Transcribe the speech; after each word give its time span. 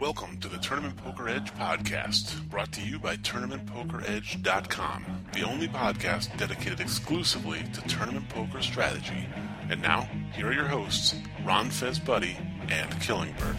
Welcome 0.00 0.38
to 0.38 0.48
the 0.48 0.58
Tournament 0.58 0.96
Poker 0.96 1.28
Edge 1.28 1.52
podcast, 1.54 2.48
brought 2.48 2.70
to 2.72 2.80
you 2.80 3.00
by 3.00 3.16
TournamentPokerEdge.com, 3.16 5.04
the 5.32 5.42
only 5.42 5.66
podcast 5.66 6.36
dedicated 6.36 6.78
exclusively 6.78 7.64
to 7.72 7.80
tournament 7.88 8.28
poker 8.28 8.62
strategy. 8.62 9.26
And 9.68 9.82
now, 9.82 10.08
here 10.34 10.46
are 10.46 10.52
your 10.52 10.68
hosts, 10.68 11.16
Ron 11.44 11.70
Fez 11.70 11.98
Buddy 11.98 12.38
and 12.68 13.00
Killingbird. 13.00 13.56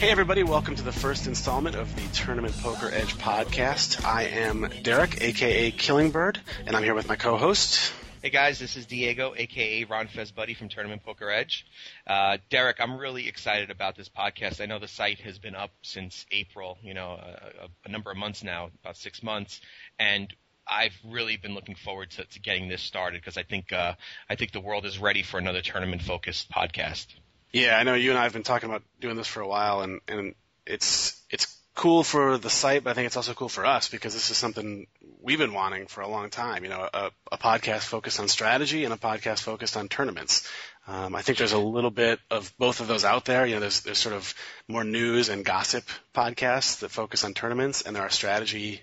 Hey, 0.00 0.10
everybody, 0.10 0.42
welcome 0.42 0.76
to 0.76 0.82
the 0.82 0.92
first 0.92 1.26
installment 1.26 1.76
of 1.76 1.94
the 1.96 2.06
Tournament 2.14 2.56
Poker 2.58 2.90
Edge 2.92 3.16
podcast. 3.16 4.04
I 4.04 4.24
am 4.24 4.68
Derek, 4.82 5.20
aka 5.22 5.70
Killingbird, 5.70 6.40
and 6.66 6.76
I'm 6.76 6.82
here 6.82 6.94
with 6.94 7.08
my 7.08 7.16
co 7.16 7.36
host. 7.36 7.92
Hey 8.22 8.28
guys, 8.28 8.58
this 8.58 8.76
is 8.76 8.84
Diego, 8.84 9.32
aka 9.34 9.84
Ron 9.84 10.06
Fez 10.06 10.30
Buddy 10.30 10.52
from 10.52 10.68
Tournament 10.68 11.02
Poker 11.02 11.30
Edge. 11.30 11.64
Uh, 12.06 12.36
Derek, 12.50 12.76
I'm 12.78 12.98
really 12.98 13.26
excited 13.26 13.70
about 13.70 13.96
this 13.96 14.10
podcast. 14.10 14.60
I 14.60 14.66
know 14.66 14.78
the 14.78 14.88
site 14.88 15.20
has 15.20 15.38
been 15.38 15.54
up 15.54 15.70
since 15.80 16.26
April, 16.30 16.76
you 16.82 16.92
know, 16.92 17.12
a, 17.12 17.68
a 17.86 17.88
number 17.88 18.10
of 18.10 18.18
months 18.18 18.44
now, 18.44 18.68
about 18.82 18.98
six 18.98 19.22
months, 19.22 19.62
and 19.98 20.30
I've 20.66 20.92
really 21.02 21.38
been 21.38 21.54
looking 21.54 21.76
forward 21.76 22.10
to, 22.10 22.26
to 22.26 22.40
getting 22.40 22.68
this 22.68 22.82
started 22.82 23.22
because 23.22 23.38
I 23.38 23.42
think 23.42 23.72
uh, 23.72 23.94
I 24.28 24.34
think 24.34 24.52
the 24.52 24.60
world 24.60 24.84
is 24.84 24.98
ready 24.98 25.22
for 25.22 25.38
another 25.38 25.62
tournament 25.62 26.02
focused 26.02 26.50
podcast. 26.50 27.06
Yeah, 27.54 27.78
I 27.78 27.84
know 27.84 27.94
you 27.94 28.10
and 28.10 28.18
I 28.18 28.24
have 28.24 28.34
been 28.34 28.42
talking 28.42 28.68
about 28.68 28.82
doing 29.00 29.16
this 29.16 29.28
for 29.28 29.40
a 29.40 29.48
while, 29.48 29.80
and 29.80 30.02
and 30.08 30.34
it's 30.66 31.18
it's 31.30 31.56
cool 31.74 32.02
for 32.02 32.38
the 32.38 32.50
site, 32.50 32.84
but 32.84 32.90
I 32.90 32.94
think 32.94 33.06
it's 33.06 33.16
also 33.16 33.34
cool 33.34 33.48
for 33.48 33.64
us 33.64 33.88
because 33.88 34.14
this 34.14 34.30
is 34.30 34.36
something 34.36 34.86
we've 35.22 35.38
been 35.38 35.54
wanting 35.54 35.86
for 35.86 36.00
a 36.00 36.08
long 36.08 36.30
time. 36.30 36.64
You 36.64 36.70
know, 36.70 36.88
a, 36.92 37.10
a 37.32 37.38
podcast 37.38 37.82
focused 37.82 38.20
on 38.20 38.28
strategy 38.28 38.84
and 38.84 38.92
a 38.92 38.96
podcast 38.96 39.40
focused 39.40 39.76
on 39.76 39.88
tournaments. 39.88 40.48
Um, 40.86 41.14
I 41.14 41.22
think 41.22 41.38
there's 41.38 41.52
a 41.52 41.58
little 41.58 41.90
bit 41.90 42.20
of 42.30 42.52
both 42.58 42.80
of 42.80 42.88
those 42.88 43.04
out 43.04 43.24
there. 43.24 43.46
You 43.46 43.54
know, 43.54 43.60
there's 43.60 43.80
there's 43.82 43.98
sort 43.98 44.14
of 44.14 44.34
more 44.68 44.84
news 44.84 45.28
and 45.28 45.44
gossip 45.44 45.84
podcasts 46.14 46.80
that 46.80 46.90
focus 46.90 47.24
on 47.24 47.34
tournaments, 47.34 47.82
and 47.82 47.94
there 47.94 48.02
are 48.02 48.10
strategy 48.10 48.82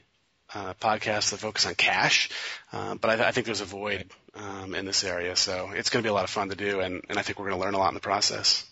uh, 0.54 0.74
podcasts 0.76 1.32
that 1.32 1.38
focus 1.38 1.66
on 1.66 1.76
cash. 1.76 2.30
Uh, 2.72 2.96
but 2.96 3.20
I, 3.20 3.28
I, 3.28 3.32
think 3.32 3.46
there's 3.46 3.62
a 3.62 3.66
void 3.66 4.10
um, 4.36 4.76
in 4.76 4.86
this 4.86 5.04
area, 5.04 5.36
so 5.36 5.72
it's 5.74 5.90
going 5.90 6.02
to 6.02 6.08
be 6.08 6.10
a 6.10 6.14
lot 6.14 6.24
of 6.24 6.30
fun 6.30 6.50
to 6.50 6.56
do, 6.56 6.80
and, 6.80 7.04
and 7.10 7.20
I 7.20 7.22
think 7.22 7.40
we're 7.40 7.50
going 7.50 7.60
to 7.60 7.66
learn 7.66 7.74
a 7.74 7.78
lot 7.78 7.90
in 7.90 7.96
the 7.96 8.00
process. 8.00 8.66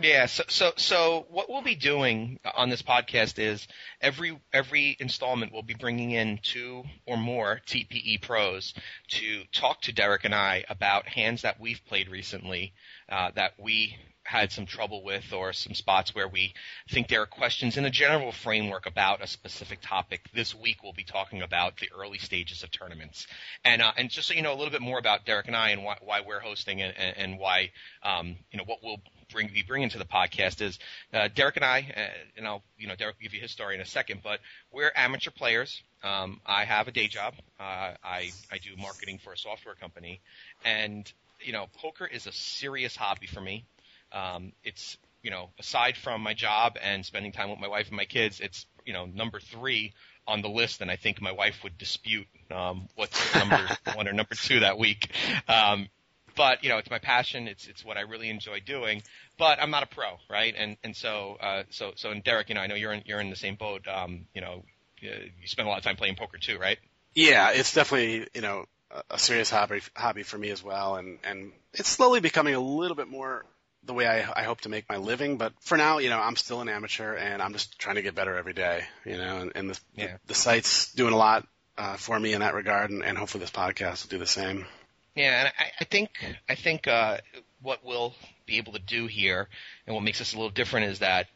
Yeah, 0.00 0.24
so 0.24 0.44
so 0.48 0.72
so 0.76 1.26
what 1.28 1.50
we'll 1.50 1.60
be 1.62 1.74
doing 1.74 2.40
on 2.54 2.70
this 2.70 2.80
podcast 2.80 3.38
is 3.38 3.68
every 4.00 4.40
every 4.52 4.96
installment 4.98 5.52
we'll 5.52 5.62
be 5.62 5.74
bringing 5.74 6.12
in 6.12 6.38
two 6.42 6.84
or 7.06 7.18
more 7.18 7.60
TPE 7.66 8.22
pros 8.22 8.72
to 9.08 9.44
talk 9.52 9.82
to 9.82 9.92
Derek 9.92 10.24
and 10.24 10.34
I 10.34 10.64
about 10.70 11.06
hands 11.08 11.42
that 11.42 11.60
we've 11.60 11.84
played 11.84 12.08
recently 12.08 12.72
uh, 13.10 13.32
that 13.34 13.52
we 13.58 13.96
had 14.24 14.52
some 14.52 14.66
trouble 14.66 15.02
with 15.02 15.32
or 15.32 15.52
some 15.52 15.74
spots 15.74 16.14
where 16.14 16.28
we 16.28 16.54
think 16.90 17.08
there 17.08 17.22
are 17.22 17.26
questions 17.26 17.76
in 17.76 17.84
a 17.84 17.90
general 17.90 18.32
framework 18.32 18.86
about 18.86 19.22
a 19.22 19.26
specific 19.26 19.80
topic. 19.82 20.20
This 20.32 20.54
week 20.54 20.82
we'll 20.82 20.92
be 20.92 21.04
talking 21.04 21.42
about 21.42 21.78
the 21.78 21.90
early 21.98 22.18
stages 22.18 22.62
of 22.62 22.70
tournaments. 22.70 23.26
And, 23.64 23.82
uh, 23.82 23.92
and 23.96 24.10
just 24.10 24.28
so 24.28 24.34
you 24.34 24.42
know 24.42 24.52
a 24.52 24.56
little 24.56 24.70
bit 24.70 24.80
more 24.80 24.98
about 24.98 25.24
Derek 25.26 25.48
and 25.48 25.56
I 25.56 25.70
and 25.70 25.84
why, 25.84 25.96
why 26.00 26.20
we're 26.26 26.40
hosting 26.40 26.80
and, 26.82 26.94
and 26.96 27.38
why, 27.38 27.70
um, 28.02 28.36
you 28.50 28.58
know, 28.58 28.64
what 28.64 28.78
we'll 28.82 29.00
bring, 29.32 29.48
be 29.48 29.62
bringing 29.62 29.88
to 29.90 29.98
the 29.98 30.04
podcast 30.04 30.60
is 30.60 30.78
uh, 31.12 31.28
Derek 31.34 31.56
and 31.56 31.64
I, 31.64 31.92
uh, 31.96 32.00
and 32.36 32.46
I'll 32.46 32.62
you 32.78 32.86
know 32.86 32.94
Derek 32.94 33.16
will 33.16 33.22
give 33.22 33.34
you 33.34 33.40
his 33.40 33.50
story 33.50 33.74
in 33.74 33.80
a 33.80 33.86
second, 33.86 34.20
but 34.22 34.40
we're 34.72 34.92
amateur 34.94 35.30
players. 35.30 35.82
Um, 36.04 36.40
I 36.46 36.64
have 36.64 36.88
a 36.88 36.92
day 36.92 37.08
job. 37.08 37.34
Uh, 37.58 37.94
I 38.04 38.30
I 38.50 38.58
do 38.58 38.70
marketing 38.76 39.18
for 39.22 39.32
a 39.32 39.38
software 39.38 39.74
company, 39.74 40.20
and 40.64 41.10
you 41.40 41.52
know 41.52 41.66
poker 41.78 42.06
is 42.06 42.26
a 42.26 42.32
serious 42.32 42.94
hobby 42.94 43.26
for 43.26 43.40
me. 43.40 43.64
Um, 44.12 44.52
it's 44.64 44.96
you 45.22 45.30
know 45.30 45.50
aside 45.58 45.96
from 45.96 46.20
my 46.20 46.34
job 46.34 46.76
and 46.82 47.04
spending 47.04 47.32
time 47.32 47.50
with 47.50 47.60
my 47.60 47.68
wife 47.68 47.88
and 47.88 47.96
my 47.96 48.04
kids, 48.04 48.40
it's 48.40 48.66
you 48.84 48.92
know 48.92 49.06
number 49.06 49.40
three 49.40 49.92
on 50.26 50.42
the 50.42 50.48
list, 50.48 50.80
and 50.80 50.90
I 50.90 50.96
think 50.96 51.20
my 51.20 51.32
wife 51.32 51.62
would 51.64 51.76
dispute 51.78 52.26
um, 52.50 52.88
what's 52.94 53.34
number 53.34 53.60
one 53.94 54.08
or 54.08 54.12
number 54.12 54.34
two 54.34 54.60
that 54.60 54.78
week. 54.78 55.10
Um, 55.48 55.88
but 56.36 56.62
you 56.62 56.70
know, 56.70 56.78
it's 56.78 56.90
my 56.90 56.98
passion. 56.98 57.48
It's 57.48 57.66
it's 57.66 57.84
what 57.84 57.96
I 57.96 58.02
really 58.02 58.30
enjoy 58.30 58.60
doing. 58.60 59.02
But 59.38 59.60
I'm 59.60 59.70
not 59.70 59.82
a 59.82 59.86
pro, 59.86 60.18
right? 60.30 60.54
And 60.56 60.76
and 60.82 60.96
so 60.96 61.36
uh, 61.40 61.64
so 61.70 61.92
so 61.96 62.10
and 62.10 62.22
Derek, 62.22 62.48
you 62.48 62.54
know, 62.54 62.60
I 62.60 62.66
know 62.66 62.74
you're 62.74 62.92
in 62.92 63.02
you're 63.06 63.20
in 63.20 63.30
the 63.30 63.36
same 63.36 63.56
boat. 63.56 63.86
Um, 63.88 64.26
you 64.34 64.40
know, 64.40 64.64
you 65.00 65.46
spend 65.46 65.66
a 65.66 65.70
lot 65.70 65.78
of 65.78 65.84
time 65.84 65.96
playing 65.96 66.16
poker 66.16 66.38
too, 66.38 66.58
right? 66.58 66.78
Yeah, 67.14 67.50
it's 67.50 67.74
definitely 67.74 68.28
you 68.34 68.40
know 68.40 68.64
a 69.10 69.18
serious 69.18 69.50
hobby 69.50 69.80
hobby 69.94 70.22
for 70.22 70.38
me 70.38 70.50
as 70.50 70.62
well, 70.62 70.96
and 70.96 71.18
and 71.24 71.52
it's 71.72 71.88
slowly 71.88 72.20
becoming 72.20 72.54
a 72.54 72.60
little 72.60 72.96
bit 72.96 73.08
more 73.08 73.44
the 73.84 73.94
way 73.94 74.06
I, 74.06 74.40
I 74.40 74.42
hope 74.44 74.62
to 74.62 74.68
make 74.68 74.88
my 74.88 74.96
living. 74.96 75.36
But 75.36 75.52
for 75.60 75.76
now, 75.76 75.98
you 75.98 76.10
know, 76.10 76.18
I'm 76.18 76.36
still 76.36 76.60
an 76.60 76.68
amateur, 76.68 77.14
and 77.14 77.42
I'm 77.42 77.52
just 77.52 77.78
trying 77.78 77.96
to 77.96 78.02
get 78.02 78.14
better 78.14 78.36
every 78.36 78.52
day. 78.52 78.84
You 79.04 79.16
know, 79.16 79.38
and, 79.38 79.52
and 79.54 79.70
the, 79.70 79.80
yeah. 79.96 80.06
the 80.06 80.28
the 80.28 80.34
site's 80.34 80.92
doing 80.94 81.12
a 81.12 81.16
lot 81.16 81.46
uh, 81.76 81.96
for 81.96 82.18
me 82.18 82.32
in 82.32 82.40
that 82.40 82.54
regard, 82.54 82.90
and, 82.90 83.04
and 83.04 83.16
hopefully 83.18 83.40
this 83.40 83.50
podcast 83.50 84.04
will 84.04 84.10
do 84.10 84.18
the 84.18 84.26
same. 84.26 84.66
Yeah, 85.14 85.40
and 85.40 85.52
I, 85.58 85.64
I 85.80 85.84
think 85.84 86.10
I 86.48 86.54
think 86.54 86.88
uh, 86.88 87.18
what 87.60 87.84
we'll 87.84 88.14
be 88.46 88.58
able 88.58 88.72
to 88.72 88.78
do 88.78 89.06
here, 89.06 89.48
and 89.86 89.94
what 89.94 90.02
makes 90.02 90.20
us 90.20 90.32
a 90.32 90.36
little 90.36 90.50
different, 90.50 90.90
is 90.90 91.00
that 91.00 91.26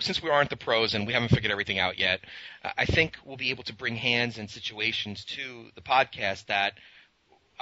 since 0.00 0.22
we 0.22 0.30
aren't 0.30 0.50
the 0.50 0.56
pros 0.56 0.94
and 0.94 1.06
we 1.06 1.12
haven't 1.12 1.28
figured 1.28 1.52
everything 1.52 1.78
out 1.78 1.98
yet, 1.98 2.20
I 2.76 2.84
think 2.84 3.16
we'll 3.24 3.36
be 3.36 3.50
able 3.50 3.64
to 3.64 3.74
bring 3.74 3.96
hands 3.96 4.38
and 4.38 4.48
situations 4.50 5.24
to 5.26 5.66
the 5.74 5.80
podcast 5.80 6.46
that 6.46 6.74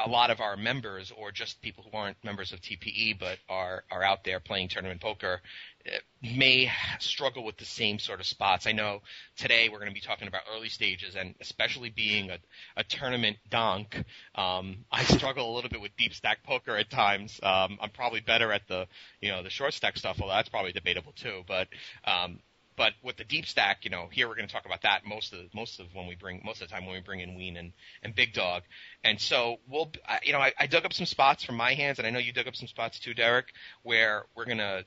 a 0.05 0.09
lot 0.09 0.31
of 0.31 0.41
our 0.41 0.57
members 0.57 1.13
or 1.17 1.33
just 1.33 1.61
people 1.63 1.85
who 1.85 1.97
aren't 1.97 2.23
members 2.25 2.53
of 2.53 2.61
TPE 2.61 3.19
but 3.19 3.39
are 3.49 3.85
are 3.91 4.03
out 4.03 4.25
there 4.25 4.41
playing 4.41 4.69
tournament 4.69 5.01
poker 5.01 5.41
eh, 5.87 5.99
may 6.23 6.71
struggle 6.99 7.45
with 7.45 7.57
the 7.57 7.65
same 7.65 7.99
sort 7.99 8.21
of 8.21 8.27
spots. 8.27 8.67
I 8.67 8.73
know 8.73 9.01
today 9.37 9.69
we're 9.69 9.79
going 9.79 9.91
to 9.91 9.95
be 9.95 10.01
talking 10.01 10.29
about 10.29 10.43
early 10.55 10.69
stages 10.69 11.17
and 11.17 11.35
especially 11.41 11.91
being 11.91 12.31
a, 12.31 12.39
a 12.77 12.85
tournament 12.85 13.37
donk, 13.49 14.05
um, 14.35 14.85
I 14.91 15.05
struggle 15.05 15.53
a 15.53 15.55
little 15.55 15.71
bit 15.71 15.81
with 15.81 15.97
deep 15.97 16.15
stack 16.15 16.43
poker 16.43 16.77
at 16.77 16.91
times. 16.91 17.41
Um, 17.43 17.79
I'm 17.81 17.91
probably 17.91 18.21
better 18.21 18.53
at 18.53 18.69
the 18.69 18.87
you 19.21 19.31
know 19.31 19.43
the 19.43 19.51
short 19.51 19.75
stack 19.75 19.97
stuff, 19.97 20.21
although 20.21 20.35
that's 20.35 20.49
probably 20.49 20.73
debatable 20.73 21.13
too. 21.13 21.43
But 21.47 21.69
um, 22.05 22.41
but 22.77 22.93
with 23.03 23.17
the 23.17 23.25
deep 23.25 23.47
stack, 23.47 23.85
you 23.85 23.91
know, 23.91 24.09
here 24.11 24.29
we're 24.29 24.37
going 24.37 24.49
to 24.49 24.53
talk 24.53 24.67
about 24.67 24.83
that 24.83 25.05
most 25.05 25.33
of 25.33 25.41
most 25.55 25.81
of 25.81 25.87
when 25.95 26.07
we 26.07 26.15
bring 26.15 26.43
most 26.45 26.61
of 26.63 26.69
the 26.69 26.75
time 26.75 26.85
when 26.85 26.95
we 26.95 27.01
bring 27.01 27.21
in 27.21 27.35
Wein 27.35 27.57
and, 27.57 27.73
and 28.03 28.15
Big 28.15 28.33
Dog, 28.33 28.63
and 29.03 29.21
so 29.21 29.59
we'll, 29.69 29.91
you 30.23 30.33
know, 30.33 30.41
I, 30.41 30.53
I 30.59 30.67
dug 30.67 30.85
up 30.85 30.93
some 30.93 31.07
spots 31.07 31.45
from 31.45 31.57
my 31.57 31.75
hands, 31.75 31.99
and 31.99 32.07
I 32.07 32.11
know 32.11 32.19
you 32.19 32.33
dug 32.33 32.49
up 32.49 32.57
some 32.57 32.69
spots 32.69 32.99
too, 32.99 33.15
Derek, 33.15 33.47
where 33.83 34.27
we're 34.35 34.45
going 34.45 34.59
to 34.59 34.85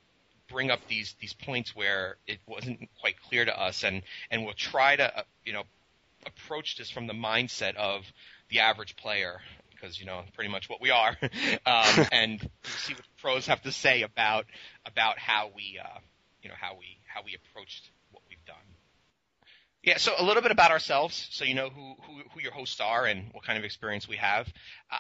bring 0.50 0.72
up 0.72 0.80
these 0.88 1.16
these 1.20 1.34
points 1.34 1.76
where 1.76 2.18
it 2.28 2.40
wasn't 2.48 2.90
quite 3.00 3.22
clear 3.22 3.46
to 3.46 3.60
us, 3.60 3.84
and 3.84 4.04
and 4.30 4.44
we'll 4.44 4.54
try 4.54 4.96
to, 4.96 5.20
uh, 5.20 5.24
you 5.46 5.54
know, 5.54 5.64
approach 6.26 6.78
this 6.78 6.90
from 6.90 7.08
the 7.08 7.14
mindset 7.14 7.76
of 7.76 8.04
the 8.50 8.60
average 8.60 8.96
player 8.96 9.40
because 9.72 10.00
you 10.00 10.06
know 10.06 10.24
pretty 10.36 10.50
much 10.50 10.70
what 10.70 10.82
we 10.82 10.92
are, 10.92 11.18
um, 11.66 12.08
and 12.12 12.50
see 12.64 12.94
what 12.94 13.04
pros 13.22 13.48
have 13.48 13.62
to 13.62 13.72
say 13.72 14.02
about 14.02 14.46
about 14.86 15.18
how 15.18 15.52
we 15.56 15.80
uh, 15.84 16.00
you 16.42 16.50
know 16.50 16.56
how 16.60 16.76
we 16.78 16.99
how 17.14 17.22
we 17.24 17.36
approached 17.36 17.92
what 18.12 18.24
we've 18.30 18.44
done. 18.46 18.56
Yeah, 19.82 19.96
so 19.98 20.12
a 20.18 20.24
little 20.24 20.42
bit 20.42 20.52
about 20.52 20.72
ourselves, 20.72 21.30
so 21.32 21.46
you 21.46 21.54
know 21.54 21.70
who, 21.70 21.96
who, 22.06 22.22
who 22.34 22.42
your 22.42 22.52
hosts 22.52 22.82
are 22.82 23.06
and 23.06 23.30
what 23.32 23.46
kind 23.46 23.58
of 23.58 23.64
experience 23.64 24.10
we 24.10 24.18
have. 24.18 24.46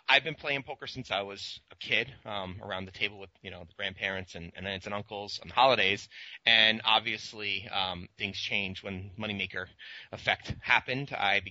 I've 0.08 0.24
been 0.24 0.36
playing 0.36 0.64
poker 0.64 0.88
since 0.88 1.12
I 1.12 1.22
was 1.24 1.60
a 1.70 1.76
kid, 1.76 2.14
um, 2.26 2.62
around 2.64 2.86
the 2.86 2.94
table 2.94 3.20
with 3.20 3.30
you 3.42 3.52
know 3.52 3.60
the 3.60 3.74
grandparents 3.76 4.36
and, 4.36 4.54
and 4.56 4.66
aunts 4.66 4.86
and 4.86 4.96
uncles 4.96 5.38
on 5.42 5.50
the 5.50 5.54
holidays, 5.54 6.08
and 6.46 6.82
obviously 6.86 7.68
um, 7.68 8.08
things 8.18 8.38
changed 8.38 8.82
when 8.82 9.12
Moneymaker 9.20 9.66
effect 10.14 10.56
happened. 10.62 11.12
I 11.12 11.42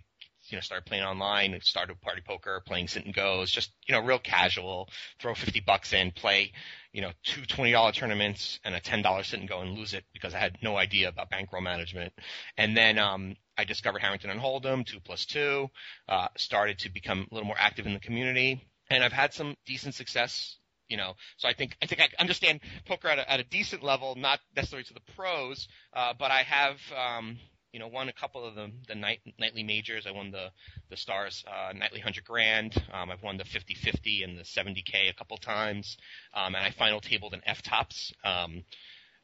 you 0.50 0.56
know, 0.56 0.60
started 0.60 0.86
playing 0.86 1.04
online, 1.04 1.58
started 1.62 2.00
party 2.00 2.22
poker, 2.26 2.62
playing 2.66 2.88
sit 2.88 3.04
and 3.04 3.14
goes, 3.14 3.50
just, 3.50 3.72
you 3.86 3.94
know, 3.94 4.00
real 4.00 4.18
casual, 4.18 4.88
throw 5.20 5.34
50 5.34 5.60
bucks 5.60 5.92
in, 5.92 6.10
play, 6.10 6.52
you 6.92 7.02
know, 7.02 7.10
two 7.24 7.42
$20 7.42 7.92
tournaments 7.94 8.58
and 8.64 8.74
a 8.74 8.80
$10 8.80 9.24
sit 9.24 9.40
and 9.40 9.48
go 9.48 9.60
and 9.60 9.72
lose 9.72 9.94
it 9.94 10.04
because 10.12 10.34
I 10.34 10.38
had 10.38 10.58
no 10.62 10.76
idea 10.76 11.08
about 11.08 11.30
bankroll 11.30 11.62
management. 11.62 12.12
And 12.56 12.76
then, 12.76 12.98
um, 12.98 13.36
I 13.56 13.64
discovered 13.64 14.00
Harrington 14.00 14.30
on 14.30 14.38
Hold'em, 14.38 14.86
two 14.86 15.00
plus 15.00 15.26
two, 15.26 15.68
uh, 16.08 16.28
started 16.36 16.78
to 16.80 16.90
become 16.90 17.26
a 17.30 17.34
little 17.34 17.46
more 17.46 17.56
active 17.58 17.86
in 17.86 17.94
the 17.94 18.00
community. 18.00 18.64
And 18.88 19.02
I've 19.02 19.12
had 19.12 19.34
some 19.34 19.56
decent 19.66 19.94
success 19.94 20.56
you 20.88 20.96
know. 20.96 21.14
So 21.36 21.48
I 21.48 21.52
think 21.52 21.76
I 21.82 21.86
think 21.86 22.00
I 22.00 22.08
understand 22.18 22.60
poker 22.86 23.08
at 23.08 23.18
a, 23.18 23.30
at 23.30 23.40
a 23.40 23.44
decent 23.44 23.82
level, 23.82 24.14
not 24.16 24.40
necessarily 24.56 24.84
to 24.84 24.94
the 24.94 25.12
pros, 25.14 25.68
uh, 25.92 26.14
but 26.18 26.30
I 26.30 26.42
have 26.42 26.76
um, 26.96 27.38
you 27.72 27.78
know, 27.78 27.88
won 27.88 28.08
a 28.08 28.12
couple 28.12 28.44
of 28.46 28.54
the 28.54 28.70
the 28.86 28.94
night, 28.94 29.20
nightly 29.38 29.62
majors. 29.62 30.06
I 30.06 30.10
won 30.12 30.30
the 30.30 30.48
the 30.90 30.96
Stars 30.96 31.44
uh, 31.46 31.72
nightly 31.72 32.00
hundred 32.00 32.24
grand. 32.24 32.82
Um, 32.92 33.10
I've 33.10 33.22
won 33.22 33.36
the 33.36 33.44
50-50 33.44 34.24
and 34.24 34.38
the 34.38 34.42
70k 34.42 35.10
a 35.10 35.14
couple 35.14 35.36
times, 35.36 35.96
um, 36.34 36.54
and 36.54 36.64
I 36.64 36.70
final 36.70 37.00
tabled 37.00 37.34
an 37.34 37.42
FTOPS. 37.46 38.12
Um, 38.24 38.64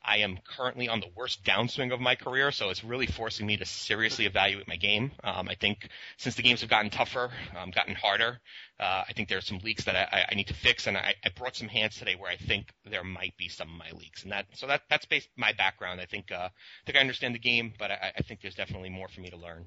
I 0.04 0.18
am 0.18 0.38
currently 0.56 0.88
on 0.88 1.00
the 1.00 1.08
worst 1.16 1.44
downswing 1.44 1.92
of 1.92 2.00
my 2.00 2.14
career, 2.14 2.52
so 2.52 2.70
it's 2.70 2.84
really 2.84 3.06
forcing 3.06 3.46
me 3.46 3.56
to 3.56 3.64
seriously 3.64 4.26
evaluate 4.26 4.68
my 4.68 4.76
game. 4.76 5.12
Um, 5.22 5.48
I 5.48 5.54
think 5.54 5.88
since 6.18 6.34
the 6.34 6.42
games 6.42 6.60
have 6.60 6.70
gotten 6.70 6.90
tougher, 6.90 7.30
um, 7.56 7.70
gotten 7.70 7.94
harder, 7.94 8.40
uh, 8.78 9.04
I 9.08 9.12
think 9.14 9.28
there 9.28 9.38
are 9.38 9.42
some 9.42 9.58
leaks 9.58 9.84
that 9.84 9.96
I, 9.96 10.26
I 10.30 10.34
need 10.34 10.48
to 10.48 10.54
fix, 10.54 10.86
and 10.86 10.96
I, 10.96 11.14
I 11.24 11.30
brought 11.30 11.56
some 11.56 11.68
hands 11.68 11.96
today 11.96 12.16
where 12.16 12.30
I 12.30 12.36
think 12.36 12.72
there 12.84 13.04
might 13.04 13.36
be 13.38 13.48
some 13.48 13.68
of 13.68 13.78
my 13.78 13.90
leaks, 13.98 14.22
and 14.24 14.32
that 14.32 14.46
so 14.52 14.66
that 14.66 14.82
that's 14.90 15.06
based 15.06 15.28
my 15.36 15.52
background. 15.52 16.00
I 16.00 16.06
think 16.06 16.30
uh, 16.30 16.48
I 16.48 16.84
think 16.84 16.98
I 16.98 17.00
understand 17.00 17.34
the 17.34 17.38
game, 17.38 17.72
but 17.78 17.90
I, 17.90 18.12
I 18.18 18.22
think 18.22 18.40
there's 18.42 18.56
definitely 18.56 18.90
more 18.90 19.08
for 19.08 19.20
me 19.20 19.30
to 19.30 19.36
learn. 19.36 19.64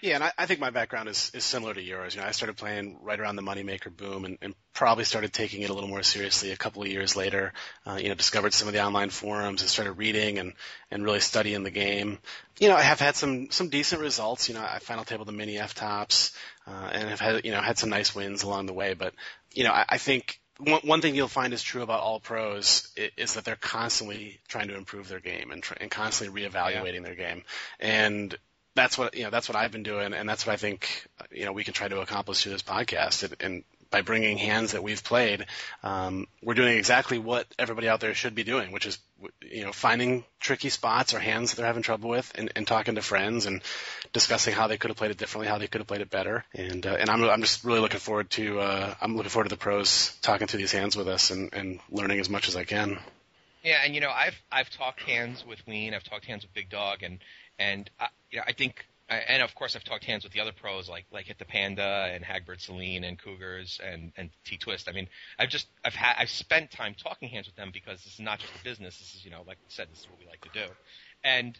Yeah, 0.00 0.14
and 0.14 0.22
I, 0.22 0.32
I 0.38 0.46
think 0.46 0.60
my 0.60 0.70
background 0.70 1.08
is, 1.08 1.32
is 1.34 1.44
similar 1.44 1.74
to 1.74 1.82
yours. 1.82 2.14
You 2.14 2.20
know, 2.20 2.26
I 2.28 2.30
started 2.30 2.56
playing 2.56 2.98
right 3.02 3.18
around 3.18 3.34
the 3.34 3.42
moneymaker 3.42 3.94
boom, 3.94 4.24
and, 4.24 4.38
and 4.40 4.54
probably 4.72 5.02
started 5.02 5.32
taking 5.32 5.62
it 5.62 5.70
a 5.70 5.74
little 5.74 5.88
more 5.88 6.04
seriously 6.04 6.52
a 6.52 6.56
couple 6.56 6.82
of 6.82 6.88
years 6.88 7.16
later. 7.16 7.52
Uh, 7.84 7.98
you 8.00 8.08
know, 8.08 8.14
discovered 8.14 8.54
some 8.54 8.68
of 8.68 8.74
the 8.74 8.84
online 8.84 9.10
forums 9.10 9.60
and 9.60 9.68
started 9.68 9.94
reading 9.94 10.38
and 10.38 10.52
and 10.92 11.04
really 11.04 11.18
studying 11.18 11.64
the 11.64 11.70
game. 11.70 12.18
You 12.60 12.68
know, 12.68 12.76
I 12.76 12.82
have 12.82 13.00
had 13.00 13.16
some 13.16 13.50
some 13.50 13.70
decent 13.70 14.00
results. 14.00 14.48
You 14.48 14.54
know, 14.54 14.62
I 14.62 14.78
final 14.78 15.04
table 15.04 15.24
the 15.24 15.32
mini 15.32 15.56
FTOPS, 15.56 16.32
uh, 16.68 16.90
and 16.92 17.08
have 17.08 17.20
had 17.20 17.44
you 17.44 17.50
know 17.50 17.60
had 17.60 17.78
some 17.78 17.90
nice 17.90 18.14
wins 18.14 18.44
along 18.44 18.66
the 18.66 18.74
way. 18.74 18.94
But 18.94 19.14
you 19.52 19.64
know, 19.64 19.72
I, 19.72 19.84
I 19.88 19.98
think 19.98 20.40
one, 20.58 20.80
one 20.82 21.00
thing 21.00 21.14
you'll 21.14 21.28
find 21.28 21.52
is 21.52 21.62
true 21.62 21.82
about 21.82 22.00
all 22.00 22.20
pros 22.20 22.92
is, 22.96 23.10
is 23.16 23.34
that 23.34 23.44
they're 23.44 23.56
constantly 23.56 24.40
trying 24.48 24.68
to 24.68 24.76
improve 24.76 25.08
their 25.08 25.20
game 25.20 25.50
and, 25.50 25.62
tr- 25.62 25.74
and 25.80 25.90
constantly 25.90 26.42
reevaluating 26.42 26.94
yeah. 26.94 27.00
their 27.00 27.14
game. 27.14 27.42
And 27.80 28.36
that's 28.78 28.96
what 28.96 29.14
you 29.16 29.24
know 29.24 29.30
that's 29.30 29.48
what 29.48 29.56
I've 29.56 29.72
been 29.72 29.82
doing, 29.82 30.14
and 30.14 30.28
that's 30.28 30.46
what 30.46 30.52
I 30.52 30.56
think 30.56 31.06
you 31.30 31.44
know 31.44 31.52
we 31.52 31.64
can 31.64 31.74
try 31.74 31.88
to 31.88 32.00
accomplish 32.00 32.42
through 32.42 32.52
this 32.52 32.62
podcast. 32.62 33.24
And, 33.24 33.36
and 33.40 33.64
by 33.90 34.02
bringing 34.02 34.36
hands 34.36 34.72
that 34.72 34.82
we've 34.82 35.02
played, 35.02 35.46
um, 35.82 36.26
we're 36.42 36.54
doing 36.54 36.76
exactly 36.76 37.18
what 37.18 37.46
everybody 37.58 37.88
out 37.88 38.00
there 38.00 38.14
should 38.14 38.34
be 38.34 38.44
doing, 38.44 38.70
which 38.70 38.86
is 38.86 38.98
you 39.42 39.64
know 39.64 39.72
finding 39.72 40.24
tricky 40.40 40.68
spots 40.68 41.12
or 41.14 41.18
hands 41.18 41.50
that 41.50 41.56
they're 41.56 41.66
having 41.66 41.82
trouble 41.82 42.08
with, 42.08 42.30
and, 42.36 42.52
and 42.54 42.66
talking 42.66 42.94
to 42.94 43.02
friends 43.02 43.46
and 43.46 43.62
discussing 44.12 44.54
how 44.54 44.66
they 44.68 44.76
could 44.76 44.90
have 44.90 44.96
played 44.96 45.10
it 45.10 45.18
differently, 45.18 45.48
how 45.48 45.58
they 45.58 45.66
could 45.66 45.80
have 45.80 45.88
played 45.88 46.02
it 46.02 46.10
better. 46.10 46.44
And 46.54 46.86
uh, 46.86 46.96
and 46.98 47.10
I'm 47.10 47.24
I'm 47.24 47.40
just 47.40 47.64
really 47.64 47.80
looking 47.80 48.00
forward 48.00 48.30
to 48.30 48.60
uh, 48.60 48.94
I'm 49.00 49.16
looking 49.16 49.30
forward 49.30 49.48
to 49.48 49.54
the 49.54 49.60
pros 49.60 50.16
talking 50.22 50.46
through 50.46 50.58
these 50.58 50.72
hands 50.72 50.96
with 50.96 51.08
us 51.08 51.30
and, 51.30 51.52
and 51.52 51.80
learning 51.90 52.20
as 52.20 52.28
much 52.28 52.48
as 52.48 52.56
I 52.56 52.64
can. 52.64 52.98
Yeah, 53.64 53.80
and 53.84 53.94
you 53.94 54.00
know 54.00 54.10
I've 54.10 54.40
I've 54.52 54.70
talked 54.70 55.00
hands 55.00 55.44
with 55.46 55.66
Wein, 55.66 55.94
I've 55.94 56.04
talked 56.04 56.26
hands 56.26 56.42
with 56.42 56.54
Big 56.54 56.70
Dog, 56.70 57.02
and 57.02 57.18
and 57.58 57.90
I, 57.98 58.08
you 58.30 58.38
know, 58.38 58.44
I 58.46 58.52
think, 58.52 58.86
and 59.08 59.42
of 59.42 59.54
course, 59.54 59.74
I've 59.74 59.84
talked 59.84 60.04
hands 60.04 60.24
with 60.24 60.32
the 60.32 60.40
other 60.40 60.52
pros 60.52 60.88
like 60.88 61.06
like 61.10 61.26
Hit 61.26 61.38
the 61.38 61.44
Panda 61.44 62.10
and 62.12 62.24
Hagbard 62.24 62.60
Celine 62.60 63.04
and 63.04 63.18
Cougars 63.18 63.80
and 63.84 64.12
and 64.16 64.30
T 64.44 64.58
Twist. 64.58 64.88
I 64.88 64.92
mean, 64.92 65.08
I've 65.38 65.48
just 65.48 65.66
I've 65.84 65.94
had 65.94 66.16
I've 66.18 66.30
spent 66.30 66.70
time 66.70 66.94
talking 66.94 67.28
hands 67.28 67.46
with 67.46 67.56
them 67.56 67.70
because 67.72 68.02
this 68.04 68.14
is 68.14 68.20
not 68.20 68.38
just 68.38 68.52
a 68.54 68.64
business. 68.64 68.98
This 68.98 69.14
is 69.14 69.24
you 69.24 69.30
know, 69.30 69.42
like 69.46 69.56
I 69.56 69.68
said, 69.68 69.88
this 69.90 70.00
is 70.00 70.08
what 70.08 70.18
we 70.18 70.26
like 70.26 70.40
to 70.42 70.50
do, 70.52 70.66
and 71.24 71.58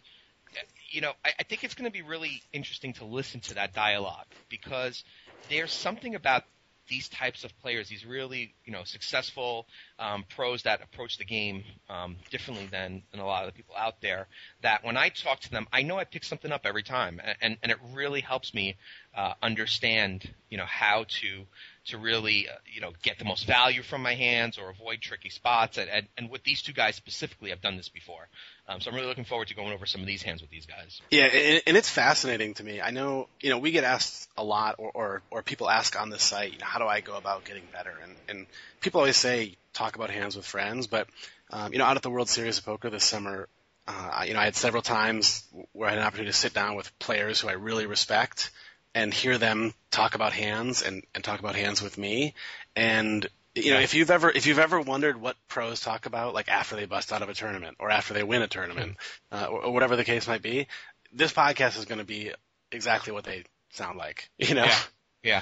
you 0.89 1.01
know, 1.01 1.11
I, 1.23 1.31
I 1.39 1.43
think 1.43 1.63
it's 1.63 1.75
going 1.75 1.89
to 1.89 1.91
be 1.91 2.01
really 2.01 2.41
interesting 2.53 2.93
to 2.93 3.05
listen 3.05 3.39
to 3.41 3.55
that 3.55 3.73
dialogue 3.73 4.25
because 4.49 5.03
there's 5.49 5.71
something 5.71 6.15
about 6.15 6.43
these 6.89 7.07
types 7.09 7.43
of 7.43 7.57
players, 7.61 7.89
these 7.89 8.05
really 8.05 8.53
you 8.65 8.73
know 8.73 8.83
successful 8.83 9.67
um, 9.99 10.25
pros 10.35 10.63
that 10.63 10.81
approach 10.81 11.17
the 11.17 11.25
game 11.25 11.63
um, 11.89 12.17
differently 12.29 12.67
than, 12.71 13.03
than 13.11 13.19
a 13.19 13.25
lot 13.25 13.43
of 13.43 13.51
the 13.51 13.55
people 13.55 13.75
out 13.77 14.01
there, 14.01 14.27
that 14.61 14.83
when 14.83 14.97
I 14.97 15.09
talk 15.09 15.39
to 15.41 15.51
them, 15.51 15.67
I 15.71 15.83
know 15.83 15.97
I 15.97 16.03
pick 16.03 16.23
something 16.23 16.51
up 16.51 16.61
every 16.65 16.83
time, 16.83 17.21
and 17.41 17.57
and 17.61 17.71
it 17.71 17.77
really 17.93 18.21
helps 18.21 18.53
me 18.53 18.75
uh, 19.15 19.33
understand 19.41 20.29
you 20.49 20.57
know 20.57 20.65
how 20.65 21.05
to 21.21 21.45
to 21.85 21.97
really 21.97 22.47
uh, 22.47 22.53
you 22.65 22.81
know 22.81 22.91
get 23.01 23.19
the 23.19 23.25
most 23.25 23.45
value 23.45 23.81
from 23.81 24.01
my 24.01 24.13
hands 24.13 24.57
or 24.57 24.69
avoid 24.69 25.01
tricky 25.01 25.29
spots. 25.29 25.77
And, 25.77 25.89
and, 25.89 26.07
and 26.17 26.29
with 26.29 26.43
these 26.43 26.61
two 26.61 26.73
guys 26.73 26.95
specifically, 26.95 27.51
I've 27.51 27.61
done 27.61 27.77
this 27.77 27.89
before, 27.89 28.27
um, 28.67 28.81
so 28.81 28.89
I'm 28.89 28.95
really 28.95 29.07
looking 29.07 29.25
forward 29.25 29.47
to 29.49 29.55
going 29.55 29.73
over 29.73 29.85
some 29.85 30.01
of 30.01 30.07
these 30.07 30.21
hands 30.21 30.41
with 30.41 30.49
these 30.49 30.65
guys. 30.65 31.01
Yeah, 31.09 31.25
and, 31.25 31.61
and 31.67 31.77
it's 31.77 31.89
fascinating 31.89 32.53
to 32.55 32.63
me. 32.63 32.81
I 32.81 32.91
know 32.91 33.27
you 33.41 33.49
know 33.49 33.57
we 33.57 33.71
get 33.71 33.83
asked 33.83 34.29
a 34.37 34.43
lot, 34.43 34.75
or 34.77 34.91
or, 34.93 35.21
or 35.31 35.41
people 35.43 35.69
ask 35.69 35.99
on 35.99 36.09
the 36.09 36.19
site, 36.19 36.53
you 36.53 36.59
know, 36.59 36.65
how 36.65 36.79
do 36.79 36.85
I 36.85 37.01
go 37.01 37.17
about 37.17 37.45
getting 37.45 37.63
better? 37.71 37.93
And 38.03 38.15
and 38.27 38.47
people 38.81 38.99
always 38.99 39.17
say 39.17 39.55
talk 39.73 39.95
about 39.95 40.09
hands 40.09 40.35
with 40.35 40.45
friends, 40.45 40.87
but 40.87 41.07
um, 41.51 41.73
you 41.73 41.79
know, 41.79 41.85
out 41.85 41.95
at 41.95 42.03
the 42.03 42.09
World 42.09 42.29
Series 42.29 42.59
of 42.59 42.65
Poker 42.65 42.89
this 42.89 43.03
summer, 43.03 43.47
uh, 43.87 44.23
you 44.27 44.33
know, 44.33 44.39
I 44.39 44.45
had 44.45 44.55
several 44.55 44.83
times 44.83 45.43
where 45.73 45.87
I 45.87 45.91
had 45.91 45.99
an 45.99 46.05
opportunity 46.05 46.31
to 46.31 46.37
sit 46.37 46.53
down 46.53 46.75
with 46.75 46.97
players 46.99 47.39
who 47.39 47.47
I 47.47 47.53
really 47.53 47.87
respect 47.87 48.51
and 48.95 49.13
hear 49.13 49.37
them 49.37 49.73
talk 49.91 50.15
about 50.15 50.33
hands 50.33 50.81
and, 50.81 51.03
and 51.13 51.23
talk 51.23 51.39
about 51.39 51.55
hands 51.55 51.81
with 51.81 51.97
me. 51.97 52.33
And 52.75 53.27
you 53.55 53.73
know, 53.73 53.79
if 53.79 53.93
you've 53.93 54.11
ever 54.11 54.29
if 54.29 54.45
you've 54.45 54.59
ever 54.59 54.79
wondered 54.79 55.19
what 55.19 55.35
pros 55.47 55.81
talk 55.81 56.05
about, 56.05 56.33
like 56.33 56.47
after 56.49 56.75
they 56.75 56.85
bust 56.85 57.11
out 57.11 57.21
of 57.21 57.29
a 57.29 57.33
tournament 57.33 57.77
or 57.79 57.89
after 57.89 58.13
they 58.13 58.23
win 58.23 58.41
a 58.41 58.47
tournament, 58.47 58.97
uh, 59.31 59.47
or, 59.49 59.65
or 59.65 59.73
whatever 59.73 59.95
the 59.95 60.03
case 60.03 60.27
might 60.27 60.41
be, 60.41 60.67
this 61.11 61.33
podcast 61.33 61.77
is 61.77 61.85
going 61.85 61.99
to 61.99 62.05
be 62.05 62.31
exactly 62.71 63.11
what 63.11 63.23
they 63.23 63.43
sound 63.71 63.97
like. 63.97 64.29
You 64.37 64.55
know? 64.55 64.65
Yeah. 64.65 64.79
Yeah. 65.21 65.41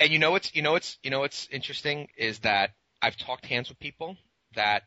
And 0.00 0.10
you 0.10 0.18
know 0.18 0.30
what's 0.32 0.54
you 0.54 0.62
know 0.62 0.72
what's 0.72 0.98
you 1.02 1.10
know 1.10 1.20
what's 1.20 1.48
interesting 1.50 2.08
is 2.16 2.40
that 2.40 2.70
I've 3.00 3.16
talked 3.16 3.46
hands 3.46 3.68
with 3.68 3.78
people 3.78 4.16
that 4.54 4.82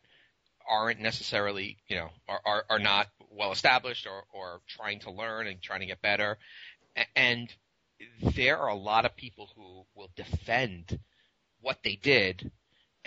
aren't 0.69 0.99
necessarily 0.99 1.77
you 1.87 1.95
know 1.95 2.09
are 2.27 2.41
are, 2.45 2.65
are 2.69 2.79
not 2.79 3.07
well 3.31 3.51
established 3.51 4.07
or 4.07 4.23
or 4.33 4.61
trying 4.67 4.99
to 5.01 5.11
learn 5.11 5.47
and 5.47 5.61
trying 5.61 5.79
to 5.81 5.85
get 5.85 6.01
better, 6.01 6.37
and 7.15 7.53
there 8.35 8.57
are 8.57 8.69
a 8.69 8.75
lot 8.75 9.05
of 9.05 9.15
people 9.15 9.49
who 9.55 9.83
will 9.95 10.09
defend 10.15 10.99
what 11.61 11.79
they 11.83 11.95
did 11.95 12.51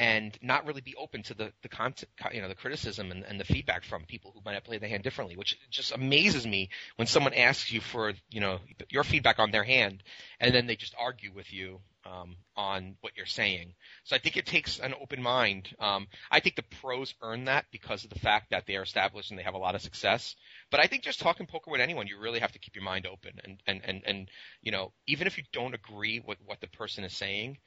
and 0.01 0.39
not 0.41 0.67
really 0.67 0.81
be 0.81 0.95
open 0.97 1.23
to 1.23 1.35
the 1.35 1.53
the 1.61 1.69
content, 1.69 2.11
you 2.33 2.41
know, 2.41 2.49
the 2.49 2.55
criticism 2.55 3.11
and, 3.11 3.23
and 3.23 3.39
the 3.39 3.45
feedback 3.45 3.85
from 3.85 4.07
people 4.07 4.33
who 4.33 4.41
might 4.47 4.55
have 4.55 4.65
played 4.65 4.81
the 4.81 4.89
hand 4.89 5.03
differently, 5.03 5.37
which 5.37 5.59
just 5.71 5.93
amazes 5.93 6.47
me 6.47 6.71
when 6.97 7.07
someone 7.07 7.35
asks 7.35 7.71
you 7.71 7.83
for 7.83 8.15
you 8.31 8.41
know 8.41 8.61
your 8.89 9.05
feedback 9.05 9.39
on 9.39 9.51
their 9.51 9.63
hand, 9.63 10.03
and 10.41 10.55
then 10.55 10.67
they 10.67 10.75
just 10.75 10.95
argue 10.99 11.31
with 11.35 11.53
you 11.53 11.81
um, 12.07 12.37
on 12.57 12.97
what 13.03 13.13
you're 13.15 13.27
saying. 13.27 13.75
So 14.05 14.17
I 14.17 14.19
think 14.19 14.39
it 14.39 14.47
takes 14.47 14.79
an 14.79 14.95
open 14.99 15.23
mind. 15.23 15.69
Um, 15.79 16.07
I 16.31 16.41
think 16.41 16.57
the 16.57 16.63
pros 16.81 17.15
earn 17.21 17.45
that 17.45 17.67
because 17.71 18.05
of 18.05 18.11
the 18.11 18.19
fact 18.19 18.51
that 18.51 18.67
they 18.67 18.77
are 18.77 18.83
established 18.83 19.31
and 19.31 19.39
they 19.39 19.43
have 19.43 19.55
a 19.55 19.59
lot 19.59 19.75
of 19.75 19.83
success. 19.83 20.35
But 20.71 20.81
I 20.81 20.87
think 20.87 21.03
just 21.03 21.21
talking 21.21 21.47
poker 21.47 21.71
with 21.71 21.83
anyone, 21.83 22.07
you 22.07 22.19
really 22.19 22.41
have 22.41 22.53
to 22.53 22.59
keep 22.59 22.75
your 22.75 22.85
mind 22.85 23.07
open 23.07 23.33
and 23.45 23.63
and 23.67 23.83
and, 23.85 24.03
and 24.07 24.31
you 24.63 24.73
know 24.73 24.93
even 25.07 25.27
if 25.27 25.37
you 25.37 25.45
don't 25.53 25.75
agree 25.75 26.23
with 26.27 26.39
what 26.47 26.61
the 26.63 26.69
person 26.69 27.05
is 27.05 27.13
saying, 27.13 27.59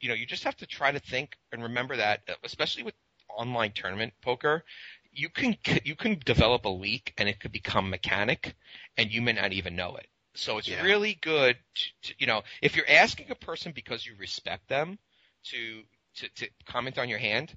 you 0.00 0.08
know 0.08 0.14
you 0.14 0.26
just 0.26 0.44
have 0.44 0.56
to 0.56 0.66
try 0.66 0.92
to 0.92 1.00
think 1.00 1.36
and 1.52 1.62
remember 1.62 1.96
that, 1.96 2.22
especially 2.44 2.82
with 2.82 2.94
online 3.28 3.72
tournament 3.72 4.12
poker, 4.22 4.64
you 5.12 5.28
can 5.28 5.56
you 5.84 5.96
can 5.96 6.18
develop 6.24 6.64
a 6.64 6.68
leak 6.68 7.14
and 7.18 7.28
it 7.28 7.40
could 7.40 7.52
become 7.52 7.90
mechanic, 7.90 8.54
and 8.96 9.12
you 9.12 9.22
may 9.22 9.32
not 9.32 9.52
even 9.52 9.76
know 9.76 9.96
it. 9.96 10.06
So 10.34 10.58
it's 10.58 10.68
yeah. 10.68 10.82
really 10.82 11.18
good, 11.20 11.56
to, 11.74 11.82
to, 12.02 12.14
you 12.18 12.26
know, 12.26 12.42
if 12.62 12.76
you're 12.76 12.88
asking 12.88 13.30
a 13.30 13.34
person 13.34 13.72
because 13.74 14.06
you 14.06 14.14
respect 14.18 14.68
them 14.68 14.98
to, 15.44 15.82
to 16.16 16.28
to 16.36 16.48
comment 16.66 16.98
on 16.98 17.08
your 17.08 17.18
hand, 17.18 17.52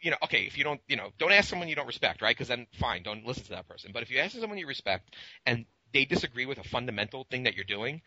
you 0.00 0.10
know, 0.10 0.16
okay, 0.24 0.44
if 0.44 0.56
you 0.56 0.64
don't, 0.64 0.80
you 0.88 0.96
know, 0.96 1.10
don't 1.18 1.32
ask 1.32 1.48
someone 1.48 1.68
you 1.68 1.76
don't 1.76 1.86
respect, 1.86 2.22
right? 2.22 2.34
Because 2.34 2.48
then 2.48 2.66
fine, 2.78 3.02
don't 3.02 3.26
listen 3.26 3.44
to 3.44 3.50
that 3.50 3.68
person. 3.68 3.90
But 3.92 4.02
if 4.02 4.10
you 4.10 4.18
ask 4.18 4.34
someone 4.34 4.58
you 4.58 4.66
respect 4.66 5.14
and 5.44 5.66
they 5.92 6.04
disagree 6.06 6.46
with 6.46 6.58
a 6.58 6.64
fundamental 6.64 7.26
thing 7.30 7.42
that 7.42 7.54
you're 7.54 7.64
doing, 7.64 8.00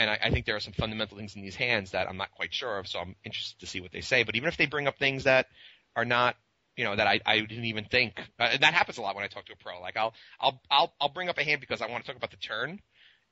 and 0.00 0.10
I, 0.10 0.18
I 0.24 0.30
think 0.30 0.46
there 0.46 0.56
are 0.56 0.60
some 0.60 0.72
fundamental 0.72 1.18
things 1.18 1.36
in 1.36 1.42
these 1.42 1.56
hands 1.56 1.90
that 1.90 2.08
I'm 2.08 2.16
not 2.16 2.30
quite 2.32 2.54
sure 2.54 2.78
of, 2.78 2.88
so 2.88 2.98
I'm 2.98 3.14
interested 3.24 3.60
to 3.60 3.66
see 3.66 3.80
what 3.80 3.92
they 3.92 4.00
say. 4.00 4.22
But 4.22 4.34
even 4.36 4.48
if 4.48 4.56
they 4.56 4.66
bring 4.66 4.86
up 4.86 4.98
things 4.98 5.24
that 5.24 5.46
are 5.94 6.04
not 6.04 6.36
you 6.76 6.84
know 6.84 6.96
that 6.96 7.06
I, 7.06 7.20
I 7.26 7.40
didn't 7.40 7.66
even 7.66 7.84
think 7.84 8.18
uh, 8.38 8.56
that 8.58 8.72
happens 8.72 8.96
a 8.96 9.02
lot 9.02 9.14
when 9.14 9.24
I 9.24 9.28
talk 9.28 9.44
to 9.46 9.52
a 9.52 9.56
pro. 9.56 9.80
Like 9.80 9.98
I'll 9.98 10.14
I'll 10.40 10.62
I'll 10.70 10.94
I'll 11.00 11.08
bring 11.10 11.28
up 11.28 11.36
a 11.36 11.44
hand 11.44 11.60
because 11.60 11.82
I 11.82 11.86
want 11.86 12.04
to 12.04 12.06
talk 12.08 12.16
about 12.16 12.30
the 12.30 12.38
turn, 12.38 12.80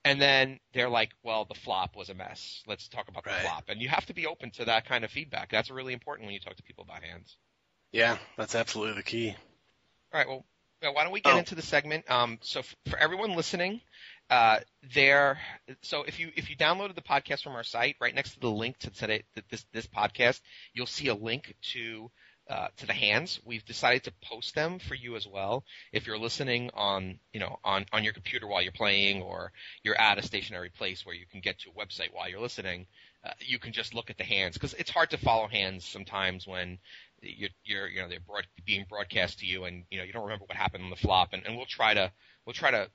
and 0.04 0.20
then 0.20 0.60
they're 0.75 0.90
like, 0.90 1.10
well, 1.22 1.46
the 1.46 1.54
flop 1.54 1.96
was 1.96 2.10
a 2.10 2.14
mess. 2.14 2.62
Let's 2.66 2.88
talk 2.88 3.08
about 3.08 3.25
the 3.25 3.30
right. 3.30 3.42
flop. 3.42 3.64
And 3.68 3.80
you 3.80 3.88
have 3.88 4.04
to 4.06 4.14
be 4.14 4.26
open 4.26 4.50
to 4.52 4.66
that 4.66 4.87
kind 4.87 5.04
of 5.04 5.10
feedback. 5.10 5.50
That's 5.50 5.70
really 5.70 5.94
important 5.94 6.26
when 6.26 6.34
you 6.34 6.40
talk 6.40 6.56
to 6.56 6.62
people 6.62 6.84
about 6.84 7.02
hands. 7.02 7.37
Yeah, 7.92 8.18
that's 8.37 8.54
absolutely 8.54 8.96
the 8.96 9.02
key. 9.02 9.34
All 10.12 10.20
right. 10.20 10.28
Well, 10.28 10.44
why 10.80 11.04
don't 11.04 11.12
we 11.12 11.20
get 11.20 11.34
oh. 11.34 11.38
into 11.38 11.54
the 11.54 11.62
segment? 11.62 12.10
Um, 12.10 12.38
so 12.42 12.60
f- 12.60 12.76
for 12.88 12.98
everyone 12.98 13.34
listening, 13.34 13.80
uh, 14.30 14.58
there. 14.94 15.38
So 15.82 16.02
if 16.02 16.18
you 16.20 16.30
if 16.37 16.50
you 16.50 16.56
downloaded 16.56 16.94
the 16.94 17.02
podcast 17.02 17.42
from 17.42 17.54
our 17.54 17.64
site, 17.64 17.97
right 18.00 18.14
next 18.14 18.35
to 18.35 18.40
the 18.40 18.50
link 18.50 18.78
to 18.78 18.90
today 18.90 19.25
this 19.50 19.64
this 19.73 19.87
podcast, 19.87 20.40
you'll 20.75 20.87
see 20.87 21.08
a 21.08 21.14
link 21.14 21.54
to 21.73 22.11
uh, 22.49 22.68
to 22.78 22.87
the 22.87 22.94
hands. 22.94 23.40
We've 23.44 23.64
decided 23.64 24.04
to 24.04 24.12
post 24.23 24.54
them 24.54 24.78
for 24.78 24.94
you 24.94 25.16
as 25.16 25.26
well. 25.26 25.64
If 25.92 26.06
you're 26.06 26.18
listening 26.18 26.70
on, 26.73 27.18
you 27.32 27.40
know, 27.40 27.58
on, 27.62 27.85
on 27.92 28.04
your 28.04 28.14
computer 28.14 28.47
while 28.47 28.62
you're 28.62 28.73
playing 28.73 29.20
or 29.20 29.52
you're 29.82 30.00
at 30.00 30.16
a 30.18 30.23
stationary 30.23 30.70
place 30.70 31.04
where 31.04 31.14
you 31.14 31.26
can 31.30 31.40
get 31.40 31.58
to 31.61 31.70
a 31.70 31.73
website 31.73 32.08
while 32.12 32.28
you're 32.28 32.40
listening, 32.40 32.87
uh, 33.23 33.32
you 33.40 33.58
can 33.58 33.73
just 33.73 33.94
look 33.94 34.08
at 34.08 34.16
the 34.16 34.25
hands 34.25 34.54
because 34.54 34.73
it's 34.75 34.90
hard 34.90 35.11
to 35.11 35.18
follow 35.18 35.47
hands 35.47 35.85
sometimes 35.85 36.47
when 36.47 36.78
you're, 37.20 37.50
you're 37.64 37.87
you 37.87 38.00
know, 38.00 38.08
they're 38.08 38.20
broad, 38.20 38.47
being 38.64 38.87
broadcast 38.88 39.40
to 39.40 39.47
you 39.47 39.64
and, 39.64 39.85
you 39.90 39.99
know, 39.99 40.04
you 40.04 40.12
don't 40.14 40.25
remember 40.25 40.47
what 40.47 40.56
happened 40.56 40.85
on 40.85 40.90
the 40.90 40.97
flop 40.97 41.35
and, 41.35 41.44
and 41.44 41.54
we'll 41.54 41.66
try 41.66 41.92
to, 41.92 42.11
we'll 42.47 42.54
try 42.54 42.70
to, 42.70 42.88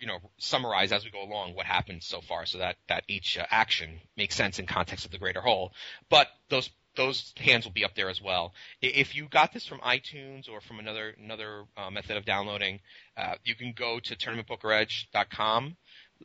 you 0.00 0.06
know, 0.06 0.18
summarize 0.38 0.92
as 0.92 1.04
we 1.04 1.10
go 1.10 1.22
along 1.22 1.54
what 1.54 1.66
happened 1.66 2.02
so 2.02 2.20
far 2.20 2.46
so 2.46 2.58
that, 2.58 2.76
that 2.88 3.04
each 3.08 3.38
uh, 3.38 3.46
action 3.50 4.00
makes 4.16 4.34
sense 4.34 4.58
in 4.58 4.66
context 4.66 5.04
of 5.04 5.10
the 5.10 5.18
greater 5.18 5.40
whole. 5.40 5.72
But 6.08 6.28
those 6.48 6.70
those 6.96 7.32
hands 7.36 7.64
will 7.64 7.72
be 7.72 7.84
up 7.84 7.96
there 7.96 8.08
as 8.08 8.22
well. 8.22 8.54
If 8.80 9.16
you 9.16 9.26
got 9.28 9.52
this 9.52 9.66
from 9.66 9.80
iTunes 9.80 10.48
or 10.48 10.60
from 10.60 10.78
another 10.78 11.16
another 11.22 11.64
uh, 11.76 11.90
method 11.90 12.16
of 12.16 12.24
downloading, 12.24 12.80
uh, 13.16 13.34
you 13.44 13.56
can 13.56 13.72
go 13.72 13.98
to 13.98 14.16
tournamentpokeredge.com, 14.16 15.76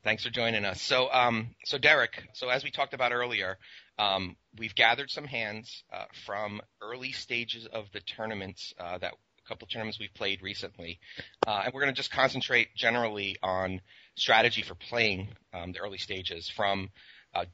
Thanks 0.06 0.22
for 0.22 0.30
joining 0.30 0.64
us. 0.64 0.80
So, 0.80 1.12
um, 1.12 1.48
so 1.64 1.78
Derek, 1.78 2.28
so 2.32 2.48
as 2.48 2.62
we 2.62 2.70
talked 2.70 2.94
about 2.94 3.10
earlier, 3.10 3.58
um, 3.98 4.36
we've 4.56 4.76
gathered 4.76 5.10
some 5.10 5.24
hands 5.24 5.82
uh, 5.92 6.04
from 6.24 6.60
early 6.80 7.10
stages 7.10 7.66
of 7.66 7.90
the 7.92 7.98
tournaments 7.98 8.72
uh, 8.78 8.98
that 8.98 9.14
a 9.14 9.48
couple 9.48 9.66
of 9.66 9.72
tournaments 9.72 9.98
we've 9.98 10.14
played 10.14 10.42
recently, 10.42 11.00
uh, 11.44 11.62
and 11.64 11.74
we're 11.74 11.80
going 11.80 11.92
to 11.92 11.96
just 11.96 12.12
concentrate 12.12 12.68
generally 12.76 13.34
on 13.42 13.80
strategy 14.14 14.62
for 14.62 14.76
playing 14.76 15.26
um, 15.52 15.72
the 15.72 15.80
early 15.80 15.98
stages 15.98 16.48
from 16.48 16.88
uh, 17.34 17.44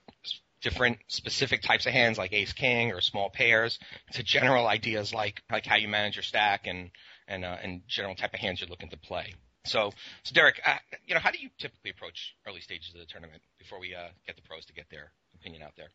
different 0.61 0.99
specific 1.07 1.63
types 1.63 1.87
of 1.87 1.93
hands 1.95 2.19
like 2.19 2.35
Ace 2.35 2.53
King 2.53 2.93
or 2.93 3.01
small 3.01 3.31
pairs 3.31 3.79
to 4.13 4.23
general 4.23 4.67
ideas 4.67 5.15
like 5.15 5.41
like 5.51 5.65
how 5.65 5.77
you 5.77 5.89
manage 5.89 6.17
your 6.17 6.23
stack 6.23 6.67
and 6.67 6.91
and 7.27 7.47
uh, 7.47 7.57
and 7.63 7.81
general 7.89 8.15
type 8.15 8.35
of 8.35 8.41
hands 8.41 8.61
you're 8.61 8.69
looking 8.69 8.91
to 8.91 8.99
play. 8.99 9.33
So, 9.64 9.92
so 10.25 10.35
Derek, 10.35 10.61
uh, 10.66 10.75
you 11.07 11.14
know, 11.14 11.21
how 11.21 11.31
do 11.31 11.38
you 11.38 11.49
typically 11.59 11.90
approach 11.90 12.35
early 12.47 12.61
stages 12.61 12.95
of 12.95 13.00
the 13.00 13.07
tournament 13.07 13.42
before 13.59 13.78
we 13.78 13.95
uh, 13.95 14.09
get 14.26 14.37
the 14.37 14.42
pros 14.42 14.64
to 14.66 14.73
get 14.73 14.90
their 14.90 15.12
opinion 15.35 15.62
out 15.62 15.73
there? 15.76 15.88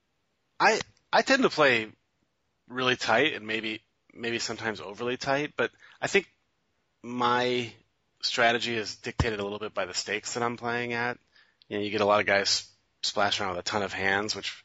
I 0.60 0.80
I 1.12 1.22
tend 1.22 1.44
to 1.44 1.50
play 1.50 1.88
really 2.68 2.96
tight 2.96 3.34
and 3.34 3.46
maybe 3.46 3.82
maybe 4.14 4.40
sometimes 4.40 4.82
overly 4.82 5.18
tight, 5.18 5.54
but 5.58 5.72
I 6.02 6.08
think 6.08 6.28
my 7.04 7.72
strategy 8.22 8.76
is 8.76 8.96
dictated 8.96 9.40
a 9.40 9.44
little 9.44 9.60
bit 9.60 9.74
by 9.74 9.86
the 9.86 9.94
stakes 9.94 10.34
that 10.34 10.44
I'm 10.44 10.58
playing 10.58 10.94
at. 10.94 11.18
You 11.68 11.78
know, 11.78 11.84
you 11.84 11.92
get 11.92 12.02
a 12.02 12.06
lot 12.06 12.20
of 12.20 12.26
guys 12.26 12.68
splashing 13.04 13.46
around 13.46 13.56
with 13.56 13.66
a 13.66 13.70
ton 13.70 13.84
of 13.84 13.94
hands, 13.94 14.36
which 14.36 14.64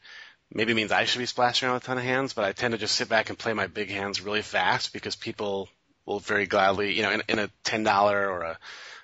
maybe 0.51 0.73
means 0.73 0.91
I 0.91 1.05
should 1.05 1.19
be 1.19 1.25
splashing 1.25 1.67
around 1.67 1.75
with 1.75 1.83
a 1.83 1.87
ton 1.87 1.97
of 1.97 2.03
hands, 2.03 2.33
but 2.33 2.45
I 2.45 2.51
tend 2.51 2.71
to 2.71 2.77
just 2.77 2.95
sit 2.95 3.09
back 3.09 3.29
and 3.29 3.37
play 3.37 3.53
my 3.53 3.67
big 3.67 3.89
hands 3.89 4.21
really 4.21 4.41
fast 4.41 4.93
because 4.93 5.15
people 5.15 5.69
will 6.05 6.19
very 6.19 6.45
gladly, 6.45 6.93
you 6.93 7.03
know, 7.03 7.11
in, 7.11 7.23
in 7.29 7.39
a 7.39 7.49
ten 7.63 7.83
dollar 7.83 8.29
or 8.29 8.41
a 8.41 8.59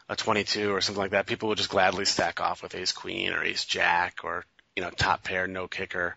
a 0.10 0.16
22 0.16 0.74
or 0.74 0.82
something 0.82 1.02
like 1.02 1.12
that, 1.12 1.28
people 1.28 1.48
will 1.48 1.56
just 1.56 1.70
gladly 1.70 2.04
stack 2.04 2.42
off 2.42 2.64
with 2.64 2.74
ace 2.74 2.92
queen 2.92 3.32
or 3.32 3.44
ace 3.44 3.64
jack 3.64 4.22
or, 4.24 4.44
you 4.76 4.82
know, 4.82 4.90
top 4.90 5.24
pair, 5.24 5.48
no 5.48 5.68
kicker. 5.68 6.16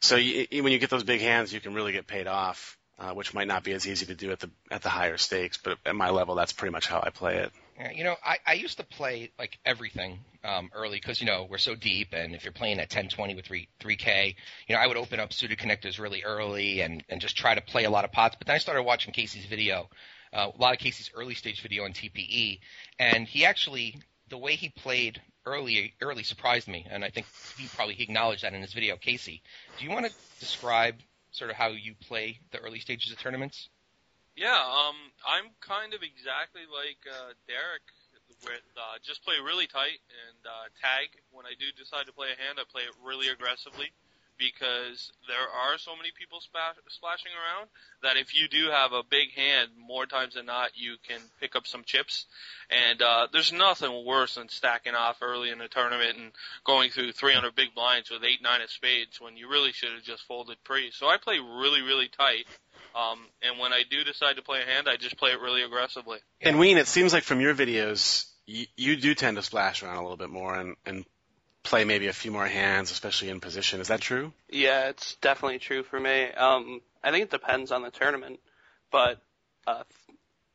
So 0.00 0.16
you, 0.16 0.46
when 0.62 0.72
you 0.72 0.78
get 0.78 0.90
those 0.90 1.04
big 1.04 1.22
hands, 1.22 1.52
you 1.52 1.60
can 1.60 1.74
really 1.74 1.92
get 1.92 2.06
paid 2.06 2.26
off, 2.26 2.78
uh, 2.98 3.12
which 3.12 3.32
might 3.32 3.48
not 3.48 3.64
be 3.64 3.72
as 3.72 3.88
easy 3.88 4.06
to 4.06 4.14
do 4.14 4.30
at 4.30 4.40
the, 4.40 4.50
at 4.70 4.82
the 4.82 4.90
higher 4.90 5.16
stakes, 5.16 5.56
but 5.56 5.78
at 5.86 5.96
my 5.96 6.10
level, 6.10 6.34
that's 6.34 6.52
pretty 6.52 6.72
much 6.72 6.86
how 6.86 7.02
I 7.02 7.08
play 7.08 7.38
it. 7.38 7.52
Yeah, 7.78 7.92
you 7.92 8.04
know, 8.04 8.16
I, 8.22 8.36
I 8.46 8.52
used 8.54 8.76
to 8.76 8.84
play 8.84 9.30
like 9.38 9.58
everything 9.64 10.18
um, 10.44 10.70
early 10.74 10.98
because 10.98 11.18
you 11.18 11.26
know 11.26 11.46
we're 11.48 11.56
so 11.56 11.74
deep, 11.74 12.08
and 12.12 12.34
if 12.34 12.44
you're 12.44 12.52
playing 12.52 12.78
at 12.78 12.90
10-20 12.90 13.34
with 13.36 13.46
three 13.46 13.68
three 13.78 13.96
K, 13.96 14.36
you 14.66 14.74
know, 14.74 14.82
I 14.82 14.86
would 14.86 14.98
open 14.98 15.18
up 15.18 15.32
suited 15.32 15.58
connectors 15.58 15.98
really 15.98 16.22
early 16.22 16.82
and 16.82 17.02
and 17.08 17.22
just 17.22 17.38
try 17.38 17.54
to 17.54 17.62
play 17.62 17.84
a 17.84 17.90
lot 17.90 18.04
of 18.04 18.12
pots. 18.12 18.36
But 18.38 18.48
then 18.48 18.56
I 18.56 18.58
started 18.58 18.82
watching 18.82 19.14
Casey's 19.14 19.46
video, 19.46 19.88
uh, 20.32 20.50
a 20.54 20.60
lot 20.60 20.72
of 20.72 20.78
Casey's 20.78 21.10
early 21.14 21.34
stage 21.34 21.60
video 21.60 21.84
on 21.84 21.92
TPE, 21.92 22.60
and 22.98 23.26
he 23.26 23.44
actually 23.44 23.96
the 24.28 24.38
way 24.38 24.54
he 24.54 24.68
played 24.68 25.20
early 25.44 25.94
early 26.00 26.22
surprised 26.22 26.68
me, 26.68 26.86
and 26.90 27.04
I 27.04 27.10
think 27.10 27.26
he 27.56 27.66
probably 27.74 27.94
he 27.94 28.04
acknowledged 28.04 28.44
that 28.44 28.54
in 28.54 28.62
his 28.62 28.72
video. 28.72 28.96
Casey, 28.96 29.42
do 29.78 29.84
you 29.84 29.90
want 29.90 30.06
to 30.06 30.12
describe 30.38 30.96
sort 31.32 31.50
of 31.50 31.56
how 31.56 31.68
you 31.68 31.94
play 31.94 32.38
the 32.52 32.58
early 32.58 32.80
stages 32.80 33.12
of 33.12 33.18
tournaments? 33.18 33.68
Yeah, 34.36 34.56
um, 34.56 34.96
I'm 35.26 35.50
kind 35.60 35.92
of 35.92 36.02
exactly 36.02 36.62
like 36.70 37.02
uh, 37.04 37.34
Derek, 37.46 37.84
with 38.46 38.64
uh, 38.78 38.96
just 39.02 39.24
play 39.24 39.34
really 39.44 39.66
tight 39.66 40.00
and 40.30 40.40
uh, 40.46 40.70
tag. 40.80 41.10
When 41.32 41.44
I 41.44 41.52
do 41.58 41.66
decide 41.76 42.06
to 42.06 42.12
play 42.12 42.28
a 42.32 42.38
hand, 42.40 42.58
I 42.58 42.64
play 42.70 42.82
it 42.82 42.94
really 43.04 43.28
aggressively 43.28 43.92
because 44.40 45.12
there 45.28 45.36
are 45.36 45.76
so 45.76 45.94
many 45.94 46.08
people 46.18 46.40
splash, 46.40 46.74
splashing 46.88 47.30
around 47.36 47.68
that 48.02 48.16
if 48.16 48.34
you 48.34 48.48
do 48.48 48.70
have 48.70 48.92
a 48.92 49.02
big 49.08 49.32
hand, 49.36 49.68
more 49.78 50.06
times 50.06 50.34
than 50.34 50.46
not, 50.46 50.70
you 50.74 50.96
can 51.06 51.20
pick 51.40 51.54
up 51.54 51.66
some 51.66 51.84
chips. 51.84 52.24
And 52.70 53.02
uh, 53.02 53.28
there's 53.32 53.52
nothing 53.52 54.04
worse 54.06 54.36
than 54.36 54.48
stacking 54.48 54.94
off 54.94 55.18
early 55.20 55.50
in 55.50 55.60
a 55.60 55.68
tournament 55.68 56.16
and 56.16 56.32
going 56.64 56.90
through 56.90 57.12
300 57.12 57.54
big 57.54 57.74
blinds 57.74 58.10
with 58.10 58.24
eight, 58.24 58.42
nine 58.42 58.62
of 58.62 58.70
spades 58.70 59.20
when 59.20 59.36
you 59.36 59.48
really 59.48 59.72
should 59.72 59.92
have 59.92 60.02
just 60.02 60.24
folded 60.24 60.56
pre. 60.64 60.90
So 60.90 61.06
I 61.06 61.18
play 61.18 61.38
really, 61.38 61.82
really 61.82 62.08
tight. 62.08 62.46
Um, 62.96 63.20
and 63.42 63.60
when 63.60 63.72
I 63.72 63.82
do 63.88 64.02
decide 64.02 64.36
to 64.36 64.42
play 64.42 64.62
a 64.62 64.64
hand, 64.64 64.88
I 64.88 64.96
just 64.96 65.18
play 65.18 65.30
it 65.30 65.40
really 65.40 65.62
aggressively. 65.62 66.18
And 66.40 66.58
Wein, 66.58 66.78
it 66.78 66.88
seems 66.88 67.12
like 67.12 67.24
from 67.24 67.40
your 67.40 67.54
videos, 67.54 68.26
you, 68.46 68.66
you 68.76 68.96
do 68.96 69.14
tend 69.14 69.36
to 69.36 69.42
splash 69.42 69.82
around 69.82 69.98
a 69.98 70.02
little 70.02 70.16
bit 70.16 70.30
more 70.30 70.56
and, 70.56 70.76
and 70.86 71.04
play 71.62 71.84
maybe 71.84 72.08
a 72.08 72.12
few 72.12 72.30
more 72.30 72.46
hands, 72.46 72.90
especially 72.90 73.28
in 73.28 73.40
position. 73.40 73.80
Is 73.80 73.88
that 73.88 74.00
true? 74.00 74.32
Yeah, 74.48 74.88
it's 74.88 75.14
definitely 75.16 75.58
true 75.58 75.82
for 75.82 75.98
me. 75.98 76.24
Um, 76.32 76.80
I 77.02 77.10
think 77.10 77.24
it 77.24 77.30
depends 77.30 77.72
on 77.72 77.82
the 77.82 77.90
tournament, 77.90 78.40
but 78.90 79.20
uh, 79.66 79.84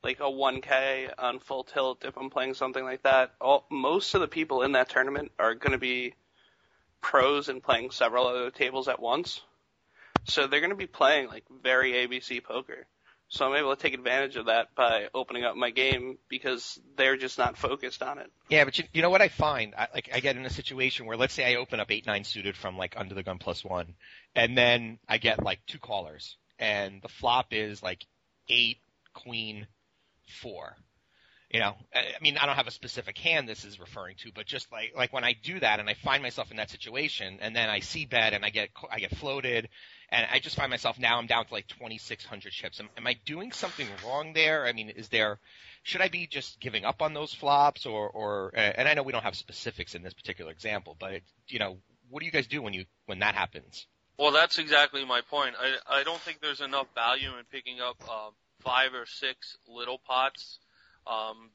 like 0.03 0.19
a 0.19 0.23
1K 0.23 1.11
on 1.17 1.39
full 1.39 1.63
tilt, 1.63 2.05
if 2.05 2.17
I'm 2.17 2.29
playing 2.29 2.53
something 2.53 2.83
like 2.83 3.03
that, 3.03 3.33
all, 3.41 3.65
most 3.69 4.13
of 4.13 4.21
the 4.21 4.27
people 4.27 4.61
in 4.61 4.73
that 4.73 4.89
tournament 4.89 5.31
are 5.39 5.55
going 5.55 5.73
to 5.73 5.79
be 5.79 6.13
pros 7.01 7.49
and 7.49 7.61
playing 7.61 7.91
several 7.91 8.27
other 8.27 8.51
tables 8.51 8.87
at 8.87 8.99
once. 8.99 9.41
So 10.25 10.47
they're 10.47 10.59
going 10.59 10.71
to 10.71 10.75
be 10.75 10.87
playing 10.87 11.27
like 11.27 11.43
very 11.61 11.93
ABC 11.93 12.43
poker. 12.43 12.87
So 13.27 13.45
I'm 13.45 13.55
able 13.55 13.75
to 13.75 13.81
take 13.81 13.93
advantage 13.93 14.35
of 14.35 14.45
that 14.45 14.75
by 14.75 15.07
opening 15.13 15.43
up 15.43 15.55
my 15.55 15.71
game 15.71 16.17
because 16.29 16.79
they're 16.95 17.17
just 17.17 17.37
not 17.37 17.57
focused 17.57 18.03
on 18.03 18.19
it. 18.19 18.31
Yeah, 18.49 18.65
but 18.65 18.77
you, 18.77 18.85
you 18.93 19.01
know 19.01 19.09
what 19.09 19.21
I 19.21 19.29
find? 19.29 19.73
I, 19.75 19.87
like 19.93 20.09
I 20.13 20.19
get 20.19 20.37
in 20.37 20.45
a 20.45 20.49
situation 20.49 21.05
where 21.05 21.17
let's 21.17 21.33
say 21.33 21.51
I 21.51 21.57
open 21.57 21.79
up 21.79 21.91
eight 21.91 22.05
nine 22.05 22.23
suited 22.23 22.55
from 22.55 22.77
like 22.77 22.95
under 22.97 23.15
the 23.15 23.23
gun 23.23 23.39
plus 23.39 23.63
one, 23.63 23.95
and 24.35 24.57
then 24.57 24.99
I 25.09 25.17
get 25.17 25.43
like 25.43 25.59
two 25.65 25.79
callers, 25.79 26.37
and 26.59 27.01
the 27.01 27.09
flop 27.09 27.47
is 27.51 27.81
like 27.81 28.05
eight 28.47 28.77
queen 29.13 29.67
four, 30.41 30.75
you 31.49 31.59
know, 31.59 31.75
I 31.93 32.21
mean, 32.21 32.37
I 32.37 32.45
don't 32.45 32.55
have 32.55 32.67
a 32.67 32.71
specific 32.71 33.17
hand 33.17 33.47
this 33.47 33.65
is 33.65 33.79
referring 33.79 34.15
to, 34.17 34.31
but 34.33 34.45
just 34.45 34.71
like 34.71 34.93
like 34.95 35.13
when 35.13 35.23
I 35.23 35.33
do 35.33 35.59
that 35.59 35.79
and 35.79 35.89
I 35.89 35.93
find 35.93 36.23
myself 36.23 36.51
in 36.51 36.57
that 36.57 36.69
situation, 36.69 37.37
and 37.41 37.55
then 37.55 37.69
I 37.69 37.79
c 37.79 38.05
bet 38.05 38.33
and 38.33 38.43
I 38.43 38.49
get 38.49 38.69
I 38.91 38.99
get 38.99 39.15
floated, 39.15 39.69
and 40.09 40.27
I 40.31 40.39
just 40.39 40.55
find 40.55 40.69
myself 40.69 40.97
now 40.99 41.17
I'm 41.17 41.27
down 41.27 41.45
to 41.45 41.53
like 41.53 41.67
2,600 41.67 42.51
chips. 42.51 42.79
Am, 42.79 42.89
am 42.97 43.05
I 43.05 43.15
doing 43.25 43.51
something 43.51 43.87
wrong 44.03 44.33
there? 44.33 44.65
I 44.65 44.73
mean, 44.73 44.89
is 44.89 45.09
there 45.09 45.39
should 45.83 46.01
I 46.01 46.07
be 46.07 46.25
just 46.25 46.59
giving 46.59 46.83
up 46.83 47.01
on 47.01 47.13
those 47.13 47.33
flops, 47.33 47.85
or 47.85 48.09
or 48.09 48.51
and 48.55 48.87
I 48.87 48.95
know 48.95 49.03
we 49.03 49.11
don't 49.11 49.23
have 49.23 49.35
specifics 49.35 49.93
in 49.93 50.01
this 50.01 50.13
particular 50.13 50.51
example, 50.51 50.97
but 50.99 51.21
you 51.47 51.59
know, 51.59 51.77
what 52.09 52.21
do 52.21 52.25
you 52.25 52.31
guys 52.31 52.47
do 52.47 52.61
when 52.61 52.73
you 52.73 52.85
when 53.05 53.19
that 53.19 53.35
happens? 53.35 53.85
Well, 54.17 54.31
that's 54.31 54.57
exactly 54.57 55.05
my 55.05 55.21
point. 55.21 55.55
I 55.59 55.99
I 55.99 56.03
don't 56.03 56.19
think 56.21 56.41
there's 56.41 56.61
enough 56.61 56.87
value 56.95 57.29
in 57.37 57.45
picking 57.51 57.81
up 57.81 57.97
uh, 58.09 58.29
five 58.61 58.95
or 58.95 59.05
six 59.05 59.57
little 59.67 59.99
pots 59.99 60.57
um, 61.07 61.49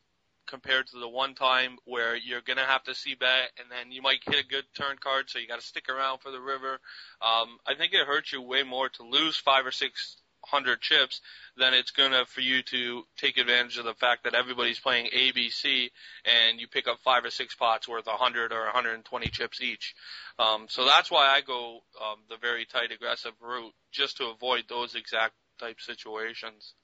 compared 0.47 0.89
to 0.89 0.99
the 0.99 1.09
one 1.09 1.35
time 1.35 1.77
where 1.85 2.17
you're 2.17 2.41
gonna 2.41 2.65
have 2.65 2.83
to 2.85 2.95
c 2.95 3.15
bet 3.15 3.51
and 3.59 3.71
then 3.71 3.93
you 3.93 4.03
might 4.03 4.21
hit 4.25 4.45
a 4.45 4.49
good 4.49 4.65
turn 4.75 4.97
card, 4.99 5.31
so 5.31 5.39
you 5.39 5.47
got 5.47 5.61
to 5.61 5.67
stick 5.67 5.89
around 5.89 6.19
for 6.19 6.31
the 6.31 6.41
river. 6.41 6.81
Um, 7.23 7.59
I 7.67 7.75
think 7.77 7.93
it 7.93 8.07
hurts 8.07 8.33
you 8.33 8.43
way 8.43 8.63
more 8.63 8.89
to 8.89 9.03
lose 9.03 9.37
five 9.37 9.65
or 9.65 9.71
six 9.71 10.17
hundred 10.45 10.81
chips 10.81 11.21
than 11.57 11.75
it's 11.75 11.91
gonna 11.91 12.25
for 12.25 12.41
you 12.41 12.63
to 12.63 13.05
take 13.17 13.39
advantage 13.39 13.79
of 13.79 13.85
the 13.85 13.95
fact 13.95 14.25
that 14.25 14.35
everybody's 14.35 14.81
playing 14.81 15.11
ABC 15.15 15.91
and 16.25 16.61
you 16.61 16.67
pick 16.67 16.89
up 16.89 16.99
five 17.05 17.25
or 17.25 17.31
six 17.31 17.55
pots 17.55 17.87
worth 17.87 18.07
a 18.07 18.17
hundred 18.17 18.53
or 18.53 18.65
120 18.65 19.27
chips 19.29 19.61
each. 19.61 19.95
Um, 20.39 20.67
so 20.69 20.85
that's 20.85 21.11
why 21.11 21.29
I 21.29 21.41
go 21.43 21.81
um, 22.01 22.19
the 22.29 22.37
very 22.39 22.65
tight 22.65 22.91
aggressive 22.93 23.33
route 23.41 23.75
just 23.93 24.17
to 24.17 24.27
avoid 24.27 24.65
those 24.69 24.95
exact 24.95 25.35
type 25.59 25.81
situations. 25.81 26.75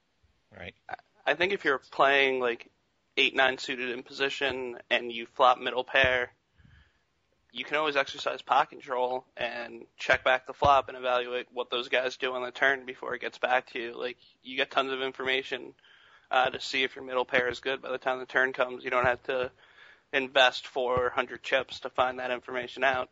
Right. 0.57 0.75
I 1.27 1.35
think 1.35 1.53
if 1.53 1.65
you're 1.65 1.81
playing 1.91 2.41
like 2.41 2.71
eight 3.17 3.35
nine 3.35 3.59
suited 3.59 3.91
in 3.91 4.03
position 4.03 4.79
and 4.91 5.11
you 5.11 5.27
flop 5.27 5.59
middle 5.59 5.85
pair, 5.85 6.31
you 7.53 7.65
can 7.65 7.77
always 7.77 7.97
exercise 7.97 8.43
pot 8.43 8.71
control 8.71 9.25
and 9.37 9.85
check 9.97 10.23
back 10.23 10.47
the 10.47 10.53
flop 10.53 10.89
and 10.89 10.97
evaluate 10.97 11.47
what 11.53 11.71
those 11.71 11.89
guys 11.89 12.17
do 12.17 12.33
on 12.35 12.43
the 12.43 12.51
turn 12.51 12.85
before 12.85 13.15
it 13.15 13.21
gets 13.21 13.39
back 13.39 13.71
to 13.73 13.79
you. 13.81 13.99
Like 13.99 14.19
you 14.43 14.57
get 14.57 14.71
tons 14.71 14.93
of 14.93 15.01
information 15.01 15.73
uh, 16.31 16.51
to 16.51 16.61
see 16.61 16.83
if 16.83 16.95
your 16.95 17.05
middle 17.05 17.25
pair 17.25 17.49
is 17.49 17.61
good 17.61 17.83
by 17.83 17.91
the 17.91 17.99
time 17.99 18.19
the 18.19 18.27
turn 18.27 18.53
comes. 18.53 18.85
You 18.85 18.91
don't 18.91 19.07
have 19.07 19.23
to 19.25 19.51
invest 20.13 20.67
400 20.67 21.43
chips 21.43 21.81
to 21.81 21.91
find 21.91 22.19
that 22.19 22.31
information 22.31 22.85
out. 22.85 23.09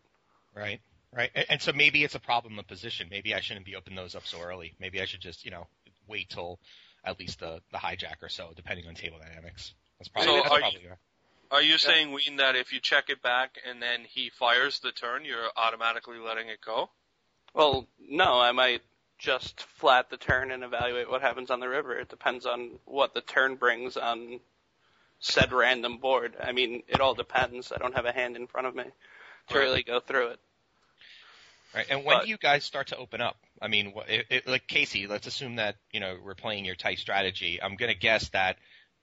Right. 0.54 0.80
Right. 1.12 1.30
And, 1.34 1.46
and 1.48 1.62
so 1.62 1.72
maybe 1.72 2.04
it's 2.04 2.14
a 2.14 2.20
problem 2.20 2.58
of 2.58 2.66
position. 2.66 3.08
Maybe 3.10 3.34
I 3.34 3.40
shouldn't 3.40 3.66
be 3.66 3.76
opening 3.76 3.96
those 3.96 4.14
up 4.14 4.26
so 4.26 4.40
early. 4.40 4.74
Maybe 4.78 5.00
I 5.00 5.04
should 5.06 5.20
just, 5.20 5.44
you 5.44 5.50
know, 5.50 5.66
wait 6.06 6.28
till 6.28 6.58
at 7.04 7.18
least 7.18 7.40
the, 7.40 7.60
the 7.72 7.78
hijack 7.78 8.22
or 8.22 8.28
so, 8.28 8.50
depending 8.56 8.86
on 8.86 8.94
table 8.94 9.18
dynamics. 9.18 9.74
That's 9.98 10.08
probably, 10.08 10.30
So 10.30 10.36
that's 10.36 10.50
are 10.50 10.58
probably 10.60 10.80
you- 10.82 10.88
Are 11.50 11.62
you 11.62 11.78
saying, 11.78 12.12
Wein, 12.12 12.36
that 12.38 12.56
if 12.56 12.72
you 12.72 12.80
check 12.80 13.10
it 13.10 13.22
back 13.22 13.58
and 13.68 13.80
then 13.82 14.00
he 14.08 14.30
fires 14.30 14.80
the 14.80 14.90
turn, 14.92 15.24
you're 15.24 15.48
automatically 15.56 16.18
letting 16.18 16.48
it 16.48 16.60
go? 16.64 16.90
Well, 17.52 17.86
no, 18.08 18.40
I 18.40 18.52
might 18.52 18.82
just 19.18 19.60
flat 19.62 20.10
the 20.10 20.16
turn 20.16 20.50
and 20.50 20.64
evaluate 20.64 21.08
what 21.08 21.22
happens 21.22 21.50
on 21.50 21.60
the 21.60 21.68
river. 21.68 21.96
It 21.96 22.08
depends 22.08 22.46
on 22.46 22.70
what 22.84 23.14
the 23.14 23.20
turn 23.20 23.54
brings 23.56 23.96
on 23.96 24.40
said 25.20 25.52
random 25.52 25.98
board. 25.98 26.34
I 26.42 26.52
mean, 26.52 26.82
it 26.88 27.00
all 27.00 27.14
depends. 27.14 27.70
I 27.72 27.76
don't 27.78 27.94
have 27.94 28.04
a 28.06 28.12
hand 28.12 28.36
in 28.36 28.46
front 28.48 28.66
of 28.66 28.74
me 28.74 28.82
to 29.48 29.54
Right. 29.54 29.60
really 29.62 29.82
go 29.82 30.00
through 30.00 30.28
it. 30.30 30.40
Right. 31.74 31.86
And 31.88 32.04
when 32.04 32.18
But- 32.18 32.24
do 32.24 32.30
you 32.30 32.36
guys 32.38 32.64
start 32.64 32.88
to 32.88 32.96
open 32.96 33.20
up? 33.20 33.36
I 33.62 33.68
mean, 33.68 33.92
it, 34.08 34.26
it, 34.30 34.46
like 34.46 34.66
Casey, 34.66 35.06
let's 35.06 35.26
assume 35.26 35.56
that 35.56 35.76
you 35.92 36.00
know 36.00 36.16
we're 36.22 36.34
playing 36.34 36.64
your 36.64 36.74
tight 36.74 36.98
strategy. 36.98 37.60
I'm 37.62 37.76
going 37.76 37.92
to 37.92 37.98
guess 37.98 38.28
that 38.30 38.56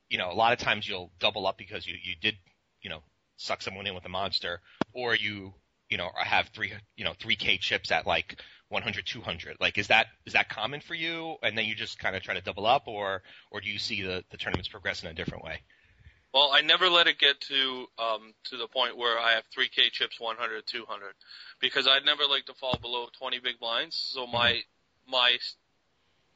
you 0.10 0.18
know 0.18 0.32
a 0.32 0.34
lot 0.36 0.54
of 0.54 0.60
times 0.60 0.88
you'll 0.88 1.12
double 1.20 1.48
up 1.48 1.58
because 1.58 1.88
you 1.88 1.96
you 2.02 2.16
did 2.22 2.36
you 2.82 2.90
know 2.90 3.02
suck 3.38 3.62
someone 3.62 3.88
in 3.88 3.96
with 3.96 4.06
a 4.06 4.10
monster, 4.10 4.62
or 4.94 5.16
you 5.16 5.54
you 5.90 5.98
know 5.98 6.10
have 6.16 6.50
three 6.50 6.74
you 6.96 7.06
know 7.06 7.14
three 7.20 7.36
K 7.36 7.58
chips 7.58 7.92
at 7.92 8.06
like 8.06 8.40
100 8.70 9.06
200. 9.06 9.58
Like 9.60 9.78
is 9.78 9.88
that 9.88 10.08
is 10.26 10.34
that 10.34 10.50
common 10.50 10.82
for 10.82 10.96
you? 10.96 11.36
And 11.44 11.58
then 11.58 11.66
you 11.66 11.76
just 11.76 12.00
kind 12.00 12.16
of 12.16 12.22
try 12.22 12.34
to 12.34 12.42
double 12.42 12.66
up, 12.66 12.88
or 12.88 13.24
or 13.52 13.62
do 13.62 13.70
you 13.70 13.80
see 13.80 14.02
the 14.02 14.24
the 14.32 14.38
tournaments 14.38 14.70
progress 14.70 15.04
in 15.04 15.10
a 15.10 15.14
different 15.14 15.44
way? 15.44 15.62
Well, 16.34 16.52
I 16.54 16.62
never 16.62 16.90
let 16.90 17.08
it 17.08 17.20
get 17.20 17.42
to 17.42 17.88
um, 18.00 18.34
to 18.46 18.58
the 18.58 18.68
point 18.68 18.98
where 18.98 19.20
I 19.20 19.34
have 19.34 19.44
3K 19.56 19.92
chips 19.92 20.20
100, 20.20 20.66
200, 20.66 21.14
because 21.60 21.88
I'd 21.88 22.06
never 22.06 22.24
like 22.26 22.46
to 22.46 22.54
fall 22.54 22.78
below 22.82 23.08
20 23.20 23.40
big 23.40 23.60
blinds. 23.60 23.96
So 23.96 24.26
my 24.26 24.62
my 25.08 25.38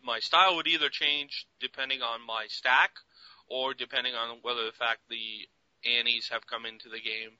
my 0.03 0.19
style 0.19 0.57
would 0.57 0.67
either 0.67 0.89
change 0.89 1.47
depending 1.61 2.01
on 2.01 2.25
my 2.25 2.45
stack, 2.49 2.91
or 3.47 3.73
depending 3.73 4.15
on 4.15 4.39
whether 4.41 4.65
the 4.65 4.73
fact 4.73 4.99
the 5.09 5.47
antes 5.85 6.29
have 6.29 6.46
come 6.46 6.65
into 6.65 6.89
the 6.89 7.00
game. 7.00 7.31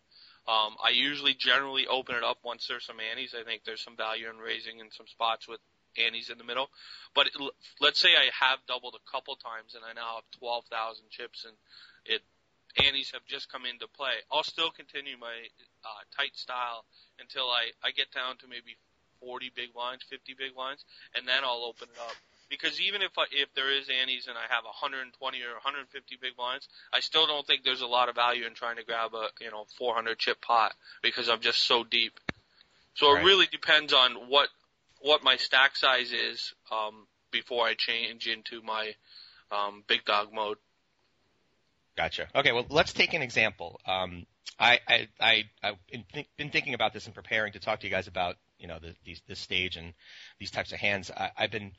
Um, 0.48 0.76
I 0.84 0.92
usually 0.92 1.34
generally 1.34 1.88
open 1.88 2.16
it 2.16 2.24
up 2.24 2.38
once 2.44 2.68
there's 2.68 2.86
some 2.86 2.98
antes. 3.00 3.34
I 3.34 3.44
think 3.44 3.64
there's 3.66 3.82
some 3.82 3.98
value 3.98 4.30
in 4.30 4.38
raising 4.38 4.80
in 4.80 4.92
some 4.92 5.08
spots 5.08 5.48
with 5.48 5.60
antes 5.98 6.30
in 6.30 6.38
the 6.38 6.44
middle. 6.44 6.70
But 7.16 7.28
it, 7.28 7.34
let's 7.82 8.00
say 8.00 8.10
I 8.10 8.30
have 8.46 8.60
doubled 8.68 8.96
a 8.96 9.12
couple 9.12 9.36
times 9.36 9.74
and 9.74 9.84
I 9.84 9.94
now 9.94 10.16
have 10.16 10.40
12,000 10.40 11.10
chips 11.10 11.46
and 11.46 11.56
it 12.06 12.22
antes 12.78 13.12
have 13.12 13.26
just 13.26 13.52
come 13.52 13.66
into 13.66 13.88
play. 13.88 14.24
I'll 14.32 14.44
still 14.44 14.72
continue 14.72 15.18
my 15.20 15.36
uh, 15.84 16.04
tight 16.16 16.36
style 16.36 16.86
until 17.20 17.50
I, 17.50 17.72
I 17.84 17.92
get 17.92 18.12
down 18.12 18.38
to 18.38 18.48
maybe 18.48 18.78
40 19.22 19.52
big 19.56 19.74
blinds, 19.74 20.04
50 20.10 20.36
big 20.38 20.56
blinds, 20.56 20.84
and 21.16 21.28
then 21.28 21.44
I'll 21.44 21.64
open 21.66 21.88
it 21.94 22.00
up. 22.00 22.16
Because 22.50 22.80
even 22.80 23.02
if 23.02 23.18
I, 23.18 23.26
if 23.32 23.54
there 23.56 23.72
is 23.72 23.90
antes 23.90 24.28
and 24.28 24.38
I 24.38 24.54
have 24.54 24.66
120 24.66 25.42
or 25.42 25.54
150 25.54 26.18
big 26.22 26.36
blinds, 26.38 26.68
I 26.94 27.00
still 27.00 27.26
don't 27.26 27.46
think 27.46 27.64
there's 27.64 27.82
a 27.82 27.88
lot 27.88 28.08
of 28.08 28.16
value 28.16 28.46
in 28.46 28.54
trying 28.54 28.76
to 28.76 28.84
grab 28.84 29.16
a 29.16 29.30
you 29.42 29.50
know 29.50 29.66
400 29.80 30.20
chip 30.20 30.42
pot 30.42 30.74
because 31.02 31.28
I'm 31.28 31.42
just 31.42 31.62
so 31.62 31.84
deep. 31.84 32.20
So 32.94 33.12
Right. 33.12 33.22
it 33.22 33.26
really 33.26 33.48
depends 33.48 33.94
on 33.94 34.30
what 34.30 34.50
what 35.02 35.24
my 35.24 35.38
stack 35.38 35.76
size 35.76 36.12
is 36.12 36.54
um, 36.72 37.08
before 37.32 37.66
I 37.66 37.74
change 37.74 38.28
into 38.28 38.62
my 38.62 38.94
um, 39.52 39.84
big 39.88 40.06
dog 40.06 40.32
mode. 40.32 40.58
Gotcha. 41.98 42.28
Okay, 42.36 42.52
well, 42.52 42.66
let's 42.70 42.94
take 42.94 43.14
an 43.14 43.22
example. 43.22 43.80
Um, 43.86 44.26
I, 44.60 44.80
I, 44.88 45.08
I, 45.20 45.44
I've 45.64 45.76
been, 46.38 46.50
thinking 46.50 46.74
about 46.74 46.94
this 46.94 47.06
and 47.06 47.16
preparing 47.16 47.54
to 47.54 47.60
talk 47.60 47.80
to 47.80 47.88
you 47.88 47.92
guys 47.92 48.08
about, 48.08 48.36
you 48.60 48.68
know, 48.68 48.80
the, 48.80 48.96
these, 49.06 49.22
this 49.28 49.40
stage 49.40 49.78
and 49.78 49.94
these 50.40 50.52
types 50.52 50.72
of 50.72 50.80
hands. 50.80 51.10
I, 51.12 51.32
I've 51.38 51.52
been 51.52 51.72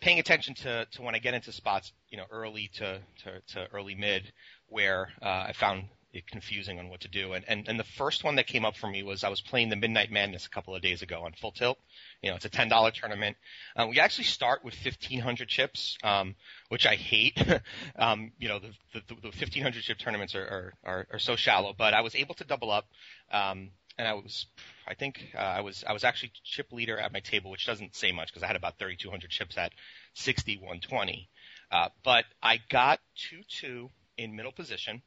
paying 0.00 0.18
attention 0.18 0.54
to, 0.54 0.86
to 0.92 1.02
when 1.02 1.14
I 1.14 1.18
get 1.18 1.34
into 1.34 1.52
spots, 1.52 1.92
you 2.10 2.16
know, 2.16 2.24
early 2.30 2.70
to, 2.74 3.00
to, 3.24 3.40
to 3.54 3.66
early 3.72 3.94
mid, 3.94 4.32
where 4.68 5.10
uh, 5.22 5.46
I 5.48 5.52
found 5.52 5.84
it 6.12 6.26
confusing 6.26 6.78
on 6.78 6.88
what 6.88 7.00
to 7.00 7.08
do. 7.08 7.34
And, 7.34 7.44
and, 7.48 7.68
and 7.68 7.78
the 7.78 7.84
first 7.84 8.24
one 8.24 8.36
that 8.36 8.46
came 8.46 8.64
up 8.64 8.76
for 8.76 8.88
me 8.88 9.02
was 9.02 9.24
I 9.24 9.28
was 9.28 9.40
playing 9.40 9.68
the 9.68 9.76
Midnight 9.76 10.10
Madness 10.10 10.46
a 10.46 10.50
couple 10.50 10.74
of 10.74 10.82
days 10.82 11.02
ago 11.02 11.22
on 11.24 11.32
Full 11.32 11.52
Tilt. 11.52 11.78
You 12.22 12.30
know, 12.30 12.36
it's 12.36 12.44
a 12.44 12.50
ten 12.50 12.68
dollar 12.68 12.90
tournament. 12.90 13.36
Um, 13.76 13.90
we 13.90 14.00
actually 14.00 14.24
start 14.24 14.64
with 14.64 14.74
fifteen 14.74 15.20
hundred 15.20 15.48
chips, 15.48 15.96
um, 16.02 16.34
which 16.68 16.84
I 16.84 16.96
hate. 16.96 17.38
um, 17.96 18.32
you 18.38 18.48
know, 18.48 18.58
the, 18.58 19.02
the, 19.06 19.14
the 19.22 19.32
fifteen 19.32 19.62
hundred 19.62 19.82
chip 19.84 19.98
tournaments 19.98 20.34
are, 20.34 20.42
are, 20.42 20.72
are, 20.84 21.06
are 21.12 21.18
so 21.20 21.36
shallow. 21.36 21.74
But 21.76 21.94
I 21.94 22.00
was 22.00 22.16
able 22.16 22.34
to 22.36 22.44
double 22.44 22.72
up, 22.72 22.86
um, 23.30 23.70
and 23.96 24.08
I 24.08 24.14
was, 24.14 24.46
I 24.86 24.94
think 24.94 25.32
uh, 25.36 25.38
I 25.38 25.60
was 25.60 25.84
I 25.86 25.92
was 25.92 26.02
actually 26.02 26.32
chip 26.42 26.72
leader 26.72 26.98
at 26.98 27.12
my 27.12 27.20
table, 27.20 27.52
which 27.52 27.66
doesn't 27.66 27.94
say 27.94 28.10
much 28.10 28.28
because 28.28 28.42
I 28.42 28.48
had 28.48 28.56
about 28.56 28.78
thirty 28.78 28.96
two 28.96 29.10
hundred 29.10 29.30
chips 29.30 29.56
at 29.56 29.72
sixty 30.14 30.58
one 30.60 30.80
twenty. 30.80 31.28
Uh, 31.70 31.90
but 32.02 32.24
I 32.42 32.58
got 32.68 32.98
two 33.14 33.42
two 33.48 33.90
in 34.16 34.34
middle 34.34 34.52
position, 34.52 35.02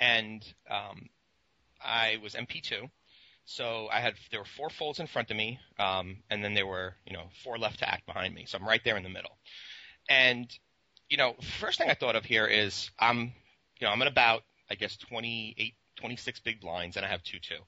and 0.00 0.42
um, 0.70 1.10
I 1.84 2.18
was 2.22 2.34
MP 2.34 2.62
two. 2.62 2.88
So 3.44 3.88
I 3.92 4.00
had 4.00 4.14
there 4.30 4.40
were 4.40 4.46
four 4.46 4.70
folds 4.70 5.00
in 5.00 5.06
front 5.06 5.30
of 5.30 5.36
me, 5.36 5.58
um, 5.78 6.18
and 6.30 6.44
then 6.44 6.54
there 6.54 6.66
were 6.66 6.94
you 7.06 7.12
know 7.12 7.24
four 7.42 7.58
left 7.58 7.80
to 7.80 7.88
act 7.88 8.06
behind 8.06 8.34
me. 8.34 8.46
So 8.46 8.58
I'm 8.58 8.66
right 8.66 8.80
there 8.84 8.96
in 8.96 9.02
the 9.02 9.08
middle. 9.08 9.36
And 10.08 10.50
you 11.08 11.16
know, 11.16 11.34
first 11.60 11.78
thing 11.78 11.90
I 11.90 11.94
thought 11.94 12.16
of 12.16 12.24
here 12.24 12.46
is 12.46 12.90
I'm 12.98 13.32
you 13.80 13.86
know 13.86 13.90
I'm 13.90 14.02
at 14.02 14.08
about 14.08 14.42
I 14.70 14.74
guess 14.74 14.96
28, 14.96 15.74
26 15.96 16.40
big 16.40 16.60
blinds, 16.60 16.96
and 16.96 17.04
I 17.04 17.08
have 17.08 17.22
two 17.22 17.38
two, 17.40 17.58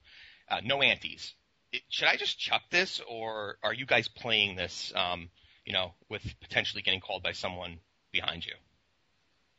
uh, 0.49 0.61
no 0.65 0.81
antes. 0.81 1.35
It, 1.73 1.83
should 1.89 2.09
I 2.09 2.17
just 2.17 2.39
chuck 2.39 2.63
this, 2.71 3.01
or 3.09 3.59
are 3.63 3.75
you 3.75 3.85
guys 3.85 4.09
playing 4.09 4.57
this? 4.57 4.93
Um, 4.95 5.31
you 5.65 5.73
know, 5.73 5.95
with 6.09 6.23
potentially 6.41 6.83
getting 6.83 7.01
called 7.01 7.23
by 7.23 7.33
someone 7.33 7.79
behind 8.13 8.45
you. 8.45 8.53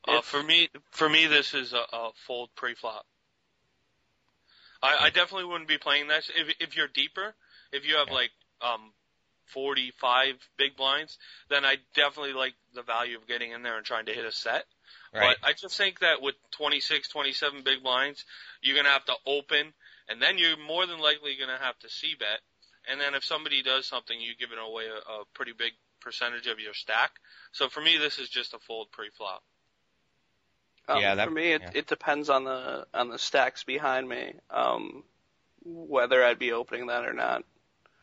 Uh, 0.08 0.22
for 0.22 0.44
me, 0.44 0.70
for 0.92 1.10
me, 1.10 1.26
this 1.26 1.54
is 1.54 1.74
a, 1.74 1.84
a 1.92 2.12
fold 2.28 2.50
pre-flop. 2.56 3.06
I, 4.86 5.06
I 5.06 5.10
definitely 5.10 5.46
wouldn't 5.46 5.68
be 5.68 5.78
playing 5.78 6.08
this 6.08 6.30
if 6.36 6.56
if 6.60 6.76
you're 6.76 6.88
deeper. 6.88 7.36
If 7.72 7.86
you 7.86 7.98
have 7.98 8.08
Yeah. 8.08 8.14
like 8.16 8.32
um, 8.62 8.94
45 9.48 10.36
big 10.58 10.76
blinds, 10.76 11.18
then 11.50 11.66
I 11.66 11.78
definitely 11.94 12.34
like 12.34 12.56
the 12.74 12.84
value 12.84 13.18
of 13.18 13.28
getting 13.28 13.52
in 13.52 13.64
there 13.64 13.78
and 13.78 13.86
trying 13.86 14.06
to 14.06 14.14
hit 14.14 14.26
a 14.26 14.32
set. 14.32 14.66
Right. 15.14 15.36
But 15.42 15.48
I 15.48 15.54
just 15.54 15.78
think 15.78 16.00
that 16.00 16.22
with 16.22 16.36
26, 16.52 17.10
27 17.10 17.64
big 17.64 17.84
blinds, 17.84 18.26
you're 18.62 18.76
gonna 18.76 18.90
have 18.90 19.06
to 19.06 19.16
open, 19.26 19.74
and 20.10 20.22
then 20.22 20.38
you're 20.38 20.58
more 20.58 20.86
than 20.86 21.00
likely 21.00 21.36
gonna 21.40 21.58
have 21.60 21.78
to 21.80 21.90
c 21.90 22.16
bet. 22.20 22.42
And 22.88 23.00
then 23.02 23.16
if 23.16 23.24
somebody 23.24 23.64
does 23.64 23.88
something, 23.88 24.20
you 24.20 24.36
give 24.36 24.52
it 24.52 24.60
away 24.60 24.86
a, 24.86 25.12
a 25.12 25.26
pretty 25.34 25.54
big 25.54 25.74
percentage 26.02 26.48
of 26.48 26.60
your 26.60 26.74
stack. 26.74 27.12
So 27.52 27.70
for 27.70 27.82
me, 27.82 27.98
this 27.98 28.20
is 28.20 28.30
just 28.30 28.54
a 28.54 28.60
fold 28.60 28.92
pre-flop. 28.92 29.42
Um, 30.88 31.02
Yeah, 31.02 31.16
that- 31.16 31.26
for 31.28 31.34
me, 31.34 31.54
it, 31.54 31.62
yeah. 31.62 31.72
it 31.74 31.88
depends 31.88 32.30
on 32.30 32.44
the 32.44 32.86
on 32.94 33.10
the 33.10 33.18
stacks 33.18 33.64
behind 33.64 34.08
me, 34.08 34.34
um, 34.50 35.04
whether 35.64 36.24
I'd 36.24 36.40
be 36.40 36.52
opening 36.52 36.88
that 36.88 37.06
or 37.06 37.14
not. 37.14 37.44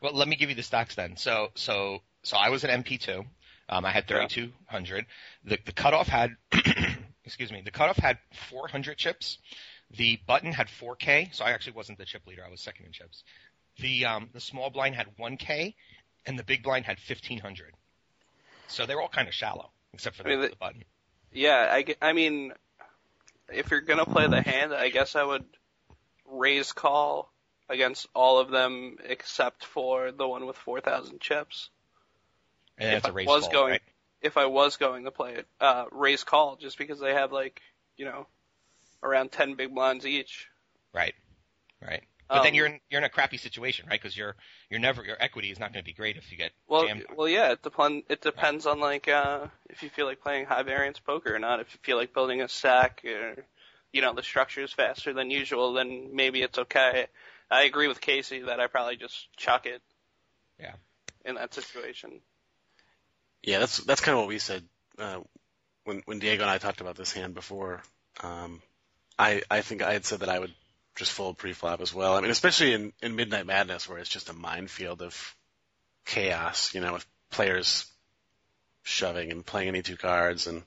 Well, 0.01 0.13
let 0.15 0.27
me 0.27 0.35
give 0.37 0.49
you 0.51 0.57
the 0.57 0.65
stocks 0.65 0.97
then. 0.97 1.17
So, 1.17 1.53
so, 1.55 2.03
so 2.25 2.37
I 2.37 2.49
was 2.49 2.65
an 2.65 2.71
MP2. 2.83 3.25
Um, 3.69 3.85
I 3.85 3.91
had 3.91 4.05
Yeah. 4.11 4.27
3,200. 4.27 5.07
The, 5.45 5.59
the 5.65 5.73
cutoff 5.73 6.09
had, 6.09 6.35
excuse 7.25 7.53
me, 7.53 7.63
the 7.65 7.71
cutoff 7.71 7.97
had 7.99 8.19
400 8.51 8.99
chips. 8.99 9.39
The 9.97 10.19
button 10.27 10.53
had 10.53 10.67
4K, 10.69 11.33
so 11.35 11.45
I 11.45 11.51
actually 11.53 11.75
wasn't 11.75 11.99
the 11.99 12.05
chip 12.05 12.27
leader. 12.27 12.43
I 12.45 12.51
was 12.51 12.61
second 12.61 12.87
in 12.87 12.93
chips. 12.93 13.23
The, 13.79 14.07
um, 14.07 14.31
the 14.33 14.41
small 14.41 14.71
blind 14.71 14.97
had 14.97 15.07
1K, 15.19 15.75
and 16.27 16.37
the 16.39 16.43
big 16.45 16.63
blind 16.65 16.85
had 16.85 16.99
1,500. 16.99 17.73
So 18.67 18.87
they 18.87 18.95
were 18.97 19.03
all 19.03 19.09
kind 19.09 19.29
of 19.29 19.35
shallow, 19.35 19.71
except 19.93 20.17
for 20.17 20.25
the, 20.25 20.31
I 20.31 20.33
mean, 20.33 20.41
the- 20.43 20.49
the 20.49 20.57
button. 20.57 20.85
Yeah, 21.35 21.69
I, 21.71 21.95
I 22.03 22.13
mean, 22.13 22.53
if 23.55 23.71
you're 23.71 23.81
gonna 23.81 24.07
play 24.07 24.27
the 24.29 24.41
hand, 24.41 24.75
I 24.75 24.89
guess 24.89 25.17
I 25.17 25.23
would 25.23 25.45
raise 26.27 26.73
call 26.73 27.33
against 27.69 28.07
all 28.15 28.39
of 28.39 28.51
them 28.51 28.97
except 29.05 29.65
for 29.65 30.13
the 30.13 30.27
one 30.27 30.47
with 30.47 30.57
4,000 30.57 31.21
chips. 31.21 31.71
And 32.79 32.95
if 32.97 33.07
I 33.07 33.11
was 33.11 33.43
call, 33.45 33.51
going- 33.53 33.71
right? 33.73 33.83
If 34.21 34.37
I 34.37 34.47
was 34.47 34.77
going 34.77 35.05
to 35.05 35.11
play 35.11 35.35
it, 35.35 35.49
uh, 35.61 35.87
raise 35.91 36.23
call 36.23 36.57
just 36.57 36.79
because 36.79 37.01
they 37.01 37.13
have 37.13 37.33
like, 37.33 37.61
you 37.97 38.05
know, 38.05 38.29
around 39.03 39.33
10 39.33 39.55
big 39.55 39.75
blinds 39.75 40.07
each. 40.07 40.49
Right. 40.93 41.15
Right. 41.81 42.05
But 42.29 42.43
then 42.43 42.53
Um, 42.53 42.55
you're 42.55 42.67
in, 42.67 42.81
you're 42.91 42.99
in 43.01 43.05
a 43.05 43.11
crappy 43.11 43.37
situation, 43.37 43.87
right? 43.89 44.01
Because 44.01 44.17
you're 44.17 44.37
you're 44.71 44.81
never 44.81 45.05
your 45.05 45.17
equity 45.21 45.51
is 45.51 45.59
not 45.59 45.73
going 45.73 45.85
to 45.85 45.89
be 45.89 45.93
great 45.93 46.17
if 46.17 46.31
you 46.31 46.39
get 46.39 46.53
Well, 46.67 46.87
jammed. 46.87 47.05
well, 47.15 47.29
yeah. 47.29 47.53
It 47.53 47.63
depend. 47.63 48.05
It 48.09 48.23
depends 48.23 48.67
on 48.67 48.81
like 48.81 49.09
uh, 49.09 49.49
if 49.69 49.83
you 49.83 49.91
feel 49.91 50.07
like 50.07 50.23
playing 50.23 50.47
high 50.47 50.63
variance 50.63 50.99
poker 50.99 51.35
or 51.35 51.39
not. 51.39 51.61
If 51.61 51.75
you 51.75 51.81
feel 51.83 51.97
like 51.97 52.15
building 52.15 52.41
a 52.41 52.49
stack, 52.49 53.03
or 53.05 53.45
you 53.93 54.01
know 54.01 54.15
the 54.15 54.23
structure 54.23 54.63
is 54.63 54.73
faster 54.73 55.13
than 55.13 55.31
usual, 55.31 55.75
then 55.75 56.11
maybe 56.15 56.43
it's 56.43 56.59
okay. 56.59 57.07
I 57.51 57.65
agree 57.65 57.89
with 57.89 58.01
Casey 58.01 58.41
that 58.41 58.61
I 58.61 58.67
probably 58.67 58.97
just 58.97 59.29
chuck 59.37 59.67
it. 59.67 59.83
Yeah. 60.59 60.75
In 61.25 61.35
that 61.35 61.53
situation. 61.53 62.21
Yeah, 63.43 63.59
that's 63.59 63.79
that's 63.79 64.01
kind 64.01 64.15
of 64.15 64.21
what 64.21 64.29
we 64.29 64.39
said 64.39 64.65
uh, 64.99 65.21
when 65.85 66.03
when 66.07 66.19
Diego 66.19 66.43
and 66.43 66.51
I 66.51 66.59
talked 66.59 66.81
about 66.81 66.97
this 66.97 67.13
hand 67.13 67.35
before. 67.35 67.83
Um, 68.23 68.63
I 69.19 69.43
I 69.51 69.61
think 69.61 69.83
I 69.83 69.93
had 69.93 70.05
said 70.07 70.21
that 70.21 70.29
I 70.29 70.39
would 70.39 70.55
just 70.97 71.13
full 71.13 71.35
pre-flop 71.35 71.81
as 71.81 71.95
well. 71.95 72.15
I 72.15 72.21
mean, 72.21 72.31
especially 72.31 72.73
in 72.75 72.93
in 73.03 73.17
Midnight 73.17 73.47
Madness 73.47 73.89
where 73.89 73.99
it's 73.99 74.09
just 74.09 74.29
a 74.29 74.35
minefield 74.35 75.03
of 75.03 75.37
chaos. 76.05 76.75
You 76.75 76.81
know, 76.81 76.95
with 76.95 77.07
players 77.31 77.87
shoving 78.83 79.31
and 79.31 79.45
playing 79.47 79.69
any 79.69 79.83
two 79.83 79.97
cards, 79.97 80.47
and 80.47 80.63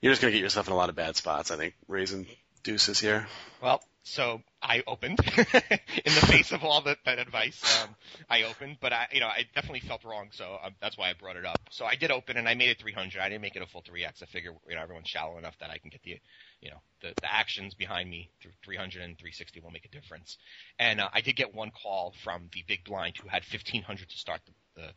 you're 0.00 0.12
just 0.12 0.22
gonna 0.22 0.32
get 0.32 0.42
yourself 0.42 0.66
in 0.66 0.72
a 0.72 0.76
lot 0.76 0.88
of 0.88 0.96
bad 0.96 1.16
spots. 1.16 1.50
I 1.50 1.56
think 1.56 1.74
raising 1.88 2.26
deuces 2.62 3.00
here. 3.00 3.26
Well, 3.62 3.82
so 4.02 4.42
I 4.62 4.82
opened 4.86 5.20
in 5.36 6.14
the 6.14 6.26
face 6.26 6.52
of 6.52 6.64
all 6.64 6.82
that, 6.82 6.98
that 7.04 7.18
advice. 7.18 7.82
Um, 7.82 7.94
I 8.28 8.44
opened, 8.44 8.78
but 8.80 8.92
I, 8.92 9.08
you 9.12 9.20
know, 9.20 9.26
I 9.26 9.46
definitely 9.54 9.80
felt 9.80 10.04
wrong, 10.04 10.28
so 10.32 10.58
um, 10.64 10.72
that's 10.80 10.96
why 10.96 11.10
I 11.10 11.12
brought 11.12 11.36
it 11.36 11.44
up. 11.44 11.60
So 11.70 11.84
I 11.84 11.96
did 11.96 12.10
open, 12.10 12.36
and 12.36 12.48
I 12.48 12.54
made 12.54 12.70
it 12.70 12.78
300. 12.80 13.20
I 13.20 13.28
didn't 13.28 13.42
make 13.42 13.56
it 13.56 13.62
a 13.62 13.66
full 13.66 13.82
3x. 13.82 14.22
I 14.22 14.26
figure, 14.26 14.52
you 14.68 14.76
know, 14.76 14.82
everyone's 14.82 15.08
shallow 15.08 15.38
enough 15.38 15.58
that 15.60 15.70
I 15.70 15.78
can 15.78 15.90
get 15.90 16.02
the, 16.02 16.18
you 16.60 16.70
know, 16.70 16.80
the, 17.02 17.08
the 17.20 17.32
actions 17.32 17.74
behind 17.74 18.08
me 18.08 18.30
through 18.40 18.52
300 18.64 19.02
and 19.02 19.18
360 19.18 19.60
will 19.60 19.70
make 19.70 19.84
a 19.84 19.88
difference. 19.88 20.38
And 20.78 21.00
uh, 21.00 21.08
I 21.12 21.20
did 21.20 21.36
get 21.36 21.54
one 21.54 21.70
call 21.70 22.14
from 22.24 22.48
the 22.52 22.64
big 22.66 22.84
blind 22.84 23.16
who 23.16 23.28
had 23.28 23.42
1500 23.42 24.08
to 24.08 24.18
start 24.18 24.40
the 24.46 24.52
the 24.80 24.92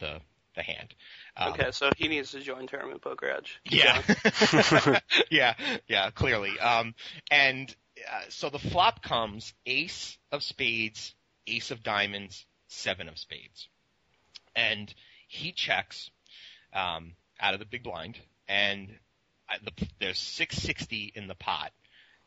the, 0.00 0.20
the 0.56 0.62
hand. 0.62 0.94
Um, 1.36 1.52
Okay, 1.52 1.70
so 1.70 1.90
he 1.96 2.08
needs 2.08 2.32
to 2.32 2.40
join 2.40 2.66
Tournament 2.66 3.02
Poker 3.02 3.30
Edge. 3.30 3.60
Yeah. 3.64 4.02
yeah, 5.30 5.54
yeah, 5.86 6.10
clearly. 6.10 6.58
Um, 6.58 6.94
and 7.30 7.74
uh, 8.10 8.22
so 8.28 8.50
the 8.50 8.58
flop 8.58 9.02
comes 9.02 9.52
ace 9.66 10.18
of 10.30 10.42
spades, 10.42 11.14
ace 11.46 11.70
of 11.70 11.82
diamonds, 11.82 12.46
seven 12.68 13.08
of 13.08 13.18
spades. 13.18 13.68
And 14.54 14.92
he 15.28 15.52
checks 15.52 16.10
um, 16.72 17.12
out 17.40 17.54
of 17.54 17.60
the 17.60 17.66
big 17.66 17.82
blind, 17.82 18.18
and 18.48 18.88
I, 19.48 19.58
the, 19.62 19.86
there's 19.98 20.18
660 20.18 21.12
in 21.14 21.28
the 21.28 21.34
pot. 21.34 21.72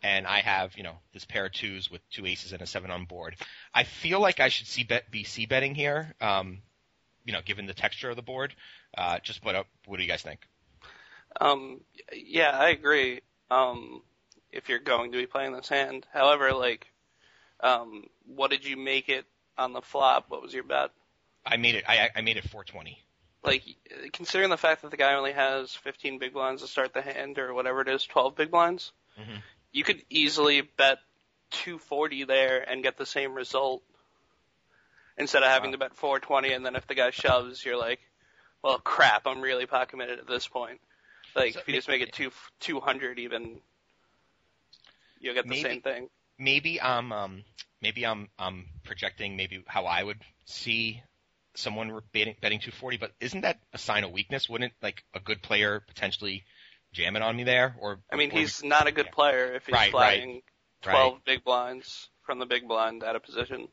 And 0.01 0.27
I 0.27 0.41
have, 0.41 0.75
you 0.75 0.83
know, 0.83 0.97
this 1.13 1.23
pair 1.23 1.45
of 1.45 1.53
twos 1.53 1.89
with 1.89 2.01
two 2.09 2.25
aces 2.25 2.51
and 2.51 2.61
a 2.61 2.65
seven 2.65 2.91
on 2.91 3.05
board. 3.05 3.37
I 3.73 3.83
feel 3.83 4.19
like 4.19 4.41
I 4.41 4.49
should 4.49 4.67
c 4.67 4.83
bet, 4.83 5.09
be 5.09 5.23
c 5.23 5.45
betting 5.45 5.75
here, 5.75 6.13
um, 6.19 6.61
you 7.23 7.31
know, 7.31 7.39
given 7.43 7.67
the 7.67 7.73
texture 7.73 8.09
of 8.09 8.17
the 8.17 8.21
board. 8.21 8.53
Uh, 8.97 9.19
just 9.19 9.45
what, 9.45 9.65
what 9.85 9.97
do 9.97 10.03
you 10.03 10.09
guys 10.09 10.21
think? 10.21 10.41
Um, 11.39 11.79
yeah, 12.13 12.51
I 12.51 12.69
agree. 12.69 13.21
Um, 13.49 14.01
if 14.53 14.69
you're 14.69 14.79
going 14.79 15.11
to 15.11 15.17
be 15.17 15.25
playing 15.25 15.53
this 15.53 15.67
hand, 15.67 16.05
however, 16.13 16.53
like, 16.53 16.87
um, 17.59 18.05
what 18.25 18.51
did 18.51 18.63
you 18.65 18.77
make 18.77 19.09
it 19.09 19.25
on 19.57 19.73
the 19.73 19.81
flop? 19.81 20.25
What 20.29 20.41
was 20.41 20.53
your 20.53 20.63
bet? 20.63 20.91
I 21.45 21.57
made 21.57 21.75
it. 21.75 21.83
I 21.87 22.09
I 22.15 22.21
made 22.21 22.37
it 22.37 22.43
420. 22.49 22.97
Like, 23.43 23.63
considering 24.13 24.49
the 24.49 24.57
fact 24.57 24.83
that 24.83 24.91
the 24.91 24.97
guy 24.97 25.15
only 25.15 25.33
has 25.33 25.73
15 25.75 26.17
big 26.17 26.31
blinds 26.31 26.61
to 26.61 26.67
start 26.67 26.93
the 26.93 27.01
hand, 27.01 27.37
or 27.39 27.53
whatever 27.53 27.81
it 27.81 27.89
is, 27.89 28.05
12 28.05 28.35
big 28.35 28.51
blinds, 28.51 28.93
Mhm. 29.19 29.41
you 29.73 29.83
could 29.83 30.01
easily 30.09 30.61
bet 30.61 30.99
240 31.51 32.23
there 32.23 32.61
and 32.61 32.83
get 32.83 32.95
the 32.95 33.05
same 33.05 33.33
result 33.33 33.83
instead 35.17 35.43
of 35.43 35.49
having 35.49 35.71
Wow. 35.71 35.73
to 35.73 35.77
bet 35.79 35.95
420. 35.95 36.53
And 36.53 36.65
then 36.65 36.75
if 36.77 36.87
the 36.87 36.95
guy 36.95 37.09
shoves, 37.09 37.65
you're 37.65 37.77
like, 37.77 37.99
well, 38.61 38.79
crap, 38.79 39.27
I'm 39.27 39.41
really 39.41 39.65
pot 39.65 39.89
committed 39.89 40.19
at 40.19 40.27
this 40.27 40.47
point. 40.47 40.79
Like, 41.35 41.53
So 41.53 41.59
if 41.59 41.67
you 41.67 41.73
just 41.75 41.89
make 41.89 42.01
it 42.01 42.13
two 42.13 42.31
200 42.61 43.19
even, 43.19 43.61
you'll 45.23 45.33
get 45.33 45.45
the 45.45 45.49
Maybe- 45.49 45.61
same 45.63 45.81
thing. 45.81 46.09
Maybe 46.37 46.79
I'm 46.81 47.11
um 47.11 47.43
maybe 47.81 48.05
I'm 48.05 48.29
I'm 48.37 48.65
projecting 48.83 49.35
maybe 49.37 49.63
how 49.67 49.85
I 49.85 50.03
would 50.03 50.19
see 50.45 51.01
someone 51.55 51.99
betting, 52.11 52.35
betting 52.41 52.59
240, 52.59 52.97
but 52.97 53.11
isn't 53.19 53.41
that 53.41 53.59
a 53.73 53.77
sign 53.77 54.03
of 54.03 54.11
weakness? 54.11 54.49
Wouldn't 54.49 54.73
like 54.81 55.03
a 55.13 55.19
good 55.19 55.41
player 55.43 55.79
potentially 55.87 56.43
jam 56.91 57.15
it 57.15 57.21
on 57.21 57.35
me 57.35 57.43
there? 57.43 57.75
Or 57.79 57.99
I 58.11 58.15
mean, 58.15 58.31
or- 58.31 58.39
he's 58.39 58.63
not 58.63 58.87
a 58.87 58.91
good 58.91 59.05
yeah. 59.07 59.11
player 59.13 59.53
if 59.53 59.65
he's 59.67 59.73
Right, 59.73 59.81
right, 59.81 59.91
flatting 59.91 60.41
right. 60.85 60.91
12 60.93 61.25
big 61.25 61.43
blinds 61.43 62.09
from 62.25 62.39
the 62.39 62.45
big 62.47 62.67
blind 62.67 63.03
out 63.03 63.15
of 63.15 63.23
position. 63.23 63.67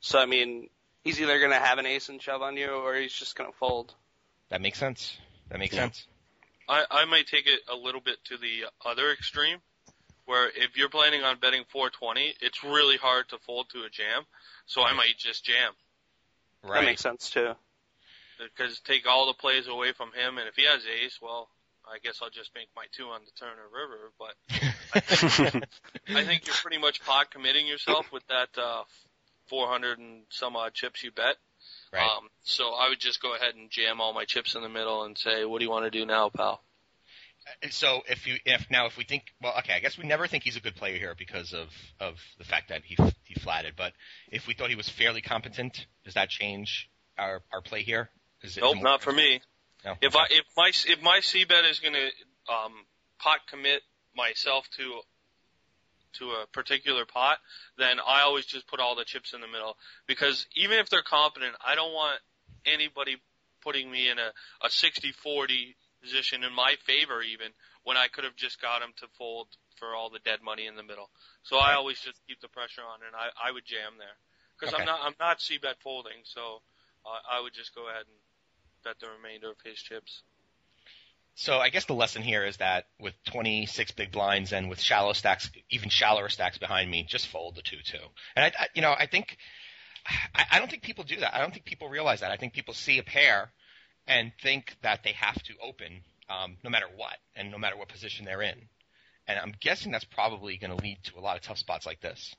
So, 0.00 0.18
I 0.18 0.24
mean, 0.26 0.70
he's 1.04 1.20
either 1.20 1.38
going 1.38 1.50
to 1.50 1.58
have 1.58 1.76
an 1.78 1.84
ace 1.86 2.08
and 2.08 2.20
shove 2.22 2.40
on 2.40 2.56
you, 2.56 2.70
or 2.70 2.94
he's 2.94 3.12
just 3.12 3.36
going 3.36 3.50
to 3.52 3.56
fold. 3.58 3.94
that 4.48 4.62
makes 4.62 4.78
sense. 4.78 5.18
That 5.50 5.58
makes 5.58 5.74
Yeah. 5.74 5.82
sense. 5.82 6.06
I, 6.68 6.84
I 6.90 7.04
might 7.04 7.26
take 7.26 7.46
it 7.46 7.60
a 7.70 7.76
little 7.76 8.00
bit 8.00 8.16
to 8.26 8.36
the 8.38 8.64
other 8.84 9.10
extreme, 9.12 9.58
where 10.30 10.48
if 10.48 10.76
you're 10.76 10.88
planning 10.88 11.22
on 11.22 11.38
betting 11.40 11.64
420, 11.68 12.34
it's 12.40 12.62
really 12.62 12.96
hard 12.96 13.28
to 13.30 13.38
fold 13.38 13.66
to 13.70 13.82
a 13.82 13.90
jam. 13.90 14.22
So 14.66 14.82
I 14.82 14.94
might 14.94 15.18
just 15.18 15.44
jam 15.44 15.72
Right. 16.62 16.80
That 16.80 16.86
makes 16.86 17.02
sense, 17.02 17.30
too. 17.30 17.52
because 18.38 18.80
take 18.80 19.06
all 19.06 19.26
the 19.26 19.34
plays 19.34 19.66
away 19.66 19.92
from 19.92 20.12
him, 20.12 20.38
and 20.38 20.48
if 20.48 20.56
he 20.56 20.64
has 20.64 20.82
ace, 20.86 21.18
well, 21.20 21.48
I 21.86 21.98
guess 21.98 22.20
I'll 22.22 22.30
just 22.30 22.50
make 22.54 22.68
my 22.76 22.84
two 22.92 23.08
on 23.08 23.22
the 23.24 23.32
turn 23.32 23.58
or 23.58 23.68
river. 23.72 24.12
But 24.18 24.34
I 26.16 26.24
think 26.24 26.46
you're 26.46 26.54
pretty 26.56 26.78
much 26.78 27.02
pot 27.04 27.30
committing 27.30 27.66
yourself 27.66 28.12
with 28.12 28.26
that 28.28 28.50
uh, 28.56 28.84
400 29.48 29.98
and 29.98 30.22
some 30.28 30.54
odd 30.56 30.74
chips 30.74 31.02
you 31.02 31.10
bet. 31.10 31.36
right. 31.92 32.02
Um, 32.02 32.28
so 32.44 32.72
I 32.74 32.88
would 32.88 33.00
just 33.00 33.20
go 33.22 33.34
ahead 33.34 33.54
and 33.54 33.70
jam 33.70 34.00
all 34.00 34.12
my 34.12 34.24
chips 34.24 34.54
in 34.54 34.62
the 34.62 34.68
middle 34.68 35.04
and 35.04 35.16
say, 35.16 35.44
"What 35.44 35.58
do 35.58 35.64
you 35.64 35.70
want 35.70 35.86
to 35.86 35.90
do 35.90 36.06
now, 36.06 36.28
pal?" 36.28 36.62
So 37.70 38.02
if 38.08 38.26
you 38.26 38.36
if 38.44 38.66
now 38.70 38.86
if 38.86 38.96
we 38.96 39.04
think 39.04 39.24
well 39.42 39.54
okay 39.58 39.74
I 39.74 39.80
guess 39.80 39.98
we 39.98 40.04
never 40.06 40.26
think 40.26 40.44
he's 40.44 40.56
a 40.56 40.60
good 40.60 40.76
player 40.76 40.98
here 40.98 41.14
because 41.18 41.52
of 41.52 41.68
of 41.98 42.16
the 42.38 42.44
fact 42.44 42.68
that 42.68 42.82
he 42.84 42.96
he 43.24 43.34
flatted 43.34 43.74
but 43.76 43.92
if 44.30 44.46
we 44.46 44.54
thought 44.54 44.70
he 44.70 44.76
was 44.76 44.88
fairly 44.88 45.20
competent 45.20 45.86
does 46.04 46.14
that 46.14 46.28
change 46.28 46.90
our 47.18 47.42
our 47.52 47.60
play 47.60 47.82
here? 47.82 48.10
Is 48.42 48.56
it 48.56 48.62
Nope, 48.62 48.76
more- 48.76 48.84
not 48.84 49.02
for 49.02 49.12
me. 49.12 49.40
No? 49.84 49.94
If 50.00 50.16
I 50.16 50.24
if 50.30 50.44
my 50.56 50.72
if 50.86 51.02
my 51.02 51.20
C 51.20 51.44
bet 51.44 51.64
is 51.64 51.78
going 51.80 51.94
to 51.94 52.52
um, 52.52 52.72
pot 53.18 53.40
commit 53.48 53.82
myself 54.16 54.68
to 54.76 55.00
to 56.18 56.30
a 56.32 56.46
particular 56.52 57.04
pot, 57.06 57.38
then 57.78 57.98
I 58.04 58.22
always 58.22 58.44
just 58.44 58.66
put 58.66 58.80
all 58.80 58.96
the 58.96 59.04
chips 59.04 59.32
in 59.32 59.40
the 59.40 59.46
middle 59.46 59.76
because 60.06 60.46
even 60.56 60.78
if 60.78 60.90
they're 60.90 61.02
competent, 61.02 61.54
I 61.64 61.74
don't 61.76 61.92
want 61.92 62.18
anybody 62.66 63.16
putting 63.62 63.90
me 63.90 64.08
in 64.08 64.18
a 64.18 64.32
a 64.62 64.68
60-40 64.68 65.74
position 66.00 66.44
in 66.44 66.52
my 66.52 66.76
favor 66.86 67.22
even 67.22 67.52
when 67.84 67.96
I 67.96 68.08
could 68.08 68.24
have 68.24 68.36
just 68.36 68.60
got 68.60 68.82
him 68.82 68.92
to 68.98 69.06
fold 69.18 69.48
for 69.76 69.94
all 69.94 70.10
the 70.10 70.20
dead 70.20 70.40
money 70.42 70.66
in 70.66 70.76
the 70.76 70.82
middle. 70.82 71.10
So 71.42 71.56
I 71.56 71.74
always 71.74 72.00
just 72.00 72.20
keep 72.28 72.40
the 72.40 72.48
pressure 72.48 72.82
on 72.82 73.00
and 73.06 73.14
I 73.16 73.30
I 73.48 73.52
would 73.52 73.64
jam 73.64 73.98
there 73.98 74.16
because 74.58 74.72
Okay. 74.72 74.82
I'm 74.82 74.86
not 74.86 75.00
I'm 75.02 75.14
not 75.20 75.40
C 75.40 75.58
bet 75.58 75.76
folding, 75.82 76.24
so 76.24 76.62
uh, 77.06 77.20
I 77.30 77.40
would 77.40 77.54
just 77.54 77.74
go 77.74 77.88
ahead 77.88 78.06
and 78.06 78.18
bet 78.84 78.98
the 79.00 79.08
remainder 79.08 79.50
of 79.50 79.56
his 79.64 79.78
chips. 79.80 80.22
So 81.34 81.58
I 81.58 81.70
guess 81.70 81.86
the 81.86 81.94
lesson 81.94 82.22
here 82.22 82.44
is 82.44 82.58
that 82.58 82.86
with 82.98 83.14
26 83.24 83.92
big 83.92 84.12
blinds 84.12 84.52
and 84.52 84.68
with 84.68 84.80
shallow 84.80 85.14
stacks, 85.14 85.50
even 85.70 85.88
shallower 85.88 86.28
stacks 86.28 86.58
behind 86.58 86.90
me, 86.90 87.04
just 87.04 87.28
fold 87.28 87.54
the 87.54 87.62
two 87.62 87.80
two. 87.82 88.04
And 88.36 88.44
I, 88.44 88.64
I 88.64 88.68
you 88.74 88.82
know, 88.82 88.94
I 88.96 89.06
think 89.06 89.38
I, 90.34 90.44
I 90.52 90.58
don't 90.58 90.70
think 90.70 90.82
people 90.82 91.04
do 91.04 91.16
that. 91.20 91.34
I 91.34 91.38
don't 91.40 91.52
think 91.52 91.64
people 91.64 91.88
realize 91.88 92.20
that. 92.20 92.30
I 92.30 92.36
think 92.36 92.52
people 92.52 92.74
see 92.74 92.98
a 92.98 93.02
pair 93.02 93.52
and 94.06 94.32
think 94.42 94.76
that 94.82 95.02
they 95.04 95.12
have 95.12 95.40
to 95.44 95.54
open 95.62 96.02
um, 96.28 96.56
no 96.64 96.70
matter 96.70 96.86
what 96.96 97.16
and 97.36 97.50
no 97.50 97.58
matter 97.58 97.76
what 97.76 97.88
position 97.88 98.24
they're 98.24 98.42
in. 98.42 98.68
and 99.28 99.38
I'm 99.38 99.54
guessing 99.60 99.92
that's 99.92 100.04
probably 100.04 100.56
going 100.56 100.76
to 100.76 100.82
lead 100.82 100.98
to 101.04 101.18
a 101.18 101.20
lot 101.20 101.36
of 101.36 101.42
tough 101.42 101.58
spots 101.58 101.86
like 101.86 102.00
this. 102.00 102.34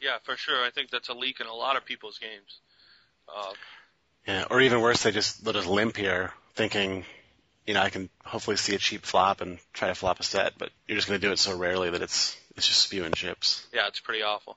Yeah, 0.00 0.18
for 0.24 0.36
sure. 0.36 0.64
I 0.64 0.70
think 0.70 0.90
that's 0.90 1.08
a 1.08 1.14
leak 1.14 1.40
in 1.40 1.46
a 1.46 1.54
lot 1.54 1.76
of 1.76 1.84
people's 1.84 2.18
games. 2.18 2.60
Uh, 3.28 3.52
Yeah, 4.26 4.44
or 4.50 4.60
even 4.60 4.80
worse, 4.80 5.02
they 5.02 5.10
just 5.10 5.44
let 5.46 5.56
us 5.56 5.66
limp 5.66 5.96
here, 5.96 6.32
thinking, 6.54 7.04
you 7.66 7.74
know, 7.74 7.80
I 7.80 7.90
can 7.90 8.08
hopefully 8.24 8.56
see 8.56 8.74
a 8.74 8.78
cheap 8.78 9.02
flop 9.04 9.40
and 9.40 9.58
try 9.72 9.88
to 9.88 9.94
flop 9.94 10.20
a 10.20 10.22
set, 10.22 10.54
but 10.58 10.70
you're 10.86 10.96
just 10.96 11.08
going 11.08 11.20
to 11.20 11.26
do 11.26 11.32
it 11.32 11.38
so 11.38 11.56
rarely 11.56 11.90
that 11.90 12.02
it's 12.02 12.36
it's 12.56 12.66
just 12.66 12.82
spewing 12.82 13.12
chips. 13.12 13.66
yeah, 13.72 13.86
it's 13.88 14.00
pretty 14.00 14.22
awful. 14.22 14.56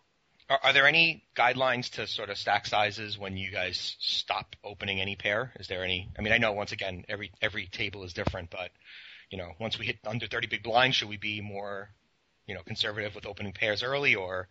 Are, 0.49 0.59
are 0.63 0.73
there 0.73 0.87
any 0.87 1.23
guidelines 1.35 1.89
to 1.91 2.07
sort 2.07 2.29
of 2.29 2.37
stack 2.37 2.65
sizes 2.65 3.17
when 3.17 3.37
you 3.37 3.51
guys 3.51 3.95
stop 3.99 4.55
opening 4.63 4.99
any 5.01 5.15
pair? 5.15 5.51
Is 5.59 5.67
there 5.67 5.83
any? 5.83 6.09
I 6.17 6.21
mean, 6.21 6.33
I 6.33 6.37
know 6.37 6.51
once 6.51 6.71
again 6.71 7.05
every 7.07 7.31
every 7.41 7.67
table 7.67 8.03
is 8.03 8.13
different, 8.13 8.49
but 8.49 8.71
you 9.29 9.37
know, 9.37 9.51
once 9.59 9.79
we 9.79 9.85
hit 9.85 9.99
under 10.05 10.27
30 10.27 10.47
big 10.47 10.63
blinds, 10.63 10.95
should 10.95 11.09
we 11.09 11.17
be 11.17 11.41
more, 11.41 11.89
you 12.45 12.53
know, 12.53 12.61
conservative 12.61 13.15
with 13.15 13.25
opening 13.25 13.53
pairs 13.53 13.81
early, 13.83 14.15
or 14.15 14.47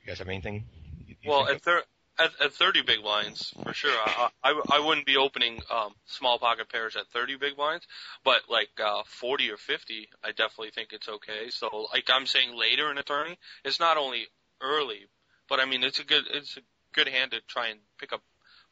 you 0.00 0.06
guys 0.08 0.18
have 0.18 0.28
anything? 0.28 0.64
you- 1.06 1.16
you 1.22 1.30
Well, 1.30 1.48
at, 1.48 1.62
thir- 1.62 1.84
at 2.18 2.32
at 2.40 2.52
30 2.52 2.82
big 2.82 3.02
blinds, 3.02 3.52
for 3.62 3.72
sure. 3.74 3.96
I, 3.96 4.30
I, 4.42 4.62
I 4.72 4.78
wouldn't 4.80 5.06
be 5.06 5.16
opening 5.16 5.60
um, 5.70 5.94
small 6.06 6.38
pocket 6.38 6.68
pairs 6.70 6.96
at 6.96 7.08
30 7.08 7.36
big 7.36 7.56
blinds, 7.56 7.86
but 8.24 8.42
like 8.48 8.70
uh, 8.82 9.02
40 9.06 9.50
or 9.50 9.56
50, 9.56 10.08
I 10.24 10.30
definitely 10.30 10.70
think 10.70 10.92
it's 10.92 11.08
okay. 11.08 11.50
So, 11.50 11.88
like 11.92 12.08
I'm 12.12 12.26
saying, 12.26 12.56
later 12.56 12.90
in 12.90 12.98
a 12.98 13.02
tourney, 13.02 13.38
it's 13.64 13.78
not 13.78 13.96
only 13.96 14.28
early, 14.60 15.06
but 15.48 15.60
I 15.60 15.64
mean, 15.64 15.82
it's 15.82 16.00
a 16.00 16.04
good 16.04 16.24
it's 16.30 16.56
a 16.56 16.60
good 16.92 17.08
hand 17.08 17.32
to 17.32 17.40
try 17.48 17.68
and 17.68 17.80
pick 17.98 18.12
up 18.12 18.22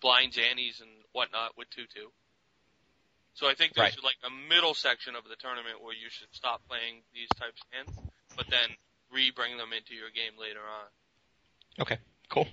blinds, 0.01 0.39
antes, 0.39 0.81
and 0.81 0.91
whatnot 1.13 1.57
with 1.57 1.71
two 1.71 1.87
two. 1.95 2.13
So 3.35 3.49
I 3.49 3.55
think 3.55 3.75
there's 3.75 3.97
Right. 3.97 4.05
like 4.05 4.17
a 4.25 4.31
middle 4.31 4.75
section 4.75 5.17
of 5.17 5.25
the 5.25 5.37
tournament 5.37 5.83
where 5.83 5.95
you 5.95 6.11
should 6.11 6.29
stop 6.33 6.61
playing 6.69 7.03
these 7.15 7.29
types 7.41 7.61
of 7.63 7.73
hands, 7.73 8.13
but 8.37 8.47
then 8.51 8.69
re-bring 9.11 9.57
them 9.57 9.73
into 9.73 9.95
your 9.95 10.11
game 10.11 10.33
later 10.39 10.61
on. 10.61 10.89
Okay, 11.81 11.99
cool. 12.29 12.47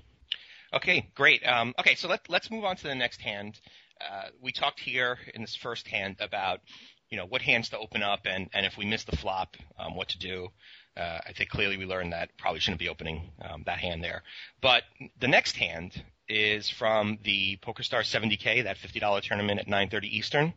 Okay, 0.71 1.09
great. 1.15 1.45
Um, 1.45 1.73
okay, 1.79 1.95
so 1.95 2.07
let, 2.07 2.29
let's 2.29 2.49
move 2.49 2.63
on 2.63 2.75
to 2.77 2.83
the 2.83 2.95
next 2.95 3.19
hand. 3.21 3.59
Uh, 3.99 4.29
we 4.41 4.51
talked 4.51 4.79
here 4.79 5.17
in 5.33 5.41
this 5.41 5.55
first 5.55 5.87
hand 5.87 6.17
about, 6.21 6.61
you 7.09 7.17
know, 7.17 7.25
what 7.25 7.41
hands 7.41 7.69
to 7.69 7.77
open 7.77 8.01
up 8.03 8.21
and, 8.25 8.49
and 8.53 8.65
if 8.65 8.77
we 8.77 8.85
miss 8.85 9.03
the 9.03 9.17
flop, 9.17 9.57
um, 9.77 9.95
what 9.95 10.09
to 10.09 10.19
do. 10.19 10.47
Uh, 10.99 11.19
I 11.25 11.31
think 11.31 11.49
clearly 11.49 11.77
we 11.77 11.85
learned 11.85 12.11
that 12.11 12.37
probably 12.37 12.59
shouldn't 12.59 12.79
be 12.79 12.89
opening 12.89 13.31
um, 13.41 13.63
that 13.65 13.79
hand 13.79 14.03
there. 14.03 14.23
But 14.61 14.83
the 15.19 15.29
next 15.29 15.55
hand 15.55 16.03
is 16.27 16.69
from 16.69 17.19
the 17.23 17.57
PokerStar 17.57 18.01
70K, 18.01 18.65
that 18.65 18.77
$50 18.77 19.21
tournament 19.21 19.61
at 19.61 19.67
9:30 19.67 20.03
Eastern. 20.05 20.53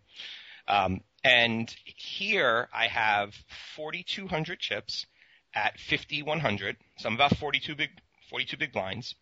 Um, 0.67 1.01
and 1.23 1.75
here 1.85 2.69
I 2.75 2.89
have 2.89 3.35
4,200 3.77 4.59
chips 4.59 5.07
at 5.55 5.79
5,100. 5.79 6.77
So 6.99 7.09
I'm 7.09 7.15
about 7.15 7.37
42 7.37 7.77
big 7.77 7.91
42 8.29 8.57
big 8.57 8.73
blinds, 8.73 9.15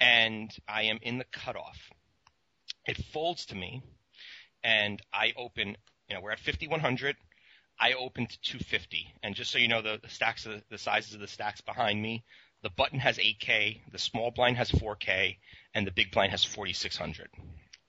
and 0.00 0.50
I 0.66 0.84
am 0.84 0.98
in 1.02 1.18
the 1.18 1.24
cutoff. 1.24 1.78
It 2.86 2.96
folds 3.12 3.46
to 3.46 3.54
me, 3.54 3.82
and 4.64 5.00
I 5.12 5.32
open. 5.36 5.76
You 6.08 6.14
know, 6.14 6.22
we're 6.22 6.30
at 6.30 6.40
5100. 6.40 7.16
I 7.78 7.92
open 7.92 8.26
to 8.26 8.40
250, 8.40 9.14
and 9.22 9.34
just 9.34 9.50
so 9.50 9.58
you 9.58 9.68
know, 9.68 9.82
the, 9.82 9.98
the 10.02 10.08
stacks, 10.08 10.46
of, 10.46 10.62
the 10.70 10.78
sizes 10.78 11.14
of 11.14 11.20
the 11.20 11.28
stacks 11.28 11.60
behind 11.60 12.00
me, 12.00 12.24
the 12.62 12.70
button 12.70 12.98
has 13.00 13.18
8k, 13.18 13.80
the 13.92 13.98
small 13.98 14.30
blind 14.30 14.56
has 14.56 14.70
4k, 14.70 15.36
and 15.74 15.86
the 15.86 15.90
big 15.90 16.10
blind 16.10 16.30
has 16.30 16.42
4600. 16.42 17.28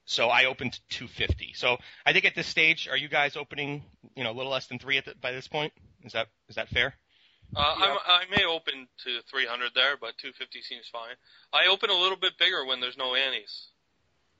So 0.06 0.30
I 0.30 0.45
opened 0.45 0.73
to 0.73 0.82
250. 0.89 1.54
So 1.54 1.78
I 2.06 2.13
think 2.13 2.26
at 2.26 2.36
this 2.36 2.47
stage, 2.47 2.88
are 2.88 2.97
you 2.97 3.10
guys 3.10 3.36
opening, 3.36 3.84
you 4.15 4.23
know, 4.23 4.32
a 4.32 4.36
little 4.38 4.52
less 4.52 4.67
than 4.67 4.80
three 4.80 4.97
at 4.97 5.06
the, 5.06 5.15
by 5.21 5.32
this 5.32 5.47
point? 5.47 5.73
Is 6.04 6.13
that 6.13 6.28
is 6.47 6.56
that 6.56 6.69
fair? 6.69 6.95
Uh, 7.56 7.76
I'm, 7.78 7.97
I 8.06 8.23
may 8.30 8.45
open 8.45 8.88
to 9.04 9.21
300 9.30 9.71
there, 9.73 9.97
but 10.00 10.17
250 10.17 10.62
seems 10.62 10.88
fine. 10.91 11.15
I 11.54 11.67
open 11.71 11.89
a 11.89 11.93
little 11.93 12.17
bit 12.17 12.38
bigger 12.38 12.65
when 12.65 12.80
there's 12.80 12.97
no 12.97 13.15
antes 13.15 13.67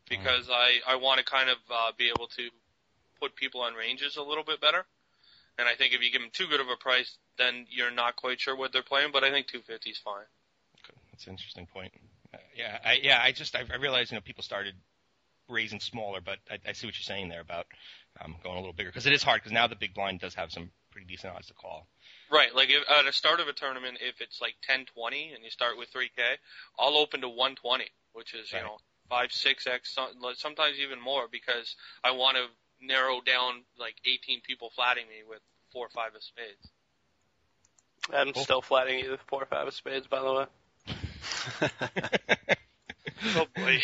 because 0.10 0.50
I, 0.50 0.80
I 0.88 0.96
want 0.96 1.20
to 1.20 1.26
kind 1.26 1.50
of 1.50 1.58
uh, 1.72 1.92
be 1.98 2.10
able 2.10 2.28
to 2.28 2.50
put 3.20 3.36
people 3.36 3.62
on 3.62 3.74
ranges 3.74 4.18
a 4.18 4.24
little 4.24 4.44
bit 4.44 4.62
better. 4.62 4.86
And 5.58 5.68
I 5.68 5.76
think 5.76 5.94
if 5.94 6.02
you 6.02 6.12
give 6.12 6.22
them 6.22 6.30
too 6.32 6.48
good 6.48 6.60
of 6.60 6.68
a 6.70 6.76
price, 6.76 7.18
then 7.38 7.66
you're 7.70 7.92
not 7.92 8.16
quite 8.16 8.40
sure 8.40 8.56
what 8.56 8.72
they're 8.72 8.84
playing. 8.84 9.10
But 9.12 9.24
I 9.24 9.32
think 9.32 9.48
250 9.48 9.90
is 9.90 9.98
fine. 9.98 10.26
Okay, 10.84 10.98
that's 11.12 11.26
an 11.26 11.32
interesting 11.32 11.68
point. 11.68 11.92
Uh, 12.34 12.38
yeah, 12.56 12.78
I, 12.86 13.00
yeah, 13.02 13.20
I 13.22 13.32
just 13.32 13.56
I, 13.56 13.64
I 13.72 13.78
realized 13.78 14.12
you 14.12 14.18
know 14.18 14.22
people 14.22 14.44
started 14.44 14.76
raising 15.50 15.80
smaller, 15.80 16.20
but 16.22 16.38
I, 16.50 16.60
I 16.70 16.74
see 16.74 16.88
what 16.88 16.96
you're 16.96 17.04
saying 17.04 17.30
there 17.30 17.42
about 17.42 17.66
um, 18.24 18.36
going 18.44 18.56
a 18.56 18.60
little 18.60 18.74
bigger 18.74 18.90
because 18.90 19.08
it 19.08 19.14
is 19.14 19.24
hard 19.24 19.42
because 19.42 19.52
now 19.52 19.68
the 19.68 19.76
big 19.76 19.94
blind 19.94 20.20
does 20.20 20.36
have 20.36 20.52
some 20.52 20.70
pretty 20.92 21.08
decent 21.08 21.34
odds 21.34 21.48
to 21.48 21.54
call. 21.54 21.88
Right, 22.30 22.54
like 22.54 22.70
if, 22.70 22.84
at 22.90 23.06
the 23.06 23.14
start 23.14 23.40
of 23.40 23.48
a 23.48 23.54
tournament, 23.54 24.00
if 24.02 24.20
it's 24.20 24.42
like 24.42 24.56
10-20 24.70 25.34
and 25.36 25.44
you 25.44 25.50
start 25.50 25.78
with 25.78 25.94
3K, 25.94 26.38
I'll 26.78 26.98
open 26.98 27.22
to 27.22 27.30
120, 27.30 27.86
which 28.14 28.34
is 28.34 28.52
you 28.52 28.60
know 28.60 28.78
five, 29.10 29.32
six 29.32 29.66
x, 29.68 29.96
sometimes 30.36 30.80
even 30.80 31.00
more, 31.02 31.28
because 31.32 31.76
I 32.04 32.12
want 32.12 32.38
to 32.38 32.48
narrow 32.82 33.22
down 33.22 33.64
like 33.80 33.96
18 34.06 34.42
people 34.42 34.70
flatting 34.76 35.08
me 35.08 35.24
with 35.28 35.40
four 35.74 35.86
or 35.88 35.90
five 35.90 36.16
of 36.16 36.24
spades. 36.24 36.70
I'm 38.14 38.32
Cool. 38.34 38.44
still 38.44 38.62
flatting 38.62 39.00
you 39.00 39.12
with 39.12 39.20
four 39.28 39.42
or 39.44 39.46
five 39.48 39.68
of 39.68 39.74
spades, 39.74 40.08
by 40.08 40.20
the 40.22 40.34
way. 40.34 40.46
Oh 43.36 43.48
boy. 43.56 43.80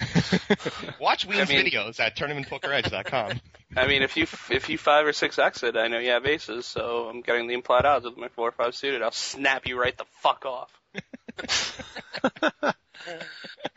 Watch 1.00 1.26
Wein's 1.26 1.50
I 1.50 1.52
mean- 1.54 1.66
videos 1.66 2.00
at 2.00 2.16
tournamentpokeredge.com. 2.16 3.40
I 3.76 3.86
mean, 3.86 4.02
if 4.02 4.16
you 4.16 4.22
if 4.50 4.70
you 4.70 4.78
five 4.78 5.06
or 5.06 5.12
six 5.12 5.38
exit, 5.38 5.76
I 5.76 5.88
know 5.88 5.98
you 5.98 6.10
have 6.10 6.24
aces, 6.24 6.64
so 6.64 7.08
I'm 7.10 7.20
getting 7.20 7.46
the 7.46 7.52
implied 7.54 7.84
odds 7.84 8.06
with 8.06 8.16
my 8.16 8.28
four 8.28 8.48
or 8.48 8.52
five 8.52 8.74
suited. 8.74 9.02
I'll 9.02 9.10
snap 9.12 9.66
you 9.66 9.78
right 9.78 9.94
the 9.96 10.06
fuck 10.22 10.46
off. 10.46 10.70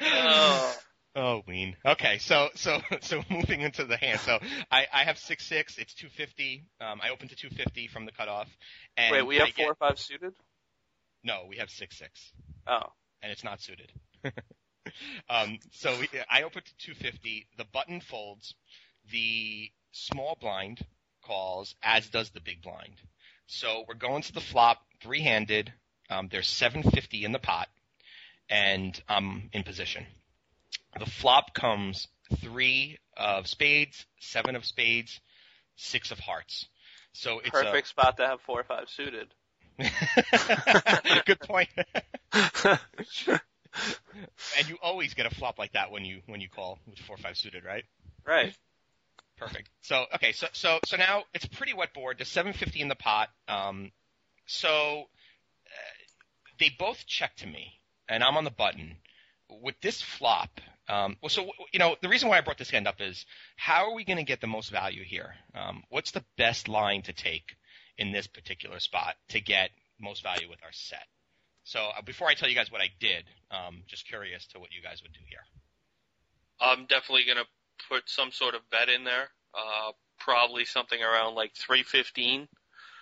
Oh. 0.01 0.75
Oh, 1.19 1.41
Wein. 1.47 1.75
Okay, 1.83 2.19
so 2.19 2.49
so 2.53 2.79
so 3.01 3.23
moving 3.29 3.61
into 3.61 3.85
the 3.85 3.97
hand. 3.97 4.19
So 4.19 4.37
I, 4.71 4.85
I 4.93 5.03
have 5.03 5.17
six 5.17 5.47
six. 5.47 5.79
It's 5.79 5.95
two 5.95 6.09
fifty. 6.09 6.63
Um, 6.79 7.01
I 7.03 7.09
open 7.09 7.27
to 7.29 7.35
two 7.35 7.49
fifty 7.49 7.87
from 7.87 8.05
the 8.05 8.11
cutoff. 8.11 8.47
And 8.95 9.11
Wait, 9.11 9.25
we 9.25 9.37
have 9.37 9.47
I 9.47 9.49
get- 9.49 9.65
four 9.65 9.71
or 9.71 9.75
five 9.75 9.97
suited? 9.97 10.33
No, 11.23 11.45
we 11.49 11.57
have 11.57 11.71
six 11.71 11.97
six. 11.97 12.31
Oh, 12.67 12.91
and 13.23 13.31
it's 13.31 13.43
not 13.43 13.61
suited. 13.61 13.91
um, 15.29 15.57
so 15.71 15.97
we, 15.99 16.07
I 16.29 16.43
open 16.43 16.61
to 16.63 16.77
250. 16.77 17.47
The 17.57 17.65
button 17.73 17.99
folds. 17.99 18.53
The 19.11 19.71
small 19.91 20.37
blind 20.39 20.85
calls, 21.25 21.73
as 21.81 22.07
does 22.09 22.29
the 22.29 22.41
big 22.41 22.61
blind. 22.61 22.93
So 23.47 23.85
we're 23.87 23.95
going 23.95 24.21
to 24.23 24.33
the 24.33 24.41
flop, 24.41 24.77
three-handed. 25.01 25.73
Um, 26.09 26.27
there's 26.31 26.47
750 26.47 27.23
in 27.25 27.31
the 27.31 27.39
pot, 27.39 27.69
and 28.49 29.01
I'm 29.09 29.49
in 29.53 29.63
position. 29.63 30.05
The 30.99 31.05
flop 31.05 31.53
comes 31.53 32.07
three 32.37 32.97
of 33.15 33.47
spades, 33.47 34.05
seven 34.19 34.55
of 34.55 34.65
spades, 34.65 35.19
six 35.75 36.11
of 36.11 36.19
hearts. 36.19 36.67
So 37.13 37.39
it's 37.39 37.49
a- 37.49 37.63
perfect 37.63 37.87
spot 37.87 38.17
to 38.17 38.27
have 38.27 38.41
four 38.41 38.59
or 38.59 38.63
five 38.63 38.89
suited. 38.89 39.33
Good 41.25 41.39
point. 41.39 41.69
and 42.33 42.79
you 44.67 44.77
always 44.81 45.13
get 45.13 45.25
a 45.25 45.35
flop 45.35 45.59
like 45.59 45.73
that 45.73 45.91
when 45.91 46.03
you 46.03 46.21
when 46.25 46.41
you 46.41 46.49
call 46.49 46.79
with 46.87 46.99
four 46.99 47.15
or 47.15 47.19
five 47.19 47.37
suited, 47.37 47.63
right? 47.63 47.85
Right. 48.25 48.55
Perfect. 49.37 49.69
So 49.81 50.05
okay, 50.15 50.31
so 50.31 50.47
so 50.51 50.79
so 50.85 50.97
now 50.97 51.23
it's 51.33 51.45
a 51.45 51.49
pretty 51.49 51.73
wet 51.73 51.93
board. 51.93 52.17
There's 52.17 52.29
750 52.29 52.81
in 52.81 52.87
the 52.87 52.95
pot. 52.95 53.29
Um, 53.47 53.91
so 54.47 55.03
uh, 55.65 55.69
they 56.59 56.71
both 56.77 57.05
check 57.05 57.35
to 57.37 57.47
me, 57.47 57.79
and 58.09 58.23
I'm 58.23 58.35
on 58.35 58.43
the 58.43 58.51
button. 58.51 58.97
With 59.49 59.79
this 59.81 60.01
flop, 60.01 60.59
um, 60.89 61.17
well, 61.21 61.29
so 61.29 61.51
you 61.73 61.79
know 61.79 61.95
the 62.01 62.09
reason 62.09 62.29
why 62.29 62.37
I 62.37 62.41
brought 62.41 62.57
this 62.57 62.69
hand 62.69 62.87
up 62.87 63.01
is 63.01 63.25
how 63.55 63.89
are 63.89 63.93
we 63.93 64.03
going 64.05 64.17
to 64.17 64.23
get 64.23 64.41
the 64.41 64.47
most 64.47 64.69
value 64.71 65.03
here? 65.03 65.35
Um, 65.55 65.83
what's 65.89 66.11
the 66.11 66.23
best 66.37 66.67
line 66.67 67.01
to 67.03 67.13
take 67.13 67.55
in 67.97 68.11
this 68.11 68.27
particular 68.27 68.79
spot 68.79 69.15
to 69.29 69.41
get 69.41 69.69
most 69.99 70.23
value 70.23 70.49
with 70.49 70.59
our 70.63 70.71
set? 70.71 71.05
So 71.63 71.79
uh, 71.97 72.01
before 72.01 72.27
I 72.29 72.33
tell 72.33 72.47
you 72.47 72.55
guys 72.55 72.71
what 72.71 72.81
I 72.81 72.89
did, 72.99 73.25
um, 73.51 73.83
just 73.87 74.07
curious 74.07 74.45
to 74.47 74.59
what 74.59 74.71
you 74.71 74.81
guys 74.81 75.01
would 75.01 75.11
do 75.13 75.19
here. 75.27 75.41
I'm 76.59 76.85
definitely 76.85 77.25
gonna 77.27 77.45
put 77.89 78.09
some 78.09 78.31
sort 78.31 78.55
of 78.55 78.61
bet 78.69 78.89
in 78.89 79.03
there. 79.03 79.29
Uh, 79.53 79.91
probably 80.19 80.65
something 80.65 81.01
around 81.01 81.35
like 81.35 81.53
315, 81.55 82.47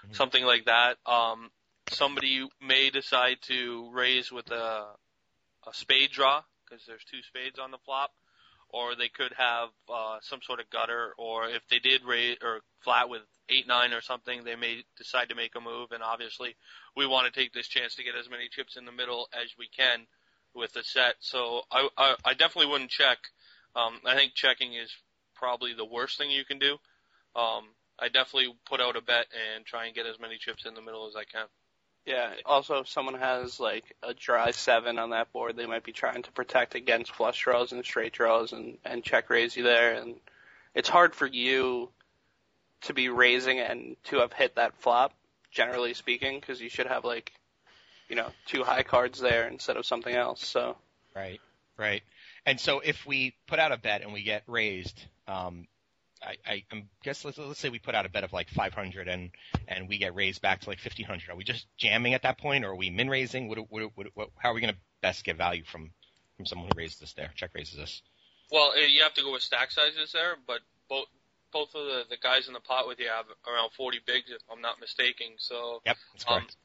Mhm. 0.08 0.16
something 0.16 0.44
like 0.44 0.66
that. 0.66 0.98
Um, 1.06 1.52
somebody 1.90 2.48
may 2.60 2.90
decide 2.90 3.42
to 3.44 3.90
raise 3.92 4.32
with 4.32 4.50
a, 4.52 4.96
a 5.68 5.74
spade 5.74 6.12
draw 6.12 6.42
because 6.64 6.86
there's 6.86 7.04
two 7.04 7.22
spades 7.22 7.60
on 7.60 7.72
the 7.72 7.78
flop, 7.86 8.12
or 8.70 8.96
they 8.96 9.10
could 9.10 9.34
have 9.38 9.70
uh, 9.94 10.18
some 10.22 10.40
sort 10.42 10.60
of 10.60 10.70
gutter, 10.70 11.14
or 11.18 11.48
if 11.48 11.62
they 11.70 11.80
did 11.80 12.04
raise 12.04 12.38
or 12.44 12.62
flat 12.84 13.10
with 13.10 13.22
eight 13.50 13.68
nine 13.68 13.94
or 13.94 14.02
something, 14.02 14.44
they 14.44 14.56
may 14.56 14.84
decide 14.98 15.30
to 15.30 15.36
make 15.36 15.56
a 15.56 15.62
move. 15.62 15.92
And 15.92 16.04
obviously, 16.04 16.56
we 16.96 17.08
want 17.08 17.32
to 17.32 17.40
take 17.40 17.54
this 17.54 17.68
chance 17.68 17.96
to 17.96 18.04
get 18.04 18.16
as 18.16 18.30
many 18.30 18.50
chips 18.50 18.78
in 18.78 18.86
the 18.86 18.92
middle 18.92 19.28
as 19.34 19.50
we 19.58 19.68
can 19.68 20.08
with 20.54 20.74
the 20.74 20.84
set. 20.84 21.16
So 21.20 21.62
I 21.72 21.88
I, 21.98 22.16
I 22.26 22.34
definitely 22.34 22.72
wouldn't 22.72 22.90
check. 22.90 23.18
Um, 23.76 24.00
I 24.06 24.16
think 24.16 24.34
checking 24.34 24.74
is 24.74 24.92
probably 25.36 25.74
the 25.74 25.86
worst 25.86 26.18
thing 26.18 26.32
you 26.32 26.46
can 26.46 26.60
do. 26.60 26.78
Um, 27.36 27.66
I 28.00 28.08
definitely 28.08 28.54
put 28.66 28.82
out 28.82 28.96
a 28.96 29.02
bet 29.02 29.28
and 29.32 29.66
try 29.66 29.86
and 29.86 29.96
get 29.96 30.06
as 30.06 30.20
many 30.20 30.38
chips 30.38 30.66
in 30.66 30.74
the 30.74 30.82
middle 30.82 31.08
as 31.08 31.16
I 31.16 31.24
can. 31.24 31.48
Yeah. 32.06 32.34
Also, 32.46 32.80
if 32.80 32.88
someone 32.88 33.16
has 33.16 33.60
like 33.60 33.96
a 34.04 34.14
dry 34.14 34.52
seven 34.52 35.00
on 35.00 35.10
that 35.10 35.34
board, 35.34 35.56
they 35.56 35.66
might 35.66 35.84
be 35.84 35.92
trying 35.92 36.22
to 36.24 36.32
protect 36.32 36.76
against 36.76 37.16
flush 37.16 37.42
draws 37.44 37.72
and 37.72 37.84
straight 37.84 38.14
draws 38.14 38.54
and 38.54 38.78
and 38.86 39.04
check 39.04 39.30
raise 39.30 39.56
you 39.56 39.64
there, 39.64 39.94
and 39.96 40.16
it's 40.76 40.90
hard 40.90 41.16
for 41.16 41.26
you 41.26 41.90
to 42.82 42.94
be 42.94 43.10
raising 43.10 43.60
and 43.60 43.96
to 44.06 44.18
have 44.18 44.34
hit 44.34 44.56
that 44.56 44.76
flop, 44.82 45.14
generally 45.50 45.94
speaking, 45.96 46.40
because 46.40 46.62
you 46.62 46.70
should 46.70 46.86
have 46.86 47.04
like, 47.04 47.32
you 48.08 48.16
know, 48.16 48.28
two 48.46 48.64
high 48.64 48.84
cards 48.84 49.20
there 49.20 49.48
instead 49.48 49.78
of 49.78 49.86
something 49.86 50.14
else. 50.14 50.46
So 50.46 50.78
Right, 51.16 51.40
right. 51.78 52.04
And 52.46 52.60
so 52.60 52.82
if 52.82 53.06
we 53.06 53.36
put 53.48 53.58
out 53.58 53.72
a 53.72 53.78
bet 53.78 54.02
and 54.02 54.14
we 54.14 54.22
get 54.22 54.44
raised, 54.48 55.02
um, 55.28 55.68
I, 56.22 56.38
I 56.46 56.64
guess 57.04 57.24
let's, 57.26 57.38
let's 57.38 57.60
say 57.60 57.70
we 57.70 57.80
put 57.80 57.96
out 57.96 58.06
a 58.06 58.10
bet 58.10 58.24
of 58.24 58.34
like 58.34 58.50
500 58.50 59.08
and 59.08 59.32
and 59.68 59.88
we 59.88 59.98
get 59.98 60.16
raised 60.16 60.42
back 60.42 60.62
to 60.62 60.70
like 60.70 60.80
1500. 60.80 61.30
Are 61.30 61.36
we 61.36 61.44
just 61.44 61.68
jamming 61.78 62.14
at 62.14 62.24
that 62.24 62.38
point, 62.38 62.66
or 62.66 62.70
are 62.70 62.76
we 62.76 62.90
min 62.90 63.10
raising? 63.10 63.48
What, 63.48 63.60
what, 63.70 63.92
what, 63.96 64.08
what, 64.14 64.30
how 64.38 64.52
are 64.52 64.54
we 64.54 64.62
going 64.62 64.74
to 64.74 64.80
best 65.02 65.24
get 65.24 65.38
value 65.38 65.64
from 65.64 65.92
from 66.38 66.46
someone 66.46 66.68
who 66.68 66.78
raises 66.78 67.02
us 67.02 67.14
there, 67.14 67.32
check 67.36 67.52
raises 67.54 67.80
us? 67.80 68.02
Well, 68.52 68.74
eh, 68.76 68.88
you 68.88 69.04
have 69.04 69.14
to 69.16 69.22
go 69.22 69.32
with 69.32 69.42
stack 69.42 69.72
sizes 69.72 70.12
there, 70.12 70.36
but 70.48 70.60
both 70.90 71.06
both 71.52 71.74
of 71.76 71.86
the, 71.86 72.04
the 72.10 72.18
guys 72.18 72.48
in 72.48 72.54
the 72.54 72.60
pot 72.60 72.88
with 72.88 73.00
you 73.00 73.08
have 73.08 73.26
around 73.48 73.72
40 73.78 74.02
bigs, 74.06 74.30
if 74.30 74.42
I'm 74.52 74.62
not 74.62 74.80
mistaken. 74.80 75.28
So 75.38 75.82
Yep, 75.86 75.98
that's 76.14 76.26
um, 76.28 76.34
correct. 76.40 76.56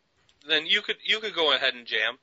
then 0.48 0.66
you 0.66 0.82
could 0.82 0.96
you 1.04 1.20
could 1.20 1.34
go 1.34 1.54
ahead 1.54 1.74
and 1.74 1.86
jam, 1.86 2.18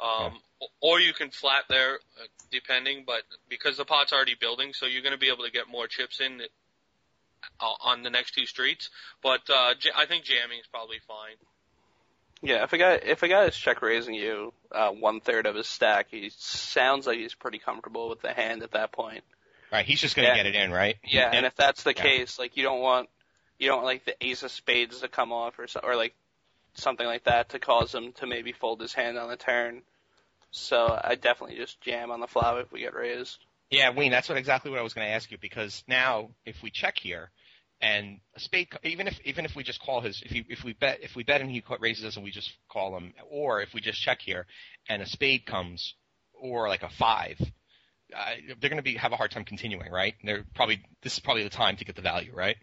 um, 0.00 0.40
or 0.80 1.00
you 1.00 1.12
can 1.12 1.30
flat 1.30 1.64
there, 1.68 1.94
uh, 1.94 2.26
depending. 2.50 3.04
But 3.06 3.22
because 3.48 3.76
the 3.76 3.84
pot's 3.84 4.12
already 4.12 4.34
building, 4.38 4.72
so 4.72 4.86
you're 4.86 5.02
going 5.02 5.12
to 5.12 5.18
be 5.18 5.28
able 5.28 5.44
to 5.44 5.50
get 5.50 5.68
more 5.68 5.86
chips 5.86 6.20
in 6.20 6.42
on 7.60 8.02
the 8.02 8.10
next 8.10 8.34
two 8.34 8.46
streets. 8.46 8.90
But 9.22 9.40
uh, 9.50 9.74
j- 9.78 9.90
I 9.96 10.06
think 10.06 10.24
jamming 10.24 10.58
is 10.60 10.66
probably 10.70 10.98
fine. 11.06 11.36
yeah, 12.42 12.64
if 12.64 12.72
a 12.72 12.78
guy 12.78 12.92
if 12.94 13.22
a 13.22 13.28
guy 13.28 13.44
is 13.44 13.56
check 13.56 13.82
raising 13.82 14.14
you 14.14 14.52
uh, 14.72 14.90
one 14.90 15.20
third 15.20 15.46
of 15.46 15.54
his 15.54 15.66
stack, 15.68 16.08
he 16.10 16.30
sounds 16.36 17.06
like 17.06 17.18
he's 17.18 17.34
pretty 17.34 17.58
comfortable 17.58 18.08
with 18.08 18.22
the 18.22 18.32
hand 18.32 18.62
at 18.62 18.72
that 18.72 18.92
point. 18.92 19.24
right, 19.72 19.84
he's 19.86 20.00
just 20.00 20.16
going 20.16 20.26
to 20.26 20.30
yeah. 20.30 20.42
get 20.42 20.46
it 20.46 20.54
in, 20.54 20.70
right? 20.70 20.96
Yeah, 21.04 21.30
and 21.32 21.46
if 21.46 21.54
that's 21.56 21.82
the 21.82 21.94
Yeah. 21.94 22.02
case, 22.02 22.38
like 22.38 22.56
you 22.56 22.62
don't 22.62 22.80
want 22.80 23.08
you 23.58 23.68
don't 23.68 23.78
want 23.82 23.86
like 23.86 24.04
the 24.04 24.16
ace 24.24 24.42
of 24.42 24.50
spades 24.50 25.00
to 25.00 25.08
come 25.08 25.32
off 25.32 25.58
or 25.58 25.66
so, 25.66 25.80
or 25.82 25.96
like 25.96 26.14
something 26.74 27.06
like 27.06 27.24
that 27.24 27.50
to 27.50 27.58
cause 27.58 27.94
him 27.94 28.12
to 28.14 28.26
maybe 28.26 28.52
fold 28.52 28.80
his 28.80 28.94
hand 28.94 29.18
on 29.18 29.28
the 29.28 29.36
turn. 29.36 29.82
So 30.52 30.98
I 31.02 31.14
definitely 31.16 31.56
just 31.56 31.80
jam 31.80 32.10
on 32.10 32.20
the 32.20 32.26
flop 32.26 32.58
if 32.58 32.72
we 32.72 32.80
get 32.80 32.94
raised. 32.94 33.38
Yeah, 33.70 33.90
Wein, 33.90 34.10
that's 34.10 34.28
what 34.28 34.36
exactly 34.36 34.70
what 34.70 34.80
I 34.80 34.82
was 34.82 34.94
going 34.94 35.06
to 35.06 35.12
ask 35.12 35.30
you 35.30 35.38
because 35.40 35.84
now 35.86 36.30
if 36.44 36.60
we 36.62 36.70
check 36.70 36.98
here 36.98 37.30
and 37.80 38.18
a 38.34 38.40
spade, 38.40 38.68
even 38.82 39.06
if 39.06 39.18
even 39.24 39.44
if 39.44 39.54
we 39.54 39.62
just 39.62 39.80
call 39.80 40.00
his, 40.00 40.22
if 40.22 40.32
he, 40.32 40.44
if 40.48 40.64
we 40.64 40.72
bet 40.72 40.98
if 41.02 41.14
we 41.14 41.22
bet 41.22 41.40
and 41.40 41.50
he 41.50 41.62
raises 41.78 42.04
us 42.04 42.16
and 42.16 42.24
we 42.24 42.30
just 42.30 42.52
call 42.68 42.96
him, 42.96 43.14
or 43.30 43.62
if 43.62 43.72
we 43.72 43.80
just 43.80 44.00
check 44.00 44.20
here 44.20 44.46
and 44.88 45.00
a 45.02 45.06
spade 45.06 45.46
comes 45.46 45.94
or 46.34 46.68
like 46.68 46.82
a 46.82 46.90
five, 46.90 47.40
uh, 48.14 48.34
they're 48.60 48.70
going 48.70 48.76
to 48.76 48.82
be 48.82 48.96
have 48.96 49.12
a 49.12 49.16
hard 49.16 49.30
time 49.30 49.44
continuing, 49.44 49.90
right? 49.90 50.14
They're 50.24 50.44
probably 50.54 50.82
this 51.02 51.14
is 51.14 51.20
probably 51.20 51.44
the 51.44 51.50
time 51.50 51.76
to 51.76 51.84
get 51.84 51.96
the 51.96 52.02
value, 52.02 52.32
right? 52.34 52.56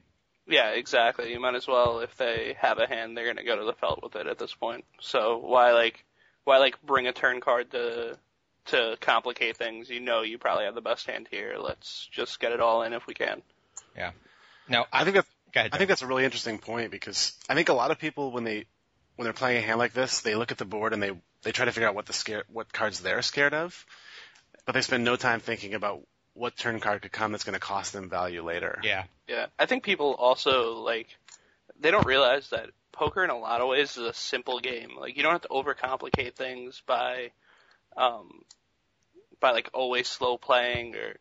Yeah, 0.45 0.71
exactly. 0.71 1.31
You 1.31 1.39
might 1.39 1.55
as 1.55 1.67
well 1.67 1.99
if 1.99 2.15
they 2.17 2.55
have 2.59 2.79
a 2.79 2.87
hand, 2.87 3.17
they're 3.17 3.27
gonna 3.27 3.45
go 3.45 3.57
to 3.57 3.65
the 3.65 3.73
felt 3.73 4.01
with 4.03 4.15
it 4.15 4.27
at 4.27 4.37
this 4.37 4.53
point. 4.53 4.85
So 5.01 5.37
why 5.37 5.73
like 5.73 6.05
why 6.43 6.57
like 6.57 6.81
bring 6.81 7.07
a 7.07 7.13
turn 7.13 7.41
card 7.41 7.71
to 7.71 8.17
to 8.67 8.97
complicate 9.01 9.57
things? 9.57 9.89
You 9.89 9.99
know 9.99 10.21
you 10.21 10.37
probably 10.37 10.65
have 10.65 10.75
the 10.75 10.81
best 10.81 11.07
hand 11.07 11.27
here. 11.29 11.57
Let's 11.59 12.07
just 12.11 12.39
get 12.39 12.51
it 12.51 12.59
all 12.59 12.83
in 12.83 12.93
if 12.93 13.07
we 13.07 13.13
can. 13.13 13.41
Yeah. 13.95 14.11
Now 14.67 14.85
I 14.91 15.03
think 15.03 15.15
that's 15.15 15.27
ahead. 15.57 15.71
I 15.73 15.77
think 15.77 15.89
that's 15.89 16.01
a 16.01 16.07
really 16.07 16.25
interesting 16.25 16.59
point 16.59 16.91
because 16.91 17.33
I 17.49 17.55
think 17.55 17.69
a 17.69 17.73
lot 17.73 17.91
of 17.91 17.99
people 17.99 18.31
when 18.31 18.43
they 18.43 18.65
when 19.15 19.25
they're 19.25 19.33
playing 19.33 19.63
a 19.63 19.65
hand 19.65 19.79
like 19.79 19.93
this, 19.93 20.21
they 20.21 20.35
look 20.35 20.51
at 20.51 20.57
the 20.57 20.65
board 20.65 20.93
and 20.93 21.01
they 21.01 21.11
they 21.43 21.51
try 21.51 21.65
to 21.65 21.71
figure 21.71 21.87
out 21.87 21.95
what 21.95 22.05
the 22.05 22.13
scare 22.13 22.43
what 22.51 22.71
cards 22.71 22.99
they're 22.99 23.21
scared 23.21 23.53
of, 23.53 23.85
but 24.65 24.73
they 24.73 24.81
spend 24.81 25.03
no 25.03 25.15
time 25.15 25.39
thinking 25.39 25.73
about 25.73 26.01
what 26.33 26.55
turn 26.55 26.79
card 26.79 27.01
could 27.01 27.11
come 27.11 27.31
that's 27.31 27.43
going 27.43 27.53
to 27.53 27.59
cost 27.59 27.93
them 27.93 28.09
value 28.09 28.43
later. 28.43 28.79
yeah, 28.83 29.05
Yeah, 29.27 29.47
I 29.57 29.65
think 29.65 29.83
people 29.83 30.13
also 30.13 30.75
like 30.75 31.07
they 31.79 31.91
don't 31.91 32.05
realize 32.05 32.49
that 32.51 32.69
poker 32.91 33.23
in 33.23 33.29
a 33.29 33.37
lot 33.37 33.61
of 33.61 33.67
ways 33.67 33.97
is 33.97 34.03
a 34.03 34.13
simple 34.13 34.59
game. 34.59 34.91
Like 34.99 35.17
you 35.17 35.23
don't 35.23 35.31
have 35.31 35.41
to 35.41 35.47
overcomplicate 35.49 36.35
things 36.35 36.81
by 36.85 37.31
um 37.95 38.43
by 39.39 39.51
like 39.51 39.69
always 39.73 40.07
slow 40.07 40.37
playing 40.37 40.95
or 40.95 41.15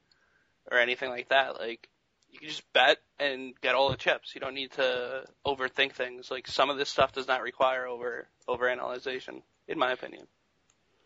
or 0.70 0.78
anything 0.78 1.10
like 1.10 1.28
that. 1.28 1.58
Like 1.58 1.88
you 2.30 2.38
can 2.38 2.48
just 2.48 2.70
bet 2.72 2.98
and 3.18 3.54
get 3.60 3.74
all 3.74 3.90
the 3.90 3.96
chips. 3.96 4.34
You 4.34 4.40
don't 4.40 4.54
need 4.54 4.72
to 4.72 5.24
overthink 5.46 5.92
things. 5.92 6.30
Like 6.30 6.46
some 6.46 6.70
of 6.70 6.76
this 6.76 6.90
stuff 6.90 7.12
does 7.12 7.28
not 7.28 7.42
require 7.42 7.86
over 7.86 8.28
over 8.48 8.68
analyzation, 8.68 9.42
in 9.68 9.78
my 9.78 9.92
opinion. 9.92 10.26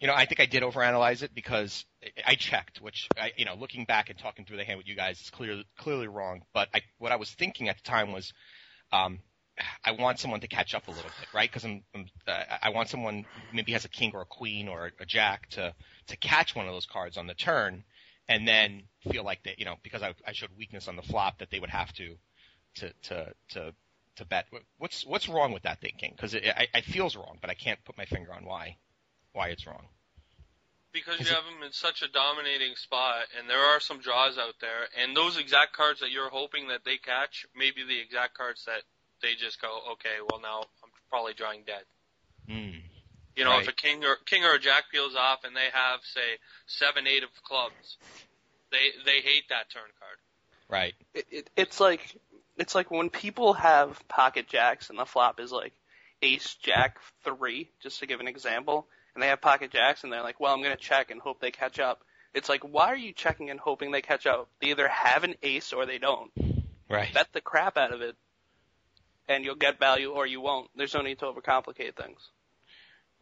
You 0.00 0.06
know, 0.06 0.14
I 0.14 0.24
think 0.24 0.40
I 0.40 0.46
did 0.46 0.62
overanalyze 0.62 1.22
it 1.22 1.34
because 1.34 1.84
I 2.26 2.34
checked, 2.34 2.80
which 2.80 3.06
I, 3.18 3.32
you 3.36 3.44
know, 3.44 3.54
looking 3.54 3.84
back 3.84 4.08
and 4.08 4.18
talking 4.18 4.46
through 4.46 4.56
the 4.56 4.64
hand 4.64 4.78
with 4.78 4.88
you 4.88 4.96
guys, 4.96 5.20
it's 5.20 5.30
clearly 5.30 5.66
clearly 5.76 6.08
wrong. 6.08 6.42
But 6.54 6.68
I, 6.74 6.80
what 6.98 7.12
I 7.12 7.16
was 7.16 7.30
thinking 7.30 7.68
at 7.68 7.76
the 7.76 7.82
time 7.82 8.12
was, 8.12 8.32
um, 8.92 9.18
I 9.84 9.92
want 9.92 10.18
someone 10.18 10.40
to 10.40 10.48
catch 10.48 10.74
up 10.74 10.88
a 10.88 10.90
little 10.90 11.10
bit, 11.18 11.28
right? 11.32 11.50
Because 11.50 11.64
I'm, 11.64 11.82
I'm 11.94 12.06
uh, 12.26 12.42
I 12.62 12.70
want 12.70 12.88
someone 12.88 13.24
maybe 13.52 13.72
has 13.72 13.84
a 13.84 13.88
king 13.88 14.12
or 14.14 14.22
a 14.22 14.26
queen 14.26 14.68
or 14.68 14.86
a, 14.86 15.02
a 15.02 15.06
jack 15.06 15.48
to 15.50 15.74
to 16.08 16.16
catch 16.16 16.54
one 16.54 16.66
of 16.66 16.72
those 16.72 16.86
cards 16.86 17.16
on 17.16 17.26
the 17.26 17.34
turn, 17.34 17.84
and 18.28 18.46
then 18.46 18.84
feel 19.10 19.24
like 19.24 19.42
that, 19.44 19.58
you 19.58 19.64
know, 19.64 19.76
because 19.82 20.02
I, 20.02 20.14
I 20.26 20.32
showed 20.32 20.50
weakness 20.56 20.88
on 20.88 20.96
the 20.96 21.02
flop, 21.02 21.38
that 21.38 21.50
they 21.50 21.60
would 21.60 21.70
have 21.70 21.92
to 21.94 22.16
to 22.76 22.92
to 23.02 23.32
to 23.50 23.74
to 24.16 24.24
bet. 24.24 24.46
What's 24.78 25.04
what's 25.06 25.28
wrong 25.28 25.52
with 25.52 25.62
that 25.64 25.80
thinking? 25.80 26.12
Because 26.14 26.34
it, 26.34 26.44
I, 26.46 26.68
it 26.74 26.84
feels 26.84 27.16
wrong, 27.16 27.38
but 27.40 27.50
I 27.50 27.54
can't 27.54 27.82
put 27.84 27.98
my 27.98 28.04
finger 28.04 28.32
on 28.32 28.44
why 28.44 28.76
why 29.32 29.48
it's 29.48 29.66
wrong. 29.66 29.86
Because 30.92 31.20
you 31.20 31.26
have 31.26 31.44
them 31.44 31.62
in 31.64 31.72
such 31.72 32.02
a 32.02 32.08
dominating 32.08 32.74
spot, 32.74 33.26
and 33.38 33.48
there 33.48 33.62
are 33.62 33.78
some 33.78 34.00
draws 34.00 34.38
out 34.38 34.54
there, 34.60 34.88
and 35.00 35.16
those 35.16 35.38
exact 35.38 35.72
cards 35.72 36.00
that 36.00 36.10
you're 36.10 36.30
hoping 36.30 36.66
that 36.68 36.84
they 36.84 36.96
catch 36.96 37.46
may 37.54 37.70
be 37.70 37.84
the 37.84 38.00
exact 38.00 38.36
cards 38.36 38.64
that 38.64 38.82
they 39.22 39.34
just 39.34 39.60
go, 39.60 39.68
okay, 39.92 40.16
well 40.30 40.40
now 40.40 40.60
I'm 40.82 40.90
probably 41.08 41.34
drawing 41.34 41.62
dead. 41.66 41.82
Hmm. 42.48 42.78
You 43.36 43.44
know, 43.44 43.50
Right. 43.52 43.62
if 43.62 43.68
a 43.68 43.72
king 43.72 44.04
or 44.04 44.16
king 44.26 44.44
or 44.44 44.54
a 44.54 44.58
jack 44.58 44.84
peels 44.92 45.14
off 45.16 45.44
and 45.44 45.54
they 45.56 45.68
have 45.72 46.00
say 46.04 46.38
seven, 46.66 47.06
eight 47.06 47.22
of 47.22 47.30
clubs, 47.44 47.96
they 48.70 48.90
they 49.04 49.20
hate 49.20 49.44
that 49.50 49.70
turn 49.70 49.88
card. 49.98 50.16
Right. 50.68 50.94
it, 51.14 51.26
it, 51.30 51.50
it's 51.56 51.80
like 51.80 52.16
it's 52.56 52.74
like 52.74 52.90
when 52.90 53.10
people 53.10 53.54
have 53.54 54.06
pocket 54.08 54.46
jacks 54.48 54.90
and 54.90 54.98
the 54.98 55.06
flop 55.06 55.40
is 55.40 55.50
like 55.52 55.72
ace 56.22 56.54
jack 56.62 56.98
three, 57.24 57.70
just 57.82 58.00
to 58.00 58.06
give 58.06 58.20
an 58.20 58.28
example, 58.28 58.86
and 59.14 59.22
they 59.22 59.28
have 59.28 59.40
pocket 59.40 59.70
jacks 59.70 60.04
and 60.04 60.12
they're 60.12 60.22
like, 60.22 60.38
well, 60.38 60.52
I'm 60.52 60.62
gonna 60.62 60.76
check 60.76 61.10
and 61.10 61.20
hope 61.20 61.40
they 61.40 61.50
catch 61.50 61.78
up. 61.78 62.02
It's 62.34 62.48
like, 62.48 62.62
why 62.62 62.88
are 62.88 62.96
you 62.96 63.12
checking 63.12 63.50
and 63.50 63.58
hoping 63.58 63.90
they 63.90 64.02
catch 64.02 64.26
up? 64.26 64.48
They 64.60 64.68
either 64.68 64.86
have 64.86 65.24
an 65.24 65.34
ace 65.42 65.72
or 65.72 65.86
they 65.86 65.98
don't. 65.98 66.30
Right. 66.88 67.12
Bet 67.14 67.28
the 67.32 67.40
crap 67.40 67.76
out 67.76 67.92
of 67.92 68.02
it, 68.02 68.14
and 69.30 69.44
you'll 69.44 69.54
get 69.54 69.78
value 69.78 70.10
or 70.10 70.26
you 70.26 70.40
won't. 70.40 70.68
There's 70.76 70.92
no 70.92 71.00
need 71.02 71.20
to 71.20 71.26
overcomplicate 71.26 71.96
things. 71.96 72.18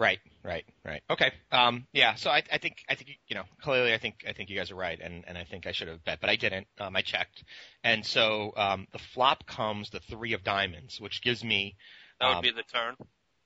Right, 0.01 0.21
right, 0.45 0.65
right. 0.85 1.03
Okay. 1.11 1.33
Um, 1.51 1.87
yeah. 1.93 2.15
So 2.15 2.31
I, 2.31 2.43
I 2.53 2.59
think, 2.59 2.77
I 2.89 2.95
think, 2.95 3.11
you 3.27 3.35
know, 3.35 3.43
clearly, 3.61 3.93
I 3.93 3.99
think, 3.99 4.25
I 4.29 4.33
think 4.33 4.49
you 4.49 4.57
guys 4.57 4.71
are 4.71 4.77
right, 4.77 4.99
and, 5.01 5.25
and 5.27 5.37
I 5.37 5.45
think 5.45 5.67
I 5.67 5.73
should 5.73 5.89
have 5.89 6.05
bet, 6.05 6.21
but 6.21 6.31
I 6.31 6.37
didn't. 6.37 6.69
Um, 6.79 6.95
I 6.95 7.03
checked, 7.03 7.43
and 7.83 8.07
so 8.07 8.53
um, 8.57 8.87
the 8.93 9.01
flop 9.01 9.47
comes 9.47 9.91
the 9.91 9.99
three 9.99 10.35
of 10.35 10.45
diamonds, 10.45 11.01
which 11.01 11.21
gives 11.21 11.43
me. 11.43 11.77
That 12.21 12.29
would 12.29 12.37
Um, 12.37 12.43
be 12.43 12.53
the 12.53 12.63
turn. 12.63 12.95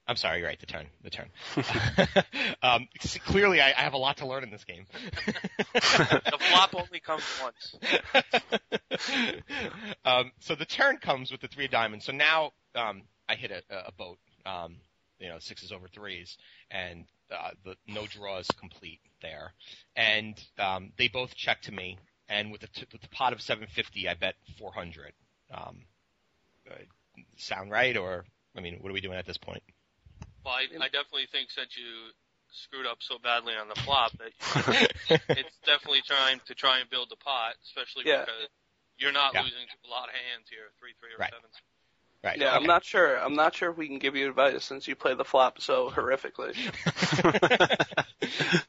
I'm 0.06 0.16
sorry, 0.16 0.40
you're 0.40 0.48
right. 0.48 0.58
The 0.58 0.66
turn, 0.66 0.86
the 1.04 1.10
turn. 1.10 1.28
um, 2.62 2.88
clearly, 3.24 3.60
I, 3.60 3.68
I 3.68 3.82
have 3.82 3.92
a 3.92 3.98
lot 3.98 4.16
to 4.18 4.26
learn 4.26 4.42
in 4.42 4.50
this 4.50 4.64
game. 4.64 4.86
The 5.74 6.38
flop 6.38 6.74
only 6.74 7.00
comes 7.00 7.22
once. 7.42 7.76
um, 10.04 10.32
so 10.40 10.54
the 10.54 10.64
turn 10.64 10.98
comes 10.98 11.30
with 11.30 11.40
the 11.40 11.48
three 11.48 11.66
of 11.66 11.70
diamonds. 11.70 12.04
So 12.04 12.12
now 12.12 12.52
um, 12.74 13.02
I 13.28 13.34
hit 13.34 13.50
a, 13.50 13.62
a 13.88 13.92
boat, 13.92 14.18
um, 14.44 14.76
you 15.18 15.28
know, 15.28 15.38
sixes 15.38 15.72
over 15.72 15.88
threes, 15.88 16.36
and 16.70 17.04
uh, 17.30 17.50
the 17.64 17.76
no 17.86 18.06
draws 18.06 18.48
complete 18.58 19.00
there. 19.20 19.52
And 19.94 20.42
um, 20.58 20.92
they 20.98 21.08
both 21.08 21.34
check 21.34 21.62
to 21.62 21.72
me, 21.72 21.98
and 22.28 22.50
with 22.50 22.62
the, 22.62 22.68
t- 22.68 22.86
with 22.92 23.02
the 23.02 23.08
pot 23.08 23.32
of 23.32 23.40
750, 23.40 24.08
I 24.08 24.14
bet 24.14 24.34
400. 24.58 25.12
Um, 25.54 25.84
uh, 26.70 26.74
sound 27.36 27.70
right, 27.70 27.96
or 27.96 28.24
I 28.56 28.60
mean, 28.60 28.78
what 28.80 28.90
are 28.90 28.94
we 28.94 29.00
doing 29.00 29.18
at 29.18 29.26
this 29.26 29.38
point? 29.38 29.62
Well, 30.44 30.54
I, 30.54 30.66
I 30.82 30.88
definitely 30.88 31.26
think 31.30 31.50
since 31.50 31.76
you 31.76 32.10
screwed 32.50 32.86
up 32.86 32.98
so 33.00 33.18
badly 33.18 33.54
on 33.54 33.68
the 33.68 33.74
flop 33.76 34.12
that 34.18 34.30
it's 35.30 35.56
definitely 35.64 36.02
trying 36.06 36.40
to 36.46 36.54
try 36.54 36.80
and 36.80 36.90
build 36.90 37.08
the 37.10 37.16
pot, 37.16 37.54
especially 37.64 38.04
Yeah. 38.04 38.24
because 38.26 38.48
you're 38.98 39.12
not 39.12 39.34
Yeah. 39.34 39.42
losing 39.42 39.66
to 39.66 39.88
a 39.88 39.90
lot 39.90 40.08
of 40.08 40.14
hands 40.14 40.48
here, 40.50 40.70
three, 40.78 40.94
three, 41.00 41.14
or 41.14 41.18
Right. 41.18 41.32
sevens. 41.32 41.54
Right. 42.22 42.38
Yeah, 42.38 42.54
I'm 42.54 42.66
not 42.66 42.84
sure. 42.84 43.18
I'm 43.18 43.34
not 43.34 43.54
sure 43.54 43.70
if 43.70 43.76
we 43.76 43.88
can 43.88 43.98
give 43.98 44.14
you 44.14 44.28
advice 44.28 44.64
since 44.64 44.86
you 44.86 44.94
play 44.94 45.14
the 45.14 45.24
flop 45.24 45.60
so 45.60 45.90
horrifically. 45.90 46.54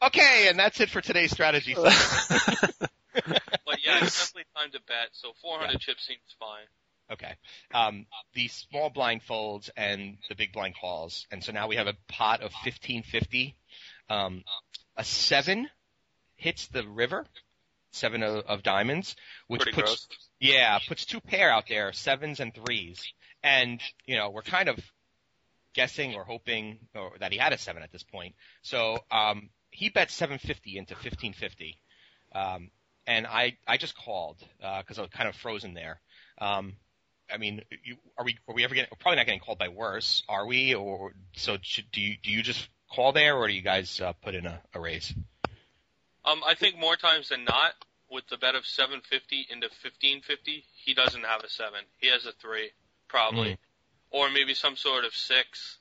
okay, 0.07 0.47
and 0.49 0.57
that's 0.57 0.81
it 0.81 0.89
for 0.89 1.01
today's 1.01 1.31
strategy. 1.31 1.75
But 1.75 1.93
yeah, 3.83 4.01
it's 4.01 4.17
definitely 4.17 4.45
time 4.55 4.71
to 4.71 4.79
bet. 4.87 5.09
So 5.13 5.33
400 5.41 5.79
chips 5.79 6.05
seems 6.05 6.19
fine. 6.39 6.65
Okay. 7.11 7.33
Um, 7.73 8.05
the 8.33 8.47
small 8.47 8.89
blind 8.89 9.23
folds 9.23 9.69
and 9.75 10.17
the 10.29 10.35
big 10.35 10.53
blind 10.53 10.75
calls, 10.79 11.27
and 11.31 11.43
so 11.43 11.51
now 11.51 11.67
we 11.67 11.75
have 11.75 11.87
a 11.87 11.95
pot 12.07 12.41
of 12.41 12.51
fifteen 12.63 13.03
fifty. 13.03 13.55
Um, 14.09 14.43
a 14.95 15.03
seven 15.03 15.69
hits 16.35 16.67
the 16.67 16.87
river, 16.87 17.25
seven 17.91 18.23
of, 18.23 18.45
of 18.45 18.63
diamonds, 18.63 19.15
which 19.47 19.61
Pretty 19.63 19.75
puts 19.75 20.05
gross. 20.05 20.29
yeah 20.39 20.79
puts 20.87 21.05
two 21.05 21.19
pair 21.19 21.51
out 21.51 21.65
there, 21.67 21.91
sevens 21.93 22.39
and 22.39 22.53
threes, 22.53 23.03
and 23.43 23.81
you 24.05 24.15
know 24.15 24.29
we're 24.29 24.41
kind 24.41 24.69
of 24.69 24.79
guessing 25.73 26.15
or 26.15 26.23
hoping 26.23 26.79
or 26.95 27.11
that 27.19 27.31
he 27.31 27.37
had 27.37 27.51
a 27.53 27.57
seven 27.57 27.83
at 27.83 27.91
this 27.91 28.03
point. 28.03 28.35
So 28.61 28.97
um, 29.11 29.49
he 29.71 29.89
bet 29.89 30.09
seven 30.09 30.37
fifty 30.39 30.77
into 30.77 30.95
fifteen 30.95 31.33
fifty, 31.33 31.77
um, 32.33 32.71
and 33.05 33.27
I 33.27 33.57
I 33.67 33.77
just 33.77 33.97
called 33.97 34.37
because 34.57 34.97
I 34.97 35.01
was 35.01 35.11
kind 35.11 35.27
of 35.27 35.35
frozen 35.35 35.73
there. 35.73 35.99
Um, 36.39 36.73
I 37.33 37.37
mean, 37.37 37.63
you, 37.83 37.97
are 38.17 38.23
we 38.23 38.37
are 38.47 38.53
we 38.53 38.63
ever 38.63 38.75
getting? 38.75 38.89
We're 38.91 38.97
probably 38.99 39.17
not 39.17 39.25
getting 39.25 39.41
called 39.41 39.57
by 39.57 39.69
worse, 39.69 40.23
are 40.29 40.45
we? 40.45 40.75
Or 40.75 41.13
so 41.35 41.57
should, 41.61 41.91
do 41.91 41.99
you 41.99 42.15
do 42.21 42.29
you 42.29 42.43
just 42.43 42.69
call 42.91 43.11
there, 43.11 43.35
or 43.35 43.47
do 43.47 43.53
you 43.53 43.61
guys 43.61 43.99
uh, 43.99 44.13
put 44.13 44.35
in 44.35 44.45
a, 44.45 44.61
a 44.73 44.79
raise? 44.79 45.13
Um, 46.25 46.41
I 46.47 46.53
think 46.53 46.77
more 46.77 46.95
times 46.95 47.29
than 47.29 47.43
not, 47.43 47.73
with 48.09 48.27
the 48.29 48.37
bet 48.37 48.55
of 48.55 48.65
750 48.65 49.47
into 49.49 49.67
1550, 49.67 50.63
he 50.75 50.93
doesn't 50.93 51.25
have 51.25 51.43
a 51.43 51.49
seven. 51.49 51.81
He 51.97 52.07
has 52.09 52.25
a 52.25 52.31
three, 52.31 52.69
probably, 53.09 53.57
or 54.11 54.29
maybe 54.29 54.53
some 54.53 54.77
sort 54.77 55.03
of 55.03 55.13
six, 55.13 55.79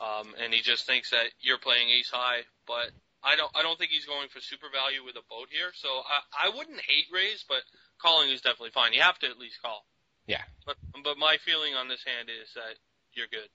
um, 0.00 0.34
and 0.42 0.52
he 0.52 0.62
just 0.62 0.86
thinks 0.86 1.10
that 1.10 1.26
you're 1.40 1.58
playing 1.58 1.90
ace 1.90 2.10
high. 2.10 2.40
But 2.66 2.90
I 3.22 3.36
don't, 3.36 3.52
I 3.54 3.62
don't 3.62 3.78
think 3.78 3.90
he's 3.90 4.06
going 4.06 4.28
for 4.28 4.40
super 4.40 4.66
value 4.72 5.04
with 5.04 5.16
a 5.16 5.26
boat 5.28 5.48
here. 5.50 5.70
So 5.74 5.88
I, 5.88 6.48
I 6.48 6.56
wouldn't 6.56 6.80
hate 6.80 7.06
raise, 7.12 7.44
but 7.46 7.62
calling 7.98 8.30
is 8.30 8.40
definitely 8.40 8.70
fine. 8.70 8.94
You 8.94 9.02
have 9.02 9.18
to 9.20 9.28
at 9.28 9.38
least 9.38 9.60
call. 9.62 9.84
Yeah. 10.26 10.42
But, 10.66 10.76
but 11.02 11.18
my 11.18 11.36
feeling 11.44 11.74
on 11.74 11.88
this 11.88 12.02
hand 12.04 12.28
is 12.28 12.48
that 12.54 12.76
you're 13.12 13.26
good. 13.30 13.48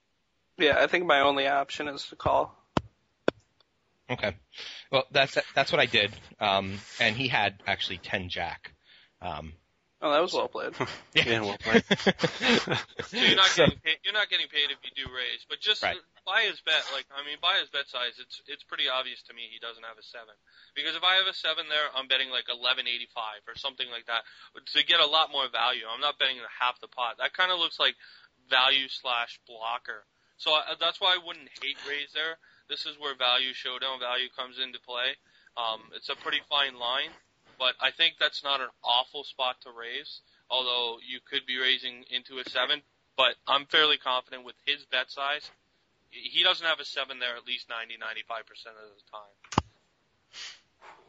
Yeah, 0.58 0.78
I 0.82 0.86
think 0.86 1.06
my 1.06 1.20
only 1.20 1.46
option 1.46 1.88
is 1.88 2.04
to 2.08 2.16
call. 2.16 2.54
Okay. 4.10 4.34
Well, 4.90 5.04
that's 5.12 5.38
that's 5.54 5.70
what 5.72 5.80
I 5.80 5.86
did. 5.86 6.10
Um, 6.40 6.78
and 7.00 7.16
he 7.16 7.28
had 7.28 7.54
actually 7.66 7.98
ten 7.98 8.28
jack. 8.28 8.72
Um, 9.22 9.52
Oh, 10.02 10.10
that 10.12 10.22
was 10.22 10.32
well 10.32 10.48
played. 10.48 10.72
Yeah, 11.14 11.40
well 11.42 11.58
played. 11.60 11.84
So 13.04 13.16
you're 13.16 13.36
not 13.36 13.46
So- 13.46 13.66
getting 13.66 13.78
paid, 13.80 13.96
you're 14.02 14.14
not 14.14 14.30
getting 14.30 14.48
paid 14.48 14.70
if 14.70 14.78
you 14.82 15.04
do 15.04 15.10
raise, 15.14 15.44
but 15.48 15.60
just 15.60 15.82
Right. 15.82 15.96
By 16.24 16.46
his 16.48 16.60
bet, 16.62 16.84
like 16.92 17.06
I 17.12 17.24
mean, 17.26 17.38
by 17.40 17.58
his 17.60 17.68
bet 17.68 17.88
size, 17.88 18.18
it's 18.20 18.42
it's 18.46 18.64
pretty 18.64 18.88
obvious 18.88 19.22
to 19.28 19.34
me 19.34 19.48
he 19.50 19.58
doesn't 19.58 19.84
have 19.84 19.98
a 19.98 20.04
seven. 20.04 20.34
Because 20.74 20.94
if 20.94 21.04
I 21.04 21.18
have 21.20 21.28
a 21.28 21.36
seven 21.36 21.66
there, 21.68 21.90
I'm 21.92 22.08
betting 22.08 22.30
like 22.30 22.46
11.85 22.48 23.46
or 23.48 23.56
something 23.56 23.88
like 23.90 24.06
that 24.06 24.24
to 24.56 24.80
get 24.84 25.00
a 25.00 25.06
lot 25.06 25.32
more 25.32 25.48
value. 25.48 25.84
I'm 25.88 26.00
not 26.00 26.18
betting 26.18 26.38
half 26.60 26.80
the 26.80 26.88
pot. 26.88 27.18
That 27.18 27.34
kind 27.34 27.50
of 27.50 27.58
looks 27.58 27.78
like 27.78 27.96
value 28.48 28.88
slash 28.88 29.40
blocker. 29.46 30.04
So 30.36 30.52
I, 30.52 30.74
that's 30.80 31.00
why 31.00 31.14
I 31.14 31.20
wouldn't 31.20 31.52
hate 31.60 31.76
raise 31.84 32.12
there. 32.16 32.40
This 32.68 32.86
is 32.86 32.98
where 32.98 33.14
value 33.14 33.52
showdown 33.52 34.00
value 34.00 34.28
comes 34.32 34.58
into 34.58 34.80
play. 34.80 35.18
Um, 35.56 35.90
it's 35.94 36.08
a 36.08 36.16
pretty 36.16 36.40
fine 36.48 36.78
line, 36.78 37.10
but 37.58 37.74
I 37.80 37.90
think 37.90 38.14
that's 38.18 38.42
not 38.42 38.60
an 38.60 38.72
awful 38.82 39.24
spot 39.24 39.60
to 39.62 39.70
raise. 39.70 40.20
Although 40.48 40.98
you 41.06 41.20
could 41.20 41.46
be 41.46 41.58
raising 41.58 42.04
into 42.10 42.38
a 42.38 42.48
seven, 42.48 42.82
but 43.16 43.36
I'm 43.46 43.66
fairly 43.66 43.98
confident 43.98 44.44
with 44.44 44.56
his 44.66 44.84
bet 44.90 45.10
size. 45.10 45.50
He 46.10 46.42
doesn't 46.42 46.66
have 46.66 46.80
a 46.80 46.84
seven 46.84 47.18
there 47.18 47.36
at 47.36 47.46
least 47.46 47.68
90, 47.68 47.96
95 47.98 48.46
percent 48.46 48.74
of 48.76 48.90
the 48.90 49.02
time. 49.10 49.66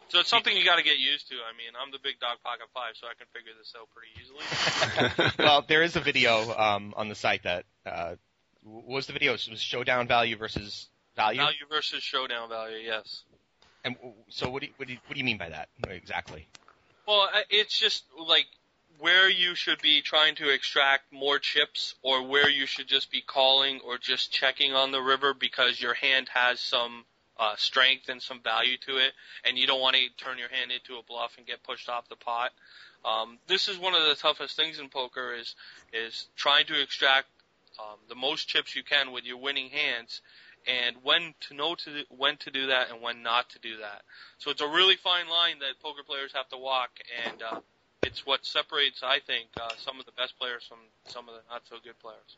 So 0.10 0.20
it's 0.20 0.30
something 0.30 0.56
you 0.56 0.66
got 0.66 0.76
to 0.76 0.84
get 0.84 1.00
used 1.00 1.30
to. 1.30 1.36
I 1.36 1.56
mean, 1.56 1.72
I'm 1.82 1.92
the 1.92 2.00
big 2.04 2.20
dog 2.20 2.38
pocket 2.44 2.68
five, 2.74 2.96
so 3.00 3.08
I 3.08 3.16
can 3.16 3.28
figure 3.32 3.54
this 3.58 3.74
out 3.80 3.88
pretty 3.96 4.12
easily. 4.20 5.34
well, 5.40 5.64
there 5.66 5.84
is 5.84 5.96
a 5.96 6.02
video 6.02 6.54
um, 6.58 6.94
on 6.98 7.08
the 7.08 7.16
site 7.16 7.44
that 7.44 7.64
uh, 7.86 8.16
what 8.64 8.88
was 8.88 9.08
the 9.08 9.14
video? 9.14 9.34
It 9.34 9.48
was 9.50 9.62
showdown 9.62 10.08
value 10.08 10.36
versus 10.36 10.90
value. 11.16 11.40
Value 11.40 11.66
versus 11.70 12.04
showdown 12.04 12.50
value, 12.50 12.78
yes. 12.78 13.24
And 13.86 13.96
so, 14.28 14.50
what 14.50 14.62
do 14.62 14.68
you, 14.68 14.74
what 14.76 14.88
do 14.88 14.94
you, 14.94 15.00
what 15.08 15.14
do 15.14 15.20
you 15.20 15.26
mean 15.26 15.38
by 15.38 15.50
that 15.50 15.70
exactly? 15.90 16.48
Well, 17.08 17.30
it's 17.50 17.80
just 17.80 18.04
like 18.28 18.48
where 19.02 19.28
you 19.28 19.56
should 19.56 19.82
be 19.82 20.00
trying 20.00 20.36
to 20.36 20.54
extract 20.54 21.12
more 21.12 21.40
chips 21.40 21.96
or 22.04 22.24
where 22.24 22.48
you 22.48 22.68
should 22.68 22.88
just 22.88 23.12
be 23.12 23.20
calling 23.20 23.80
or 23.84 23.98
just 23.98 24.32
checking 24.32 24.74
on 24.74 24.92
the 24.92 25.02
river 25.02 25.34
because 25.34 25.82
your 25.82 25.96
hand 25.96 26.30
has 26.32 26.60
some 26.60 27.04
uh, 27.40 27.56
strength 27.56 28.10
and 28.10 28.22
some 28.22 28.40
value 28.42 28.78
to 28.78 28.98
it 28.98 29.12
and 29.44 29.58
you 29.58 29.66
don't 29.66 29.82
want 29.82 29.96
to 29.96 30.24
turn 30.24 30.38
your 30.38 30.50
hand 30.50 30.72
into 30.72 31.00
a 31.00 31.04
bluff 31.04 31.34
and 31.40 31.48
get 31.48 31.64
pushed 31.64 31.90
off 31.90 32.08
the 32.10 32.16
pot. 32.16 32.52
Um, 33.04 33.40
this 33.48 33.68
is 33.68 33.80
one 33.80 33.96
of 33.96 34.04
the 34.04 34.14
toughest 34.14 34.56
things 34.56 34.78
in 34.78 34.88
poker 34.88 35.34
is 35.34 35.56
is 35.92 36.28
trying 36.36 36.68
to 36.68 36.80
extract 36.80 37.28
um, 37.80 37.98
the 38.08 38.16
most 38.16 38.48
chips 38.48 38.76
you 38.76 38.84
can 38.84 39.12
with 39.12 39.26
your 39.26 39.38
winning 39.38 39.72
hands 39.72 40.22
and 40.68 40.98
when 41.02 41.34
to 41.48 41.56
know 41.56 41.74
to 41.74 42.04
when 42.10 42.38
to 42.38 42.52
do 42.52 42.68
that 42.68 42.92
and 42.92 43.02
when 43.02 43.24
not 43.24 43.50
to 43.50 43.60
do 43.60 43.78
that. 43.78 44.04
So 44.38 44.52
it's 44.52 44.62
a 44.62 44.68
really 44.68 44.96
fine 44.96 45.28
line 45.28 45.58
that 45.60 45.82
poker 45.82 46.04
players 46.06 46.32
have 46.36 46.50
to 46.50 46.58
walk, 46.58 46.92
and 47.26 47.42
uh, 47.42 47.60
it's 48.04 48.26
what 48.26 48.46
separates, 48.46 49.02
I 49.04 49.20
think, 49.20 49.48
uh, 49.60 49.70
some 49.78 50.00
of 50.00 50.06
the 50.06 50.12
best 50.14 50.38
players 50.40 50.64
from 50.68 50.80
some 51.06 51.30
of 51.30 51.36
the 51.36 51.42
not 51.50 51.62
so 51.70 51.78
good 51.84 52.00
players. 52.00 52.38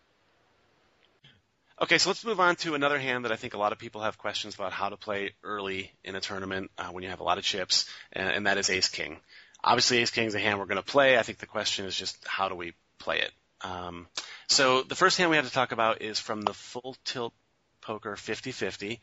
Okay, 1.82 1.97
so 1.97 2.09
let's 2.09 2.24
move 2.24 2.39
on 2.39 2.55
to 2.57 2.76
another 2.76 2.99
hand 2.99 3.26
that 3.26 3.32
I 3.32 3.36
think 3.36 3.55
a 3.55 3.57
lot 3.57 3.72
of 3.72 3.80
people 3.80 4.01
have 4.01 4.18
questions 4.18 4.53
about 4.53 4.72
how 4.72 4.89
to 4.89 4.97
play 4.97 5.32
early 5.43 5.91
in 6.03 6.16
a 6.16 6.22
tournament 6.22 6.70
uh, 6.78 6.88
when 6.88 7.03
you 7.03 7.09
have 7.09 7.20
a 7.20 7.24
lot 7.24 7.38
of 7.38 7.43
chips, 7.43 7.89
and, 8.11 8.30
and 8.30 8.45
that 8.45 8.57
is 8.57 8.70
Ace 8.70 8.89
King. 8.89 9.18
Obviously, 9.64 9.97
Ace 9.97 10.11
King 10.11 10.28
is 10.28 10.36
a 10.36 10.39
hand 10.39 10.59
we're 10.59 10.66
going 10.66 10.78
to 10.78 10.84
play. 10.84 11.18
I 11.18 11.24
think 11.24 11.39
the 11.39 11.47
question 11.47 11.86
is 11.86 11.95
just 11.95 12.18
how 12.28 12.49
do 12.49 12.55
we 12.55 12.74
play 12.99 13.22
it. 13.22 13.32
Um, 13.61 14.07
so 14.47 14.84
the 14.84 14.95
first 14.95 15.18
hand 15.18 15.32
we 15.32 15.38
have 15.38 15.47
to 15.47 15.53
talk 15.53 15.72
about 15.72 16.01
is 16.01 16.20
from 16.20 16.41
the 16.41 16.53
Full 16.53 16.95
Tilt 17.05 17.34
Poker 17.82 18.16
50-50. 18.16 18.99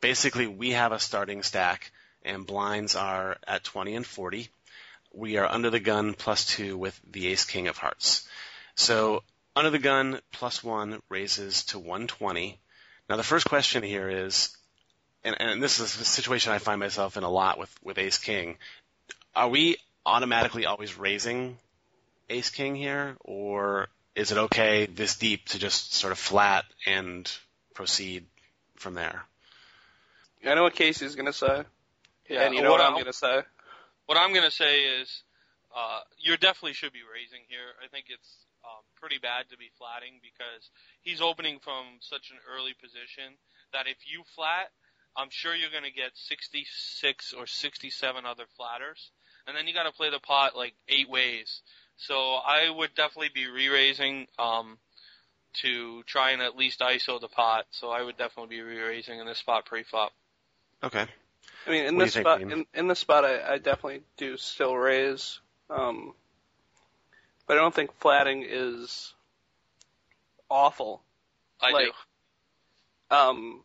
Basically, 0.00 0.46
we 0.46 0.70
have 0.70 0.92
a 0.92 0.98
starting 0.98 1.42
stack, 1.42 1.90
and 2.24 2.46
blinds 2.46 2.96
are 2.96 3.36
at 3.46 3.64
20 3.64 3.96
and 3.96 4.06
40. 4.06 4.48
We 5.12 5.36
are 5.38 5.46
under 5.46 5.70
the 5.70 5.80
gun 5.80 6.14
plus 6.14 6.44
two 6.44 6.76
with 6.76 6.98
the 7.10 7.28
Ace 7.28 7.44
King 7.44 7.68
of 7.68 7.76
Hearts. 7.78 8.26
So 8.74 9.22
under 9.56 9.70
the 9.70 9.78
gun 9.78 10.20
plus 10.32 10.62
one 10.62 11.00
raises 11.08 11.64
to 11.66 11.78
120. 11.78 12.58
Now 13.08 13.16
the 13.16 13.22
first 13.22 13.46
question 13.48 13.82
here 13.82 14.08
is, 14.08 14.56
and, 15.24 15.36
and 15.40 15.62
this 15.62 15.80
is 15.80 16.00
a 16.00 16.04
situation 16.04 16.52
I 16.52 16.58
find 16.58 16.78
myself 16.78 17.16
in 17.16 17.24
a 17.24 17.30
lot 17.30 17.58
with, 17.58 17.74
with 17.82 17.98
Ace 17.98 18.18
King. 18.18 18.56
Are 19.34 19.48
we 19.48 19.78
automatically 20.06 20.66
always 20.66 20.96
raising 20.98 21.58
Ace 22.30 22.50
King 22.50 22.74
here, 22.76 23.16
or 23.20 23.88
is 24.14 24.30
it 24.32 24.38
okay 24.38 24.86
this 24.86 25.16
deep 25.16 25.46
to 25.48 25.58
just 25.58 25.94
sort 25.94 26.12
of 26.12 26.18
flat 26.18 26.64
and 26.86 27.30
proceed 27.74 28.26
from 28.76 28.94
there? 28.94 29.24
I 30.46 30.54
know 30.54 30.62
what 30.64 30.74
Casey's 30.74 31.14
gonna 31.16 31.32
say, 31.32 31.64
Yeah, 32.28 32.42
and 32.42 32.54
you 32.54 32.62
know 32.62 32.70
what 32.70 32.80
what 32.80 32.86
I'm 32.88 32.96
I- 32.96 32.98
gonna 33.00 33.12
say. 33.12 33.42
What 34.08 34.16
I'm 34.16 34.32
going 34.32 34.48
to 34.48 34.50
say 34.50 34.88
is, 35.04 35.22
uh, 35.68 36.00
you 36.16 36.32
definitely 36.38 36.72
should 36.72 36.94
be 36.94 37.04
raising 37.04 37.44
here. 37.46 37.76
I 37.84 37.88
think 37.88 38.06
it's 38.08 38.48
um, 38.64 38.80
pretty 38.96 39.18
bad 39.20 39.44
to 39.50 39.58
be 39.58 39.68
flatting 39.76 40.24
because 40.24 40.72
he's 41.02 41.20
opening 41.20 41.58
from 41.60 42.00
such 42.00 42.32
an 42.32 42.38
early 42.48 42.72
position 42.72 43.36
that 43.74 43.84
if 43.84 43.98
you 44.08 44.24
flat, 44.34 44.72
I'm 45.14 45.28
sure 45.28 45.54
you're 45.54 45.70
going 45.70 45.84
to 45.84 45.92
get 45.92 46.16
66 46.16 47.34
or 47.36 47.46
67 47.46 48.24
other 48.24 48.44
flatters, 48.56 49.10
and 49.46 49.54
then 49.54 49.66
you 49.68 49.74
got 49.74 49.84
to 49.84 49.92
play 49.92 50.08
the 50.08 50.24
pot 50.24 50.56
like 50.56 50.72
eight 50.88 51.10
ways. 51.10 51.60
So 51.98 52.16
I 52.16 52.70
would 52.70 52.94
definitely 52.94 53.30
be 53.34 53.46
re-raising 53.46 54.26
um, 54.38 54.78
to 55.60 56.02
try 56.04 56.30
and 56.30 56.40
at 56.40 56.56
least 56.56 56.80
ISO 56.80 57.20
the 57.20 57.28
pot. 57.28 57.66
So 57.72 57.90
I 57.90 58.02
would 58.02 58.16
definitely 58.16 58.56
be 58.56 58.62
re-raising 58.62 59.20
in 59.20 59.26
this 59.26 59.36
spot 59.36 59.66
pre-flop. 59.66 60.12
Okay. 60.82 61.04
I 61.68 61.70
mean, 61.70 61.84
in 61.84 61.96
What 61.96 62.04
this 62.04 62.14
think, 62.14 62.24
spot, 62.24 62.40
in, 62.40 62.64
in 62.72 62.88
this 62.88 62.98
spot, 62.98 63.24
I, 63.24 63.54
I 63.54 63.58
definitely 63.58 64.02
do 64.16 64.38
still 64.38 64.74
raise, 64.74 65.40
um, 65.68 66.14
but 67.46 67.58
I 67.58 67.60
don't 67.60 67.74
think 67.74 67.92
flatting 68.00 68.44
is 68.48 69.12
awful. 70.48 71.02
I 71.60 71.72
like, 71.72 71.92
do. 73.10 73.16
um, 73.16 73.60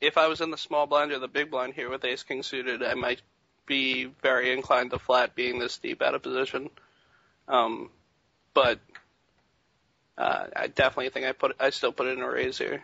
if 0.00 0.18
I 0.18 0.26
was 0.26 0.40
in 0.40 0.50
the 0.50 0.58
small 0.58 0.86
blind 0.86 1.12
or 1.12 1.20
the 1.20 1.28
big 1.28 1.52
blind 1.52 1.74
here 1.74 1.88
with 1.88 2.04
Ace 2.04 2.24
King 2.24 2.42
suited, 2.42 2.82
I 2.82 2.94
might 2.94 3.22
be 3.64 4.06
very 4.22 4.52
inclined 4.52 4.90
to 4.90 4.98
flat 4.98 5.36
being 5.36 5.60
this 5.60 5.78
deep 5.78 6.02
out 6.02 6.16
of 6.16 6.22
position. 6.22 6.68
Um, 7.46 7.90
but 8.54 8.80
uh, 10.18 10.46
I 10.56 10.66
definitely 10.66 11.10
think 11.10 11.26
I 11.26 11.32
put 11.32 11.56
I 11.60 11.70
still 11.70 11.92
put 11.92 12.06
it 12.06 12.18
in 12.18 12.24
a 12.24 12.28
raise 12.28 12.58
here. 12.58 12.82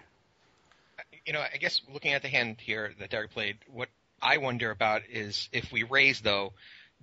You 1.26 1.32
know, 1.32 1.40
I 1.40 1.56
guess 1.56 1.80
looking 1.92 2.12
at 2.12 2.22
the 2.22 2.28
hand 2.28 2.56
here 2.60 2.94
that 3.00 3.10
Derek 3.10 3.32
played, 3.32 3.58
what 3.72 3.88
I 4.22 4.38
wonder 4.38 4.70
about 4.70 5.02
is 5.10 5.48
if 5.52 5.72
we 5.72 5.82
raise 5.82 6.20
though, 6.20 6.52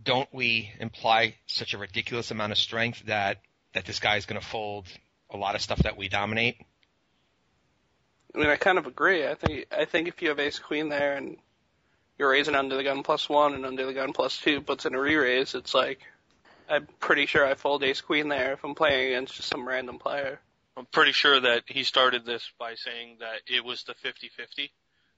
don't 0.01 0.31
we 0.33 0.71
imply 0.79 1.35
such 1.47 1.73
a 1.73 1.77
ridiculous 1.77 2.31
amount 2.31 2.51
of 2.51 2.57
strength 2.57 3.03
that 3.05 3.41
that 3.73 3.85
this 3.85 3.99
guy 3.99 4.17
is 4.17 4.25
going 4.25 4.39
to 4.39 4.45
fold 4.45 4.87
a 5.29 5.37
lot 5.37 5.55
of 5.55 5.61
stuff 5.61 5.79
that 5.79 5.97
we 5.97 6.09
dominate? 6.09 6.57
I 8.33 8.39
mean, 8.39 8.49
I 8.49 8.55
kind 8.55 8.77
of 8.77 8.85
agree. 8.85 9.27
I 9.27 9.35
think 9.35 9.65
I 9.71 9.85
think 9.85 10.07
if 10.07 10.21
you 10.21 10.29
have 10.29 10.39
Ace 10.39 10.59
Queen 10.59 10.89
there 10.89 11.15
and 11.15 11.37
you're 12.17 12.29
raising 12.29 12.55
under 12.55 12.75
the 12.75 12.83
gun 12.83 13.03
plus 13.03 13.29
one 13.29 13.53
and 13.53 13.65
under 13.65 13.85
the 13.85 13.93
gun 13.93 14.13
plus 14.13 14.37
two 14.37 14.61
puts 14.61 14.85
in 14.85 14.95
a 14.95 14.99
re-raise, 14.99 15.55
it's 15.55 15.73
like 15.73 15.99
I'm 16.69 16.87
pretty 16.99 17.25
sure 17.25 17.45
I 17.45 17.53
fold 17.53 17.83
ace 17.83 18.01
queen 18.01 18.27
there 18.27 18.53
if 18.53 18.63
I'm 18.63 18.75
playing 18.75 19.07
against 19.07 19.35
just 19.35 19.49
some 19.49 19.67
random 19.67 19.99
player. 19.99 20.39
I'm 20.75 20.85
pretty 20.85 21.11
sure 21.11 21.39
that 21.39 21.63
he 21.67 21.83
started 21.83 22.25
this 22.25 22.51
by 22.59 22.75
saying 22.75 23.17
that 23.19 23.41
it 23.47 23.63
was 23.63 23.83
the 23.83 23.93
50-50. 23.93 24.69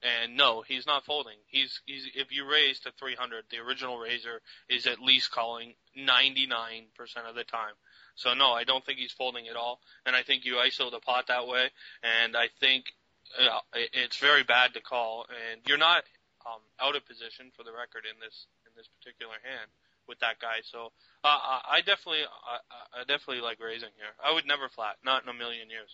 And 0.02 0.38
no, 0.38 0.64
he's 0.66 0.88
not 0.88 1.04
folding. 1.04 1.36
He's 1.48 1.82
he's 1.86 2.08
if 2.16 2.32
you 2.32 2.50
raise 2.50 2.80
to 2.82 2.92
300, 2.98 3.44
the 3.52 3.58
original 3.58 3.98
raiser 3.98 4.40
is 4.70 4.88
at 4.88 5.02
least 5.02 5.32
calling 5.32 5.76
99% 5.98 6.88
of 7.28 7.36
the 7.36 7.44
time. 7.44 7.76
So 8.16 8.34
no, 8.34 8.52
I 8.52 8.64
don't 8.64 8.86
think 8.86 9.00
he's 9.00 9.12
folding 9.12 9.48
at 9.50 9.58
all. 9.58 9.82
And 10.06 10.16
I 10.16 10.24
think 10.24 10.46
you 10.46 10.56
ISO 10.56 10.90
the 10.90 11.00
pot 11.00 11.28
that 11.28 11.48
way. 11.48 11.70
And 12.02 12.38
I 12.38 12.48
think 12.62 12.86
uh, 13.38 13.60
it's 13.94 14.18
very 14.18 14.44
bad 14.44 14.74
to 14.76 14.82
call. 14.82 15.26
And 15.52 15.62
you're 15.68 15.78
not 15.78 16.04
um, 16.46 16.62
out 16.80 16.96
of 16.96 17.06
position 17.06 17.52
for 17.58 17.64
the 17.64 17.72
record 17.72 18.08
in 18.08 18.20
this 18.24 18.48
in 18.68 18.72
this 18.78 18.88
particular 19.00 19.36
hand 19.44 19.68
with 20.08 20.20
that 20.20 20.40
guy. 20.40 20.64
So 20.64 20.94
uh, 21.26 21.60
I 21.68 21.82
definitely 21.86 22.24
I, 22.24 23.02
I 23.02 23.04
definitely 23.04 23.42
like 23.42 23.60
raising 23.60 23.92
here. 23.98 24.16
I 24.24 24.34
would 24.34 24.48
never 24.48 24.70
flat, 24.70 24.96
not 25.04 25.24
in 25.24 25.30
a 25.30 25.34
million 25.34 25.70
years. 25.70 25.92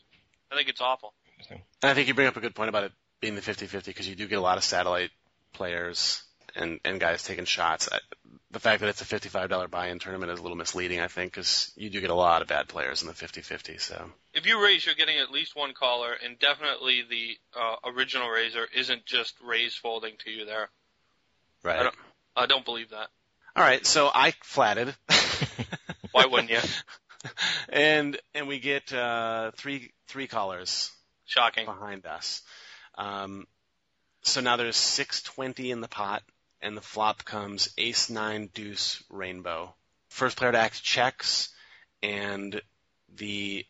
I 0.51 0.55
think 0.55 0.69
it's 0.69 0.81
awful. 0.81 1.15
And 1.49 1.89
I 1.89 1.95
think 1.95 2.07
you 2.07 2.13
bring 2.13 2.27
up 2.27 2.37
a 2.37 2.39
good 2.39 2.53
point 2.53 2.69
about 2.69 2.83
it 2.83 2.91
being 3.21 3.35
the 3.35 3.41
50-50 3.41 3.85
because 3.85 4.07
you 4.07 4.15
do 4.15 4.27
get 4.27 4.37
a 4.37 4.41
lot 4.41 4.57
of 4.57 4.63
satellite 4.63 5.11
players 5.53 6.23
and 6.55 6.79
and 6.85 6.99
guys 6.99 7.23
taking 7.23 7.45
shots. 7.45 7.89
I, 7.91 7.99
the 8.51 8.59
fact 8.59 8.79
that 8.81 8.87
it's 8.87 9.01
a 9.01 9.05
$55 9.05 9.69
buy-in 9.69 9.99
tournament 9.99 10.31
is 10.31 10.39
a 10.39 10.41
little 10.41 10.57
misleading, 10.57 11.01
I 11.01 11.07
think, 11.07 11.33
because 11.33 11.73
you 11.75 11.89
do 11.89 11.99
get 11.99 12.09
a 12.09 12.15
lot 12.15 12.41
of 12.41 12.47
bad 12.47 12.69
players 12.69 13.01
in 13.01 13.09
the 13.09 13.13
50-50. 13.13 13.81
So 13.81 14.09
if 14.33 14.45
you 14.45 14.63
raise, 14.63 14.85
you're 14.85 14.95
getting 14.95 15.17
at 15.17 15.29
least 15.29 15.55
one 15.55 15.73
caller, 15.73 16.13
and 16.23 16.39
definitely 16.39 17.03
the 17.09 17.37
uh, 17.59 17.75
original 17.89 18.29
raiser 18.29 18.65
isn't 18.73 19.05
just 19.05 19.35
raise 19.43 19.75
folding 19.75 20.13
to 20.23 20.31
you 20.31 20.45
there. 20.45 20.69
right. 21.63 21.79
I 21.79 21.83
don't, 21.83 21.95
I 22.37 22.45
don't 22.45 22.63
believe 22.63 22.91
that. 22.91 23.07
All 23.57 23.63
right, 23.63 23.85
so 23.85 24.09
I 24.13 24.33
flatted. 24.43 24.93
Why 26.11 26.25
wouldn't 26.25 26.49
you? 26.49 26.59
and 27.69 28.17
and 28.33 28.47
we 28.47 28.59
get 28.59 28.91
uh, 28.93 29.51
three 29.55 29.91
three 30.07 30.27
callers 30.27 30.91
Shocking. 31.25 31.65
behind 31.65 32.05
us. 32.05 32.41
Um, 32.97 33.47
so 34.21 34.41
now 34.41 34.57
there's 34.57 34.77
620 34.77 35.71
in 35.71 35.81
the 35.81 35.87
pot, 35.87 36.23
and 36.61 36.75
the 36.75 36.81
flop 36.81 37.25
comes 37.25 37.69
ace 37.77 38.09
nine 38.09 38.49
deuce 38.53 39.03
rainbow. 39.09 39.73
First 40.09 40.37
player 40.37 40.51
to 40.51 40.57
act 40.57 40.83
checks, 40.83 41.49
and 42.01 42.61
the 43.15 43.65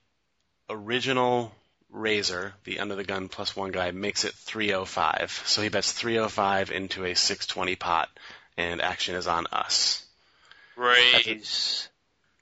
original 0.69 1.53
raiser, 1.89 2.53
the 2.63 2.79
under 2.79 2.95
the 2.95 3.03
gun 3.03 3.29
plus 3.29 3.55
one 3.55 3.71
guy, 3.71 3.91
makes 3.91 4.25
it 4.25 4.33
305. 4.33 5.43
So 5.45 5.61
he 5.61 5.69
bets 5.69 5.91
305 5.91 6.71
into 6.71 7.05
a 7.05 7.15
620 7.15 7.75
pot, 7.75 8.09
and 8.57 8.81
action 8.81 9.15
is 9.15 9.27
on 9.27 9.47
us. 9.51 10.05
Raise. 10.75 11.89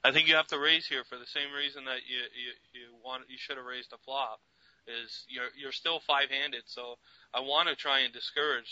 I 0.04 0.12
think 0.12 0.28
you 0.28 0.36
have 0.36 0.48
to 0.48 0.58
raise 0.58 0.86
here 0.86 1.04
for 1.04 1.16
the 1.16 1.26
same 1.26 1.52
reason 1.52 1.86
that 1.86 2.00
you 2.06 2.18
you, 2.18 2.80
you 2.80 2.86
want 3.02 3.24
you 3.28 3.38
should 3.38 3.56
have 3.56 3.64
raised 3.64 3.92
a 3.92 3.98
flop. 3.98 4.40
Is 4.86 5.24
you're 5.28 5.48
you're 5.58 5.72
still 5.72 6.00
five 6.00 6.30
handed, 6.30 6.62
so 6.66 6.96
I 7.32 7.40
want 7.40 7.68
to 7.68 7.74
try 7.74 8.00
and 8.00 8.12
discourage 8.12 8.66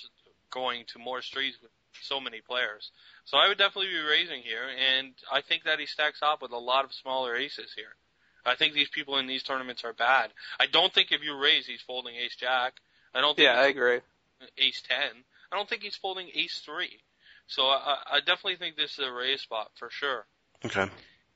going 0.51 0.85
to 0.93 0.99
more 0.99 1.23
streets 1.23 1.57
with 1.63 1.71
so 2.03 2.21
many 2.21 2.41
players. 2.41 2.91
So 3.25 3.39
I 3.39 3.49
would 3.49 3.59
definitely 3.59 3.93
be 3.93 3.99
raising 3.99 4.43
here, 4.43 4.65
and 4.69 5.15
I 5.33 5.41
think 5.41 5.65
that 5.65 5.79
he 5.79 5.87
stacks 5.87 6.21
up 6.23 6.43
with 6.43 6.53
a 6.53 6.59
lot 6.59 6.85
of 6.85 6.93
smaller 6.93 7.35
aces 7.37 7.73
here. 7.75 7.97
I 8.45 8.57
think 8.57 8.75
these 8.75 8.89
people 8.89 9.19
in 9.19 9.27
these 9.27 9.43
tournaments 9.43 9.85
are 9.85 9.93
bad. 9.93 10.31
I 10.59 10.67
don't 10.67 10.93
think 10.93 11.13
if 11.13 11.23
you 11.23 11.37
raise, 11.39 11.67
he's 11.67 11.81
folding 11.81 12.17
ace 12.17 12.37
jack. 12.37 12.75
I 13.15 13.21
don't 13.21 13.37
think 13.37 13.47
Yeah, 13.47 13.61
I 13.61 13.67
agree. 13.67 14.01
ace 14.59 14.83
ten. 14.87 15.25
I 15.51 15.57
don't 15.57 15.69
think 15.69 15.83
he's 15.83 15.97
folding 15.97 16.29
ace 16.35 16.61
three. 16.65 16.99
So 17.47 17.63
I, 17.63 17.97
I 18.11 18.19
definitely 18.19 18.57
think 18.57 18.77
this 18.77 18.93
is 18.99 19.07
a 19.07 19.13
raise 19.13 19.43
spot 19.43 19.71
for 19.79 19.91
sure. 19.91 20.27
Okay. 20.65 20.89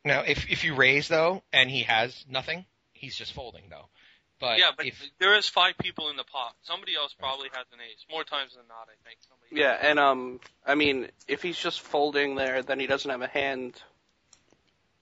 Now, 0.04 0.22
if 0.22 0.50
if 0.50 0.64
you 0.64 0.74
raise 0.74 1.08
though, 1.08 1.42
and 1.52 1.70
he 1.70 1.82
has 1.82 2.24
nothing, 2.28 2.64
he's 2.92 3.16
just 3.16 3.32
folding 3.32 3.64
though. 3.68 3.88
But 4.38 4.58
yeah, 4.58 4.70
but 4.76 4.86
if 4.86 5.02
there 5.18 5.34
is 5.34 5.48
five 5.48 5.78
people 5.78 6.10
in 6.10 6.16
the 6.16 6.24
pot. 6.24 6.54
Somebody 6.62 6.94
else 6.94 7.14
probably 7.18 7.48
has 7.52 7.66
an 7.72 7.78
ace. 7.80 8.04
More 8.10 8.24
times 8.24 8.54
than 8.54 8.66
not, 8.68 8.88
I 8.88 9.08
think. 9.08 9.18
Somebody 9.28 9.60
Yeah, 9.60 9.76
and 9.80 9.98
um, 9.98 10.40
I 10.66 10.74
mean, 10.74 11.08
if 11.26 11.42
he's 11.42 11.58
just 11.58 11.80
folding 11.80 12.34
there, 12.34 12.62
then 12.62 12.78
he 12.78 12.86
doesn't 12.86 13.10
have 13.10 13.22
a 13.22 13.28
hand 13.28 13.80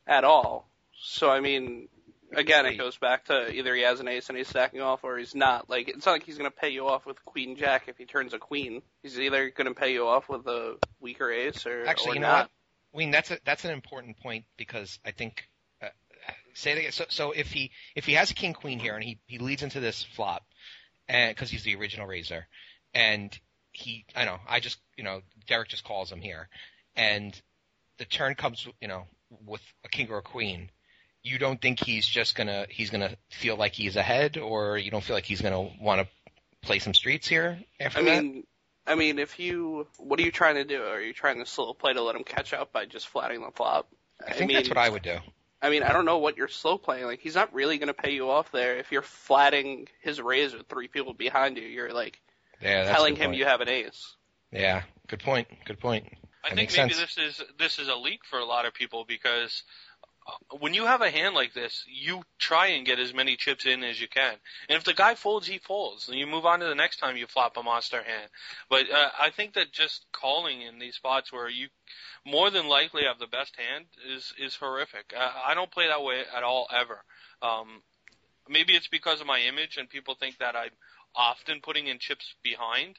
at 0.07 0.24
all. 0.24 0.68
So 0.97 1.30
I 1.30 1.41
mean, 1.41 1.89
again, 2.32 2.66
it 2.66 2.78
goes 2.78 2.97
back 2.97 3.26
to 3.26 3.53
either 3.53 3.74
he 3.74 3.82
has 3.82 4.01
an 4.01 4.09
ace 4.09 4.28
and 4.28 4.39
he's 4.39 4.49
stacking 4.49 4.80
off, 4.80 5.03
or 5.03 5.18
he's 5.18 5.35
not. 5.35 5.68
Like 5.68 5.89
it's 5.89 6.07
not 6.07 6.12
like 6.12 6.24
he's 6.24 6.39
gonna 6.39 6.51
pay 6.51 6.70
you 6.70 6.87
off 6.87 7.05
with 7.05 7.24
queen 7.24 7.57
jack 7.57 7.89
if 7.89 7.99
he 7.99 8.05
turns 8.05 8.35
a 8.35 8.39
queen. 8.39 8.82
He's 9.03 9.18
either 9.18 9.51
gonna 9.51 9.74
pay 9.74 9.93
you 9.93 10.07
off 10.07 10.28
with 10.28 10.47
a 10.47 10.76
weaker 11.01 11.30
ace 11.30 11.66
or 11.66 11.87
actually, 11.87 12.12
or 12.12 12.14
you 12.14 12.20
know 12.20 12.28
not. 12.28 12.43
what? 12.43 12.51
I 12.95 12.99
mean, 12.99 13.11
that's 13.11 13.32
a, 13.32 13.39
that's 13.45 13.64
an 13.64 13.72
important 13.72 14.18
point 14.18 14.45
because 14.57 15.01
I 15.05 15.11
think 15.11 15.49
say 16.55 16.72
it 16.72 16.78
again. 16.78 16.92
So, 16.92 17.05
so 17.09 17.32
if 17.32 17.50
he 17.52 17.70
if 17.94 18.07
he 18.07 18.14
has 18.14 18.30
a 18.30 18.34
king 18.34 18.52
queen 18.52 18.78
here 18.78 18.94
and 18.94 19.05
he 19.05 19.18
he 19.26 19.38
leads 19.38 19.62
into 19.62 19.80
this 19.80 20.02
flop, 20.02 20.44
and 21.09 21.34
because 21.34 21.50
he's 21.50 21.64
the 21.64 21.76
original 21.76 22.07
raiser, 22.07 22.46
and 22.92 23.36
he 23.72 24.05
I 24.14 24.24
know 24.24 24.38
I 24.48 24.61
just 24.61 24.78
you 24.96 25.05
know 25.05 25.22
Derek 25.46 25.68
just 25.68 25.84
calls 25.84 26.11
him 26.11 26.20
here, 26.20 26.48
and 26.96 27.38
the 27.98 28.05
turn 28.05 28.34
comes 28.34 28.66
you 28.80 28.88
know 28.88 29.05
with 29.44 29.62
a 29.84 29.88
king 29.88 30.11
or 30.11 30.18
a 30.18 30.22
queen. 30.22 30.70
You 31.22 31.38
don't 31.38 31.61
think 31.61 31.80
he's 31.80 32.07
just 32.07 32.34
gonna 32.34 32.66
he's 32.68 32.90
gonna 32.90 33.16
feel 33.30 33.57
like 33.57 33.72
he's 33.72 33.96
ahead, 33.96 34.36
or 34.36 34.78
you 34.78 34.90
don't 34.90 35.05
feel 35.05 35.16
like 35.16 35.24
he's 35.24 35.40
gonna 35.40 35.70
want 35.80 36.02
to 36.02 36.09
play 36.62 36.78
some 36.78 36.94
streets 36.94 37.28
here 37.28 37.61
after 37.80 38.00
I 38.00 38.02
that? 38.02 38.22
mean, 38.22 38.44
I 38.86 38.94
mean, 38.94 39.18
if 39.18 39.38
you, 39.38 39.86
what 39.98 40.18
are 40.20 40.22
you 40.22 40.30
trying 40.30 40.57
to 40.57 40.64
do? 40.64 40.82
Are 40.82 41.00
you 41.00 41.12
trying 41.12 41.38
to 41.38 41.46
slow 41.46 41.72
play 41.72 41.92
to 41.92 42.02
let 42.02 42.16
him 42.16 42.24
catch 42.24 42.52
up 42.52 42.72
by 42.72 42.84
just 42.84 43.09
flatting 43.09 43.40
the 43.40 43.50
flop? 43.50 43.88
I 44.26 44.32
think 44.32 44.48
mean, 44.48 44.57
that's 44.57 44.68
what 44.68 44.78
I 44.78 44.88
would 44.88 45.02
do. 45.02 45.18
I 45.64 45.70
mean, 45.70 45.82
I 45.82 45.92
don't 45.92 46.04
know 46.04 46.18
what 46.18 46.36
you're 46.36 46.48
slow 46.48 46.76
playing. 46.78 47.06
Like, 47.06 47.20
he's 47.20 47.34
not 47.34 47.54
really 47.54 47.78
going 47.78 47.88
to 47.88 47.94
pay 47.94 48.12
you 48.12 48.30
off 48.30 48.52
there. 48.52 48.76
If 48.76 48.92
you're 48.92 49.02
flatting 49.02 49.88
his 50.02 50.20
raise 50.20 50.52
with 50.54 50.66
three 50.68 50.88
people 50.88 51.14
behind 51.14 51.56
you, 51.56 51.64
you're 51.64 51.92
like 51.92 52.20
Yeah, 52.60 52.84
that's 52.84 52.96
telling 52.96 53.16
him 53.16 53.28
point. 53.28 53.38
you 53.38 53.46
have 53.46 53.60
an 53.62 53.68
ace. 53.68 54.14
Yeah, 54.52 54.82
good 55.08 55.20
point. 55.20 55.48
Good 55.64 55.80
point. 55.80 56.04
I 56.44 56.50
That 56.50 56.56
think 56.56 56.70
maybe 56.76 56.92
sense. 56.92 57.00
this 57.00 57.18
is 57.18 57.42
this 57.58 57.78
is 57.78 57.88
a 57.88 57.94
leak 57.94 58.20
for 58.28 58.38
a 58.38 58.44
lot 58.44 58.66
of 58.66 58.74
people 58.74 59.04
because 59.08 59.62
when 60.58 60.74
you 60.74 60.86
have 60.86 61.02
a 61.02 61.10
hand 61.10 61.34
like 61.34 61.52
this, 61.52 61.84
you 61.86 62.22
try 62.38 62.68
and 62.68 62.86
get 62.86 62.98
as 62.98 63.12
many 63.12 63.36
chips 63.36 63.66
in 63.66 63.84
as 63.84 64.00
you 64.00 64.08
can. 64.08 64.34
And 64.68 64.76
if 64.76 64.84
the 64.84 64.94
guy 64.94 65.14
folds, 65.14 65.46
he 65.46 65.58
folds, 65.58 66.08
and 66.08 66.18
you 66.18 66.26
move 66.26 66.46
on 66.46 66.60
to 66.60 66.66
the 66.66 66.74
next 66.74 66.98
time 66.98 67.16
you 67.16 67.26
flop 67.26 67.56
a 67.56 67.62
monster 67.62 68.02
hand. 68.02 68.30
But 68.70 68.90
uh, 68.90 69.10
I 69.18 69.30
think 69.30 69.54
that 69.54 69.72
just 69.72 70.06
calling 70.12 70.62
in 70.62 70.78
these 70.78 70.94
spots 70.96 71.32
where 71.32 71.48
you 71.48 71.68
more 72.24 72.50
than 72.50 72.68
likely 72.68 73.02
have 73.04 73.18
the 73.18 73.26
best 73.26 73.54
hand 73.56 73.84
is 74.14 74.32
is 74.38 74.56
horrific. 74.56 75.12
Uh, 75.16 75.30
I 75.46 75.54
don't 75.54 75.70
play 75.70 75.88
that 75.88 76.02
way 76.02 76.22
at 76.34 76.42
all 76.42 76.68
ever. 76.74 77.04
Um, 77.42 77.82
maybe 78.48 78.74
it's 78.74 78.88
because 78.88 79.20
of 79.20 79.26
my 79.26 79.40
image 79.40 79.76
and 79.76 79.88
people 79.88 80.14
think 80.14 80.38
that 80.38 80.56
I'm 80.56 80.70
often 81.14 81.60
putting 81.60 81.86
in 81.86 81.98
chips 81.98 82.34
behind 82.42 82.98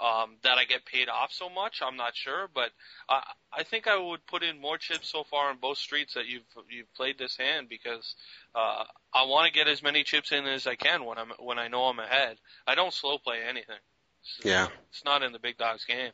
um, 0.00 0.36
that 0.42 0.58
I 0.58 0.64
get 0.64 0.84
paid 0.84 1.08
off 1.08 1.32
so 1.32 1.48
much. 1.48 1.80
I'm 1.82 1.96
not 1.96 2.16
sure, 2.16 2.48
but 2.52 2.70
I 3.08 3.22
I 3.52 3.62
think 3.62 3.86
I 3.86 3.96
would 3.96 4.26
put 4.26 4.42
in 4.42 4.60
more 4.60 4.78
chips 4.78 5.08
so 5.08 5.24
far 5.24 5.50
on 5.50 5.58
both 5.58 5.78
streets 5.78 6.14
that 6.14 6.26
you've 6.26 6.42
you've 6.68 6.92
played 6.94 7.18
this 7.18 7.36
hand 7.36 7.68
because 7.68 8.14
uh, 8.54 8.84
I 9.12 9.24
want 9.24 9.46
to 9.46 9.52
get 9.52 9.68
as 9.68 9.82
many 9.82 10.02
chips 10.02 10.32
in 10.32 10.46
as 10.46 10.66
I 10.66 10.74
can 10.74 11.04
when 11.04 11.18
I'm 11.18 11.30
when 11.38 11.58
I 11.58 11.68
know 11.68 11.84
I'm 11.84 11.98
ahead. 11.98 12.36
I 12.66 12.74
don't 12.74 12.92
slow 12.92 13.18
play 13.18 13.38
anything. 13.48 13.76
It's, 14.22 14.44
Yeah. 14.44 14.68
it's 14.90 15.04
not 15.04 15.22
in 15.22 15.32
the 15.32 15.38
big 15.38 15.58
dogs 15.58 15.84
game. 15.84 16.12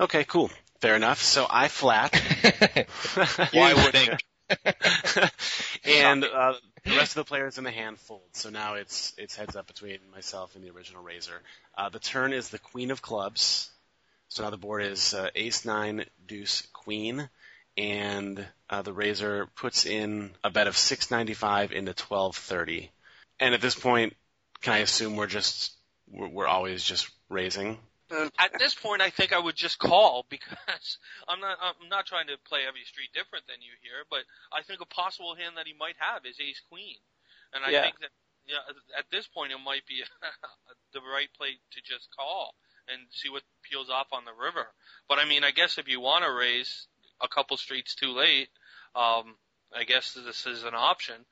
Okay, 0.00 0.24
cool. 0.24 0.50
Fair 0.80 0.96
enough. 0.96 1.22
So 1.22 1.46
I 1.48 1.68
flat. 1.68 2.14
Why 3.52 3.74
would 3.74 3.94
and 5.84 6.24
uh, 6.24 6.54
the 6.84 6.96
rest 6.96 7.16
of 7.16 7.24
the 7.24 7.28
players 7.28 7.58
in 7.58 7.64
the 7.64 7.70
hand 7.70 7.98
fold. 7.98 8.22
So 8.32 8.50
now 8.50 8.74
it's 8.74 9.14
it's 9.16 9.36
heads 9.36 9.56
up 9.56 9.66
between 9.66 9.98
myself 10.12 10.54
and 10.54 10.64
the 10.64 10.70
original 10.70 11.02
raiser. 11.02 11.40
Uh, 11.76 11.88
the 11.88 11.98
turn 11.98 12.32
is 12.32 12.48
the 12.48 12.58
queen 12.58 12.90
of 12.90 13.02
clubs. 13.02 13.70
So 14.28 14.42
now 14.42 14.50
the 14.50 14.56
board 14.56 14.82
is 14.82 15.14
uh, 15.14 15.30
ace 15.34 15.64
nine 15.64 16.04
deuce 16.26 16.66
queen, 16.72 17.28
and 17.76 18.44
uh, 18.68 18.82
the 18.82 18.92
raiser 18.92 19.46
puts 19.56 19.86
in 19.86 20.30
a 20.42 20.50
bet 20.50 20.66
of 20.66 20.76
six 20.76 21.10
ninety 21.10 21.34
five 21.34 21.72
into 21.72 21.94
twelve 21.94 22.36
thirty. 22.36 22.90
And 23.40 23.54
at 23.54 23.60
this 23.60 23.74
point, 23.74 24.14
can 24.60 24.74
I 24.74 24.78
assume 24.78 25.16
we're 25.16 25.26
just 25.26 25.72
we're, 26.08 26.28
we're 26.28 26.46
always 26.46 26.84
just 26.84 27.10
raising? 27.28 27.78
At 28.38 28.58
this 28.58 28.74
point, 28.74 29.02
I 29.02 29.10
think 29.10 29.32
I 29.32 29.38
would 29.38 29.56
just 29.56 29.78
call 29.78 30.26
because 30.28 30.98
I'm 31.28 31.40
not 31.40 31.58
I'm 31.60 31.88
not 31.88 32.06
trying 32.06 32.28
to 32.28 32.36
play 32.48 32.60
every 32.66 32.84
street 32.84 33.10
different 33.14 33.46
than 33.46 33.62
you 33.62 33.72
here, 33.82 34.04
but 34.10 34.24
I 34.52 34.62
think 34.62 34.80
a 34.80 34.86
possible 34.86 35.34
hand 35.34 35.56
that 35.56 35.66
he 35.66 35.74
might 35.78 35.96
have 35.98 36.26
is 36.26 36.38
Ace 36.40 36.60
Queen, 36.70 36.96
and 37.52 37.64
I 37.64 37.72
Yeah. 37.72 37.82
think 37.82 38.00
that 38.00 38.10
yeah, 38.46 38.64
at 38.98 39.06
this 39.10 39.26
point 39.26 39.52
it 39.52 39.58
might 39.64 39.86
be 39.86 40.02
the 40.92 41.00
right 41.00 41.28
play 41.36 41.56
to 41.72 41.80
just 41.82 42.08
call 42.16 42.54
and 42.88 43.00
see 43.10 43.30
what 43.30 43.42
peels 43.62 43.88
off 43.90 44.08
on 44.12 44.24
the 44.24 44.34
river. 44.34 44.66
But 45.08 45.18
I 45.18 45.24
mean, 45.24 45.44
I 45.44 45.50
guess 45.50 45.78
if 45.78 45.88
you 45.88 46.00
want 46.00 46.24
to 46.24 46.32
raise 46.32 46.86
a 47.22 47.28
couple 47.28 47.56
streets 47.56 47.94
too 47.94 48.12
late, 48.12 48.48
um, 48.94 49.36
I 49.74 49.84
guess 49.84 50.12
this 50.12 50.46
is 50.46 50.64
an 50.64 50.74
option. 50.74 51.24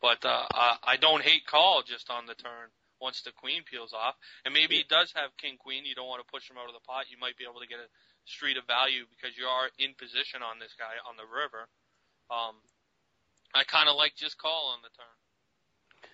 But 0.00 0.24
uh, 0.24 0.46
I, 0.54 0.76
I 0.84 0.96
don't 0.96 1.22
hate 1.22 1.46
call 1.46 1.82
just 1.82 2.10
on 2.10 2.26
the 2.26 2.34
turn 2.34 2.68
once 3.00 3.22
the 3.22 3.32
queen 3.32 3.62
peels 3.64 3.92
off. 3.92 4.14
And 4.44 4.54
maybe 4.54 4.76
he 4.76 4.84
does 4.84 5.12
have 5.16 5.36
king 5.36 5.56
queen. 5.56 5.84
You 5.84 5.94
don't 5.94 6.08
want 6.08 6.24
to 6.24 6.30
push 6.30 6.48
him 6.48 6.56
out 6.60 6.68
of 6.68 6.74
the 6.74 6.84
pot. 6.86 7.10
You 7.10 7.18
might 7.18 7.36
be 7.36 7.44
able 7.44 7.60
to 7.60 7.66
get 7.66 7.78
a 7.78 7.88
street 8.24 8.56
of 8.56 8.66
value 8.66 9.04
because 9.10 9.36
you 9.36 9.44
are 9.46 9.68
in 9.78 9.94
position 9.94 10.42
on 10.42 10.58
this 10.58 10.74
guy 10.78 11.00
on 11.08 11.16
the 11.16 11.26
river. 11.26 11.66
Um, 12.30 12.54
I 13.54 13.64
kind 13.64 13.88
of 13.88 13.96
like 13.96 14.14
just 14.14 14.38
call 14.38 14.72
on 14.72 14.78
the 14.82 14.92
turn. 14.94 15.16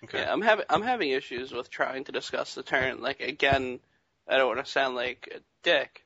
Okay. 0.03 0.19
Yeah, 0.19 0.31
I'm 0.31 0.41
having 0.41 0.65
I'm 0.69 0.81
having 0.81 1.09
issues 1.09 1.51
with 1.51 1.69
trying 1.69 2.03
to 2.05 2.11
discuss 2.11 2.55
the 2.55 2.63
turn. 2.63 3.01
Like 3.01 3.19
again, 3.19 3.79
I 4.27 4.37
don't 4.37 4.47
want 4.47 4.65
to 4.65 4.71
sound 4.71 4.95
like 4.95 5.29
a 5.35 5.39
dick, 5.63 6.05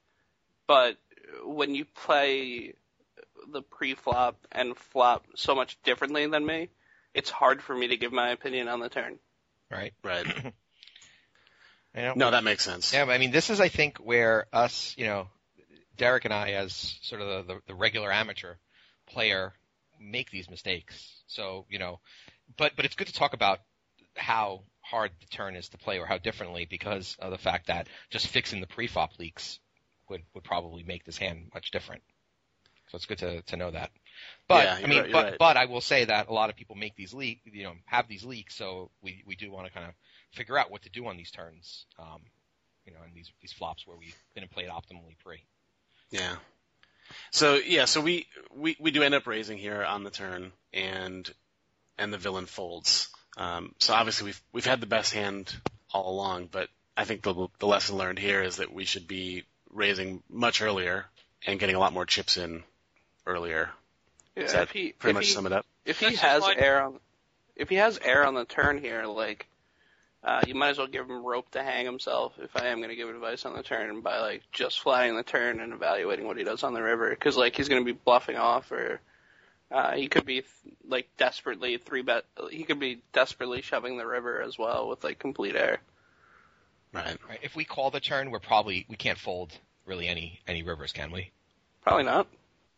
but 0.68 0.98
when 1.44 1.76
you 1.76 1.86
play 1.86 2.74
the 3.52 3.62
pre-flop 3.62 4.38
and 4.52 4.78
flop 4.78 5.26
so 5.36 5.56
much 5.56 5.78
differently 5.84 6.26
than 6.28 6.46
me, 6.46 6.70
it's 7.14 7.30
hard 7.30 7.62
for 7.62 7.76
me 7.76 7.88
to 7.88 7.98
give 7.98 8.14
my 8.14 8.30
opinion 8.30 8.68
on 8.68 8.80
the 8.80 8.90
turn. 8.90 9.20
right? 9.70 9.94
Right. 10.04 10.26
You 11.96 12.02
know, 12.04 12.14
No, 12.16 12.32
that 12.32 12.44
makes 12.44 12.64
sense. 12.64 12.94
Yeah, 12.94 13.06
I 13.06 13.18
mean, 13.18 13.32
this 13.32 13.50
is, 13.50 13.60
I 13.60 13.68
think, 13.68 13.98
where 13.98 14.46
us, 14.54 14.96
you 14.98 15.06
know, 15.06 15.28
Derek 15.98 16.26
and 16.26 16.34
I, 16.34 16.52
as 16.52 16.98
sort 17.02 17.22
of 17.22 17.48
the, 17.48 17.54
the, 17.54 17.62
the 17.68 17.76
regular 17.76 18.12
amateur 18.12 18.56
player, 19.08 19.54
make 20.00 20.32
these 20.32 20.50
mistakes. 20.50 21.22
So, 21.28 21.66
you 21.70 21.80
know, 21.80 22.00
but 22.58 22.74
but 22.76 22.86
it's 22.86 22.96
good 22.96 23.08
to 23.08 23.14
talk 23.14 23.34
about 23.34 23.60
how 24.16 24.64
hard 24.82 25.12
the 25.20 25.28
turn 25.28 25.56
is 25.56 25.70
to 25.70 25.78
play 25.78 26.00
or 26.00 26.06
how 26.06 26.18
differently 26.18 26.66
because 26.70 27.16
of 27.20 27.32
the 27.32 27.38
fact 27.38 27.68
that 27.68 27.88
just 28.10 28.28
fixing 28.28 28.62
the 28.62 28.68
pre-flop 28.68 29.20
leaks 29.20 29.60
would 30.10 30.24
would 30.34 30.44
probably 30.44 30.84
make 30.84 31.06
this 31.06 31.18
hand 31.18 31.50
much 31.54 31.72
different. 31.72 32.02
So 32.90 32.96
it's 32.96 33.06
good 33.06 33.20
to 33.20 33.42
to 33.44 33.58
know 33.58 33.72
that. 33.72 33.92
But 34.48 34.66
Yeah, 34.66 34.80
I 34.84 34.88
mean, 34.88 35.00
right, 35.00 35.12
but 35.12 35.26
right. 35.26 35.38
but 35.40 35.58
I 35.58 35.66
will 35.66 35.82
say 35.82 36.06
that 36.06 36.28
a 36.28 36.34
lot 36.34 36.50
of 36.50 36.56
people 36.56 36.76
make 36.76 36.96
these 36.96 37.14
leak, 37.14 37.42
you 37.46 37.64
know, 37.64 37.74
have 37.86 38.08
these 38.08 38.24
leaks. 38.24 38.56
So 38.56 38.92
we 39.02 39.24
we 39.26 39.36
do 39.36 39.52
want 39.52 39.68
to 39.68 39.74
kind 39.74 39.88
of 39.88 39.94
figure 40.32 40.58
out 40.58 40.72
what 40.72 40.84
to 40.84 40.90
do 40.90 41.08
on 41.08 41.18
these 41.18 41.32
turns. 41.32 41.86
Um, 42.00 42.22
you 42.86 42.94
know, 42.94 43.00
and 43.06 43.14
these 43.14 43.32
these 43.42 43.54
flops 43.54 43.86
where 43.86 43.98
we 43.98 44.14
didn't 44.36 44.52
play 44.52 44.64
it 44.64 44.70
optimally 44.70 45.18
pre. 45.24 45.44
Yeah. 46.10 46.36
So 47.32 47.56
yeah, 47.56 47.86
so 47.86 48.02
we, 48.02 48.28
we 48.56 48.76
we 48.80 48.92
do 48.92 49.04
end 49.04 49.14
up 49.14 49.28
raising 49.28 49.58
here 49.58 49.84
on 49.84 50.04
the 50.04 50.10
turn, 50.10 50.52
and 50.74 51.30
and 51.98 52.14
the 52.14 52.18
villain 52.18 52.46
folds. 52.46 53.10
Um, 53.38 53.74
so 53.80 53.94
obviously 53.94 54.26
we've 54.26 54.42
we've 54.54 54.66
had 54.66 54.82
the 54.82 54.88
best 54.88 55.14
hand 55.14 55.54
all 55.94 56.14
along, 56.14 56.50
but 56.52 56.70
I 56.96 57.04
think 57.06 57.22
the 57.22 57.48
the 57.60 57.68
lesson 57.68 57.98
learned 57.98 58.20
here 58.20 58.42
is 58.42 58.58
that 58.58 58.74
we 58.74 58.86
should 58.86 59.08
be 59.08 59.44
raising 59.70 60.24
much 60.30 60.62
earlier 60.62 61.06
and 61.46 61.60
getting 61.60 61.76
a 61.76 61.80
lot 61.80 61.94
more 61.94 62.06
chips 62.06 62.38
in 62.38 62.64
earlier. 63.26 63.70
Yeah, 64.36 64.44
Does 64.44 64.54
that 64.54 64.64
if 64.64 64.72
he 64.72 64.92
pretty 64.94 65.12
if 65.12 65.16
much 65.16 65.28
he, 65.28 65.34
sum 65.34 65.46
it 65.46 65.52
up? 65.52 65.66
if 65.86 66.00
he 66.00 66.08
That's 66.08 66.20
has 66.20 66.44
air 66.58 66.82
on 66.82 67.00
if 67.56 67.70
he 67.70 67.76
has 67.76 68.00
air 68.02 68.26
on 68.26 68.34
the 68.34 68.46
turn 68.46 68.78
here, 68.78 69.06
like 69.06 69.48
uh, 70.24 70.44
you 70.46 70.54
might 70.54 70.70
as 70.70 70.78
well 70.78 70.88
give 70.88 71.10
him 71.10 71.26
rope 71.26 71.50
to 71.52 71.64
hang 71.64 71.86
himself. 71.86 72.34
If 72.40 72.56
I 72.56 72.68
am 72.68 72.78
going 72.78 72.90
to 72.90 72.96
give 72.96 73.10
advice 73.10 73.46
on 73.46 73.56
the 73.56 73.64
turn 73.64 74.02
by 74.02 74.20
like 74.20 74.44
just 74.52 74.80
flying 74.80 75.16
the 75.16 75.24
turn 75.24 75.60
and 75.60 75.74
evaluating 75.74 76.28
what 76.28 76.38
he 76.38 76.44
does 76.44 76.64
on 76.64 76.74
the 76.74 76.84
river, 76.84 77.10
because 77.10 77.38
like 77.38 77.56
he's 77.56 77.70
going 77.70 77.82
to 77.82 77.94
be 77.94 78.00
bluffing 78.06 78.38
off, 78.38 78.72
or 78.72 79.02
uh, 79.72 79.94
he 79.94 80.08
could 80.08 80.26
be 80.26 80.44
like 80.88 81.08
desperately 81.18 81.78
three 81.78 82.04
bet. 82.04 82.26
He 82.52 82.64
could 82.64 82.80
be 82.80 83.02
desperately 83.14 83.62
shoving 83.62 83.98
the 83.98 84.06
river 84.06 84.42
as 84.42 84.60
well 84.60 84.88
with 84.88 85.04
like 85.04 85.18
complete 85.18 85.56
air. 85.56 85.80
Right. 86.94 87.18
Right? 87.28 87.40
If 87.42 87.56
we 87.56 87.66
call 87.66 87.90
the 87.90 88.00
turn, 88.00 88.30
we're 88.30 88.40
probably 88.40 88.86
we 88.90 88.98
can't 88.98 89.18
fold 89.18 89.58
really 89.86 90.08
any 90.08 90.40
any 90.48 90.62
rivers, 90.62 90.92
can 90.92 91.12
we? 91.12 91.32
Probably 91.82 92.04
not. 92.04 92.28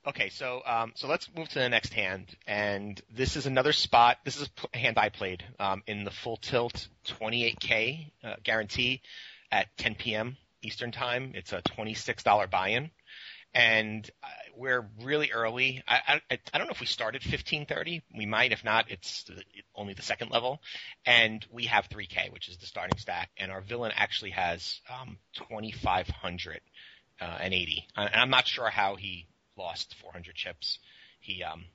Okay, 0.05 0.27
so 0.27 0.61
um, 0.65 0.91
so 0.95 1.07
let's 1.07 1.29
move 1.33 1.47
to 1.49 1.59
the 1.59 1.69
next 1.69 1.93
hand, 1.93 2.27
and 2.45 3.01
this 3.09 3.37
is 3.37 3.45
another 3.45 3.71
spot. 3.71 4.17
This 4.25 4.35
is 4.35 4.49
a 4.73 4.77
hand 4.77 4.97
I 4.97 5.07
played 5.07 5.45
um, 5.59 5.81
in 5.87 6.03
the 6.03 6.11
full 6.11 6.35
tilt 6.35 6.89
28k 7.07 8.11
uh, 8.21 8.35
guarantee 8.43 9.01
at 9.49 9.67
10 9.77 9.95
p.m. 9.95 10.35
Eastern 10.61 10.91
time. 10.91 11.31
It's 11.35 11.53
a 11.53 11.61
$26 11.61 12.51
buy-in, 12.51 12.91
and 13.53 14.09
uh, 14.21 14.27
we're 14.57 14.85
really 15.01 15.31
early. 15.31 15.81
I, 15.87 16.21
I 16.29 16.39
I 16.53 16.57
don't 16.57 16.67
know 16.67 16.73
if 16.73 16.81
we 16.81 16.85
started 16.85 17.21
15:30. 17.21 18.01
We 18.13 18.25
might. 18.25 18.51
If 18.51 18.65
not, 18.65 18.91
it's 18.91 19.23
only 19.73 19.93
the 19.93 20.01
second 20.01 20.31
level, 20.31 20.61
and 21.05 21.45
we 21.49 21.67
have 21.67 21.87
3k, 21.87 22.29
which 22.33 22.49
is 22.49 22.57
the 22.57 22.65
starting 22.65 22.97
stack, 22.97 23.29
and 23.37 23.53
our 23.53 23.61
villain 23.61 23.93
actually 23.95 24.31
has 24.31 24.81
um, 25.01 25.17
2,500 25.35 26.59
uh, 27.21 27.37
and 27.39 27.53
80. 27.53 27.87
And 27.95 28.15
I'm 28.15 28.29
not 28.29 28.47
sure 28.47 28.69
how 28.69 28.97
he 28.97 29.27
lost 29.57 29.95
400 30.01 30.35
chips. 30.35 30.79
He, 31.19 31.43
um, 31.43 31.65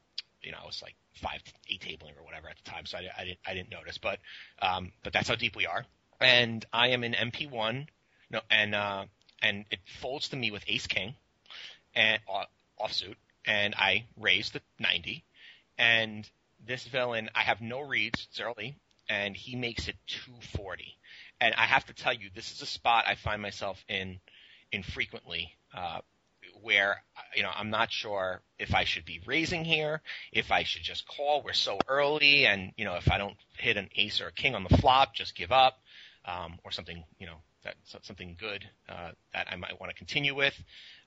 you 0.43 0.53
know, 0.53 0.59
it 0.63 0.67
was 0.67 0.83
like 0.83 0.95
five, 1.15 1.43
eight 1.69 1.81
tabling 1.81 2.19
or 2.19 2.25
whatever 2.25 2.49
at 2.49 2.57
the 2.63 2.71
time, 2.71 2.87
so 2.87 2.99
I, 2.99 3.09
I 3.17 3.25
didn't, 3.25 3.39
I 3.47 3.55
didn't 3.55 3.71
notice. 3.71 3.99
But, 3.99 4.19
um, 4.61 4.93
but 5.03 5.13
that's 5.13 5.29
how 5.29 5.35
deep 5.35 5.57
we 5.57 5.67
are. 5.67 5.85
And 6.21 6.65
I 6.73 6.89
am 6.89 7.05
in 7.05 7.13
MP1, 7.13 7.87
no, 8.31 8.41
and 8.51 8.75
uh, 8.75 9.05
and 9.41 9.65
it 9.71 9.79
folds 10.01 10.31
to 10.31 10.37
me 10.37 10.51
with 10.51 10.65
Ace 10.67 10.87
King, 10.89 11.15
and 11.95 12.21
uh, 12.33 12.45
offsuit, 12.81 13.15
and 13.47 13.75
I 13.77 14.05
raise 14.17 14.51
the 14.51 14.61
90, 14.81 15.25
and 15.79 16.29
this 16.67 16.85
villain, 16.87 17.31
I 17.35 17.43
have 17.43 17.61
no 17.61 17.81
reads, 17.81 18.27
it's 18.31 18.41
early, 18.41 18.77
and 19.09 19.37
he 19.37 19.57
makes 19.57 19.89
it 19.89 19.97
240. 20.09 20.97
And 21.41 21.55
I 21.55 21.67
have 21.67 21.87
to 21.87 21.95
tell 21.95 22.13
you, 22.13 22.31
this 22.35 22.53
is 22.53 22.63
a 22.63 22.67
spot 22.67 23.05
I 23.07 23.15
find 23.15 23.41
myself 23.41 23.83
in 23.89 24.21
infrequently, 24.73 25.53
uh, 25.75 26.01
where 26.63 27.03
you 27.35 27.43
know 27.43 27.51
I'm 27.55 27.71
not 27.71 27.91
sure 27.91 28.41
if 28.59 28.75
I 28.75 28.85
should 28.85 29.05
be 29.05 29.21
raising 29.27 29.65
here, 29.65 30.01
if 30.33 30.51
I 30.51 30.65
should 30.65 30.83
just 30.83 31.07
call. 31.07 31.43
We're 31.43 31.53
so 31.53 31.79
early, 31.89 32.47
and 32.47 32.73
you 32.77 32.85
know 32.85 32.95
if 32.95 33.11
I 33.11 33.19
don't 33.19 33.37
hit 33.57 33.77
an 33.77 33.89
ace 33.97 34.21
or 34.21 34.29
a 34.29 34.33
king 34.33 34.55
on 34.55 34.65
the 34.65 34.77
flop, 34.79 35.15
just 35.15 35.35
give 35.35 35.53
up, 35.53 35.79
um, 36.25 36.59
or 36.65 36.71
something 36.71 37.05
you 37.19 37.27
know 37.27 37.37
that 37.65 37.75
something 38.03 38.37
good 38.39 38.65
uh, 38.89 39.11
that 39.33 39.49
I 39.51 39.57
might 39.57 39.79
want 39.81 39.91
to 39.91 39.97
continue 39.97 40.35
with, 40.35 40.55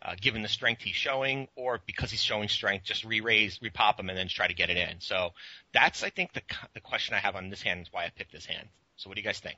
uh, 0.01 0.15
given 0.19 0.41
the 0.41 0.47
strength 0.47 0.81
he's 0.81 0.95
showing, 0.95 1.47
or 1.55 1.79
because 1.85 2.11
he's 2.11 2.23
showing 2.23 2.49
strength, 2.49 2.85
just 2.85 3.05
re-raise, 3.05 3.59
repop 3.59 3.99
him, 3.99 4.09
and 4.09 4.17
then 4.17 4.27
try 4.27 4.47
to 4.47 4.53
get 4.53 4.69
it 4.69 4.77
in. 4.77 4.99
So 4.99 5.31
that's 5.73 6.03
I 6.03 6.09
think 6.09 6.33
the 6.33 6.41
the 6.73 6.81
question 6.81 7.15
I 7.15 7.19
have 7.19 7.35
on 7.35 7.49
this 7.49 7.61
hand 7.61 7.81
is 7.81 7.87
why 7.91 8.05
I 8.05 8.09
picked 8.09 8.31
this 8.31 8.45
hand. 8.45 8.67
So 8.97 9.09
what 9.09 9.15
do 9.15 9.21
you 9.21 9.25
guys 9.25 9.39
think? 9.39 9.57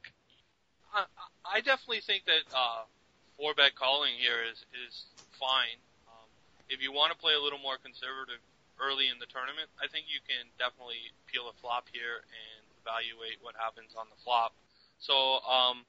I, 0.93 1.05
I 1.45 1.61
definitely 1.61 2.01
think 2.01 2.25
that 2.25 2.55
uh, 2.55 2.83
four 3.37 3.53
bet 3.53 3.75
calling 3.75 4.13
here 4.17 4.43
is 4.45 4.65
is 4.87 5.05
fine. 5.39 5.79
Um, 6.07 6.29
if 6.69 6.81
you 6.81 6.91
want 6.91 7.11
to 7.11 7.17
play 7.17 7.33
a 7.33 7.41
little 7.41 7.59
more 7.59 7.77
conservative 7.81 8.41
early 8.81 9.07
in 9.07 9.19
the 9.19 9.29
tournament, 9.29 9.69
I 9.81 9.87
think 9.87 10.05
you 10.09 10.19
can 10.25 10.49
definitely 10.57 11.13
peel 11.27 11.49
a 11.49 11.55
flop 11.61 11.87
here 11.91 12.25
and 12.25 12.61
evaluate 12.81 13.39
what 13.41 13.55
happens 13.57 13.93
on 13.97 14.07
the 14.09 14.19
flop. 14.23 14.53
So, 14.99 15.13
um, 15.45 15.85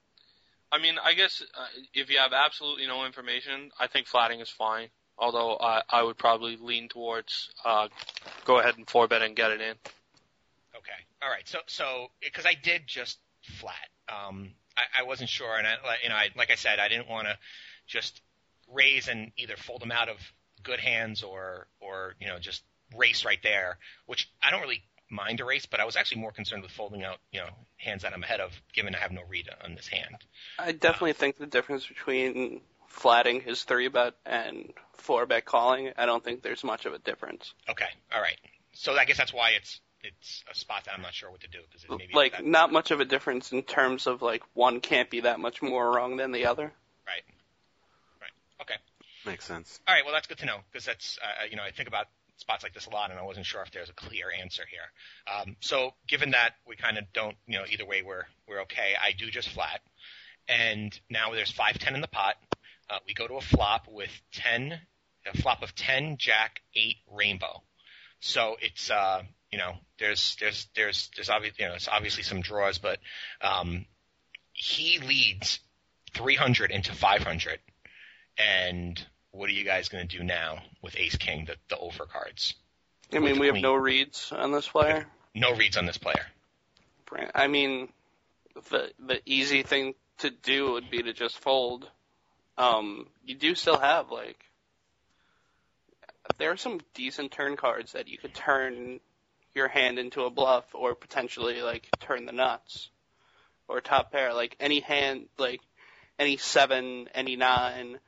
I 0.72 0.78
mean, 0.78 0.96
I 1.02 1.14
guess 1.14 1.42
uh, 1.42 1.66
if 1.92 2.10
you 2.10 2.18
have 2.18 2.32
absolutely 2.32 2.86
no 2.86 3.06
information, 3.06 3.70
I 3.78 3.86
think 3.86 4.06
flatting 4.06 4.40
is 4.40 4.50
fine. 4.50 4.88
Although 5.16 5.56
I, 5.58 5.82
I 5.88 6.02
would 6.02 6.18
probably 6.18 6.56
lean 6.56 6.88
towards 6.88 7.50
uh, 7.64 7.88
go 8.44 8.58
ahead 8.58 8.76
and 8.76 8.88
four 8.88 9.06
bet 9.06 9.22
and 9.22 9.36
get 9.36 9.52
it 9.52 9.60
in. 9.60 9.76
Okay. 10.74 11.00
All 11.22 11.30
right. 11.30 11.46
So, 11.46 11.58
so 11.66 12.08
because 12.20 12.46
I 12.46 12.54
did 12.60 12.82
just 12.86 13.18
flat, 13.42 13.88
um, 14.08 14.50
I, 14.76 15.00
I 15.00 15.02
wasn't 15.04 15.30
sure, 15.30 15.56
and 15.56 15.66
I, 15.66 15.72
like- 15.84 16.02
you 16.02 16.08
know, 16.08 16.14
I, 16.16 16.28
like 16.36 16.50
I 16.50 16.56
said, 16.56 16.78
I 16.78 16.88
didn't 16.88 17.08
want 17.08 17.26
to 17.28 17.36
just 17.86 18.20
raise 18.72 19.08
and 19.08 19.32
either 19.36 19.56
fold 19.56 19.82
them 19.82 19.92
out 19.92 20.08
of 20.08 20.16
good 20.62 20.80
hands 20.80 21.22
or, 21.22 21.66
or 21.80 22.14
you 22.20 22.26
know, 22.26 22.38
just 22.38 22.62
race 22.96 23.24
right 23.24 23.42
there, 23.42 23.78
which 24.06 24.28
I 24.42 24.50
don't 24.50 24.62
really 24.62 24.82
mind 25.10 25.40
a 25.40 25.44
race, 25.44 25.66
but 25.66 25.80
I 25.80 25.84
was 25.84 25.96
actually 25.96 26.22
more 26.22 26.32
concerned 26.32 26.62
with 26.62 26.72
folding 26.72 27.04
out, 27.04 27.18
you 27.30 27.40
know, 27.40 27.48
hands 27.76 28.02
that 28.02 28.12
I'm 28.12 28.22
ahead 28.22 28.40
of, 28.40 28.52
given 28.72 28.94
I 28.94 28.98
have 28.98 29.12
no 29.12 29.22
read 29.28 29.48
on 29.62 29.74
this 29.74 29.86
hand. 29.88 30.16
I 30.58 30.72
definitely 30.72 31.10
um, 31.10 31.16
think 31.16 31.38
the 31.38 31.46
difference 31.46 31.86
between 31.86 32.62
flatting 32.88 33.40
his 33.40 33.62
three 33.64 33.88
bet 33.88 34.14
and 34.24 34.72
four 34.94 35.26
bet 35.26 35.44
calling, 35.44 35.90
I 35.96 36.06
don't 36.06 36.24
think 36.24 36.42
there's 36.42 36.64
much 36.64 36.86
of 36.86 36.94
a 36.94 36.98
difference. 36.98 37.52
Okay. 37.68 37.88
All 38.14 38.20
right. 38.20 38.38
So 38.72 38.94
I 38.94 39.04
guess 39.04 39.18
that's 39.18 39.32
why 39.32 39.50
it's 39.50 39.80
it's 40.04 40.44
a 40.50 40.54
spot 40.54 40.84
that 40.84 40.94
I'm 40.94 41.02
not 41.02 41.14
sure 41.14 41.30
what 41.30 41.40
to 41.40 41.48
do 41.48 41.58
because 41.70 41.86
maybe 41.88 42.12
like 42.14 42.32
that, 42.32 42.46
not 42.46 42.72
much 42.72 42.90
of 42.90 43.00
a 43.00 43.04
difference 43.04 43.52
in 43.52 43.62
terms 43.62 44.06
of 44.06 44.22
like 44.22 44.42
one 44.54 44.80
can't 44.80 45.10
be 45.10 45.20
that 45.20 45.40
much 45.40 45.62
more 45.62 45.90
wrong 45.90 46.16
than 46.16 46.32
the 46.32 46.46
other. 46.46 46.72
right. 47.06 47.22
Right. 48.20 48.30
Okay. 48.62 48.74
Makes 49.26 49.46
sense. 49.46 49.80
All 49.88 49.94
right, 49.94 50.04
well 50.04 50.14
that's 50.14 50.26
good 50.26 50.38
to 50.38 50.46
know 50.46 50.58
because 50.70 50.84
that's 50.84 51.18
uh, 51.22 51.46
you 51.50 51.56
know 51.56 51.62
I 51.62 51.70
think 51.70 51.88
about 51.88 52.06
spots 52.36 52.62
like 52.62 52.74
this 52.74 52.86
a 52.86 52.90
lot, 52.90 53.10
and 53.10 53.18
I 53.18 53.22
wasn't 53.22 53.46
sure 53.46 53.62
if 53.62 53.70
there's 53.70 53.88
a 53.88 53.94
clear 53.94 54.26
answer 54.40 54.64
here. 54.68 55.34
Um, 55.34 55.56
so 55.60 55.94
given 56.08 56.32
that 56.32 56.50
we 56.66 56.76
kind 56.76 56.98
of 56.98 57.04
don't, 57.12 57.36
you 57.46 57.58
know, 57.58 57.64
either 57.70 57.86
way 57.86 58.02
we're 58.02 58.24
we're 58.48 58.62
okay. 58.62 58.94
I 59.00 59.12
do 59.12 59.30
just 59.30 59.48
flat, 59.48 59.80
and 60.48 60.98
now 61.08 61.32
there's 61.32 61.50
five 61.50 61.78
ten 61.78 61.94
in 61.94 62.00
the 62.00 62.08
pot. 62.08 62.36
Uh, 62.90 62.98
we 63.06 63.14
go 63.14 63.26
to 63.26 63.34
a 63.34 63.40
flop 63.40 63.86
with 63.88 64.10
ten, 64.32 64.78
a 65.26 65.36
flop 65.38 65.62
of 65.62 65.74
ten, 65.74 66.16
jack, 66.18 66.60
eight, 66.74 66.96
rainbow. 67.10 67.62
So 68.20 68.56
it's 68.60 68.90
uh, 68.90 69.22
you 69.54 69.58
know 69.58 69.74
there's 70.00 70.36
there's 70.40 70.66
there's 70.74 71.10
there's 71.14 71.30
obviously 71.30 71.62
you 71.62 71.68
know 71.68 71.76
it's 71.76 71.86
obviously 71.86 72.24
some 72.24 72.40
draws, 72.40 72.78
but 72.78 72.98
um, 73.40 73.86
he 74.52 74.98
leads 74.98 75.60
300 76.14 76.72
into 76.72 76.92
500, 76.92 77.60
and 78.36 79.00
what 79.30 79.48
are 79.48 79.52
you 79.52 79.64
guys 79.64 79.88
going 79.88 80.08
to 80.08 80.18
do 80.18 80.24
now 80.24 80.58
with 80.82 80.96
Ace 80.96 81.16
King, 81.16 81.44
the, 81.44 81.54
the 81.68 81.78
over 81.78 82.04
cards? 82.04 82.54
I 83.12 83.20
mean, 83.20 83.38
we 83.38 83.46
have 83.46 83.54
no 83.54 83.74
reads 83.74 84.32
on 84.32 84.50
this 84.50 84.66
player. 84.66 85.06
No 85.36 85.54
reads 85.54 85.76
on 85.76 85.86
this 85.86 85.98
player. 85.98 86.26
I 87.32 87.46
mean, 87.46 87.90
the 88.70 88.90
the 88.98 89.20
easy 89.24 89.62
thing 89.62 89.94
to 90.18 90.30
do 90.30 90.72
would 90.72 90.90
be 90.90 91.00
to 91.00 91.12
just 91.12 91.38
fold. 91.38 91.88
Um, 92.58 93.06
you 93.24 93.36
do 93.36 93.54
still 93.54 93.78
have 93.78 94.10
like 94.10 94.38
there 96.38 96.50
are 96.50 96.56
some 96.56 96.80
decent 96.94 97.30
turn 97.30 97.56
cards 97.56 97.92
that 97.92 98.08
you 98.08 98.18
could 98.18 98.34
turn 98.34 98.98
your 99.54 99.68
hand 99.68 99.98
into 99.98 100.24
a 100.24 100.30
bluff 100.30 100.64
or 100.74 100.94
potentially 100.94 101.62
like 101.62 101.88
turn 102.00 102.26
the 102.26 102.32
nuts 102.32 102.90
or 103.68 103.80
top 103.80 104.12
pair. 104.12 104.34
Like 104.34 104.56
any 104.60 104.80
hand, 104.80 105.26
like 105.38 105.60
any 106.18 106.36
seven, 106.36 107.08
any 107.14 107.36
nine, 107.36 107.98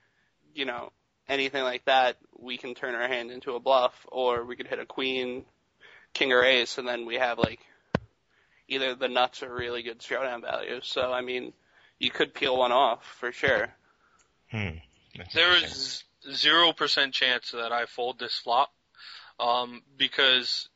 you 0.55 0.64
know, 0.64 0.92
anything 1.28 1.62
like 1.62 1.84
that, 1.84 2.16
we 2.38 2.57
can 2.59 2.74
turn 2.74 2.94
our 2.94 3.09
hand 3.09 3.30
into 3.30 3.55
a 3.55 3.61
bluff 3.61 3.94
or 4.11 4.44
we 4.44 4.57
could 4.57 4.66
hit 4.66 4.78
a 4.78 4.86
queen, 4.86 5.44
king 6.12 6.32
or 6.32 6.42
ace, 6.42 6.78
and 6.78 6.86
then 6.86 7.07
we 7.07 7.16
have 7.16 7.38
like 7.38 7.61
either 8.68 8.94
the 8.94 9.09
nuts 9.09 9.42
or 9.42 9.55
really 9.55 9.82
good 9.82 10.03
showdown 10.03 10.42
value. 10.42 10.80
So 10.82 11.12
I 11.12 11.20
mean, 11.20 11.53
you 11.99 12.11
could 12.11 12.34
peel 12.34 12.57
one 12.57 12.72
off 12.72 13.05
for 13.05 13.32
sure. 13.32 13.68
Hmm. 14.51 14.78
That's 15.16 15.34
There 15.34 15.57
zero 16.34 16.72
percent 16.72 17.14
chance 17.14 17.53
that 17.53 17.72
I 17.72 17.86
fold 17.86 18.18
this 18.18 18.36
flop, 18.36 18.72
um, 19.38 19.82
because 19.97 20.68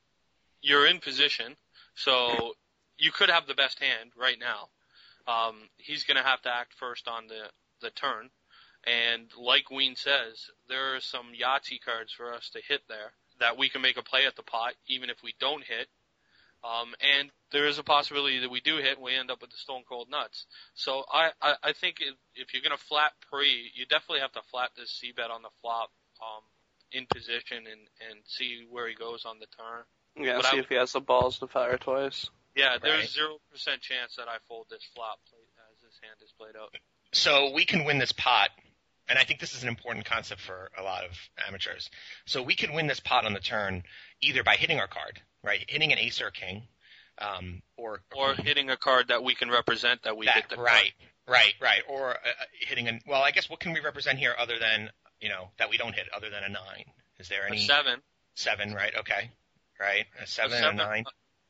you're 0.62 0.86
in 0.86 0.98
position, 0.98 1.56
so 1.94 2.54
you 2.98 3.12
could 3.12 3.30
have 3.30 3.46
the 3.46 3.54
best 3.54 3.78
hand 3.80 4.12
right 4.18 4.38
now. 4.38 4.68
Um, 5.26 5.68
he's 5.76 6.04
going 6.04 6.16
to 6.16 6.28
have 6.28 6.42
to 6.42 6.54
act 6.54 6.74
first 6.74 7.08
on 7.08 7.26
the 7.28 7.50
the 7.80 7.90
turn, 7.90 8.30
and 8.86 9.30
like 9.38 9.70
Wein 9.70 9.96
says, 9.96 10.50
there 10.68 10.94
are 10.94 11.00
some 11.00 11.32
Yahtzee 11.32 11.80
cards 11.82 12.12
for 12.12 12.32
us 12.32 12.50
to 12.50 12.60
hit 12.66 12.82
there 12.88 13.12
that 13.38 13.56
we 13.56 13.68
can 13.68 13.80
make 13.80 13.96
a 13.96 14.02
play 14.02 14.26
at 14.26 14.36
the 14.36 14.42
pot, 14.42 14.74
even 14.86 15.10
if 15.10 15.22
we 15.22 15.34
don't 15.40 15.64
hit. 15.64 15.88
Um, 16.62 16.94
and 17.00 17.30
there 17.52 17.66
is 17.66 17.78
a 17.78 17.82
possibility 17.82 18.40
that 18.40 18.50
we 18.50 18.60
do 18.60 18.76
hit 18.76 18.96
and 18.96 19.02
we 19.02 19.16
end 19.16 19.30
up 19.30 19.40
with 19.40 19.50
the 19.50 19.56
stone 19.56 19.82
cold 19.88 20.10
nuts. 20.10 20.44
So 20.74 21.04
I, 21.10 21.30
I, 21.40 21.54
I 21.62 21.72
think 21.72 21.96
if, 22.00 22.14
if 22.34 22.52
you're 22.52 22.62
going 22.62 22.76
to 22.76 22.84
flat 22.84 23.12
pre, 23.30 23.70
you 23.74 23.86
definitely 23.86 24.20
have 24.20 24.32
to 24.32 24.42
flat 24.50 24.70
this 24.76 24.90
C 24.90 25.12
bet 25.16 25.30
on 25.30 25.40
the 25.40 25.48
flop, 25.62 25.88
um, 26.20 26.44
in 26.92 27.06
position 27.06 27.64
and, 27.64 27.88
and 28.10 28.20
see 28.26 28.66
where 28.68 28.88
he 28.88 28.94
goes 28.94 29.24
on 29.24 29.38
the 29.38 29.46
turn. 29.56 29.84
Yeah, 30.16 30.36
But 30.36 30.46
see 30.46 30.56
I- 30.56 30.60
if 30.60 30.68
he 30.68 30.74
has 30.74 30.92
the 30.92 31.00
balls 31.00 31.38
to 31.38 31.46
fire 31.46 31.78
twice. 31.78 32.28
Yeah, 32.56 32.78
there's 32.82 33.12
zero 33.12 33.38
percent 33.50 33.80
chance 33.80 34.16
that 34.16 34.28
I 34.28 34.36
fold 34.48 34.66
this 34.68 34.84
flop 34.94 35.20
play, 35.30 35.38
as 35.72 35.80
this 35.82 35.98
hand 36.02 36.16
is 36.22 36.32
played 36.32 36.56
out. 36.56 36.74
So 37.12 37.50
we 37.52 37.64
can 37.64 37.84
win 37.84 37.98
this 37.98 38.12
pot, 38.12 38.50
and 39.08 39.18
I 39.18 39.24
think 39.24 39.38
this 39.40 39.54
is 39.54 39.62
an 39.62 39.68
important 39.68 40.04
concept 40.04 40.40
for 40.40 40.70
a 40.76 40.82
lot 40.82 41.04
of 41.04 41.12
amateurs. 41.46 41.88
So 42.26 42.42
we 42.42 42.54
can 42.56 42.72
win 42.74 42.86
this 42.88 42.98
pot 43.00 43.24
on 43.24 43.34
the 43.34 43.40
turn 43.40 43.84
either 44.20 44.42
by 44.42 44.56
hitting 44.56 44.80
our 44.80 44.88
card, 44.88 45.22
right? 45.44 45.64
Hitting 45.68 45.92
an 45.92 45.98
ace 45.98 46.20
or 46.20 46.26
a 46.26 46.32
king, 46.32 46.66
um, 47.18 47.62
or 47.76 48.02
Or 48.14 48.34
hitting 48.34 48.68
a 48.68 48.76
card 48.76 49.08
that 49.08 49.22
we 49.22 49.34
can 49.36 49.48
represent 49.48 50.02
that 50.02 50.16
we 50.16 50.26
that, 50.26 50.34
hit 50.34 50.48
the 50.48 50.56
card. 50.56 50.66
right, 50.66 50.92
right, 51.28 51.54
right, 51.60 51.82
or 51.88 52.16
uh, 52.16 52.18
hitting 52.52 52.88
a 52.88 53.00
Well, 53.06 53.22
I 53.22 53.30
guess 53.30 53.48
what 53.48 53.60
can 53.60 53.72
we 53.72 53.80
represent 53.80 54.18
here 54.18 54.34
other 54.36 54.58
than 54.58 54.90
you 55.20 55.28
know 55.28 55.50
that 55.58 55.70
we 55.70 55.76
don't 55.76 55.94
hit 55.94 56.08
other 56.12 56.30
than 56.30 56.42
a 56.42 56.48
nine? 56.48 56.84
Is 57.18 57.28
there 57.28 57.44
A 57.44 57.48
any 57.48 57.58
seven, 57.60 58.02
seven? 58.34 58.74
Right, 58.74 58.94
okay, 58.96 59.30
right, 59.80 60.04
a 60.22 60.26
seven, 60.26 60.58
seven, 60.58 60.80
a 60.80 60.84
nine, 60.84 61.04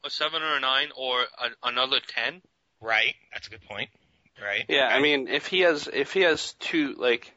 a 0.05 0.11
seven 0.11 0.43
or 0.43 0.57
a 0.57 0.61
nine, 0.61 0.89
or 0.97 1.21
a, 1.23 1.69
another 1.69 1.99
ten. 2.07 2.41
right? 2.81 3.15
That's 3.33 3.49
a 3.49 3.51
good 3.51 3.63
point, 3.63 3.91
right? 4.43 4.65
Yeah, 4.69 4.89
I 4.89 5.01
mean, 5.01 5.29
if 5.29 5.47
he 5.47 5.61
has 5.61 5.89
if 5.93 6.13
he 6.13 6.21
has 6.21 6.55
two 6.61 6.95
like, 6.99 7.33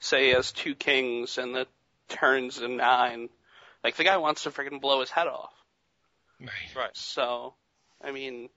say 0.00 0.26
he 0.26 0.30
has 0.32 0.52
two 0.52 0.74
kings 0.74 1.38
and 1.38 1.54
the 1.54 1.66
turns 2.08 2.58
a 2.58 2.68
nine, 2.68 3.28
like 3.82 3.96
the 3.96 4.04
guy 4.04 4.18
wants 4.18 4.42
to 4.44 4.50
freaking 4.50 4.80
blow 4.80 5.00
his 5.00 5.10
head 5.10 5.26
off. 5.26 5.52
right. 6.40 6.50
Right. 6.76 6.90
So, 6.96 7.54
I 8.02 8.12
mean, 8.12 8.48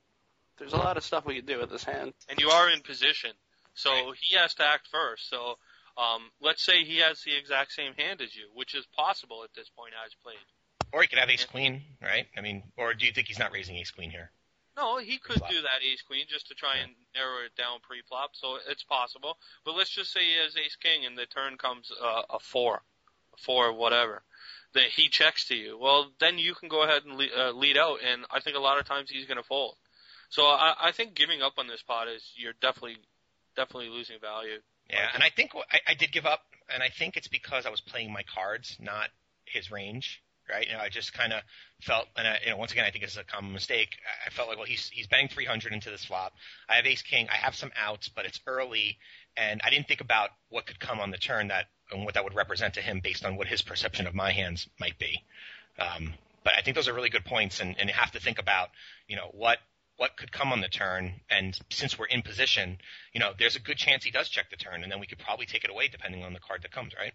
there's 0.57 0.73
a 0.73 0.77
lot 0.77 0.97
of 0.97 1.03
stuff 1.03 1.25
we 1.25 1.35
could 1.35 1.45
do 1.47 1.59
with 1.59 1.69
this 1.69 1.83
hand. 1.83 2.13
and 2.29 2.39
you 2.39 2.49
are 2.49 2.69
in 2.69 2.81
position. 2.81 3.31
So 3.75 3.91
Right. 3.91 4.13
he 4.21 4.35
has 4.35 4.55
to 4.55 4.65
act 4.65 4.88
first. 4.91 5.29
So 5.29 5.57
um, 5.97 6.29
let's 6.41 6.63
say 6.63 6.83
he 6.83 6.97
has 6.97 7.21
the 7.21 7.35
exact 7.38 7.71
same 7.73 7.93
hand 7.93 8.21
as 8.21 8.35
you, 8.35 8.49
which 8.53 8.73
is 8.75 8.85
possible 8.97 9.43
at 9.43 9.53
this 9.55 9.69
point 9.69 9.93
as 10.05 10.13
played. 10.23 10.38
Or 10.91 11.01
he 11.01 11.07
could 11.07 11.19
have 11.19 11.29
ace 11.29 11.45
queen, 11.45 11.81
right? 12.01 12.27
I 12.38 12.41
mean, 12.41 12.63
or 12.77 12.93
do 12.93 13.05
you 13.05 13.11
think 13.11 13.27
he's 13.27 13.39
not 13.39 13.51
raising 13.51 13.75
ace 13.75 13.91
queen 13.91 14.09
here? 14.09 14.31
No, 14.75 14.99
he 14.99 15.17
could 15.17 15.38
Pre-flop. 15.41 15.49
do 15.49 15.61
that 15.63 15.83
ace 15.91 16.01
queen 16.03 16.25
just 16.29 16.47
to 16.49 16.53
try 16.53 16.77
and 16.77 16.91
narrow 17.15 17.43
it 17.45 17.55
down 17.57 17.79
pre-flop. 17.81 18.31
So 18.33 18.57
it's 18.69 18.83
possible. 18.83 19.38
But 19.65 19.75
let's 19.75 19.89
just 19.89 20.13
say 20.13 20.19
he 20.21 20.38
has 20.43 20.55
ace 20.55 20.75
king 20.75 21.05
and 21.05 21.17
the 21.17 21.25
turn 21.25 21.57
comes 21.57 21.91
uh, 21.91 22.21
a 22.29 22.39
four, 22.39 22.81
a 23.33 23.38
four, 23.38 23.73
whatever. 23.73 24.21
Then 24.73 24.83
he 24.95 25.09
checks 25.09 25.47
to 25.47 25.55
you. 25.55 25.77
Well, 25.79 26.11
then 26.19 26.38
you 26.38 26.53
can 26.53 26.69
go 26.69 26.83
ahead 26.83 27.03
and 27.05 27.17
lead, 27.17 27.31
uh, 27.35 27.51
lead 27.51 27.77
out, 27.77 27.99
and 28.07 28.25
I 28.29 28.39
think 28.39 28.55
a 28.55 28.59
lot 28.59 28.79
of 28.79 28.85
times 28.85 29.09
he's 29.09 29.25
going 29.25 29.38
to 29.38 29.43
fold. 29.43 29.75
So 30.29 30.43
I, 30.43 30.75
I 30.79 30.91
think 30.91 31.15
giving 31.15 31.41
up 31.41 31.53
on 31.57 31.67
this 31.67 31.81
pot 31.81 32.07
is 32.07 32.23
you're 32.35 32.53
definitely, 32.61 32.97
definitely 33.55 33.89
losing 33.89 34.19
value. 34.19 34.59
Yeah, 34.89 35.07
and 35.13 35.23
I 35.23 35.29
think 35.29 35.51
I, 35.55 35.79
I 35.88 35.93
did 35.95 36.11
give 36.11 36.25
up, 36.25 36.41
and 36.71 36.83
I 36.83 36.89
think 36.89 37.17
it's 37.17 37.27
because 37.29 37.65
I 37.65 37.69
was 37.69 37.81
playing 37.81 38.13
my 38.13 38.23
cards, 38.23 38.77
not 38.79 39.09
his 39.45 39.71
range. 39.71 40.21
Right? 40.49 40.65
You 40.65 40.73
know, 40.73 40.79
I 40.79 40.89
just 40.89 41.13
kind 41.13 41.33
of 41.33 41.41
felt, 41.81 42.07
and 42.15 42.25
I, 42.27 42.39
you 42.43 42.51
know, 42.51 42.57
once 42.57 42.71
again, 42.71 42.85
I 42.85 42.91
think 42.91 43.03
is 43.03 43.17
a 43.17 43.23
common 43.23 43.51
mistake. 43.51 43.89
I- 44.25 44.29
felt 44.29 44.47
like, 44.47 44.57
well, 44.57 44.65
he's 44.65 44.89
he's 44.89 45.07
banged 45.07 45.31
300 45.31 45.73
into 45.73 45.89
this 45.89 46.05
flop. 46.05 46.33
I 46.69 46.75
have 46.75 46.85
ace 46.85 47.01
king. 47.01 47.27
I 47.29 47.35
have 47.35 47.55
some 47.55 47.71
outs, 47.77 48.07
but 48.09 48.25
it's 48.25 48.39
early, 48.47 48.97
and 49.35 49.61
I 49.63 49.69
didn't 49.69 49.87
think 49.87 50.01
about 50.01 50.29
what 50.49 50.65
could 50.65 50.79
come 50.79 50.99
on 50.99 51.11
the 51.11 51.17
turn 51.17 51.49
that 51.49 51.65
and 51.91 52.05
what 52.05 52.13
that 52.13 52.23
would 52.23 52.35
represent 52.35 52.75
to 52.75 52.81
him 52.81 53.01
based 53.01 53.25
on 53.25 53.35
what 53.35 53.47
his 53.47 53.61
perception 53.61 54.07
of 54.07 54.15
my 54.15 54.31
hands 54.31 54.67
might 54.79 54.97
be. 54.99 55.23
Um, 55.79 56.13
but 56.43 56.53
I 56.57 56.61
think 56.61 56.75
those 56.75 56.87
are 56.87 56.93
really 56.93 57.09
good 57.09 57.25
points, 57.25 57.59
and, 57.59 57.75
and 57.77 57.89
you 57.89 57.95
have 57.95 58.11
to 58.11 58.19
think 58.19 58.39
about, 58.39 58.69
you 59.07 59.15
know, 59.15 59.29
what 59.33 59.57
what 59.97 60.15
could 60.15 60.31
come 60.31 60.53
on 60.53 60.61
the 60.61 60.69
turn, 60.69 61.13
and 61.29 61.57
since 61.71 61.97
we're 61.97 62.05
in 62.05 62.21
position, 62.21 62.77
you 63.13 63.19
know, 63.19 63.33
there's 63.37 63.55
a 63.55 63.59
good 63.59 63.77
chance 63.77 64.03
he 64.03 64.11
does 64.11 64.29
check 64.29 64.49
the 64.51 64.55
turn, 64.55 64.83
and 64.83 64.91
then 64.91 64.99
we 64.99 65.07
could 65.07 65.17
probably 65.17 65.47
take 65.47 65.63
it 65.63 65.71
away 65.71 65.87
depending 65.87 66.23
on 66.23 66.33
the 66.33 66.39
card 66.39 66.61
that 66.61 66.71
comes, 66.71 66.93
right? 66.95 67.13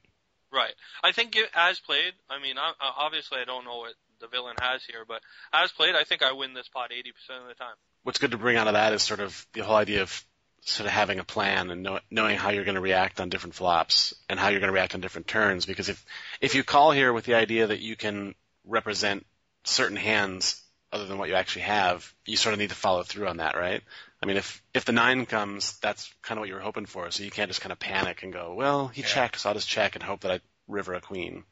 Right. 0.53 0.75
I 1.03 1.13
think 1.13 1.35
it, 1.35 1.49
as 1.55 1.81
played, 1.81 2.13
I 2.29 2.41
mean, 2.41 2.59
I, 2.59 2.73
obviously 2.99 3.39
I 3.39 3.45
don't 3.45 3.65
know 3.65 3.79
what 3.79 3.95
the 4.21 4.29
villain 4.29 4.57
has 4.61 4.85
here, 4.85 5.05
but 5.07 5.23
as 5.53 5.73
played, 5.73 5.95
I 5.95 6.05
think 6.05 6.23
I 6.23 6.33
win 6.33 6.53
this 6.53 6.69
pot 6.69 6.91
80% 6.91 7.43
of 7.43 7.49
the 7.49 7.55
time. 7.55 7.75
What's 8.03 8.19
good 8.19 8.33
to 8.33 8.39
bring 8.39 8.57
out 8.57 8.67
of 8.67 8.75
that 8.75 8.93
is 8.93 9.03
sort 9.03 9.21
of 9.21 9.47
the 9.55 9.61
whole 9.61 9.77
idea 9.77 10.03
of 10.03 10.25
sort 10.65 10.87
of 10.87 10.93
having 10.93 11.19
a 11.19 11.25
plan 11.25 11.71
and 11.71 11.83
know, 11.83 12.01
knowing 12.11 12.37
how 12.37 12.51
you're 12.51 12.65
going 12.65 12.77
to 12.77 12.81
react 12.81 13.21
on 13.21 13.31
different 13.31 13.55
flops 13.55 14.15
and 14.29 14.39
how 14.39 14.49
you're 14.49 14.61
going 14.61 14.69
to 14.69 14.75
react 14.75 14.95
on 14.95 15.01
different 15.01 15.27
turns. 15.27 15.67
Because 15.67 15.89
if 15.89 16.05
if 16.41 16.55
you 16.55 16.63
call 16.63 16.93
here 16.93 17.13
with 17.13 17.25
the 17.25 17.35
idea 17.35 17.67
that 17.67 17.81
you 17.81 17.97
can 17.97 18.35
represent 18.65 19.27
certain 19.65 19.97
hands 19.97 20.63
other 20.93 21.07
than 21.07 21.19
what 21.19 21.29
you 21.29 21.35
actually 21.35 21.63
have, 21.63 22.13
you 22.27 22.37
sort 22.37 22.53
of 22.53 22.59
need 22.59 22.69
to 22.69 22.77
follow 22.77 23.03
through 23.03 23.27
on 23.27 23.39
that, 23.39 23.57
right? 23.57 23.83
I 24.23 24.27
mean, 24.27 24.37
if 24.37 24.63
if 24.73 24.85
the 24.85 24.93
nine 24.93 25.27
comes, 25.27 25.79
that's 25.81 26.13
kind 26.23 26.39
of 26.39 26.43
what 26.43 26.49
you 26.49 26.55
were 26.55 26.61
hoping 26.61 26.87
for. 26.87 27.11
So 27.11 27.25
you 27.25 27.31
can't 27.31 27.51
just 27.51 27.61
kind 27.61 27.73
of 27.73 27.79
panic 27.81 28.23
and 28.23 28.33
go, 28.33 28.55
well, 28.55 28.89
he 28.89 29.03
Yeah. 29.03 29.09
checked, 29.09 29.41
so 29.41 29.49
I'll 29.49 29.55
just 29.55 29.69
check 29.69 29.95
and 29.97 30.03
hope 30.03 30.21
that 30.21 30.31
I 30.31 30.41
river 30.69 30.95
a 30.95 31.01
queen. 31.01 31.45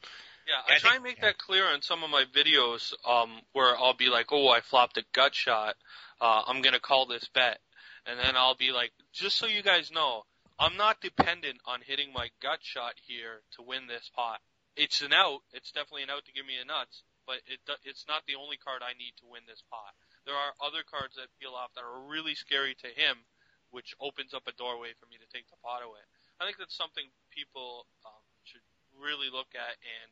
Yeah, 0.46 0.54
Yeah, 0.54 0.62
I 0.68 0.76
I 0.76 0.78
try 0.78 0.90
think- 0.90 0.94
and 0.96 1.04
make 1.04 1.16
yeah. 1.16 1.22
that 1.26 1.38
clear 1.38 1.70
in 1.72 1.82
some 1.82 2.04
of 2.04 2.10
my 2.10 2.24
videos, 2.26 2.92
um, 3.04 3.42
where 3.52 3.76
I'll 3.76 3.94
be 3.94 4.08
like, 4.08 4.30
"Oh, 4.32 4.48
I 4.48 4.60
flopped 4.60 4.96
a 4.98 5.02
gut 5.12 5.34
shot. 5.34 5.76
Uh, 6.20 6.44
I'm 6.46 6.62
gonna 6.62 6.80
call 6.80 7.06
this 7.06 7.26
bet," 7.28 7.60
and 8.06 8.18
then 8.20 8.36
I'll 8.36 8.54
be 8.56 8.70
like, 8.72 8.92
"Just 9.12 9.36
so 9.38 9.46
you 9.46 9.62
guys 9.62 9.90
know, 9.90 10.24
I'm 10.58 10.76
not 10.76 11.00
dependent 11.00 11.60
on 11.64 11.80
hitting 11.82 12.12
my 12.12 12.30
gut 12.40 12.62
shot 12.64 12.94
here 13.06 13.42
to 13.52 13.62
win 13.62 13.86
this 13.86 14.08
pot. 14.10 14.40
It's 14.76 15.00
an 15.02 15.12
out. 15.12 15.42
It's 15.52 15.72
definitely 15.72 16.04
an 16.04 16.10
out 16.10 16.24
to 16.26 16.32
give 16.32 16.46
me 16.46 16.56
a 16.58 16.64
nuts, 16.64 17.02
but 17.26 17.40
it 17.46 17.60
it's 17.82 18.06
not 18.06 18.24
the 18.26 18.36
only 18.36 18.56
card 18.58 18.82
I 18.82 18.92
need 18.94 19.16
to 19.18 19.26
win 19.26 19.44
this 19.46 19.62
pot. 19.70 19.94
There 20.26 20.36
are 20.36 20.52
other 20.60 20.84
cards 20.84 21.16
that 21.16 21.32
peel 21.40 21.56
off 21.56 21.72
that 21.74 21.84
are 21.84 22.08
really 22.08 22.34
scary 22.34 22.74
to 22.82 22.88
him, 22.88 23.24
which 23.70 23.94
opens 24.00 24.34
up 24.34 24.46
a 24.46 24.52
doorway 24.52 24.92
for 24.98 25.06
me 25.06 25.16
to 25.16 25.28
take 25.32 25.48
the 25.48 25.60
pot 25.64 25.82
away. 25.82 26.02
I 26.40 26.44
think 26.44 26.58
that's 26.58 26.76
something 26.76 27.04
people 27.30 27.86
um, 28.04 28.22
should 28.44 28.64
really 28.96 29.28
look 29.30 29.52
at 29.54 29.76
and 29.80 30.10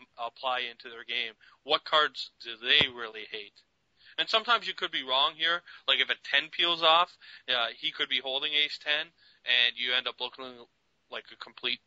im- 0.00 0.12
apply 0.18 0.60
into 0.70 0.88
their 0.88 1.04
game. 1.04 1.34
What 1.64 1.84
cards 1.84 2.30
do 2.42 2.56
they 2.56 2.88
really 2.88 3.26
hate? 3.30 3.62
And 4.18 4.28
sometimes 4.28 4.66
you 4.66 4.74
could 4.74 4.90
be 4.90 5.04
wrong 5.04 5.34
here. 5.36 5.62
Like 5.86 6.00
if 6.00 6.10
a 6.10 6.16
10 6.24 6.50
peels 6.50 6.82
off, 6.82 7.16
uh, 7.48 7.68
he 7.76 7.92
could 7.92 8.08
be 8.08 8.20
holding 8.20 8.52
ace 8.52 8.78
10, 8.82 8.92
and 8.92 9.76
you 9.76 9.92
end 9.94 10.08
up 10.08 10.20
looking 10.20 10.66
like 11.10 11.24
a 11.32 11.36
complete 11.36 11.80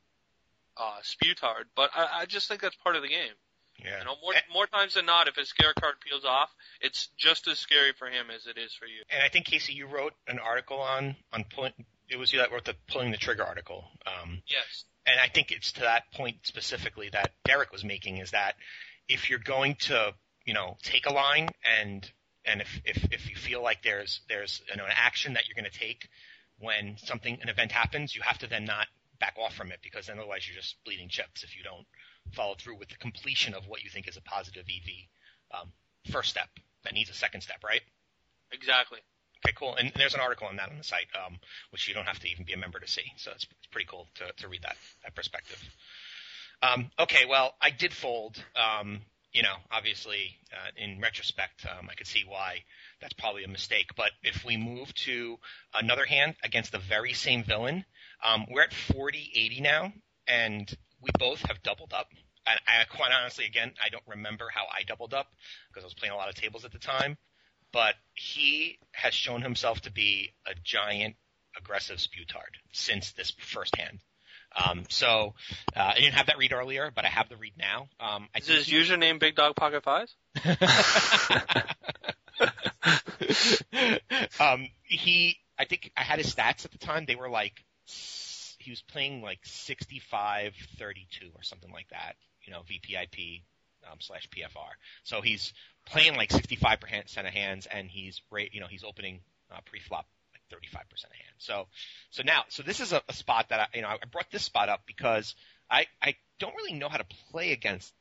uh, 0.77 1.01
spewtard. 1.03 1.65
But 1.75 1.91
I, 1.93 2.21
I 2.21 2.25
just 2.25 2.47
think 2.47 2.61
that's 2.61 2.77
part 2.77 2.95
of 2.95 3.01
the 3.01 3.09
game. 3.09 3.35
Yeah. 3.83 3.99
You 3.99 4.05
know, 4.05 4.15
more 4.21 4.33
more 4.53 4.67
times 4.67 4.93
than 4.95 5.05
not, 5.05 5.27
if 5.27 5.37
a 5.37 5.45
scare 5.45 5.73
card 5.79 5.95
peels 6.07 6.23
off, 6.25 6.49
it's 6.81 7.09
just 7.17 7.47
as 7.47 7.59
scary 7.59 7.93
for 7.97 8.07
him 8.07 8.27
as 8.35 8.45
it 8.47 8.57
is 8.57 8.73
for 8.73 8.85
you. 8.85 9.01
and 9.09 9.23
I 9.23 9.29
think 9.29 9.45
Casey, 9.45 9.73
you 9.73 9.87
wrote 9.87 10.13
an 10.27 10.39
article 10.39 10.77
on 10.79 11.15
on 11.33 11.45
pulling. 11.53 11.73
It 12.09 12.17
was 12.19 12.31
you 12.33 12.39
that 12.39 12.51
wrote 12.51 12.65
the 12.65 12.75
pulling 12.89 13.11
the 13.11 13.17
trigger 13.17 13.43
article. 13.43 13.85
Um, 14.05 14.41
Yes. 14.47 14.85
and 15.05 15.19
I 15.19 15.27
think 15.29 15.51
it's 15.51 15.71
to 15.73 15.81
that 15.81 16.11
point 16.13 16.37
specifically 16.43 17.09
that 17.13 17.31
Derek 17.45 17.71
was 17.71 17.83
making 17.83 18.17
is 18.17 18.31
that 18.31 18.55
if 19.07 19.29
you're 19.29 19.39
going 19.39 19.75
to, 19.81 20.13
you 20.45 20.53
know, 20.53 20.77
take 20.83 21.05
a 21.05 21.13
line 21.13 21.49
and 21.79 22.09
and 22.45 22.61
if 22.61 22.81
if, 22.85 23.03
if 23.11 23.29
you 23.29 23.35
feel 23.35 23.63
like 23.63 23.81
there's 23.83 24.21
there's 24.27 24.61
you 24.69 24.75
know, 24.77 24.85
an 24.85 24.91
action 24.95 25.33
that 25.33 25.43
you're 25.47 25.55
going 25.61 25.71
to 25.71 25.79
take 25.79 26.07
when 26.59 26.97
something 26.97 27.39
an 27.41 27.49
event 27.49 27.71
happens, 27.71 28.15
you 28.15 28.21
have 28.21 28.37
to 28.39 28.47
then 28.47 28.65
not 28.65 28.87
back 29.19 29.35
off 29.41 29.53
from 29.55 29.71
it 29.71 29.79
because 29.81 30.07
then 30.07 30.17
otherwise 30.19 30.47
you're 30.47 30.57
just 30.59 30.75
bleeding 30.83 31.07
chips 31.09 31.43
if 31.43 31.55
you 31.55 31.63
don't 31.63 31.85
follow 32.33 32.55
through 32.55 32.77
with 32.77 32.89
the 32.89 32.95
completion 32.95 33.53
of 33.53 33.67
what 33.67 33.83
you 33.83 33.89
think 33.89 34.07
is 34.07 34.17
a 34.17 34.21
positive 34.21 34.65
EV 34.67 35.59
um, 35.59 35.71
first 36.11 36.29
step 36.29 36.49
that 36.83 36.93
needs 36.93 37.09
a 37.09 37.13
second 37.13 37.41
step, 37.41 37.63
right? 37.63 37.81
Exactly. 38.51 38.99
Okay, 39.45 39.55
cool. 39.57 39.75
And 39.75 39.91
there's 39.95 40.13
an 40.13 40.19
article 40.19 40.47
on 40.47 40.57
that 40.57 40.69
on 40.69 40.77
the 40.77 40.83
site, 40.83 41.07
um, 41.25 41.37
which 41.71 41.87
you 41.87 41.93
don't 41.93 42.05
have 42.07 42.19
to 42.19 42.29
even 42.29 42.45
be 42.45 42.53
a 42.53 42.57
member 42.57 42.79
to 42.79 42.87
see. 42.87 43.03
So 43.17 43.31
it's, 43.31 43.45
it's 43.45 43.67
pretty 43.71 43.87
cool 43.89 44.07
to, 44.15 44.31
to 44.37 44.47
read 44.47 44.61
that 44.63 44.77
that 45.03 45.15
perspective. 45.15 45.57
Um, 46.61 46.91
okay, 46.99 47.25
well, 47.27 47.55
I 47.59 47.71
did 47.71 47.91
fold. 47.91 48.37
Um, 48.55 49.01
you 49.33 49.43
know, 49.43 49.55
obviously, 49.71 50.37
uh, 50.51 50.71
in 50.75 50.99
retrospect, 50.99 51.65
um, 51.65 51.87
I 51.89 51.95
could 51.95 52.05
see 52.05 52.23
why 52.27 52.59
that's 52.99 53.13
probably 53.13 53.43
a 53.43 53.47
mistake. 53.47 53.95
But 53.95 54.11
if 54.23 54.43
we 54.45 54.57
move 54.57 54.93
to 55.05 55.37
another 55.73 56.05
hand 56.05 56.35
against 56.43 56.71
the 56.71 56.79
very 56.79 57.13
same 57.13 57.43
villain, 57.43 57.85
um, 58.23 58.45
we're 58.49 58.63
at 58.63 58.71
40-80 58.71 59.61
now, 59.61 59.93
and 60.27 60.71
we 61.01 61.09
both 61.17 61.41
have 61.43 61.61
doubled 61.63 61.93
up. 61.93 62.07
And 62.47 62.59
I, 62.67 62.85
quite 62.85 63.11
honestly, 63.11 63.45
again, 63.45 63.71
I 63.83 63.89
don't 63.89 64.03
remember 64.07 64.49
how 64.53 64.65
I 64.65 64.83
doubled 64.83 65.13
up 65.13 65.27
because 65.69 65.83
I 65.83 65.87
was 65.87 65.93
playing 65.93 66.13
a 66.13 66.17
lot 66.17 66.29
of 66.29 66.35
tables 66.35 66.65
at 66.65 66.71
the 66.71 66.79
time. 66.79 67.17
But 67.71 67.95
he 68.13 68.79
has 68.91 69.13
shown 69.13 69.41
himself 69.41 69.81
to 69.81 69.91
be 69.91 70.33
a 70.45 70.53
giant 70.63 71.15
aggressive 71.57 71.97
spewtard 71.97 72.57
since 72.73 73.11
this 73.11 73.31
first 73.39 73.75
hand. 73.75 73.99
Um, 74.53 74.83
so 74.89 75.33
uh, 75.75 75.79
I 75.79 75.95
didn't 75.95 76.15
have 76.15 76.25
that 76.25 76.37
read 76.37 76.51
earlier, 76.51 76.91
but 76.93 77.05
I 77.05 77.07
have 77.07 77.29
the 77.29 77.37
read 77.37 77.53
now. 77.57 77.87
Um, 77.99 78.27
I 78.35 78.39
Is 78.39 78.47
his 78.47 78.67
username 78.67 79.19
Big 79.19 79.35
Dog 79.35 79.55
Pocket 79.55 79.83
Fives? 79.83 80.15
um, 84.39 84.67
he, 84.83 85.37
I 85.57 85.65
think 85.65 85.91
I 85.95 86.03
had 86.03 86.19
his 86.19 86.33
stats 86.33 86.65
at 86.65 86.71
the 86.71 86.77
time. 86.77 87.05
They 87.05 87.15
were 87.15 87.29
like, 87.29 87.53
he 88.61 88.71
was 88.71 88.81
playing 88.81 89.21
like 89.21 89.39
65, 89.43 90.53
32 90.77 91.27
or 91.35 91.43
something 91.43 91.71
like 91.71 91.89
that, 91.89 92.15
you 92.43 92.53
know, 92.53 92.61
VPIP, 92.61 93.41
um, 93.91 93.97
slash 93.99 94.27
PFR. 94.29 94.69
So 95.03 95.21
he's 95.21 95.53
playing 95.85 96.15
like 96.15 96.29
65% 96.29 97.17
of 97.19 97.25
hands 97.25 97.67
and 97.71 97.89
he's, 97.89 98.21
you 98.51 98.59
know, 98.59 98.67
he's 98.67 98.83
opening, 98.83 99.21
uh, 99.51 99.59
pre-flop 99.65 100.05
like 100.33 100.61
35% 100.61 100.81
of 100.81 101.11
hands. 101.11 101.39
So, 101.39 101.67
so 102.11 102.23
now, 102.23 102.43
so 102.49 102.63
this 102.63 102.79
is 102.79 102.93
a, 102.93 103.01
a 103.09 103.13
spot 103.13 103.47
that 103.49 103.59
I, 103.59 103.67
you 103.75 103.81
know, 103.81 103.89
I 103.89 103.97
brought 104.11 104.31
this 104.31 104.43
spot 104.43 104.69
up 104.69 104.81
because 104.85 105.35
I, 105.69 105.87
I 106.01 106.15
don't 106.39 106.55
really 106.55 106.73
know 106.73 106.89
how 106.89 106.97
to 106.97 107.05
play 107.31 107.51
against 107.51 107.93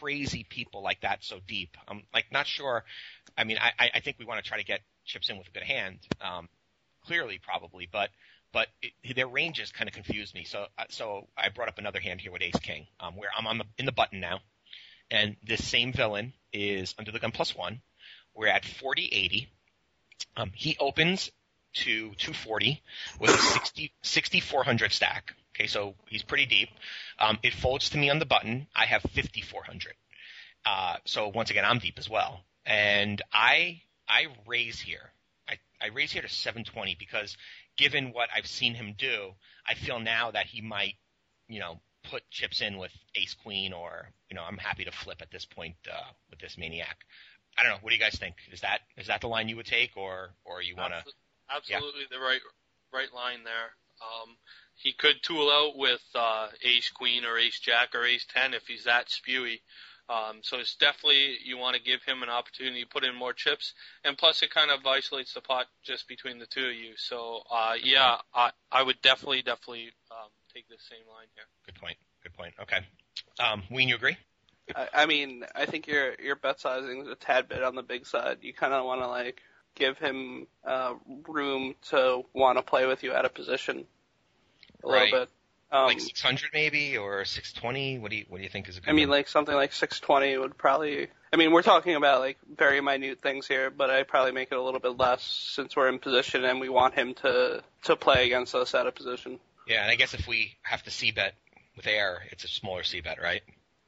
crazy 0.00 0.44
people 0.48 0.82
like 0.82 1.00
that 1.02 1.22
so 1.22 1.38
deep. 1.46 1.76
I'm 1.86 2.02
like 2.12 2.26
not 2.32 2.46
sure. 2.46 2.84
I 3.36 3.44
mean, 3.44 3.58
I, 3.60 3.90
I 3.94 4.00
think 4.00 4.18
we 4.18 4.24
want 4.24 4.42
to 4.42 4.48
try 4.48 4.58
to 4.58 4.64
get 4.64 4.80
chips 5.04 5.30
in 5.30 5.38
with 5.38 5.48
a 5.48 5.50
good 5.50 5.62
hand. 5.62 5.98
Um, 6.20 6.48
clearly, 7.06 7.38
probably, 7.42 7.88
but 7.90 8.10
but 8.54 8.68
it, 8.80 9.16
their 9.16 9.26
ranges 9.26 9.72
kind 9.72 9.88
of 9.88 9.94
confused 9.94 10.34
me. 10.34 10.44
So 10.44 10.66
uh, 10.78 10.84
so 10.88 11.28
I 11.36 11.50
brought 11.50 11.68
up 11.68 11.78
another 11.78 12.00
hand 12.00 12.20
here 12.20 12.32
with 12.32 12.40
Ace 12.40 12.58
King, 12.62 12.86
um, 13.00 13.16
where 13.16 13.28
I'm 13.36 13.46
on 13.46 13.58
the 13.58 13.64
in 13.76 13.84
the 13.84 13.92
button 13.92 14.20
now, 14.20 14.40
and 15.10 15.36
this 15.42 15.62
same 15.68 15.92
villain 15.92 16.32
is 16.52 16.94
under 16.98 17.12
the 17.12 17.18
gun 17.18 17.32
plus 17.32 17.54
one. 17.54 17.82
We're 18.34 18.48
at 18.48 18.62
40-80. 18.64 19.48
Um, 20.36 20.50
he 20.54 20.76
opens 20.80 21.30
to 21.74 22.10
240 22.16 22.82
with 23.20 23.30
a 23.30 23.38
60, 23.38 23.92
6400 24.02 24.92
stack. 24.92 25.34
Okay, 25.54 25.66
so 25.68 25.94
he's 26.08 26.22
pretty 26.22 26.46
deep. 26.46 26.68
Um, 27.18 27.38
it 27.42 27.54
folds 27.54 27.90
to 27.90 27.98
me 27.98 28.10
on 28.10 28.18
the 28.18 28.26
button. 28.26 28.66
I 28.74 28.86
have 28.86 29.02
5400. 29.02 29.94
Uh, 30.66 30.96
so 31.04 31.28
once 31.28 31.50
again, 31.50 31.64
I'm 31.64 31.78
deep 31.78 31.98
as 31.98 32.08
well. 32.08 32.40
And 32.66 33.22
I, 33.32 33.82
I 34.08 34.26
raise 34.46 34.80
here. 34.80 35.12
I, 35.48 35.58
I 35.80 35.88
raise 35.88 36.10
here 36.10 36.22
to 36.22 36.28
720 36.28 36.96
because 36.98 37.36
given 37.76 38.12
what 38.12 38.28
I've 38.34 38.46
seen 38.46 38.74
him 38.74 38.94
do, 38.96 39.32
I 39.66 39.74
feel 39.74 40.00
now 40.00 40.30
that 40.30 40.46
he 40.46 40.60
might, 40.60 40.94
you 41.48 41.60
know, 41.60 41.80
put 42.10 42.28
chips 42.30 42.60
in 42.60 42.78
with 42.78 42.92
ace 43.14 43.34
queen 43.34 43.72
or, 43.72 44.10
you 44.30 44.36
know, 44.36 44.42
I'm 44.42 44.58
happy 44.58 44.84
to 44.84 44.92
flip 44.92 45.22
at 45.22 45.30
this 45.30 45.44
point, 45.46 45.76
uh, 45.90 46.12
with 46.30 46.38
this 46.38 46.58
maniac. 46.58 46.98
I 47.56 47.62
don't 47.62 47.72
know. 47.72 47.78
What 47.80 47.90
do 47.90 47.96
you 47.96 48.02
guys 48.02 48.16
think? 48.16 48.34
Is 48.52 48.60
that, 48.60 48.80
is 48.96 49.06
that 49.06 49.20
the 49.20 49.28
line 49.28 49.48
you 49.48 49.56
would 49.56 49.66
take 49.66 49.96
or, 49.96 50.34
or 50.44 50.60
you 50.60 50.76
want 50.76 50.92
to? 50.92 51.02
Absolutely 51.54 52.02
yeah. 52.02 52.18
the 52.18 52.24
right, 52.24 52.40
right 52.92 53.12
line 53.14 53.44
there. 53.44 53.70
Um, 54.02 54.36
he 54.74 54.92
could 54.92 55.22
tool 55.22 55.50
out 55.50 55.78
with 55.78 56.02
uh, 56.14 56.48
ace 56.62 56.90
queen 56.90 57.24
or 57.24 57.38
ace 57.38 57.60
jack 57.60 57.94
or 57.94 58.04
ace 58.04 58.26
ten 58.32 58.54
if 58.54 58.66
he's 58.66 58.84
that 58.84 59.08
spewy. 59.08 59.60
Um, 60.08 60.40
so 60.42 60.58
it's 60.58 60.74
definitely 60.76 61.38
you 61.44 61.56
want 61.56 61.76
to 61.76 61.82
give 61.82 62.02
him 62.02 62.22
an 62.22 62.28
opportunity 62.28 62.82
to 62.82 62.88
put 62.88 63.04
in 63.04 63.14
more 63.14 63.32
chips, 63.32 63.72
and 64.04 64.18
plus 64.18 64.42
it 64.42 64.50
kind 64.50 64.70
of 64.70 64.86
isolates 64.86 65.32
the 65.32 65.40
pot 65.40 65.66
just 65.82 66.08
between 66.08 66.38
the 66.38 66.46
two 66.46 66.66
of 66.66 66.74
you. 66.74 66.92
So 66.96 67.42
uh, 67.50 67.74
yeah, 67.82 68.18
I 68.34 68.50
I 68.70 68.82
would 68.82 69.00
definitely 69.00 69.42
definitely 69.42 69.92
um, 70.10 70.28
take 70.52 70.68
the 70.68 70.76
same 70.90 71.06
line 71.08 71.26
here. 71.34 71.44
Good 71.64 71.76
point. 71.76 71.96
Good 72.22 72.34
point. 72.34 72.54
Okay, 72.60 72.80
um, 73.40 73.62
Wein, 73.70 73.88
you 73.88 73.96
agree? 73.96 74.16
I, 74.74 74.88
I 74.94 75.06
mean, 75.06 75.44
I 75.54 75.66
think 75.66 75.86
your 75.86 76.14
your 76.22 76.36
bet 76.36 76.60
sizing 76.60 77.02
is 77.02 77.08
a 77.08 77.14
tad 77.14 77.48
bit 77.48 77.62
on 77.62 77.74
the 77.74 77.82
big 77.82 78.06
side. 78.06 78.38
You 78.42 78.52
kind 78.52 78.74
of 78.74 78.84
want 78.84 79.00
to 79.00 79.08
like 79.08 79.40
give 79.74 79.98
him 79.98 80.46
uh, 80.66 80.94
room 81.28 81.74
to 81.90 82.22
want 82.32 82.58
to 82.58 82.62
play 82.62 82.86
with 82.86 83.02
you 83.02 83.12
out 83.12 83.24
of 83.24 83.34
position 83.34 83.86
a 84.82 84.86
right. 84.86 85.04
little 85.12 85.20
bit. 85.20 85.30
Um, 85.70 85.86
like 85.86 86.00
600 86.00 86.50
maybe 86.52 86.96
or 86.96 87.24
620. 87.24 87.98
What 87.98 88.10
do 88.10 88.16
you 88.16 88.24
what 88.28 88.38
do 88.38 88.44
you 88.44 88.50
think 88.50 88.68
is 88.68 88.76
a 88.76 88.80
good? 88.80 88.90
I 88.90 88.92
mean, 88.92 89.08
like 89.08 89.28
something 89.28 89.54
like 89.54 89.72
620 89.72 90.38
would 90.38 90.56
probably. 90.56 91.08
I 91.32 91.36
mean, 91.36 91.50
we're 91.50 91.62
talking 91.62 91.96
about 91.96 92.20
like 92.20 92.38
very 92.56 92.80
minute 92.80 93.20
things 93.22 93.48
here, 93.48 93.70
but 93.70 93.90
I 93.90 94.04
probably 94.04 94.32
make 94.32 94.52
it 94.52 94.58
a 94.58 94.62
little 94.62 94.78
bit 94.78 94.96
less 94.96 95.22
since 95.22 95.74
we're 95.74 95.88
in 95.88 95.98
position 95.98 96.44
and 96.44 96.60
we 96.60 96.68
want 96.68 96.94
him 96.94 97.14
to 97.14 97.62
to 97.84 97.96
play 97.96 98.26
against 98.26 98.54
us 98.54 98.74
out 98.74 98.86
of 98.86 98.94
position. 98.94 99.40
Yeah, 99.66 99.82
and 99.82 99.90
I 99.90 99.96
guess 99.96 100.14
if 100.14 100.28
we 100.28 100.56
have 100.62 100.82
to 100.84 100.90
c 100.90 101.10
bet 101.10 101.34
with 101.76 101.86
air, 101.86 102.22
it's 102.30 102.44
a 102.44 102.48
smaller 102.48 102.84
c 102.84 103.00
bet, 103.00 103.20
right? 103.20 103.42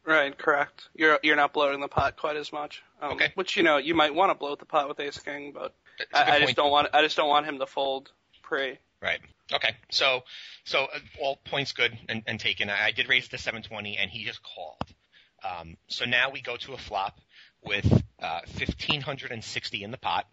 Right, 0.04 0.36
correct. 0.36 0.88
You're 0.94 1.18
you're 1.22 1.36
not 1.36 1.52
bloating 1.52 1.80
the 1.80 1.88
pot 1.88 2.16
quite 2.16 2.36
as 2.36 2.52
much. 2.52 2.82
Um, 3.02 3.12
okay. 3.12 3.32
Which 3.34 3.56
you 3.56 3.64
know 3.64 3.76
you 3.76 3.94
might 3.94 4.14
want 4.14 4.30
to 4.30 4.34
bloat 4.34 4.60
the 4.60 4.64
pot 4.64 4.88
with 4.88 5.00
Ace 5.00 5.18
King, 5.18 5.52
but 5.52 5.74
I, 6.14 6.36
I 6.36 6.40
just 6.40 6.56
don't 6.56 6.70
want 6.70 6.88
I 6.94 7.02
just 7.02 7.16
don't 7.16 7.28
want 7.28 7.46
him 7.46 7.58
to 7.58 7.66
fold 7.66 8.10
pre. 8.42 8.78
Right. 9.02 9.20
Okay. 9.52 9.74
So, 9.90 10.22
so 10.64 10.84
uh, 10.84 10.98
all 11.20 11.36
points 11.44 11.72
good 11.72 11.96
and, 12.08 12.22
and 12.26 12.40
taken. 12.40 12.70
I, 12.70 12.86
I 12.86 12.90
did 12.92 13.08
raise 13.08 13.28
the 13.28 13.38
720, 13.38 13.96
and 13.96 14.10
he 14.10 14.24
just 14.24 14.40
called. 14.42 14.82
Um, 15.44 15.76
so 15.88 16.04
now 16.04 16.30
we 16.30 16.40
go 16.40 16.56
to 16.56 16.72
a 16.72 16.78
flop 16.78 17.18
with 17.62 17.86
uh, 18.20 18.40
1560 18.46 19.82
in 19.82 19.90
the 19.90 19.98
pot, 19.98 20.26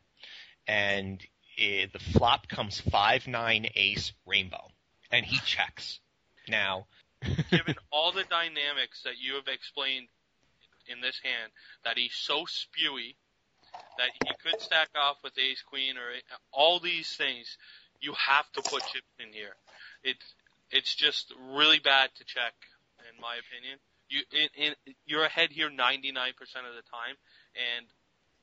and 0.68 1.22
it, 1.58 1.92
the 1.94 2.00
flop 2.00 2.48
comes 2.48 2.80
five 2.80 3.28
nine 3.28 3.68
ace 3.76 4.14
rainbow, 4.26 4.70
and 5.12 5.26
he 5.26 5.38
checks. 5.40 6.00
Now, 6.48 6.88
given 7.52 7.76
all 7.92 8.12
the 8.12 8.24
dynamics 8.24 9.04
that 9.04 9.18
you 9.20 9.36
have 9.36 9.48
explained 9.48 10.08
in 10.88 11.02
this 11.02 11.20
hand, 11.24 11.52
that 11.86 11.98
he's 11.98 12.16
so 12.16 12.46
spewy 12.46 13.16
that 13.98 14.10
he 14.24 14.32
could 14.44 14.62
stack 14.62 14.90
off 14.96 15.18
with 15.24 15.34
ace 15.38 15.64
queen 15.68 15.98
or 15.98 16.14
all 16.52 16.80
these 16.80 17.16
things 17.16 17.58
you 18.04 18.14
have 18.20 18.52
to 18.52 18.62
put 18.62 18.84
chips 18.92 19.16
in 19.18 19.32
here. 19.32 19.56
It's 20.04 20.28
it's 20.70 20.94
just 20.94 21.34
really 21.56 21.80
bad 21.80 22.10
to 22.18 22.24
check, 22.26 22.54
in 23.08 23.16
my 23.22 23.40
opinion. 23.40 23.80
You 24.10 24.22
in, 24.36 24.50
in 24.60 24.94
you're 25.06 25.24
ahead 25.24 25.50
here 25.52 25.70
99% 25.70 25.80
of 25.80 26.76
the 26.76 26.84
time, 26.92 27.16
and 27.56 27.88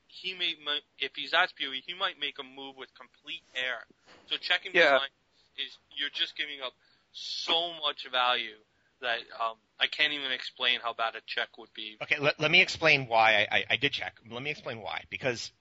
he 0.08 0.32
may 0.34 0.56
if 0.98 1.12
he's 1.14 1.32
that 1.32 1.52
spewy, 1.52 1.84
he 1.86 1.94
might 1.94 2.18
make 2.18 2.40
a 2.40 2.42
move 2.42 2.76
with 2.76 2.88
complete 2.96 3.44
air. 3.54 3.84
So 4.26 4.36
checking 4.40 4.72
yeah. 4.74 4.96
behind 4.96 5.12
is 5.58 5.76
you're 5.92 6.14
just 6.14 6.36
giving 6.36 6.64
up 6.64 6.72
so 7.12 7.72
much 7.84 8.08
value 8.10 8.56
that 9.02 9.20
um, 9.40 9.56
I 9.78 9.86
can't 9.86 10.12
even 10.12 10.32
explain 10.32 10.80
how 10.82 10.92
bad 10.92 11.14
a 11.16 11.20
check 11.26 11.56
would 11.58 11.72
be. 11.74 11.96
Okay, 12.02 12.18
let, 12.20 12.38
let 12.38 12.50
me 12.50 12.60
explain 12.60 13.06
why 13.08 13.46
I, 13.50 13.56
I, 13.56 13.64
I 13.70 13.76
did 13.76 13.92
check. 13.92 14.16
Let 14.30 14.42
me 14.42 14.50
explain 14.50 14.80
why 14.80 15.04
because 15.10 15.52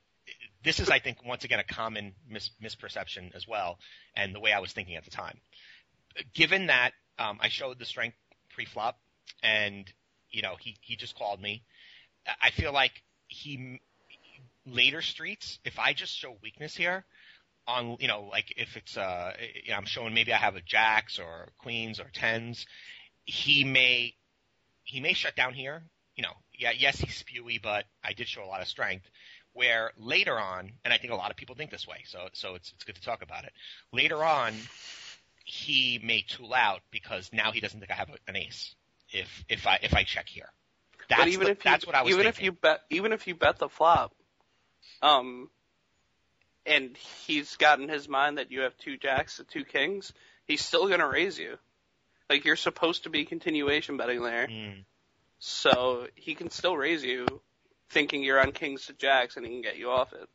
this 0.63 0.79
is, 0.79 0.89
I 0.89 0.99
think, 0.99 1.25
once 1.25 1.43
again, 1.43 1.59
a 1.59 1.63
common 1.63 2.13
mis- 2.27 2.51
misperception 2.61 3.35
as 3.35 3.47
well, 3.47 3.79
and 4.15 4.35
the 4.35 4.39
way 4.39 4.51
I 4.51 4.59
was 4.59 4.73
thinking 4.73 4.95
at 4.95 5.05
the 5.05 5.11
time. 5.11 5.39
Given 6.33 6.67
that 6.67 6.91
um, 7.17 7.37
I 7.41 7.49
showed 7.49 7.79
the 7.79 7.85
strength 7.85 8.17
pre-flop, 8.49 8.99
and 9.43 9.91
you 10.31 10.41
know 10.41 10.55
he 10.59 10.75
he 10.81 10.95
just 10.95 11.15
called 11.15 11.41
me, 11.41 11.63
I 12.41 12.49
feel 12.51 12.73
like 12.73 12.91
he 13.27 13.79
later 14.65 15.01
streets. 15.01 15.59
If 15.63 15.79
I 15.79 15.93
just 15.93 16.15
show 16.15 16.37
weakness 16.41 16.75
here, 16.75 17.05
on 17.67 17.97
you 17.99 18.07
know 18.07 18.23
like 18.23 18.53
if 18.57 18.75
it's 18.75 18.97
uh 18.97 19.33
you 19.63 19.71
know, 19.71 19.77
I'm 19.77 19.85
showing 19.85 20.13
maybe 20.13 20.33
I 20.33 20.37
have 20.37 20.55
a 20.55 20.61
jacks 20.61 21.19
or 21.19 21.49
queens 21.59 21.99
or 21.99 22.09
tens, 22.13 22.65
he 23.25 23.63
may 23.63 24.15
he 24.83 24.99
may 24.99 25.13
shut 25.13 25.35
down 25.35 25.53
here. 25.53 25.83
You 26.15 26.23
know, 26.23 26.33
yeah, 26.57 26.71
yes, 26.77 26.99
he's 26.99 27.23
spewy, 27.23 27.61
but 27.61 27.85
I 28.03 28.11
did 28.11 28.27
show 28.27 28.43
a 28.43 28.47
lot 28.47 28.61
of 28.61 28.67
strength 28.67 29.09
where 29.53 29.91
later 29.97 30.39
on, 30.39 30.71
and 30.83 30.93
I 30.93 30.97
think 30.97 31.11
a 31.11 31.15
lot 31.15 31.31
of 31.31 31.37
people 31.37 31.55
think 31.55 31.71
this 31.71 31.87
way, 31.87 32.03
so 32.05 32.27
so 32.33 32.55
it's 32.55 32.71
it's 32.73 32.83
good 32.83 32.95
to 32.95 33.01
talk 33.01 33.21
about 33.21 33.43
it. 33.43 33.53
Later 33.91 34.23
on, 34.23 34.53
he 35.43 35.99
may 36.03 36.21
tool 36.21 36.53
out 36.53 36.81
because 36.91 37.31
now 37.33 37.51
he 37.51 37.59
doesn't 37.59 37.79
think 37.79 37.91
I 37.91 37.95
have 37.95 38.09
an 38.27 38.35
ace. 38.35 38.75
If 39.11 39.45
if 39.49 39.65
I 39.67 39.79
if 39.81 39.93
I 39.93 40.03
check 40.03 40.27
here, 40.27 40.49
that's 41.09 41.21
but 41.21 41.27
even 41.29 41.45
the, 41.45 41.51
if 41.51 41.57
you, 41.65 41.71
that's 41.71 41.85
what 41.85 41.95
I 41.95 42.03
was 42.03 42.13
even 42.13 42.25
thinking. 42.25 42.39
if 42.39 42.45
you 42.45 42.51
bet 42.51 42.81
even 42.89 43.11
if 43.13 43.27
you 43.27 43.35
bet 43.35 43.57
the 43.57 43.69
flop, 43.69 44.13
um, 45.01 45.49
and 46.65 46.95
he's 47.25 47.55
got 47.57 47.79
in 47.79 47.89
his 47.89 48.07
mind 48.07 48.37
that 48.37 48.51
you 48.51 48.61
have 48.61 48.77
two 48.77 48.97
jacks 48.97 49.39
and 49.39 49.47
two 49.49 49.65
kings, 49.65 50.13
he's 50.45 50.63
still 50.63 50.87
gonna 50.87 51.07
raise 51.07 51.39
you. 51.39 51.57
Like 52.29 52.45
you're 52.45 52.55
supposed 52.55 53.03
to 53.03 53.09
be 53.09 53.25
continuation 53.25 53.97
betting 53.97 54.21
there, 54.21 54.47
Mm. 54.47 54.83
so 55.39 56.07
he 56.13 56.35
can 56.35 56.51
still 56.51 56.77
raise 56.77 57.03
you 57.03 57.41
thinking 57.89 58.23
you're 58.23 58.39
on 58.39 58.51
kings 58.51 58.85
to 58.87 58.93
jacks 58.93 59.37
and 59.37 59.45
he 59.45 59.51
can 59.51 59.61
get 59.61 59.77
you 59.77 59.89
off 59.89 60.13
it. 60.13 60.29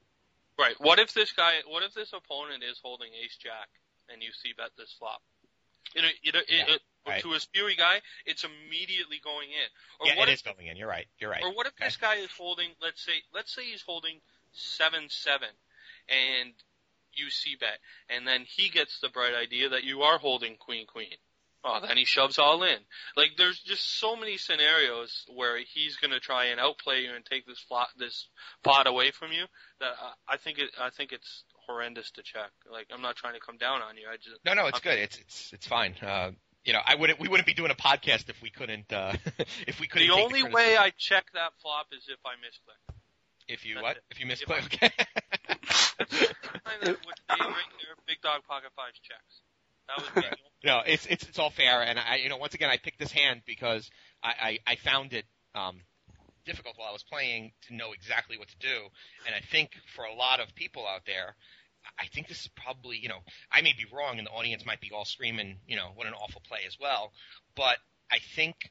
Right. 0.58 0.74
What 0.78 0.98
if 0.98 1.12
this 1.14 1.32
guy? 1.32 1.54
What 1.66 1.82
if 1.82 1.94
this 1.94 2.12
opponent 2.12 2.62
is 2.62 2.78
holding 2.82 3.10
ace 3.24 3.36
jack 3.36 3.68
and 4.12 4.22
you 4.22 4.30
c 4.32 4.52
bet 4.56 4.70
this 4.78 4.94
flop? 4.98 5.20
You 5.94 6.02
know, 6.02 6.08
you 6.22 6.32
know, 6.32 6.40
Yeah. 6.48 6.62
it, 6.62 6.68
it, 6.70 6.82
Right. 7.06 7.20
to 7.20 7.34
a 7.34 7.36
spewy 7.36 7.76
guy, 7.76 8.00
it's 8.24 8.44
immediately 8.44 9.20
going 9.22 9.50
in. 9.50 9.68
Or 10.00 10.06
yeah, 10.06 10.16
what 10.16 10.28
it 10.28 10.32
if 10.32 10.38
is 10.38 10.42
going 10.42 10.68
in. 10.68 10.76
You're 10.76 10.88
right. 10.88 11.06
You're 11.18 11.30
right. 11.30 11.42
Or 11.42 11.52
what 11.52 11.66
if 11.66 11.74
Okay. 11.74 11.84
this 11.84 11.96
guy 11.96 12.14
is 12.14 12.30
holding, 12.30 12.70
let's 12.80 13.02
say, 13.04 13.22
let's 13.34 13.54
say 13.54 13.64
he's 13.64 13.82
holding 13.82 14.22
seven 14.52 15.10
seven, 15.10 15.50
and 16.08 16.54
you 17.12 17.28
c 17.28 17.56
bet, 17.56 17.78
and 18.08 18.26
then 18.26 18.46
he 18.46 18.70
gets 18.70 19.00
the 19.00 19.10
bright 19.10 19.34
idea 19.34 19.68
that 19.68 19.84
you 19.84 20.02
are 20.02 20.18
holding 20.18 20.56
queen 20.56 20.86
queen. 20.86 21.16
Oh, 21.66 21.80
then 21.80 21.96
he 21.96 22.04
shoves 22.04 22.38
all 22.38 22.62
in. 22.62 22.76
Like 23.16 23.30
there's 23.38 23.58
just 23.58 23.98
so 23.98 24.16
many 24.16 24.36
scenarios 24.36 25.24
where 25.34 25.56
he's 25.58 25.96
gonna 25.96 26.20
try 26.20 26.46
and 26.46 26.60
outplay 26.60 27.02
you 27.04 27.14
and 27.14 27.24
take 27.24 27.46
this 27.46 27.58
flop, 27.66 27.88
this 27.98 28.28
pot 28.62 28.86
away 28.86 29.10
from 29.12 29.32
you. 29.32 29.44
That 29.80 29.92
I, 30.28 30.34
I 30.34 30.36
think 30.36 30.58
it, 30.58 30.70
I 30.78 30.90
think 30.90 31.12
it's 31.12 31.44
horrendous 31.66 32.10
to 32.12 32.22
check. 32.22 32.50
Like 32.70 32.88
I'm 32.92 33.00
not 33.00 33.16
trying 33.16 33.32
to 33.34 33.40
come 33.40 33.56
down 33.56 33.80
on 33.80 33.96
you. 33.96 34.04
I 34.12 34.16
just 34.16 34.36
No, 34.44 34.52
no, 34.52 34.66
it's 34.66 34.80
good. 34.80 34.98
It's 34.98 35.16
it's 35.18 35.52
it's 35.54 35.66
fine. 35.66 35.94
Uh, 36.02 36.32
you 36.64 36.72
know, 36.74 36.80
I 36.84 36.96
wouldn't 36.96 37.18
we 37.18 37.28
wouldn't 37.28 37.46
be 37.46 37.54
doing 37.54 37.70
a 37.70 37.74
podcast 37.74 38.28
if 38.28 38.40
we 38.42 38.50
couldn't 38.50 38.92
uh, 38.92 39.14
if 39.66 39.80
we 39.80 39.86
couldn't. 39.86 40.08
the 40.08 40.14
only 40.14 40.40
criticism. 40.42 40.52
way 40.52 40.76
I 40.76 40.90
check 40.98 41.24
that 41.32 41.52
flop 41.62 41.86
is 41.96 42.04
if 42.08 42.18
I 42.26 42.32
misclick. 42.40 42.94
if 43.48 43.64
you 43.64 43.74
that's 43.76 43.82
what 43.82 43.96
it. 43.96 44.02
if 44.10 44.20
you 44.20 44.26
If 44.30 44.40
misclick. 44.40 44.82
I- 44.82 44.86
Okay. 44.86 44.90
Find 46.04 46.80
that 46.82 46.98
with 47.06 47.20
Dave 47.28 47.40
right 47.40 47.72
there, 47.80 47.94
Big 48.06 48.20
Dog 48.22 48.42
Pocket 48.48 48.70
Fives 48.76 48.98
checks. 49.00 49.40
No, 50.64 50.80
it's 50.86 51.04
it's 51.04 51.28
it's 51.28 51.38
all 51.38 51.50
fair, 51.50 51.82
and 51.82 51.98
I 51.98 52.16
you 52.16 52.30
know 52.30 52.38
once 52.38 52.54
again 52.54 52.70
I 52.70 52.78
picked 52.78 52.98
this 52.98 53.12
hand 53.12 53.42
because 53.46 53.90
I 54.22 54.58
I, 54.66 54.72
I 54.72 54.76
found 54.76 55.12
it 55.12 55.26
um, 55.54 55.82
difficult 56.46 56.78
while 56.78 56.88
I 56.88 56.92
was 56.92 57.02
playing 57.02 57.52
to 57.68 57.74
know 57.74 57.92
exactly 57.92 58.38
what 58.38 58.48
to 58.48 58.56
do, 58.58 58.88
and 59.26 59.34
I 59.34 59.40
think 59.40 59.72
for 59.94 60.04
a 60.04 60.14
lot 60.14 60.40
of 60.40 60.54
people 60.54 60.86
out 60.86 61.02
there. 61.06 61.36
I 61.98 62.06
think 62.06 62.28
this 62.28 62.40
is 62.40 62.48
probably, 62.56 62.96
you 62.96 63.10
know, 63.10 63.18
I 63.52 63.60
may 63.60 63.74
be 63.74 63.84
wrong, 63.94 64.16
and 64.16 64.26
the 64.26 64.30
audience 64.30 64.64
might 64.64 64.80
be 64.80 64.90
all 64.90 65.04
screaming, 65.04 65.58
you 65.66 65.76
know, 65.76 65.90
what 65.94 66.06
an 66.06 66.14
awful 66.14 66.40
play 66.48 66.60
as 66.66 66.78
well. 66.80 67.12
But 67.54 67.76
I 68.10 68.20
think 68.34 68.70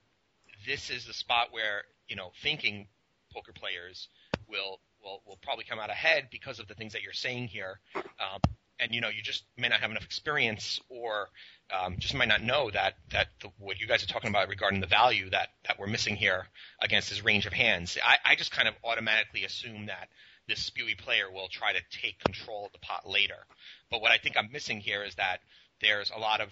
this 0.66 0.90
is 0.90 1.06
the 1.06 1.14
spot 1.14 1.50
where, 1.52 1.84
you 2.08 2.16
know, 2.16 2.32
thinking 2.42 2.88
poker 3.32 3.54
players 3.54 4.08
will 4.48 4.80
will 5.04 5.22
will 5.28 5.38
probably 5.44 5.66
come 5.66 5.78
out 5.78 5.92
ahead 5.92 6.30
because 6.32 6.60
of 6.60 6.68
the 6.68 6.74
things 6.74 6.94
that 6.94 7.04
you're 7.04 7.14
saying 7.14 7.50
here. 7.50 7.80
Um, 7.96 8.42
and 8.84 8.94
you 8.94 9.02
know, 9.02 9.10
you 9.10 9.22
just 9.22 9.44
may 9.58 9.70
not 9.70 9.80
have 9.80 9.92
enough 9.92 10.04
experience, 10.04 10.80
or 10.90 11.30
um, 11.72 11.96
just 11.98 12.14
might 12.14 12.28
not 12.28 12.44
know 12.44 12.70
that 12.72 12.96
that 13.12 13.28
the, 13.42 13.50
what 13.58 13.80
you 13.80 13.88
guys 13.88 14.04
are 14.04 14.08
talking 14.08 14.30
about 14.30 14.50
regarding 14.50 14.82
the 14.82 14.88
value 14.88 15.30
that 15.30 15.50
that 15.68 15.80
we're 15.80 15.88
missing 15.88 16.16
here 16.16 16.48
against 16.82 17.10
his 17.10 17.24
range 17.24 17.46
of 17.46 17.54
hands. 17.54 17.98
I, 18.04 18.18
I 18.26 18.36
just 18.36 18.52
kind 18.52 18.68
of 18.68 18.76
automatically 18.84 19.46
assume 19.46 19.88
that 19.88 20.10
this 20.48 20.70
spewy 20.70 20.98
player 20.98 21.32
will 21.32 21.48
try 21.48 21.72
to 21.74 21.80
take 21.92 22.20
control 22.20 22.66
of 22.66 22.74
the 22.74 22.80
pot 22.80 23.10
later. 23.10 23.48
But 23.90 24.02
what 24.02 24.12
I 24.12 24.18
think 24.18 24.36
I'm 24.38 24.52
missing 24.52 24.80
here 24.80 25.04
is 25.04 25.16
that 25.16 25.40
there's 25.82 26.12
a 26.16 26.20
lot 26.20 26.42
of 26.42 26.50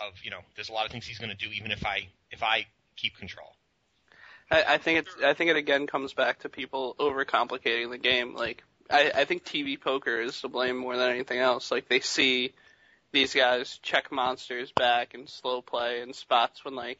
of 0.00 0.12
you 0.22 0.30
know 0.30 0.40
there's 0.54 0.68
a 0.68 0.72
lot 0.72 0.86
of 0.86 0.92
things 0.92 1.06
he's 1.06 1.18
going 1.18 1.30
to 1.30 1.36
do 1.36 1.52
even 1.52 1.70
if 1.70 1.84
I 1.84 2.08
if 2.30 2.42
I 2.42 2.66
keep 2.96 3.16
control. 3.16 3.54
I, 4.50 4.64
I 4.74 4.78
think 4.78 5.00
it's 5.00 5.14
I 5.24 5.34
think 5.34 5.50
it 5.50 5.56
again 5.56 5.86
comes 5.86 6.14
back 6.14 6.40
to 6.40 6.48
people 6.48 6.94
overcomplicating 6.98 7.90
the 7.90 7.98
game. 7.98 8.34
Like 8.34 8.62
I, 8.90 9.12
I 9.14 9.24
think 9.24 9.44
TV 9.44 9.80
poker 9.80 10.20
is 10.20 10.40
to 10.40 10.48
blame 10.48 10.76
more 10.76 10.96
than 10.96 11.10
anything 11.10 11.38
else. 11.38 11.70
Like 11.70 11.88
they 11.88 12.00
see 12.00 12.52
these 13.12 13.34
guys 13.34 13.78
check 13.82 14.10
monsters 14.12 14.72
back 14.72 15.14
and 15.14 15.28
slow 15.28 15.62
play 15.62 16.00
in 16.00 16.12
spots 16.12 16.64
when 16.64 16.74
like 16.74 16.98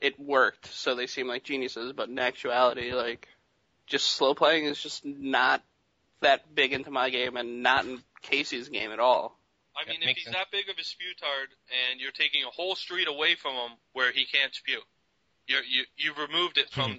it 0.00 0.18
worked, 0.18 0.66
so 0.66 0.94
they 0.94 1.06
seem 1.06 1.26
like 1.26 1.44
geniuses. 1.44 1.92
But 1.92 2.08
in 2.08 2.18
actuality, 2.18 2.92
like 2.92 3.28
just 3.86 4.08
slow 4.08 4.34
playing 4.34 4.66
is 4.66 4.80
just 4.80 5.04
not 5.04 5.62
that 6.20 6.54
big 6.54 6.72
into 6.72 6.90
my 6.90 7.10
game 7.10 7.36
and 7.36 7.62
not 7.62 7.84
in 7.84 8.02
Casey's 8.22 8.68
game 8.68 8.90
at 8.90 9.00
all. 9.00 9.38
I 9.76 9.84
That 9.84 9.90
mean, 9.90 10.08
if 10.08 10.16
he's 10.16 10.24
sense. 10.24 10.36
that 10.36 10.50
big 10.50 10.68
of 10.68 10.76
a 10.76 10.82
spewtard 10.82 11.50
and 11.90 12.00
you're 12.00 12.12
taking 12.12 12.42
a 12.44 12.50
whole 12.50 12.74
street 12.74 13.06
away 13.06 13.36
from 13.36 13.54
him 13.54 13.70
where 13.92 14.10
he 14.12 14.24
can't 14.24 14.54
spew, 14.54 14.80
you're, 15.46 15.62
you 15.62 15.84
you've 15.96 16.18
removed 16.18 16.58
it 16.58 16.70
from 16.70 16.92
hmm. 16.92 16.96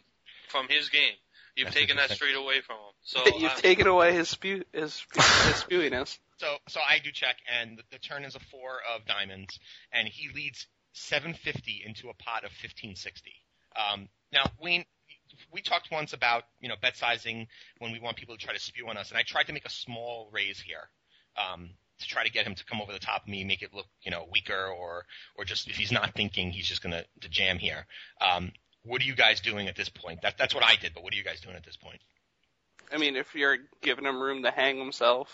from 0.47 0.67
his 0.69 0.89
game. 0.89 1.15
You've 1.59 1.65
That's 1.67 1.75
taken 1.75 1.97
that 1.97 2.11
street 2.11 2.35
away 2.35 2.61
from 2.61 2.77
him. 2.77 2.93
So 3.03 3.25
You've 3.37 3.51
I'm- 3.51 3.59
taken 3.59 3.87
away 3.87 4.13
his 4.13 4.29
spew 4.29 4.63
his, 4.71 5.05
his 5.13 5.55
spewiness. 5.61 6.17
So 6.37 6.55
so 6.69 6.79
I 6.79 6.99
do 6.99 7.11
check, 7.11 7.35
and 7.61 7.77
the, 7.77 7.83
the 7.91 7.99
turn 7.99 8.23
is 8.23 8.35
a 8.35 8.39
four 8.39 8.79
of 8.95 9.05
diamonds, 9.05 9.59
and 9.91 10.07
he 10.07 10.29
leads 10.33 10.67
750 10.93 11.83
into 11.85 12.07
a 12.07 12.13
pot 12.13 12.45
of 12.45 12.51
1560. 12.51 13.33
Um, 13.75 14.07
now, 14.31 14.49
Wayne, 14.61 14.85
we 15.51 15.61
talked 15.61 15.89
once 15.91 16.13
about 16.13 16.43
you 16.61 16.69
know 16.69 16.75
bet 16.81 16.95
sizing 16.95 17.47
when 17.79 17.91
we 17.91 17.99
want 17.99 18.15
people 18.15 18.37
to 18.37 18.43
try 18.43 18.53
to 18.53 18.59
spew 18.59 18.87
on 18.87 18.95
us, 18.95 19.09
and 19.09 19.17
I 19.17 19.23
tried 19.23 19.47
to 19.47 19.53
make 19.53 19.65
a 19.65 19.69
small 19.69 20.29
raise 20.31 20.61
here. 20.61 20.89
Um, 21.37 21.71
to 21.99 22.07
try 22.07 22.23
to 22.23 22.31
get 22.31 22.47
him 22.47 22.55
to 22.55 22.63
come 22.63 22.79
over 22.79 22.93
the 22.93 22.99
top 22.99 23.23
of 23.23 23.27
me, 23.27 23.43
make 23.43 23.61
it 23.61 23.73
look, 23.73 23.85
you 24.03 24.11
know, 24.11 24.25
weaker, 24.31 24.67
or 24.67 25.05
or 25.35 25.43
just 25.43 25.67
if 25.67 25.75
he's 25.75 25.91
not 25.91 26.13
thinking, 26.15 26.51
he's 26.51 26.65
just 26.65 26.81
gonna 26.81 27.03
to 27.19 27.27
jam 27.27 27.57
here. 27.57 27.85
Um, 28.21 28.53
what 28.89 29.01
are 29.01 29.05
you 29.05 29.15
guys 29.15 29.39
doing 29.39 29.67
at 29.67 29.75
this 29.75 29.89
point? 29.89 30.21
That, 30.23 30.37
that's 30.37 30.53
what 30.53 30.63
I 30.63 30.75
did, 30.75 30.93
but 30.93 31.03
what 31.03 31.13
are 31.13 31.17
you 31.17 31.23
guys 31.23 31.39
doing 31.41 31.55
at 31.55 31.63
this 31.63 31.77
point? 31.77 31.99
I 32.91 32.97
mean, 32.97 33.15
if 33.15 33.35
you're 33.35 33.57
giving 33.81 34.05
him 34.05 34.19
room 34.19 34.43
to 34.43 34.51
hang 34.51 34.77
himself, 34.77 35.29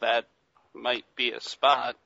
that 0.00 0.28
might 0.72 1.04
be 1.16 1.32
a 1.32 1.40
spot. 1.40 1.96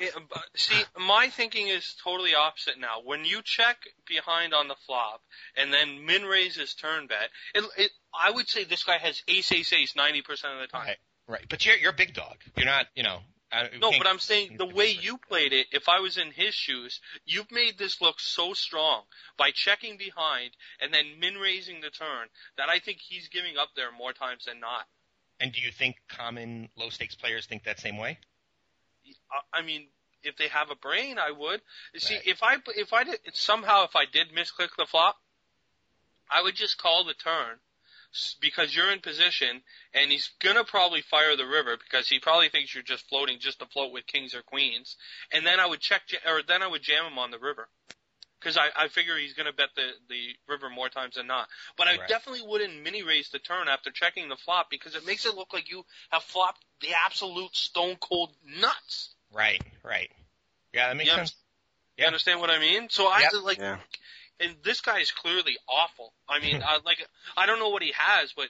Yeah, 0.00 0.10
see, 0.54 0.80
my 0.96 1.28
thinking 1.28 1.66
is 1.66 1.96
totally 2.04 2.34
opposite 2.34 2.78
now. 2.78 3.02
When 3.04 3.24
you 3.24 3.42
check 3.42 3.78
behind 4.08 4.54
on 4.54 4.68
the 4.68 4.76
flop 4.86 5.22
and 5.56 5.72
then 5.72 6.06
min 6.06 6.22
raise 6.22 6.54
his 6.56 6.74
turn 6.74 7.08
bet, 7.08 7.28
it, 7.54 7.64
it, 7.76 7.90
I 8.14 8.30
would 8.30 8.48
say 8.48 8.62
this 8.62 8.84
guy 8.84 8.98
has 8.98 9.22
ace 9.26 9.50
ace 9.50 9.72
ace 9.72 9.96
ninety 9.96 10.22
percent 10.22 10.54
of 10.54 10.60
the 10.60 10.68
time. 10.68 10.86
Right, 10.86 10.96
right. 11.26 11.46
But 11.48 11.66
you're 11.66 11.76
you're 11.76 11.90
a 11.90 11.94
big 11.94 12.14
dog. 12.14 12.36
You're 12.56 12.66
not, 12.66 12.86
you 12.94 13.02
know. 13.02 13.18
No, 13.78 13.92
but 13.98 14.06
I'm 14.06 14.18
saying 14.18 14.56
the 14.56 14.66
way 14.66 14.90
you 14.90 15.18
played 15.18 15.52
it, 15.52 15.66
if 15.72 15.88
I 15.88 16.00
was 16.00 16.16
in 16.16 16.30
his 16.30 16.54
shoes, 16.54 17.00
you've 17.26 17.50
made 17.50 17.76
this 17.76 18.00
look 18.00 18.18
so 18.18 18.54
strong 18.54 19.02
by 19.36 19.50
checking 19.50 19.98
behind 19.98 20.52
and 20.80 20.92
then 20.92 21.18
min 21.18 21.34
raising 21.34 21.80
the 21.80 21.90
turn 21.90 22.28
that 22.56 22.68
I 22.70 22.78
think 22.78 22.98
he's 22.98 23.28
giving 23.28 23.58
up 23.58 23.70
there 23.76 23.92
more 23.92 24.12
times 24.12 24.46
than 24.46 24.60
not. 24.60 24.86
And 25.38 25.52
do 25.52 25.60
you 25.60 25.70
think 25.70 25.96
common 26.08 26.70
low 26.76 26.88
stakes 26.88 27.14
players 27.14 27.46
think 27.46 27.64
that 27.64 27.78
same 27.78 27.98
way? 27.98 28.18
I- 29.52 29.62
mean, 29.62 29.88
if 30.22 30.36
they 30.36 30.48
have 30.48 30.70
a 30.70 30.76
brain, 30.76 31.18
I 31.18 31.30
would. 31.30 31.62
See, 31.96 32.14
Right. 32.14 32.26
if 32.26 32.42
I 32.42 32.56
if 32.76 32.92
I 32.92 33.04
did 33.04 33.36
somehow 33.36 33.84
if 33.84 33.96
I 33.96 34.04
did 34.06 34.30
misclick 34.30 34.74
the 34.76 34.86
flop, 34.86 35.20
I 36.30 36.40
would 36.42 36.54
just 36.54 36.78
call 36.78 37.04
the 37.04 37.14
turn 37.14 37.60
because 38.40 38.74
you're 38.74 38.90
in 38.90 39.00
position 39.00 39.62
and 39.94 40.10
he's 40.10 40.30
gonna 40.40 40.64
probably 40.64 41.02
fire 41.02 41.36
the 41.36 41.46
river 41.46 41.76
because 41.76 42.08
he 42.08 42.18
probably 42.18 42.48
thinks 42.48 42.74
you're 42.74 42.82
just 42.82 43.08
floating 43.08 43.38
just 43.38 43.58
to 43.60 43.66
float 43.66 43.92
with 43.92 44.06
kings 44.06 44.34
or 44.34 44.42
queens, 44.42 44.96
and 45.32 45.46
then 45.46 45.60
I 45.60 45.66
would 45.66 45.80
check 45.80 46.02
ja- 46.10 46.30
or 46.30 46.42
then 46.46 46.62
I 46.62 46.66
would 46.66 46.82
jam 46.82 47.04
him 47.06 47.18
on 47.18 47.30
the 47.30 47.38
river. 47.38 47.68
Because 48.40 48.56
I, 48.56 48.70
I 48.76 48.88
figure 48.88 49.16
he's 49.16 49.34
going 49.34 49.46
to 49.46 49.52
bet 49.52 49.68
the, 49.76 49.88
the 50.08 50.34
river 50.48 50.68
more 50.68 50.88
times 50.88 51.14
than 51.14 51.28
not. 51.28 51.46
But 51.76 51.86
I 51.86 51.96
Right. 51.96 52.08
definitely 52.08 52.42
wouldn't 52.44 52.82
mini 52.82 53.04
raise 53.04 53.28
the 53.28 53.38
turn 53.38 53.68
after 53.68 53.92
checking 53.92 54.28
the 54.28 54.34
flop 54.34 54.68
because 54.68 54.96
it 54.96 55.06
makes 55.06 55.24
it 55.26 55.36
look 55.36 55.52
like 55.52 55.70
you 55.70 55.84
have 56.10 56.24
flopped 56.24 56.64
the 56.80 56.88
absolute 57.06 57.54
stone 57.54 57.94
cold 58.00 58.34
nuts. 58.44 59.14
Right, 59.32 59.62
right. 59.84 60.10
Yeah, 60.72 60.88
that 60.88 60.96
makes 60.96 61.10
Yeah. 61.10 61.18
sense. 61.18 61.36
You 61.96 62.06
understand 62.06 62.40
what 62.40 62.50
I 62.50 62.58
mean? 62.58 62.88
So 62.90 63.06
I 63.06 63.20
Yep. 63.20 63.32
like, 63.44 63.58
Yeah. 63.58 63.78
And 64.42 64.56
this 64.64 64.80
guy 64.80 65.00
is 65.00 65.10
clearly 65.10 65.56
awful. 65.68 66.12
I 66.28 66.40
mean, 66.40 66.62
I, 66.66 66.78
like, 66.84 66.98
I 67.36 67.46
don't 67.46 67.58
know 67.58 67.70
what 67.70 67.82
he 67.82 67.92
has, 67.96 68.32
but 68.36 68.46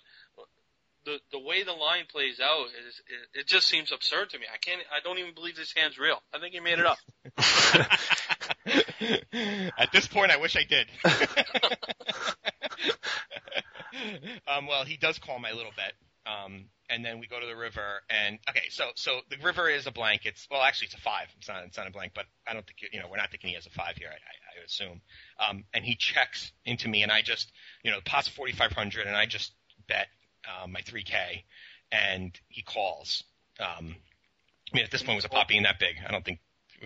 the 1.04 1.18
the 1.32 1.38
way 1.38 1.64
the 1.64 1.72
line 1.72 2.04
plays 2.10 2.40
out 2.40 2.66
is 2.66 3.00
it, 3.34 3.40
it 3.40 3.46
just 3.46 3.68
seems 3.68 3.92
absurd 3.92 4.30
to 4.30 4.38
me. 4.38 4.46
I 4.52 4.58
can't, 4.58 4.80
I 4.90 5.00
don't 5.02 5.18
even 5.18 5.34
believe 5.34 5.56
this 5.56 5.74
hand's 5.76 5.98
real. 5.98 6.22
I 6.32 6.38
think 6.38 6.54
he 6.54 6.60
made 6.60 6.78
it 6.78 6.86
up. 6.86 6.98
At 9.78 9.92
this 9.92 10.06
point, 10.06 10.30
I 10.30 10.36
wish 10.36 10.56
I 10.56 10.64
did. 10.64 10.86
um, 14.46 14.66
well, 14.66 14.84
he 14.84 14.96
does 14.96 15.18
call 15.18 15.38
my 15.38 15.52
little 15.52 15.72
bet, 15.76 15.92
um, 16.26 16.66
and 16.88 17.04
then 17.04 17.18
we 17.18 17.26
go 17.26 17.40
to 17.40 17.46
the 17.46 17.56
river. 17.56 18.02
And 18.08 18.38
okay, 18.48 18.68
so 18.70 18.90
so 18.94 19.20
the 19.30 19.36
river 19.44 19.68
is 19.68 19.86
a 19.86 19.92
blank. 19.92 20.22
It's 20.24 20.46
well, 20.50 20.62
actually, 20.62 20.86
it's 20.86 20.94
a 20.94 21.00
five. 21.00 21.26
It's 21.38 21.48
not 21.48 21.64
it's 21.64 21.76
not 21.76 21.88
a 21.88 21.90
blank, 21.90 22.12
but 22.14 22.26
I 22.46 22.52
don't 22.52 22.66
think 22.66 22.92
you 22.92 23.00
know 23.00 23.06
we're 23.10 23.16
not 23.16 23.30
thinking 23.30 23.48
he 23.48 23.56
has 23.56 23.66
a 23.66 23.70
five 23.70 23.96
here. 23.96 24.08
I, 24.08 24.41
I, 24.56 24.60
I 24.60 24.64
assume. 24.64 25.00
Um, 25.38 25.64
and 25.74 25.84
he 25.84 25.96
checks 25.96 26.52
into 26.64 26.88
me, 26.88 27.02
and 27.02 27.12
I 27.12 27.22
just 27.22 27.50
you 27.82 27.90
know 27.90 27.98
the 27.98 28.04
pot's 28.04 28.28
forty 28.28 28.52
five 28.52 28.72
hundred, 28.72 29.06
and 29.06 29.16
I 29.16 29.26
just 29.26 29.52
bet 29.88 30.08
um, 30.62 30.72
my 30.72 30.80
three 30.80 31.04
k, 31.04 31.44
and 31.90 32.38
he 32.48 32.62
calls. 32.62 33.24
Um, 33.60 33.96
I 34.72 34.76
mean, 34.76 34.84
at 34.84 34.90
this 34.90 35.02
point, 35.02 35.16
was 35.16 35.24
a 35.24 35.28
pot 35.28 35.48
being 35.48 35.64
that 35.64 35.78
big, 35.78 35.96
I 36.06 36.10
don't 36.10 36.24
think 36.24 36.40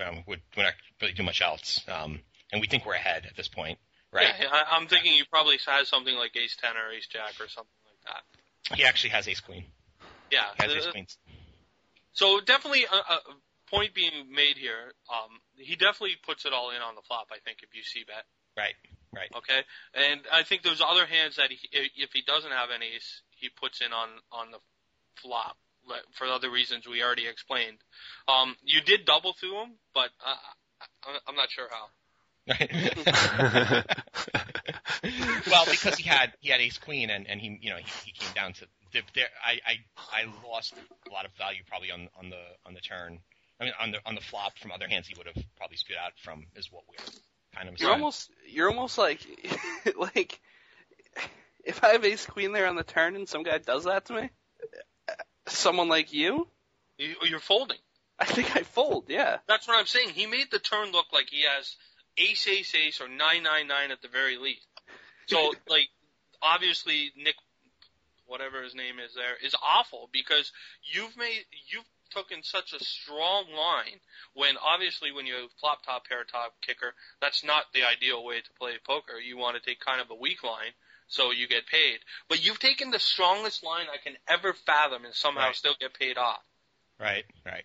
um, 0.05 0.25
would 0.27 0.41
would 0.57 0.62
not 0.62 0.75
really 1.01 1.14
do 1.14 1.23
much 1.23 1.43
else. 1.43 1.81
Um, 1.89 2.21
and 2.53 2.61
we 2.61 2.67
think 2.67 2.87
we're 2.87 2.95
ahead 2.95 3.27
at 3.27 3.37
this 3.37 3.49
point, 3.49 3.79
right? 4.12 4.29
Yeah, 4.41 4.49
I, 4.51 4.77
I'm 4.77 4.87
thinking 4.87 5.12
he 5.12 5.25
probably 5.25 5.59
has 5.67 5.89
something 5.89 6.14
like 6.17 6.37
Ace 6.37 6.57
Ten 6.57 6.77
or 6.77 6.93
Ace 6.93 7.07
Jack 7.07 7.35
or 7.41 7.49
something 7.49 7.71
like 7.85 8.14
that. 8.14 8.77
He 8.77 8.85
actually 8.85 9.11
has 9.11 9.29
ace 9.29 9.41
queen. 9.41 9.64
Yeah. 10.31 10.45
He 10.59 10.64
has 10.64 10.73
uh, 10.73 10.77
ace 10.77 10.87
queens. 10.87 11.19
So 12.12 12.41
definitely 12.41 12.85
a, 12.85 12.97
a 12.97 13.21
point 13.71 13.95
being 13.95 14.33
made 14.33 14.57
here. 14.57 14.93
Um, 15.11 15.41
he 15.57 15.77
definitely 15.77 16.17
puts 16.25 16.45
it 16.47 16.53
all 16.53 16.71
in 16.71 16.83
on 16.83 16.95
the 16.95 17.03
flop. 17.03 17.29
I 17.33 17.39
think 17.45 17.59
if 17.62 17.75
you 17.75 17.83
c 17.83 18.05
bet. 18.07 18.25
Right, 18.57 18.75
right. 19.14 19.31
Okay, 19.37 19.62
and 19.95 20.21
I 20.33 20.43
think 20.43 20.62
there's 20.62 20.81
other 20.81 21.07
hands 21.07 21.37
that 21.37 21.51
he, 21.51 21.69
if 21.73 22.12
he 22.12 22.23
doesn't 22.23 22.51
have 22.51 22.71
an 22.71 22.83
ace, 22.83 23.23
he 23.31 23.49
puts 23.49 23.81
in 23.81 23.93
on 23.93 24.09
on 24.33 24.51
the 24.51 24.59
flop 25.21 25.57
for 26.12 26.27
other 26.27 26.51
reasons 26.51 26.87
we 26.87 27.03
already 27.03 27.27
explained. 27.29 27.79
Um, 28.29 28.57
you 28.64 28.81
did 28.81 29.05
double 29.05 29.35
through 29.35 29.62
him, 29.62 29.73
but 29.95 30.11
uh, 30.25 30.37
I'm 31.27 31.37
not 31.37 31.51
sure 31.51 31.69
how. 31.71 31.89
well, 35.51 35.64
because 35.69 35.97
he 35.97 36.09
had 36.09 36.33
he 36.41 36.51
had 36.51 36.61
ace 36.61 36.79
queen 36.79 37.11
and, 37.11 37.27
and 37.29 37.41
he 37.41 37.59
you 37.61 37.71
know 37.71 37.77
he, 37.77 37.91
he 38.05 38.12
came 38.12 38.33
down 38.35 38.53
to 38.53 38.67
there. 38.93 39.29
I, 39.45 39.59
I 39.67 39.79
I 40.23 40.25
lost 40.47 40.75
a 41.09 41.12
lot 41.12 41.25
of 41.25 41.33
value 41.33 41.62
probably 41.67 41.91
on 41.91 42.09
on 42.19 42.31
the 42.31 42.43
on 42.64 42.75
the 42.75 42.81
turn. 42.81 43.19
I 43.61 43.65
mean 43.65 43.73
on 43.81 43.91
the 43.93 43.99
on 44.05 44.15
the 44.15 44.21
flop 44.21 44.59
from 44.59 44.73
other 44.73 44.89
hands 44.89 45.07
he 45.07 45.15
would 45.17 45.27
have 45.27 45.45
probably 45.57 45.77
spewed 45.77 45.99
out 46.03 46.13
from 46.23 46.47
is 46.57 46.71
what 46.71 46.85
we're 46.89 47.05
kind 47.57 47.69
of. 47.69 47.81
You're 47.81 47.91
almost 47.91 48.31
you're 48.47 48.69
almost 48.69 48.99
like 48.99 49.21
like 49.97 50.41
if 51.65 51.83
I 51.83 51.89
have 51.89 52.05
ace 52.05 52.27
queen 52.27 52.53
there 52.53 52.67
on 52.67 52.77
the 52.77 52.85
turn 52.85 53.17
and 53.17 53.29
some 53.29 53.43
guy 53.43 53.59
does 53.59 53.85
that 53.85 54.07
to 54.07 54.13
me, 54.15 54.31
someone 55.49 55.89
like 55.89 56.13
you, 56.13 56.47
you're 56.99 57.41
folding. 57.41 57.79
I 58.19 58.25
think 58.25 58.57
I 58.57 58.63
fold. 58.63 59.07
Yeah. 59.09 59.39
That's 59.47 59.69
what 59.69 59.79
I'm 59.79 59.87
saying. 59.87 60.11
He 60.11 60.27
made 60.27 60.51
the 60.51 60.59
turn 60.59 60.91
look 60.93 61.07
like 61.13 61.29
he 61.29 61.43
has 61.43 61.77
ace 62.17 62.49
ace 62.49 62.75
ace 62.75 63.01
or 63.01 63.09
nine 63.09 63.43
nine 63.43 63.67
nine 63.67 63.91
at 63.91 64.01
the 64.01 64.09
very 64.09 64.39
least. 64.39 64.67
So 65.27 65.53
like 65.69 65.89
obviously 66.41 67.13
Nick 67.17 67.37
whatever 68.27 68.63
his 68.63 68.75
name 68.75 68.99
is 68.99 69.15
there 69.15 69.37
is 69.45 69.55
awful 69.63 70.09
because 70.13 70.51
you've 70.83 71.17
made 71.17 71.45
you've 71.71 71.85
taken 72.11 72.43
such 72.43 72.73
a 72.73 72.83
strong 72.83 73.45
line 73.57 74.01
when 74.35 74.57
obviously 74.63 75.13
when 75.13 75.27
you 75.27 75.35
have 75.35 75.51
flop 75.61 75.85
top 75.85 76.07
pair 76.07 76.25
top 76.25 76.55
kicker 76.61 76.95
that's 77.21 77.45
not 77.45 77.65
the 77.75 77.85
ideal 77.85 78.25
way 78.25 78.41
to 78.41 78.51
play 78.59 78.73
poker 78.87 79.19
you 79.19 79.37
want 79.37 79.57
to 79.57 79.63
take 79.63 79.81
kind 79.81 80.01
of 80.01 80.11
a 80.11 80.15
weak 80.15 80.43
line 80.43 80.73
so 81.09 81.31
you 81.31 81.47
get 81.49 81.67
paid 81.67 81.99
but 82.29 82.45
you've 82.45 82.59
taken 82.59 82.91
the 82.91 82.99
strongest 82.99 83.65
line 83.65 83.87
I 83.93 84.03
can 84.03 84.17
ever 84.29 84.53
fathom 84.53 85.05
and 85.05 85.15
somehow 85.15 85.47
Right. 85.47 85.57
still 85.57 85.75
get 85.81 85.95
paid 85.95 86.19
off 86.19 86.43
right 86.99 87.25
right. 87.45 87.65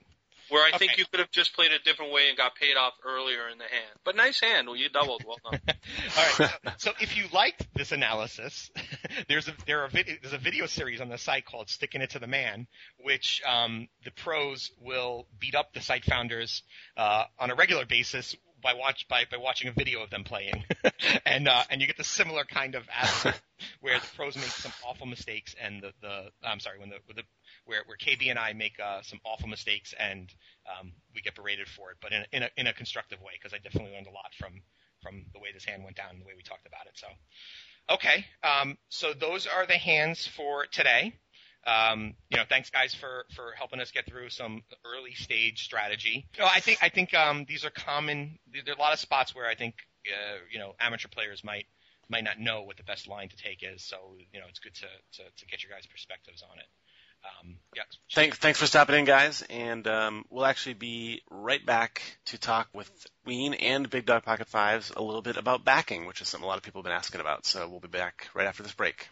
Where 0.52 0.64
I 0.64 0.78
think 0.78 0.98
you 0.98 1.06
could 1.06 1.20
have 1.20 1.32
just 1.32 1.56
played 1.56 1.72
a 1.72 1.80
different 1.80 2.12
way 2.12 2.28
and 2.28 2.38
got 2.38 2.56
paid 2.56 2.76
off 2.76 2.94
earlier 3.06 3.48
in 3.50 3.58
the 3.58 3.64
hand. 3.64 4.00
But 4.04 4.16
nice 4.16 4.40
hand. 4.42 4.68
Well 4.68 4.76
you 4.76 4.90
doubled. 4.90 5.24
Well 5.26 5.38
done. 5.44 5.62
All 6.18 6.26
right. 6.40 6.52
So, 6.78 6.92
if 7.00 7.18
you 7.18 7.26
liked 7.34 7.68
this 7.74 7.92
analysis, 7.92 8.70
there's 9.30 9.48
a 9.48 9.54
there 9.66 9.84
are 9.84 9.90
there's 9.90 10.34
a 10.34 10.38
video 10.38 10.66
series 10.66 11.02
on 11.02 11.10
the 11.10 11.18
site 11.18 11.46
called 11.46 11.70
"Sticking 11.70 12.02
It 12.02 12.12
to 12.12 12.20
the 12.20 12.28
Man," 12.28 12.68
which 13.00 13.42
um, 13.48 13.88
the 14.04 14.12
pros 14.12 14.72
will 14.80 15.28
beat 15.40 15.56
up 15.56 15.74
the 15.74 15.82
site 15.82 16.04
founders 16.04 16.64
uh, 16.98 17.26
on 17.40 17.50
a 17.50 17.56
regular 17.56 17.86
basis 17.86 18.36
by 18.62 18.74
watch 18.74 19.08
by, 19.08 19.24
by 19.30 19.38
watching 19.38 19.68
a 19.68 19.72
video 19.72 20.04
of 20.04 20.10
them 20.10 20.24
playing, 20.24 20.64
and 21.26 21.48
uh, 21.48 21.64
and 21.70 21.82
you 21.82 21.88
get 21.88 21.98
the 21.98 22.04
similar 22.04 22.44
kind 22.44 22.76
of 22.76 22.88
aspect 22.94 23.42
where 23.80 24.00
the 24.00 24.08
pros 24.16 24.36
make 24.36 24.46
some 24.46 24.72
awful 24.88 25.08
mistakes 25.08 25.56
and 25.62 25.82
the 25.82 25.94
the 26.02 26.26
I'm 26.44 26.60
sorry 26.60 26.80
when 26.80 26.90
the, 26.90 26.98
the 27.14 27.24
where 27.72 27.84
where 27.86 27.98
KB 27.98 28.30
and 28.30 28.38
I 28.38 28.52
make 28.52 28.78
uh, 28.84 29.02
some 29.02 29.20
awful 29.24 29.48
mistakes 29.48 29.96
and 29.98 30.30
um, 30.68 30.92
we 31.16 31.22
get 31.22 31.36
berated 31.36 31.70
for 31.70 31.90
it, 31.92 31.98
but 32.02 32.12
in 32.12 32.22
a, 32.22 32.26
in 32.34 32.44
a 32.44 32.50
in 32.58 32.68
a 32.68 32.74
constructive 32.74 33.22
way 33.22 33.32
because 33.40 33.54
I 33.54 33.60
definitely 33.60 33.94
learned 33.94 34.08
a 34.08 34.12
lot 34.12 34.36
from 34.38 34.62
from 35.02 35.26
the 35.34 35.40
way 35.40 35.50
this 35.54 35.64
hand 35.64 35.84
went 35.84 35.96
down 35.96 36.10
and 36.12 36.22
the 36.22 36.26
way 36.26 36.34
we 36.36 36.44
talked 36.44 36.68
about 36.68 36.86
it. 36.86 36.94
So, 36.96 37.08
okay, 37.96 38.26
um, 38.44 38.78
so 38.90 39.14
those 39.14 39.48
are 39.48 39.66
the 39.66 39.78
hands 39.78 40.28
for 40.28 40.68
today. 40.68 41.14
Um, 41.66 42.14
you 42.30 42.38
know, 42.38 42.44
thanks 42.48 42.70
guys 42.70 42.94
for 42.94 43.26
for 43.36 43.54
helping 43.58 43.80
us 43.80 43.92
get 43.92 44.06
through 44.06 44.30
some 44.30 44.64
early 44.86 45.14
stage 45.14 45.64
strategy. 45.64 46.28
You 46.36 46.44
know, 46.44 46.50
I 46.52 46.60
think 46.60 46.80
I 46.82 46.90
think 46.90 47.14
um, 47.14 47.46
these 47.48 47.64
are 47.64 47.72
common. 47.72 48.38
There 48.52 48.74
are 48.74 48.78
a 48.78 48.82
lot 48.82 48.94
of 48.94 49.00
spots 49.00 49.34
where 49.34 49.48
I 49.48 49.56
think 49.56 49.76
uh, 50.08 50.38
you 50.52 50.60
know 50.60 50.76
amateur 50.80 51.08
players 51.08 51.44
might 51.44 51.68
might 52.10 52.26
not 52.26 52.40
know 52.40 52.64
what 52.64 52.76
the 52.76 52.84
best 52.84 53.08
line 53.08 53.30
to 53.30 53.38
take 53.38 53.64
is. 53.64 53.82
So 53.84 53.98
you 54.34 54.40
know, 54.40 54.48
it's 54.50 54.60
good 54.60 54.76
to 54.76 54.88
to, 55.18 55.24
to 55.24 55.46
get 55.46 55.64
your 55.64 55.72
guys' 55.72 55.86
perspectives 55.86 56.44
on 56.44 56.60
it. 56.60 56.66
Um, 57.24 57.58
yeah. 57.76 57.84
Thanks, 58.14 58.38
thanks 58.38 58.60
for 58.60 58.66
stopping 58.66 58.96
in, 58.96 59.06
guys. 59.06 59.44
And 59.50 59.88
um, 59.88 60.26
we'll 60.30 60.46
actually 60.46 60.74
be 60.74 61.22
right 61.30 61.66
back 61.66 62.02
to 62.26 62.38
talk 62.38 62.68
with 62.74 62.90
Wein 63.26 63.54
and 63.54 63.90
Big 63.90 64.06
Dog 64.06 64.24
Pocket 64.24 64.48
Fives 64.48 64.92
a 64.96 65.02
little 65.02 65.22
bit 65.22 65.38
about 65.38 65.64
backing, 65.64 66.06
which 66.06 66.22
is 66.22 66.30
something 66.30 66.46
a 66.46 66.48
lot 66.48 66.58
of 66.58 66.64
people 66.64 66.80
have 66.82 66.86
been 66.86 66.94
asking 66.94 67.22
about. 67.22 67.46
So 67.46 67.68
we'll 67.70 67.80
be 67.80 67.88
back 67.88 68.28
right 68.34 68.48
after 68.48 68.64
this 68.64 68.74
break. 68.74 69.10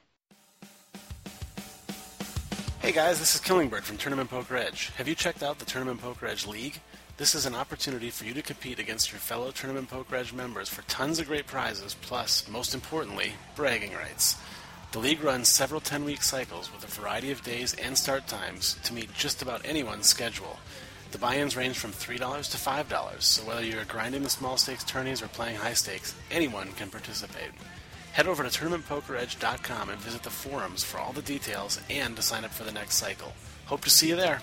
Hey 2.81 2.93
guys, 2.93 3.19
this 3.19 3.35
is 3.35 3.41
Killingbird 3.41 3.83
from 3.83 3.97
Tournament 3.97 4.29
Poker 4.29 4.55
Edge. 4.55 4.91
Have 4.95 5.07
you 5.07 5.13
checked 5.13 5.43
out 5.43 5.59
the 5.59 5.65
Tournament 5.65 6.01
Poker 6.01 6.25
Edge 6.25 6.47
League? 6.47 6.79
This 7.17 7.35
is 7.35 7.45
an 7.45 7.53
opportunity 7.53 8.09
for 8.09 8.23
you 8.23 8.33
to 8.33 8.41
compete 8.41 8.79
against 8.79 9.11
your 9.11 9.19
fellow 9.19 9.51
Tournament 9.51 9.89
Poker 9.89 10.15
Edge 10.15 10.31
members 10.31 10.69
for 10.69 10.83
tons 10.83 11.19
of 11.19 11.27
great 11.27 11.45
prizes, 11.45 11.97
plus, 12.01 12.47
most 12.47 12.73
importantly, 12.73 13.33
bragging 13.57 13.93
rights. 13.93 14.37
The 14.91 14.99
league 14.99 15.23
runs 15.23 15.49
several 15.49 15.81
10 15.81 16.03
week 16.03 16.23
cycles 16.23 16.73
with 16.73 16.83
a 16.83 16.99
variety 16.99 17.29
of 17.29 17.43
days 17.43 17.75
and 17.75 17.95
start 17.95 18.25
times 18.25 18.75
to 18.83 18.93
meet 18.93 19.13
just 19.13 19.43
about 19.43 19.63
anyone's 19.63 20.07
schedule. 20.07 20.57
The 21.11 21.19
buy 21.19 21.37
ins 21.37 21.55
range 21.55 21.77
from 21.77 21.91
$3 21.91 22.17
to 22.17 22.57
$5, 22.57 23.21
so 23.21 23.43
whether 23.43 23.63
you're 23.63 23.85
grinding 23.85 24.23
the 24.23 24.31
small 24.31 24.57
stakes 24.57 24.83
tourneys 24.83 25.21
or 25.21 25.27
playing 25.27 25.57
high 25.57 25.75
stakes, 25.75 26.15
anyone 26.31 26.71
can 26.71 26.89
participate. 26.89 27.51
Head 28.13 28.27
over 28.27 28.41
to 28.41 28.49
tournamentpokeredge.com 28.49 29.89
and 29.89 29.99
visit 29.99 30.23
the 30.23 30.31
forums 30.31 30.83
for 30.83 30.97
all 30.97 31.13
the 31.13 31.21
details 31.21 31.79
and 31.91 32.15
to 32.15 32.23
sign 32.23 32.43
up 32.43 32.51
for 32.51 32.63
the 32.63 32.71
next 32.71 32.95
cycle. 32.95 33.33
Hope 33.67 33.81
to 33.81 33.91
see 33.91 34.09
you 34.09 34.15
there. 34.15 34.41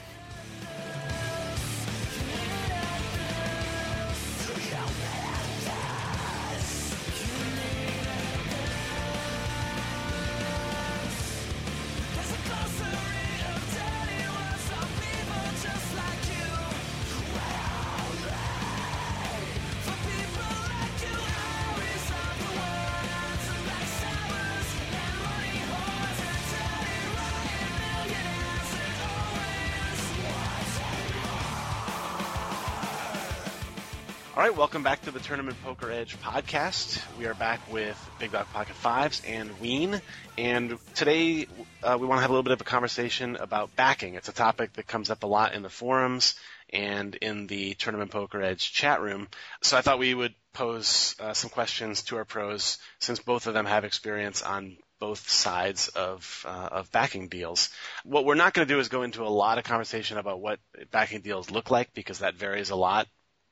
Welcome 34.57 34.82
back 34.82 35.02
to 35.02 35.11
the 35.11 35.20
Tournament 35.20 35.59
Poker 35.62 35.90
Edge 35.90 36.18
podcast. 36.18 37.02
We 37.18 37.26
are 37.26 37.34
back 37.34 37.61
with 37.70 37.94
Big 38.18 38.32
Dog 38.32 38.46
Pocket 38.54 38.74
Fives 38.74 39.20
and 39.26 39.61
Wein, 39.61 40.00
and 40.38 40.78
today 40.94 41.46
uh, 41.82 41.98
we 42.00 42.07
want 42.07 42.16
to 42.16 42.22
have 42.22 42.30
a 42.30 42.32
little 42.32 42.42
bit 42.42 42.54
of 42.54 42.62
a 42.62 42.64
conversation 42.64 43.36
about 43.36 43.76
backing. 43.76 44.14
It's 44.14 44.30
a 44.30 44.32
topic 44.32 44.72
that 44.72 44.86
comes 44.86 45.11
up 45.11 45.24
a 45.24 45.26
lot 45.26 45.52
in 45.52 45.61
the 45.61 45.68
forums 45.68 46.36
and 46.72 47.14
in 47.16 47.46
the 47.48 47.74
Tournament 47.74 48.11
Poker 48.11 48.40
Edge 48.40 48.72
chat 48.72 49.02
room. 49.02 49.28
So 49.61 49.76
I 49.76 49.82
thought 49.82 49.98
we 49.98 50.14
would 50.14 50.34
pose 50.54 51.16
uh, 51.20 51.34
some 51.34 51.50
questions 51.50 52.04
to 52.04 52.16
our 52.16 52.24
pros, 52.24 52.78
since 52.98 53.18
both 53.18 53.46
of 53.46 53.52
them 53.52 53.66
have 53.66 53.84
experience 53.84 54.40
on 54.40 54.78
both 54.98 55.28
sides 55.28 55.88
of 55.88 56.46
uh, 56.48 56.68
of 56.72 56.90
backing 56.90 57.28
deals. 57.28 57.68
What 58.04 58.24
we're 58.24 58.34
not 58.36 58.54
going 58.54 58.66
to 58.66 58.72
do 58.72 58.80
is 58.80 58.88
go 58.88 59.02
into 59.02 59.22
a 59.22 59.28
lot 59.28 59.59
of 59.59 59.64
conversation 59.64 60.16
about 60.16 60.40
what 60.40 60.61
backing 60.90 61.20
deals 61.20 61.50
look 61.50 61.70
like 61.70 61.92
because 61.92 62.20
that 62.20 62.36
varies 62.36 62.70
a 62.70 62.76
lot 62.76 63.07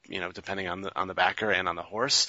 you 0.09 0.21
know, 0.21 0.31
depending 0.33 0.69
on 0.69 0.83
the 0.83 0.99
on 0.99 1.09
the 1.09 1.15
backer 1.15 1.51
and 1.51 1.69
on 1.69 1.77
the 1.77 1.83
horse. 1.83 2.29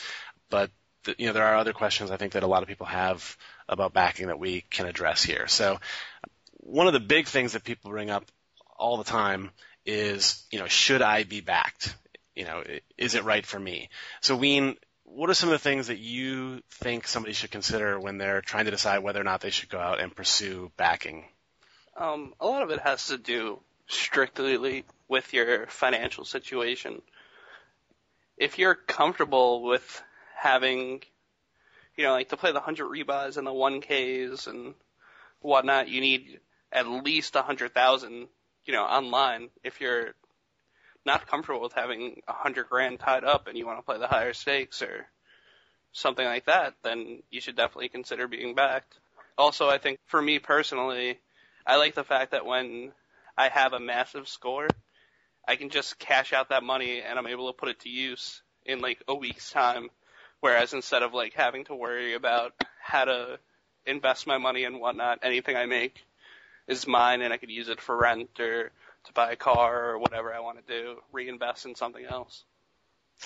But 0.50 0.72
the, 1.04 1.16
you 1.18 1.28
know, 1.28 1.34
there 1.34 1.46
are 1.46 1.58
other 1.58 1.74
questions 1.74 2.12
I 2.12 2.18
think 2.18 2.34
that 2.34 2.44
a 2.44 2.48
lot 2.48 2.64
of 2.64 2.68
people 2.68 2.86
have 2.86 3.38
about 3.68 3.94
backing 3.94 4.28
that 4.28 4.40
we 4.40 4.62
can 4.62 4.86
address 4.86 5.24
here. 5.24 5.48
So, 5.48 5.80
one 6.52 6.88
of 6.88 6.94
the 6.94 7.00
big 7.00 7.28
things 7.28 7.54
that 7.54 7.64
people 7.64 7.92
bring 7.92 8.10
up 8.10 8.26
all 8.78 8.98
the 8.98 9.04
time 9.04 9.52
is, 9.86 10.44
you 10.52 10.60
know, 10.60 10.68
should 10.68 11.02
I 11.02 11.24
be 11.24 11.42
backed? 11.42 11.96
You 12.36 12.46
know, 12.46 12.64
is 12.98 13.16
it 13.16 13.24
right 13.24 13.46
for 13.46 13.60
me? 13.60 13.90
So, 14.22 14.36
Wein, 14.36 14.76
what 15.04 15.30
are 15.30 15.34
some 15.34 15.50
of 15.50 15.54
the 15.54 15.60
things 15.60 15.88
that 15.88 16.00
you 16.00 16.62
think 16.70 17.08
somebody 17.08 17.34
should 17.34 17.52
consider 17.52 18.00
when 18.00 18.18
they're 18.18 18.42
trying 18.42 18.66
to 18.66 18.72
decide 18.72 19.00
whether 19.00 19.22
or 19.22 19.24
not 19.24 19.42
they 19.42 19.52
should 19.52 19.70
go 19.70 19.80
out 19.80 20.02
and 20.02 20.14
pursue 20.14 20.72
backing? 20.76 21.26
Um, 21.96 22.34
a 22.40 22.46
lot 22.46 22.64
of 22.64 22.72
it 22.72 22.82
has 22.82 23.08
to 23.08 23.18
do 23.18 23.60
strictly 23.88 24.84
with 25.08 25.34
your 25.34 25.68
financial 25.68 26.26
situation. 26.26 27.02
If 28.38 28.60
you're 28.60 28.76
comfortable 28.76 29.64
with 29.64 30.04
having, 30.38 31.02
you 31.96 32.04
know, 32.04 32.12
like 32.12 32.30
to 32.30 32.38
play 32.38 32.52
the 32.52 32.60
100 32.60 32.86
rebuys 32.86 33.38
and 33.38 33.48
the 33.48 33.52
1Ks 33.52 34.48
and 34.48 34.74
whatnot, 35.42 35.88
you 35.88 36.02
need 36.02 36.40
at 36.72 36.88
least 36.88 37.36
a 37.36 37.40
100,000, 37.40 38.28
you 38.66 38.74
know, 38.74 38.84
online. 38.84 39.50
If 39.64 39.80
you're 39.80 40.14
not 41.06 41.28
comfortable 41.28 41.62
with 41.62 41.74
having 41.74 42.22
a 42.28 42.34
100 42.34 42.68
grand 42.68 43.00
tied 43.00 43.24
up 43.24 43.48
and 43.48 43.58
you 43.58 43.66
want 43.66 43.80
to 43.80 43.86
play 43.86 43.98
the 43.98 44.08
higher 44.08 44.34
stakes 44.34 44.82
or 44.82 45.08
something 45.94 46.26
like 46.26 46.46
that, 46.46 46.74
then 46.84 47.24
you 47.32 47.40
should 47.40 47.56
definitely 47.56 47.90
consider 47.90 48.28
being 48.28 48.54
backed. 48.54 48.98
Also, 49.38 49.70
I 49.70 49.78
think 49.78 50.00
for 50.06 50.22
me 50.22 50.40
personally, 50.40 51.20
I 51.66 51.78
like 51.78 51.96
the 51.96 52.04
fact 52.04 52.32
that 52.32 52.46
when 52.46 52.92
I 53.38 53.50
have 53.50 53.74
a 53.74 53.80
massive 53.80 54.28
score, 54.28 54.68
I 55.48 55.56
can 55.56 55.70
just 55.70 56.00
cash 56.00 56.34
out 56.34 56.50
that 56.50 56.64
money 56.64 57.02
and 57.02 57.18
I'm 57.18 57.28
able 57.28 57.48
to 57.48 57.58
put 57.58 57.70
it 57.70 57.80
to 57.82 57.90
use 57.90 58.42
in 58.66 58.80
like 58.80 59.02
a 59.08 59.16
week's 59.16 59.52
time. 59.52 59.90
Whereas 60.40 60.74
instead 60.74 61.04
of 61.04 61.14
like 61.14 61.34
having 61.34 61.66
to 61.66 61.76
worry 61.76 62.14
about 62.14 62.54
how 62.82 63.06
to 63.06 63.40
invest 63.86 64.28
my 64.28 64.38
money 64.38 64.64
and 64.64 64.80
whatnot, 64.80 65.20
anything 65.24 65.56
I 65.56 65.66
make 65.66 66.04
is 66.68 66.88
mine 66.88 67.22
and 67.22 67.34
I 67.34 67.38
could 67.38 67.52
use 67.52 67.70
it 67.70 67.82
for 67.82 67.96
rent 67.96 68.40
or 68.40 68.72
to 69.06 69.14
buy 69.14 69.32
a 69.32 69.36
car 69.36 69.92
or 69.92 70.00
whatever 70.00 70.34
I 70.34 70.40
want 70.40 70.66
to 70.66 70.74
do, 70.74 70.98
reinvest 71.12 71.66
in 71.66 71.76
something 71.76 72.06
else. 72.06 72.44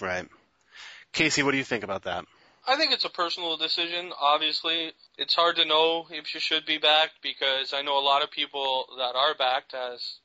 Right. 0.01 0.27
Casey, 1.11 1.43
what 1.43 1.51
do 1.51 1.57
you 1.57 1.63
think 1.63 1.83
about 1.83 2.03
that? 2.03 2.25
I 2.67 2.75
think 2.75 2.91
it's 2.91 3.05
a 3.05 3.09
personal 3.09 3.57
decision. 3.57 4.11
Obviously, 4.19 4.91
it's 5.17 5.33
hard 5.33 5.55
to 5.55 5.65
know 5.65 6.05
if 6.11 6.33
you 6.33 6.39
should 6.39 6.65
be 6.65 6.77
backed 6.77 7.21
because 7.23 7.73
I 7.73 7.81
know 7.81 7.97
a 7.97 8.03
lot 8.03 8.23
of 8.23 8.29
people 8.29 8.85
that 8.97 9.15
are 9.15 9.33
backed, 9.33 9.73
as 9.73 10.17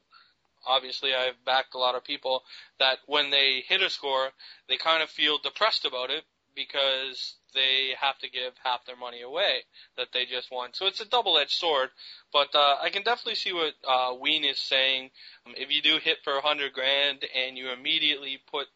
obviously 0.66 1.14
I've 1.14 1.44
backed 1.44 1.74
a 1.74 1.78
lot 1.78 1.94
of 1.94 2.04
people, 2.04 2.42
that 2.78 2.98
when 3.06 3.30
they 3.30 3.64
hit 3.66 3.82
a 3.82 3.90
score, 3.90 4.30
they 4.68 4.76
kind 4.76 5.02
of 5.02 5.10
feel 5.10 5.38
depressed 5.38 5.84
about 5.84 6.10
it 6.10 6.24
because 6.54 7.36
they 7.54 7.94
have 8.00 8.18
to 8.18 8.30
give 8.30 8.52
half 8.62 8.84
their 8.86 8.96
money 8.96 9.22
away 9.22 9.64
that 9.96 10.08
they 10.12 10.24
just 10.24 10.50
won. 10.50 10.70
So 10.72 10.86
it's 10.86 11.00
a 11.00 11.08
double-edged 11.08 11.50
sword. 11.50 11.90
But 12.32 12.54
uh, 12.54 12.76
I 12.82 12.90
can 12.90 13.02
definitely 13.02 13.36
see 13.36 13.52
what 13.52 13.74
uh, 13.88 14.14
Wein 14.20 14.44
is 14.44 14.58
saying. 14.58 15.10
If 15.46 15.70
you 15.70 15.82
do 15.82 15.98
hit 16.02 16.18
for 16.24 16.36
a 16.36 16.42
hundred 16.42 16.72
grand 16.72 17.24
and 17.34 17.56
you 17.56 17.70
immediately 17.70 18.38
put 18.50 18.66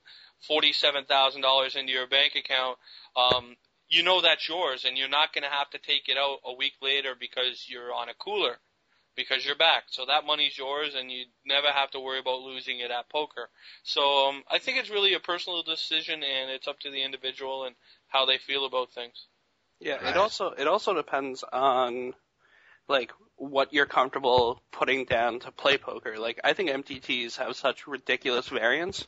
forty-seven 0.47 1.05
thousand 1.05 1.43
dollars 1.43 1.77
into 1.77 1.93
your 1.93 2.07
bank 2.07 2.35
account, 2.37 2.79
um, 3.17 3.57
you 3.89 4.03
know 4.03 4.21
that's 4.21 4.49
yours, 4.49 4.85
and 4.85 4.97
you're 4.97 5.09
not 5.09 5.33
going 5.33 5.45
to 5.45 5.51
have 5.51 5.71
to 5.71 5.79
take 5.79 6.09
it 6.09 6.17
out 6.17 6.39
a 6.45 6.55
week 6.55 6.75
later 6.83 7.15
because 7.19 7.67
you're 7.69 7.93
on 7.93 8.09
a 8.09 8.15
cooler 8.15 8.59
because 9.19 9.45
you're 9.45 9.57
back. 9.57 9.83
So 9.91 10.07
that 10.07 10.25
money's 10.25 10.57
yours, 10.57 10.95
and 10.97 11.11
you 11.11 11.25
never 11.45 11.67
have 11.67 11.91
to 11.91 12.01
worry 12.01 12.21
about 12.21 12.41
losing 12.41 12.79
it 12.79 12.93
at 12.93 13.11
poker. 13.11 13.51
So 13.83 14.29
um, 14.29 14.45
I 14.51 14.61
think 14.61 14.79
it's 14.79 14.89
really 14.89 15.13
a 15.15 15.21
personal 15.21 15.63
decision, 15.65 16.23
and 16.23 16.51
it's 16.51 16.69
up 16.69 16.79
to 16.81 16.91
the 16.91 17.03
individual 17.03 17.65
and 17.65 17.75
how 18.07 18.25
they 18.25 18.39
feel 18.39 18.65
about 18.65 18.93
things. 18.93 19.27
Yeah, 19.81 19.97
Right. 19.97 20.11
it 20.11 20.17
also 20.17 20.51
it 20.53 20.67
also 20.69 20.95
depends 20.95 21.45
on 21.53 22.15
like 22.89 23.13
what 23.37 23.73
you're 23.73 23.87
comfortable 23.87 24.63
putting 24.73 25.05
down 25.05 25.41
to 25.41 25.51
play 25.53 25.79
poker. 25.79 26.17
Like 26.19 26.41
I 26.45 26.53
think 26.53 26.71
MTTs 26.71 27.37
have 27.37 27.57
such 27.57 27.87
ridiculous 27.87 28.49
variance 28.49 29.07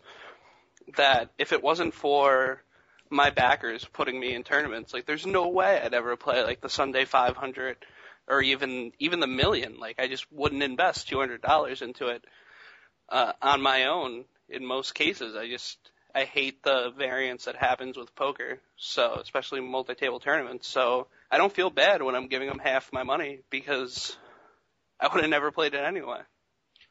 that 0.97 1.31
if 1.39 1.53
it 1.53 1.63
wasn't 1.63 1.95
for 1.95 2.63
my 3.11 3.31
backers 3.31 3.85
putting 3.93 4.19
me 4.19 4.35
in 4.35 4.43
tournaments, 4.43 4.93
like 4.93 5.07
there's 5.07 5.27
no 5.27 5.49
way 5.49 5.81
I'd 5.81 5.95
ever 5.95 6.17
play 6.17 6.43
like 6.43 6.61
the 6.61 6.69
Sunday 6.69 7.05
500 7.05 7.77
or 8.31 8.41
even 8.41 8.93
even 8.99 9.21
the 9.21 9.27
million. 9.27 9.79
Like 9.79 10.01
I 10.01 10.07
just 10.07 10.31
wouldn't 10.33 10.63
invest 10.63 11.11
$200 11.11 11.83
into 11.83 12.07
it 12.07 12.25
uh, 13.09 13.33
on 13.43 13.61
my 13.61 13.87
own 13.87 14.25
in 14.49 14.65
most 14.65 14.95
cases. 14.95 15.37
I 15.37 15.49
just 15.49 15.79
I 16.15 16.25
hate 16.25 16.63
the 16.63 16.93
variance 16.97 17.45
that 17.45 17.57
happens 17.57 17.97
with 17.97 18.15
poker, 18.15 18.61
so 18.77 19.19
especially 19.21 19.61
multi-table 19.61 20.21
tournaments. 20.21 20.67
So 20.69 21.09
I 21.31 21.39
don't 21.39 21.53
feel 21.53 21.71
bad 21.71 22.03
when 22.03 22.15
I'm 22.15 22.29
giving 22.29 22.49
them 22.49 22.59
half 22.59 22.93
my 22.93 23.03
money 23.03 23.41
because 23.51 24.17
I 24.99 25.09
would 25.09 25.21
have 25.21 25.31
never 25.31 25.51
played 25.51 25.75
it 25.75 25.85
anyway. 25.85 26.21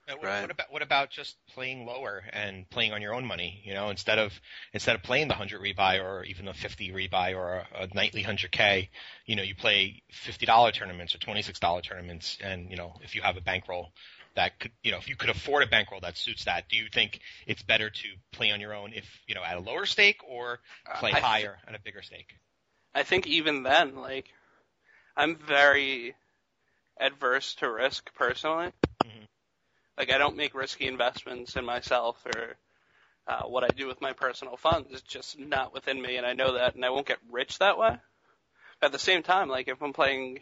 Uh, 0.09 0.13
what, 0.17 0.23
Right. 0.23 0.41
what 0.41 0.51
about 0.51 0.71
what 0.71 0.81
about 0.81 1.09
just 1.11 1.37
playing 1.47 1.85
lower 1.85 2.23
and 2.33 2.69
playing 2.69 2.93
on 2.93 3.01
your 3.01 3.13
own 3.13 3.25
money? 3.25 3.61
You 3.63 3.73
know, 3.73 3.89
instead 3.89 4.17
of 4.17 4.33
instead 4.73 4.95
of 4.95 5.03
playing 5.03 5.27
the 5.27 5.35
hundred 5.35 5.61
rebuy 5.61 6.03
or 6.03 6.23
even 6.23 6.47
a 6.47 6.53
fifty 6.53 6.91
rebuy 6.91 7.35
or 7.35 7.65
a, 7.73 7.83
a 7.83 7.87
nightly 7.93 8.23
hundred 8.23 8.51
k, 8.51 8.89
you 9.25 9.35
know, 9.35 9.43
you 9.43 9.55
play 9.55 10.01
fifty 10.11 10.45
dollar 10.45 10.71
tournaments 10.71 11.13
or 11.13 11.19
twenty 11.19 11.41
six 11.41 11.59
dollar 11.59 11.81
tournaments, 11.81 12.37
and 12.41 12.71
you 12.71 12.77
know, 12.77 12.93
if 13.03 13.15
you 13.15 13.21
have 13.21 13.37
a 13.37 13.41
bankroll 13.41 13.91
that 14.35 14.59
could, 14.59 14.71
you 14.83 14.91
know, 14.91 14.97
if 14.97 15.09
you 15.09 15.15
could 15.15 15.29
afford 15.29 15.63
a 15.63 15.67
bankroll 15.67 16.01
that 16.01 16.17
suits 16.17 16.45
that, 16.45 16.69
do 16.69 16.77
you 16.77 16.87
think 16.91 17.19
it's 17.45 17.61
better 17.63 17.89
to 17.89 18.07
play 18.31 18.51
on 18.51 18.59
your 18.61 18.73
own 18.73 18.93
if 18.93 19.05
you 19.27 19.35
know 19.35 19.43
at 19.43 19.57
a 19.57 19.59
lower 19.59 19.85
stake 19.85 20.21
or 20.27 20.59
play 20.95 21.11
I 21.11 21.13
th- 21.13 21.23
higher 21.23 21.57
at 21.67 21.75
a 21.75 21.79
bigger 21.79 22.01
stake? 22.01 22.35
I 22.95 23.03
think 23.03 23.27
even 23.27 23.63
then, 23.63 23.95
like, 23.95 24.29
I'm 25.15 25.35
very 25.35 26.15
adverse 26.99 27.55
to 27.55 27.69
risk 27.69 28.13
personally. 28.15 28.71
Like, 29.99 30.13
I 30.13 30.17
don't 30.17 30.37
make 30.37 30.55
risky 30.55 30.87
investments 30.87 31.57
in 31.57 31.65
myself 31.65 32.25
or 32.25 32.55
uh, 33.27 33.41
what 33.43 33.65
I 33.65 33.71
do 33.71 33.85
with 33.85 33.99
my 33.99 34.13
personal 34.13 34.55
funds 34.55 34.91
is 34.93 35.01
just 35.01 35.37
not 35.37 35.73
within 35.73 36.01
me, 36.01 36.15
and 36.15 36.25
I 36.25 36.31
know 36.31 36.53
that, 36.53 36.73
and 36.73 36.85
I 36.85 36.89
won't 36.89 37.05
get 37.05 37.19
rich 37.29 37.59
that 37.59 37.77
way. 37.77 37.97
At 38.81 38.93
the 38.93 38.97
same 38.97 39.23
time, 39.23 39.49
like, 39.49 39.67
if 39.67 39.83
I'm 39.83 39.91
playing 39.91 40.39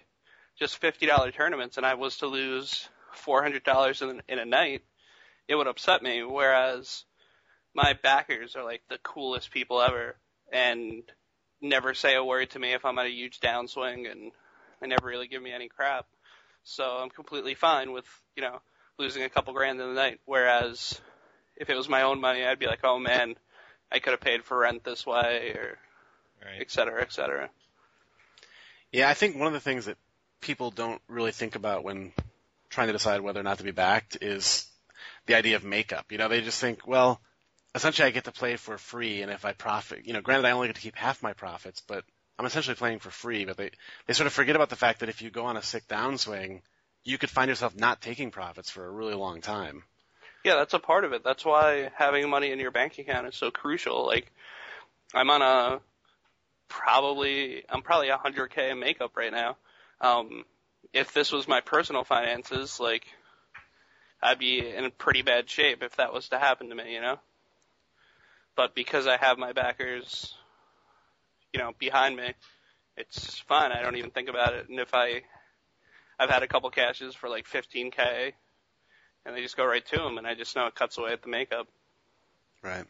just 0.59 0.79
$50 0.79 1.33
tournaments 1.33 1.77
and 1.77 1.87
I 1.87 1.95
was 1.95 2.17
to 2.17 2.27
lose 2.27 2.87
$400 3.25 4.01
in, 4.07 4.21
in 4.29 4.37
a 4.37 4.45
night, 4.45 4.83
it 5.47 5.55
would 5.55 5.65
upset 5.65 6.03
me, 6.03 6.23
whereas 6.23 7.03
my 7.73 7.93
backers 7.93 8.55
are, 8.55 8.63
like, 8.63 8.83
the 8.89 8.99
coolest 8.99 9.49
people 9.49 9.81
ever, 9.81 10.17
and 10.53 11.01
never 11.61 11.95
say 11.95 12.15
a 12.15 12.23
word 12.23 12.51
to 12.51 12.59
me 12.59 12.73
if 12.73 12.85
I'm 12.85 12.99
at 12.99 13.07
a 13.07 13.09
huge 13.09 13.39
downswing, 13.39 14.09
and 14.09 14.31
they 14.79 14.87
never 14.87 15.07
really 15.07 15.27
give 15.27 15.41
me 15.41 15.51
any 15.51 15.67
crap. 15.67 16.05
So 16.63 16.83
I'm 16.83 17.09
completely 17.09 17.55
fine 17.55 17.91
with, 17.91 18.05
you 18.35 18.43
know, 18.43 18.61
losing 18.97 19.23
a 19.23 19.29
couple 19.29 19.53
grand 19.53 19.79
in 19.79 19.87
the 19.87 19.93
night. 19.93 20.19
Whereas 20.25 20.99
if 21.55 21.69
it 21.69 21.75
was 21.75 21.89
my 21.89 22.03
own 22.03 22.19
money, 22.19 22.45
I'd 22.45 22.59
be 22.59 22.67
like, 22.67 22.83
oh 22.83 22.99
man, 22.99 23.35
I 23.91 23.99
could 23.99 24.11
have 24.11 24.21
paid 24.21 24.43
for 24.43 24.57
rent 24.57 24.83
this 24.83 25.05
way, 25.05 25.51
or 25.55 25.77
Right. 26.43 26.61
et 26.61 26.69
cetera, 26.69 27.01
et 27.01 27.11
cetera. 27.11 27.49
Yeah, 28.91 29.09
I 29.09 29.15
think 29.15 29.35
one 29.35 29.47
of 29.47 29.53
the 29.53 29.59
things 29.59 29.85
that 29.85 29.97
people 30.39 30.69
don't 30.71 31.01
really 31.07 31.31
think 31.31 31.55
about 31.55 31.83
when 31.83 32.13
trying 32.69 32.87
to 32.87 32.93
decide 32.93 33.21
whether 33.21 33.39
or 33.39 33.43
not 33.43 33.57
to 33.57 33.63
be 33.63 33.71
backed 33.71 34.17
is 34.21 34.67
the 35.25 35.35
idea 35.35 35.55
of 35.55 35.63
makeup. 35.63 36.11
You 36.11 36.19
know, 36.19 36.27
they 36.27 36.41
just 36.41 36.61
think, 36.61 36.87
well, 36.87 37.19
essentially 37.73 38.07
I 38.07 38.11
get 38.11 38.25
to 38.25 38.31
play 38.31 38.55
for 38.55 38.77
free, 38.77 39.21
and 39.21 39.31
if 39.31 39.45
I 39.45 39.53
profit, 39.53 40.05
you 40.05 40.13
know, 40.13 40.21
granted 40.21 40.47
I 40.47 40.51
only 40.51 40.67
get 40.67 40.75
to 40.75 40.81
keep 40.81 40.95
half 40.95 41.23
my 41.23 41.33
profits, 41.33 41.81
but 41.81 42.03
I'm 42.37 42.45
essentially 42.45 42.75
playing 42.75 42.99
for 42.99 43.09
free. 43.09 43.45
But 43.45 43.57
they 43.57 43.71
they 44.05 44.13
sort 44.13 44.27
of 44.27 44.33
forget 44.33 44.55
about 44.55 44.69
the 44.69 44.75
fact 44.75 44.99
that 44.99 45.09
if 45.09 45.21
you 45.21 45.29
go 45.29 45.45
on 45.45 45.57
a 45.57 45.63
sick 45.63 45.87
downswing, 45.87 46.61
you 47.07 47.17
could 47.17 47.29
find 47.29 47.47
yourself 47.47 47.73
not 47.75 48.01
taking 48.01 48.31
profits 48.31 48.69
for 48.69 48.85
a 48.85 48.91
really 48.91 49.13
long 49.13 49.39
time. 49.39 49.83
Yeah, 50.43 50.55
that's 50.55 50.73
a 50.73 50.79
part 50.79 51.05
of 51.05 51.13
it. 51.13 51.23
That's 51.23 51.45
why 51.45 51.89
having 51.95 52.29
money 52.29 52.51
in 52.51 52.59
your 52.59 52.71
bank 52.71 52.99
account 52.99 53.27
is 53.27 53.35
so 53.35 53.49
crucial. 53.49 54.05
Like, 54.05 54.31
I'm 55.13 55.29
on 55.29 55.41
a 55.41 55.79
probably 56.67 57.63
I'm 57.69 57.81
probably 57.81 58.09
a 58.09 58.17
hundred 58.17 58.49
k 58.49 58.69
in 58.71 58.79
makeup 58.79 59.15
right 59.15 59.31
now. 59.31 59.55
Um, 60.01 60.43
if 60.91 61.13
this 61.13 61.31
was 61.31 61.47
my 61.47 61.61
personal 61.61 62.03
finances, 62.03 62.77
like, 62.79 63.07
I'd 64.21 64.39
be 64.39 64.59
in 64.67 64.91
pretty 64.91 65.21
bad 65.21 65.49
shape 65.49 65.83
if 65.83 65.95
that 65.95 66.13
was 66.13 66.29
to 66.29 66.39
happen 66.39 66.69
to 66.69 66.75
me, 66.75 66.93
you 66.93 67.01
know. 67.01 67.19
But 68.57 68.75
because 68.75 69.07
I 69.07 69.15
have 69.15 69.37
my 69.37 69.53
backers, 69.53 70.35
you 71.53 71.59
know, 71.59 71.71
behind 71.79 72.17
me, 72.17 72.33
it's 72.97 73.39
fine. 73.47 73.71
I 73.71 73.81
don't 73.81 73.95
even 73.95 74.11
think 74.11 74.27
about 74.27 74.55
it. 74.55 74.67
And 74.67 74.79
if 74.79 74.93
I, 74.93 75.21
I've 76.19 76.29
had 76.29 76.43
a 76.43 76.47
couple 76.47 76.69
cashes 76.69 77.15
for 77.15 77.29
like 77.29 77.47
15k, 77.47 78.33
and 79.25 79.35
they 79.35 79.41
just 79.41 79.57
go 79.57 79.65
right 79.65 79.85
to 79.85 79.97
them, 79.97 80.17
and 80.17 80.25
I 80.25 80.35
just 80.35 80.55
know 80.55 80.67
it 80.67 80.75
cuts 80.75 80.97
away 80.97 81.13
at 81.13 81.21
the 81.21 81.29
makeup. 81.29 81.67
Right. 82.63 82.85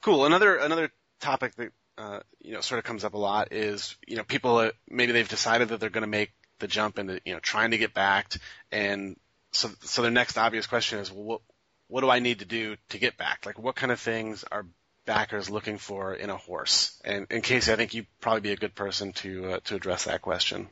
Cool. 0.00 0.26
Another 0.26 0.56
another 0.56 0.90
topic 1.20 1.54
that 1.54 1.72
uh, 1.96 2.20
you 2.40 2.52
know 2.52 2.60
sort 2.60 2.78
of 2.78 2.84
comes 2.84 3.04
up 3.04 3.14
a 3.14 3.18
lot 3.18 3.52
is 3.52 3.96
you 4.06 4.16
know 4.16 4.24
people 4.24 4.56
uh, 4.56 4.70
maybe 4.88 5.12
they've 5.12 5.28
decided 5.28 5.68
that 5.68 5.80
they're 5.80 5.90
going 5.90 6.02
to 6.02 6.08
make 6.08 6.32
the 6.58 6.66
jump 6.66 6.98
into 6.98 7.20
you 7.24 7.34
know 7.34 7.40
trying 7.40 7.70
to 7.70 7.78
get 7.78 7.94
backed, 7.94 8.38
and 8.72 9.16
so 9.52 9.70
so 9.82 10.02
their 10.02 10.10
next 10.10 10.36
obvious 10.36 10.66
question 10.66 10.98
is 10.98 11.12
well, 11.12 11.24
what 11.24 11.40
what 11.88 12.00
do 12.00 12.10
I 12.10 12.20
need 12.20 12.38
to 12.38 12.44
do 12.44 12.76
to 12.88 12.98
get 12.98 13.16
backed? 13.16 13.46
Like 13.46 13.58
what 13.58 13.76
kind 13.76 13.92
of 13.92 14.00
things 14.00 14.44
are 14.50 14.66
backers 15.04 15.50
looking 15.50 15.78
for 15.78 16.14
in 16.14 16.30
a 16.30 16.36
horse? 16.36 17.00
And 17.04 17.26
in 17.30 17.42
Casey, 17.42 17.72
I 17.72 17.76
think 17.76 17.94
you'd 17.94 18.06
probably 18.20 18.40
be 18.40 18.52
a 18.52 18.56
good 18.56 18.74
person 18.74 19.12
to 19.12 19.52
uh, 19.52 19.60
to 19.64 19.76
address 19.76 20.04
that 20.04 20.22
question. 20.22 20.68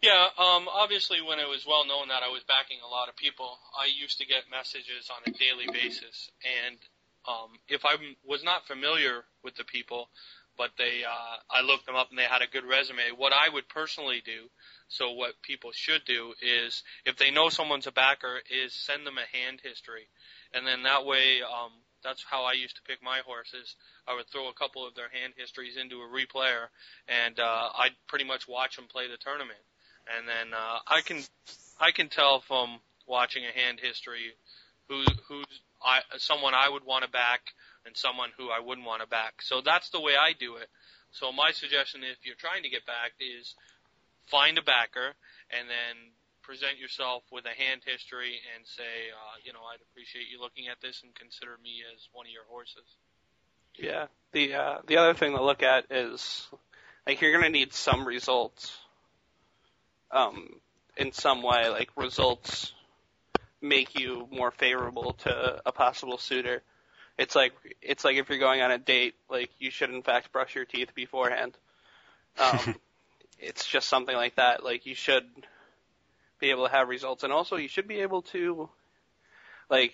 Yeah, 0.00 0.30
um, 0.38 0.68
obviously 0.70 1.18
when 1.20 1.40
it 1.40 1.48
was 1.48 1.66
well 1.66 1.84
known 1.84 2.08
that 2.08 2.22
I 2.22 2.30
was 2.30 2.44
backing 2.46 2.78
a 2.84 2.86
lot 2.86 3.08
of 3.08 3.16
people, 3.16 3.58
I 3.74 3.86
used 3.90 4.18
to 4.18 4.26
get 4.26 4.46
messages 4.48 5.10
on 5.10 5.26
a 5.26 5.36
daily 5.36 5.66
basis, 5.72 6.30
and 6.46 6.78
um, 7.26 7.58
if 7.66 7.84
I 7.84 7.96
was 8.24 8.44
not 8.44 8.66
familiar 8.68 9.24
with 9.42 9.56
the 9.56 9.64
people, 9.64 10.08
but 10.56 10.70
they, 10.78 11.02
uh, 11.02 11.42
I 11.50 11.62
looked 11.62 11.86
them 11.86 11.96
up 11.96 12.10
and 12.10 12.18
they 12.18 12.30
had 12.30 12.42
a 12.42 12.46
good 12.46 12.64
resume. 12.64 13.10
What 13.16 13.32
I 13.32 13.48
would 13.48 13.68
personally 13.68 14.22
do, 14.24 14.46
so 14.86 15.10
what 15.10 15.42
people 15.42 15.70
should 15.72 16.02
do 16.06 16.34
is, 16.40 16.84
if 17.04 17.16
they 17.16 17.32
know 17.32 17.48
someone's 17.48 17.88
a 17.88 17.92
backer, 17.92 18.38
is 18.46 18.74
send 18.74 19.04
them 19.04 19.18
a 19.18 19.36
hand 19.36 19.60
history, 19.64 20.06
and 20.54 20.64
then 20.64 20.84
that 20.84 21.06
way, 21.06 21.42
um, 21.42 21.72
that's 22.04 22.22
how 22.22 22.44
I 22.44 22.52
used 22.52 22.76
to 22.76 22.86
pick 22.86 23.02
my 23.02 23.18
horses. 23.26 23.74
I 24.06 24.14
would 24.14 24.30
throw 24.30 24.48
a 24.48 24.54
couple 24.54 24.86
of 24.86 24.94
their 24.94 25.10
hand 25.10 25.34
histories 25.36 25.76
into 25.76 25.96
a 25.96 26.06
replayer, 26.06 26.70
and 27.08 27.40
uh, 27.40 27.70
I'd 27.76 27.98
pretty 28.06 28.24
much 28.24 28.46
watch 28.46 28.76
them 28.76 28.86
play 28.86 29.10
the 29.10 29.18
tournament 29.18 29.58
and 30.16 30.28
then 30.28 30.54
uh, 30.54 30.78
I 30.86 31.00
can 31.02 31.22
I 31.80 31.90
can 31.92 32.08
tell 32.08 32.40
from 32.40 32.80
watching 33.06 33.44
a 33.44 33.58
hand 33.58 33.80
history 33.82 34.32
who 34.88 35.04
who's 35.28 35.60
I, 35.82 36.00
someone 36.16 36.54
I 36.54 36.68
would 36.68 36.84
want 36.84 37.04
to 37.04 37.10
back 37.10 37.52
and 37.86 37.96
someone 37.96 38.30
who 38.36 38.50
I 38.50 38.60
wouldn't 38.60 38.86
want 38.86 39.02
to 39.02 39.08
back. 39.08 39.42
So 39.42 39.60
that's 39.60 39.90
the 39.90 40.00
way 40.00 40.12
I 40.18 40.32
do 40.32 40.56
it. 40.56 40.68
So 41.12 41.32
my 41.32 41.52
suggestion, 41.52 42.02
if 42.02 42.26
you're 42.26 42.36
trying 42.36 42.62
to 42.64 42.68
get 42.68 42.84
backed, 42.84 43.22
is 43.22 43.54
find 44.26 44.58
a 44.58 44.62
backer 44.62 45.14
and 45.50 45.68
then 45.68 46.12
present 46.42 46.78
yourself 46.78 47.22
with 47.30 47.44
a 47.44 47.54
hand 47.54 47.82
history 47.84 48.40
and 48.56 48.66
say, 48.66 49.12
uh, 49.12 49.36
you 49.44 49.52
know, 49.52 49.60
I'd 49.72 49.80
appreciate 49.90 50.26
you 50.30 50.40
looking 50.40 50.68
at 50.68 50.80
this 50.80 51.02
and 51.02 51.14
consider 51.14 51.56
me 51.62 51.82
as 51.94 52.08
one 52.12 52.26
of 52.26 52.32
your 52.32 52.44
horses. 52.48 52.84
Yeah. 53.76 54.06
The 54.32 54.54
uh, 54.54 54.78
the 54.86 54.96
other 54.98 55.14
thing 55.14 55.36
to 55.36 55.42
look 55.42 55.62
at 55.62 55.86
is 55.90 56.48
like 57.06 57.20
you're 57.20 57.32
gonna 57.32 57.48
need 57.48 57.72
some 57.72 58.06
results. 58.06 58.76
Um, 60.10 60.60
in 60.96 61.12
some 61.12 61.42
way, 61.42 61.68
like 61.68 61.90
results 61.96 62.72
make 63.60 63.98
you 63.98 64.28
more 64.30 64.50
favorable 64.50 65.14
to 65.14 65.60
a 65.66 65.72
possible 65.72 66.18
suitor. 66.18 66.62
It's 67.18 67.34
like 67.34 67.52
it's 67.82 68.04
like 68.04 68.16
if 68.16 68.28
you're 68.28 68.38
going 68.38 68.62
on 68.62 68.70
a 68.70 68.78
date, 68.78 69.14
like 69.28 69.50
you 69.58 69.70
should 69.70 69.90
in 69.90 70.02
fact 70.02 70.32
brush 70.32 70.54
your 70.54 70.64
teeth 70.64 70.94
beforehand. 70.94 71.56
Um, 72.38 72.78
it's 73.38 73.66
just 73.66 73.88
something 73.88 74.16
like 74.16 74.36
that. 74.36 74.64
Like 74.64 74.86
you 74.86 74.94
should 74.94 75.26
be 76.40 76.50
able 76.50 76.66
to 76.66 76.72
have 76.72 76.88
results, 76.88 77.24
and 77.24 77.32
also 77.32 77.56
you 77.56 77.68
should 77.68 77.88
be 77.88 78.00
able 78.00 78.22
to, 78.22 78.68
like, 79.70 79.92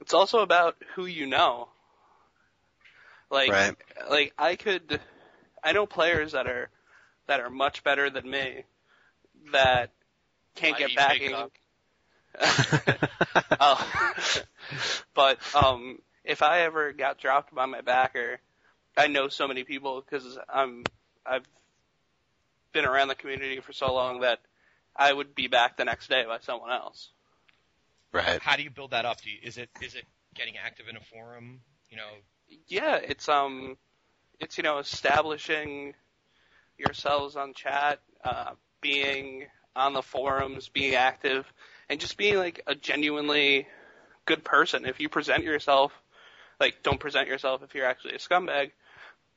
it's 0.00 0.14
also 0.14 0.40
about 0.40 0.76
who 0.94 1.06
you 1.06 1.26
know. 1.26 1.68
Like, 3.30 3.50
Right. 3.50 3.74
like 4.10 4.32
I 4.38 4.56
could, 4.56 5.00
I 5.62 5.72
know 5.72 5.86
players 5.86 6.32
that 6.32 6.46
are 6.46 6.70
that 7.26 7.40
are 7.40 7.50
much 7.50 7.82
better 7.82 8.10
than 8.10 8.28
me 8.30 8.64
that 9.52 9.90
can't 10.54 10.76
I 10.76 10.78
get 10.78 10.90
eat 10.90 10.96
backing. 10.96 11.32
makeup. 11.32 11.52
oh. 13.60 14.12
but 15.14 15.38
um, 15.54 15.98
if 16.24 16.42
I 16.42 16.60
ever 16.62 16.92
got 16.92 17.18
dropped 17.18 17.54
by 17.54 17.66
my 17.66 17.80
backer, 17.80 18.40
I 18.96 19.06
know 19.06 19.28
so 19.28 19.46
many 19.46 19.64
people 19.64 20.00
because 20.00 20.38
I'm 20.48 20.84
I've 21.26 21.44
been 22.72 22.84
around 22.84 23.08
the 23.08 23.14
community 23.14 23.60
for 23.60 23.72
so 23.72 23.92
long 23.94 24.20
that 24.20 24.40
I 24.96 25.12
would 25.12 25.34
be 25.34 25.48
back 25.48 25.76
the 25.76 25.84
next 25.84 26.08
day 26.08 26.24
by 26.26 26.38
someone 26.40 26.70
else. 26.70 27.10
Right. 28.12 28.40
How 28.40 28.56
do 28.56 28.62
you 28.62 28.70
build 28.70 28.92
that 28.92 29.04
up? 29.04 29.20
Do 29.22 29.30
you, 29.30 29.38
is 29.42 29.58
it 29.58 29.68
is 29.80 29.94
it 29.94 30.04
getting 30.34 30.54
active 30.56 30.88
in 30.88 30.96
a 30.96 31.00
forum? 31.00 31.60
You 31.90 31.96
know, 31.96 32.10
Yeah, 32.68 32.96
it's 32.96 33.28
um, 33.28 33.76
it's 34.38 34.56
you 34.56 34.62
know 34.62 34.78
establishing 34.78 35.94
yourselves 36.78 37.36
on 37.36 37.54
chat, 37.54 38.00
uh, 38.24 38.52
being 38.84 39.46
on 39.74 39.94
the 39.94 40.02
forums, 40.02 40.68
being 40.68 40.94
active, 40.94 41.50
and 41.88 41.98
just 41.98 42.18
being 42.18 42.36
like 42.36 42.60
a 42.66 42.74
genuinely 42.74 43.66
good 44.26 44.44
person. 44.44 44.84
If 44.84 45.00
you 45.00 45.08
present 45.08 45.42
yourself, 45.42 45.90
like 46.60 46.82
don't 46.82 47.00
present 47.00 47.26
yourself 47.26 47.62
if 47.62 47.74
you're 47.74 47.86
actually 47.86 48.14
a 48.14 48.18
scumbag, 48.18 48.72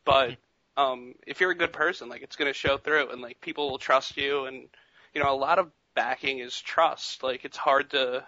but 0.03 0.35
um, 0.75 1.15
if 1.25 1.39
you're 1.39 1.51
a 1.51 1.55
good 1.55 1.71
person, 1.71 2.09
like 2.09 2.23
it's 2.23 2.35
gonna 2.35 2.51
show 2.51 2.77
through, 2.77 3.09
and 3.09 3.21
like 3.21 3.39
people 3.39 3.71
will 3.71 3.77
trust 3.77 4.17
you, 4.17 4.45
and 4.45 4.67
you 5.13 5.23
know 5.23 5.33
a 5.33 5.39
lot 5.39 5.59
of 5.59 5.71
backing 5.95 6.39
is 6.39 6.59
trust. 6.59 7.23
Like 7.23 7.45
it's 7.45 7.57
hard 7.57 7.91
to 7.91 8.25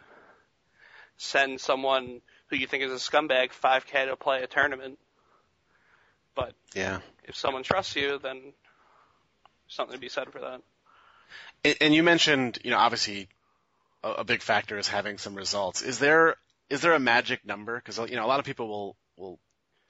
send 1.18 1.60
someone 1.60 2.22
who 2.50 2.56
you 2.56 2.66
think 2.66 2.84
is 2.84 2.94
a 2.94 2.96
scumbag 2.96 3.50
5k 3.52 4.08
to 4.08 4.16
play 4.16 4.42
a 4.42 4.48
tournament. 4.48 4.98
But 6.34 6.54
Yeah. 6.74 7.00
if 7.26 7.36
someone 7.36 7.64
trusts 7.64 7.98
you, 7.98 8.20
then 8.20 8.54
something 9.68 9.96
to 9.96 10.00
be 10.00 10.08
said 10.08 10.32
for 10.32 10.40
that. 10.40 10.62
And- 11.64 11.78
And 11.82 11.94
you 11.94 12.04
mentioned, 12.04 12.60
you 12.64 12.72
know, 12.72 12.78
obviously 12.78 13.28
a, 14.04 14.24
big 14.24 14.42
factor 14.42 14.78
is 14.78 14.88
having 14.88 15.18
some 15.18 15.36
results. 15.36 15.82
Is 15.82 16.00
there 16.00 16.36
is 16.70 16.82
there 16.82 16.94
a 16.94 17.00
magic 17.00 17.46
number? 17.46 17.76
Because 17.76 17.98
you 18.10 18.16
know, 18.16 18.26
a 18.26 18.28
lot 18.28 18.40
of 18.40 18.46
people 18.46 18.68
will 18.68 18.98
will 19.18 19.40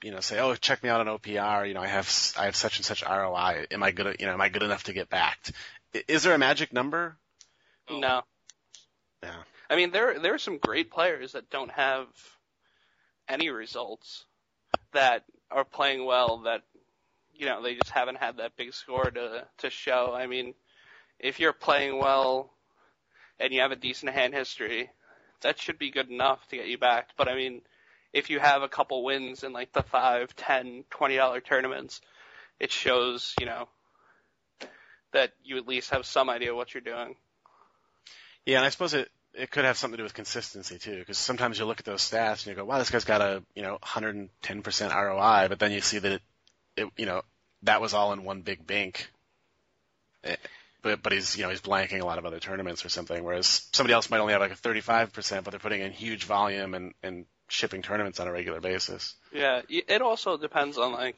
you 0.02 0.10
know 0.10 0.20
say, 0.20 0.40
oh, 0.40 0.54
check 0.56 0.82
me 0.82 0.88
out 0.88 1.00
on 1.06 1.06
OPR. 1.18 1.68
You 1.68 1.74
know, 1.74 1.82
I 1.82 1.86
have 1.86 2.08
I 2.38 2.46
have 2.46 2.56
such 2.56 2.78
and 2.78 2.84
such 2.84 3.02
ROI. 3.04 3.66
Am 3.70 3.82
I 3.82 3.90
good? 3.92 4.16
You 4.18 4.26
know, 4.26 4.32
am 4.32 4.40
I 4.40 4.48
good 4.48 4.62
enough 4.62 4.84
to 4.84 4.92
get 4.92 5.08
backed? 5.08 5.52
Is 6.08 6.22
there 6.22 6.34
a 6.34 6.38
magic 6.38 6.72
number? 6.72 7.16
No. 7.90 8.22
Yeah. 9.22 9.42
I 9.68 9.76
mean, 9.76 9.90
there 9.92 10.18
there 10.18 10.34
are 10.34 10.38
some 10.38 10.58
great 10.58 10.90
players 10.90 11.32
that 11.32 11.50
don't 11.50 11.70
have 11.72 12.06
any 13.28 13.50
results 13.50 14.24
that 14.92 15.24
are 15.50 15.64
playing 15.64 16.04
well 16.04 16.38
that 16.38 16.62
you 17.34 17.46
know 17.46 17.62
they 17.62 17.74
just 17.74 17.90
haven't 17.90 18.16
had 18.16 18.38
that 18.38 18.56
big 18.56 18.72
score 18.74 19.10
to 19.10 19.46
to 19.58 19.70
show. 19.70 20.12
I 20.14 20.26
mean, 20.26 20.54
if 21.20 21.38
you're 21.38 21.52
playing 21.52 21.98
well 21.98 22.50
and 23.38 23.52
you 23.52 23.60
have 23.60 23.72
a 23.72 23.76
decent 23.76 24.12
hand 24.12 24.34
history, 24.34 24.90
that 25.42 25.58
should 25.58 25.78
be 25.78 25.90
good 25.90 26.10
enough 26.10 26.46
to 26.48 26.56
get 26.56 26.66
you 26.66 26.78
backed. 26.78 27.12
But 27.16 27.28
I 27.28 27.34
mean, 27.34 27.62
if 28.12 28.30
you 28.30 28.40
have 28.40 28.62
a 28.62 28.68
couple 28.68 29.04
wins 29.04 29.44
in 29.44 29.52
like 29.52 29.72
the 29.72 29.82
five, 29.82 30.34
ten, 30.36 30.84
twenty 30.90 31.16
dollar 31.16 31.40
tournaments, 31.40 32.00
it 32.58 32.72
shows 32.72 33.34
you 33.38 33.46
know 33.46 33.68
that 35.12 35.32
you 35.44 35.56
at 35.56 35.66
least 35.66 35.90
have 35.90 36.06
some 36.06 36.30
idea 36.30 36.54
what 36.54 36.74
you're 36.74 36.80
doing. 36.80 37.16
Yeah, 38.46 38.58
and 38.58 38.66
I 38.66 38.70
suppose 38.70 38.94
it 38.94 39.10
it 39.34 39.50
could 39.50 39.64
have 39.64 39.76
something 39.76 39.96
to 39.96 39.98
do 39.98 40.04
with 40.04 40.14
consistency 40.14 40.78
too, 40.78 40.98
because 40.98 41.18
sometimes 41.18 41.58
you 41.58 41.64
look 41.64 41.78
at 41.78 41.86
those 41.86 42.02
stats 42.02 42.44
and 42.44 42.46
you 42.46 42.54
go, 42.54 42.64
wow, 42.64 42.78
this 42.78 42.90
guy's 42.90 43.04
got 43.04 43.20
a 43.20 43.42
you 43.54 43.62
know 43.62 43.78
110% 43.82 44.28
ROI, 44.94 45.48
but 45.48 45.58
then 45.58 45.72
you 45.72 45.80
see 45.80 45.98
that 45.98 46.12
it, 46.12 46.22
it 46.76 46.88
you 46.96 47.06
know 47.06 47.22
that 47.62 47.80
was 47.80 47.94
all 47.94 48.12
in 48.12 48.24
one 48.24 48.42
big 48.42 48.66
bank. 48.66 49.10
But 50.82 51.02
but 51.02 51.12
he's 51.12 51.36
you 51.36 51.44
know 51.44 51.50
he's 51.50 51.60
blanking 51.60 52.00
a 52.00 52.06
lot 52.06 52.18
of 52.18 52.26
other 52.26 52.40
tournaments 52.40 52.84
or 52.84 52.88
something, 52.88 53.22
whereas 53.22 53.68
somebody 53.72 53.94
else 53.94 54.10
might 54.10 54.20
only 54.20 54.32
have 54.32 54.40
like 54.40 54.52
a 54.52 54.56
35%, 54.56 55.44
but 55.44 55.50
they're 55.50 55.60
putting 55.60 55.80
in 55.80 55.92
huge 55.92 56.24
volume 56.24 56.74
and 56.74 56.94
and 57.02 57.26
shipping 57.48 57.82
tournaments 57.82 58.20
on 58.20 58.28
a 58.28 58.32
regular 58.32 58.60
basis. 58.60 59.14
Yeah, 59.32 59.62
it 59.68 60.02
also 60.02 60.36
depends 60.36 60.78
on 60.78 60.92
like 60.92 61.16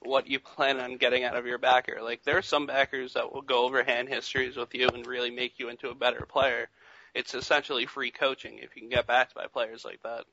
what 0.00 0.26
you 0.28 0.38
plan 0.38 0.80
on 0.80 0.96
getting 0.96 1.24
out 1.24 1.36
of 1.36 1.46
your 1.46 1.58
backer. 1.58 2.00
Like 2.02 2.24
there 2.24 2.38
are 2.38 2.42
some 2.42 2.66
backers 2.66 3.14
that 3.14 3.32
will 3.32 3.42
go 3.42 3.64
over 3.64 3.82
hand 3.82 4.08
histories 4.08 4.56
with 4.56 4.74
you 4.74 4.88
and 4.88 5.06
really 5.06 5.30
make 5.30 5.58
you 5.58 5.68
into 5.68 5.88
a 5.88 5.94
better 5.94 6.26
player. 6.26 6.68
It's 7.14 7.34
essentially 7.34 7.86
free 7.86 8.10
coaching 8.10 8.58
if 8.58 8.74
you 8.74 8.82
can 8.82 8.90
get 8.90 9.06
backed 9.06 9.34
by 9.34 9.46
players 9.46 9.84
like 9.84 10.02
that. 10.02 10.24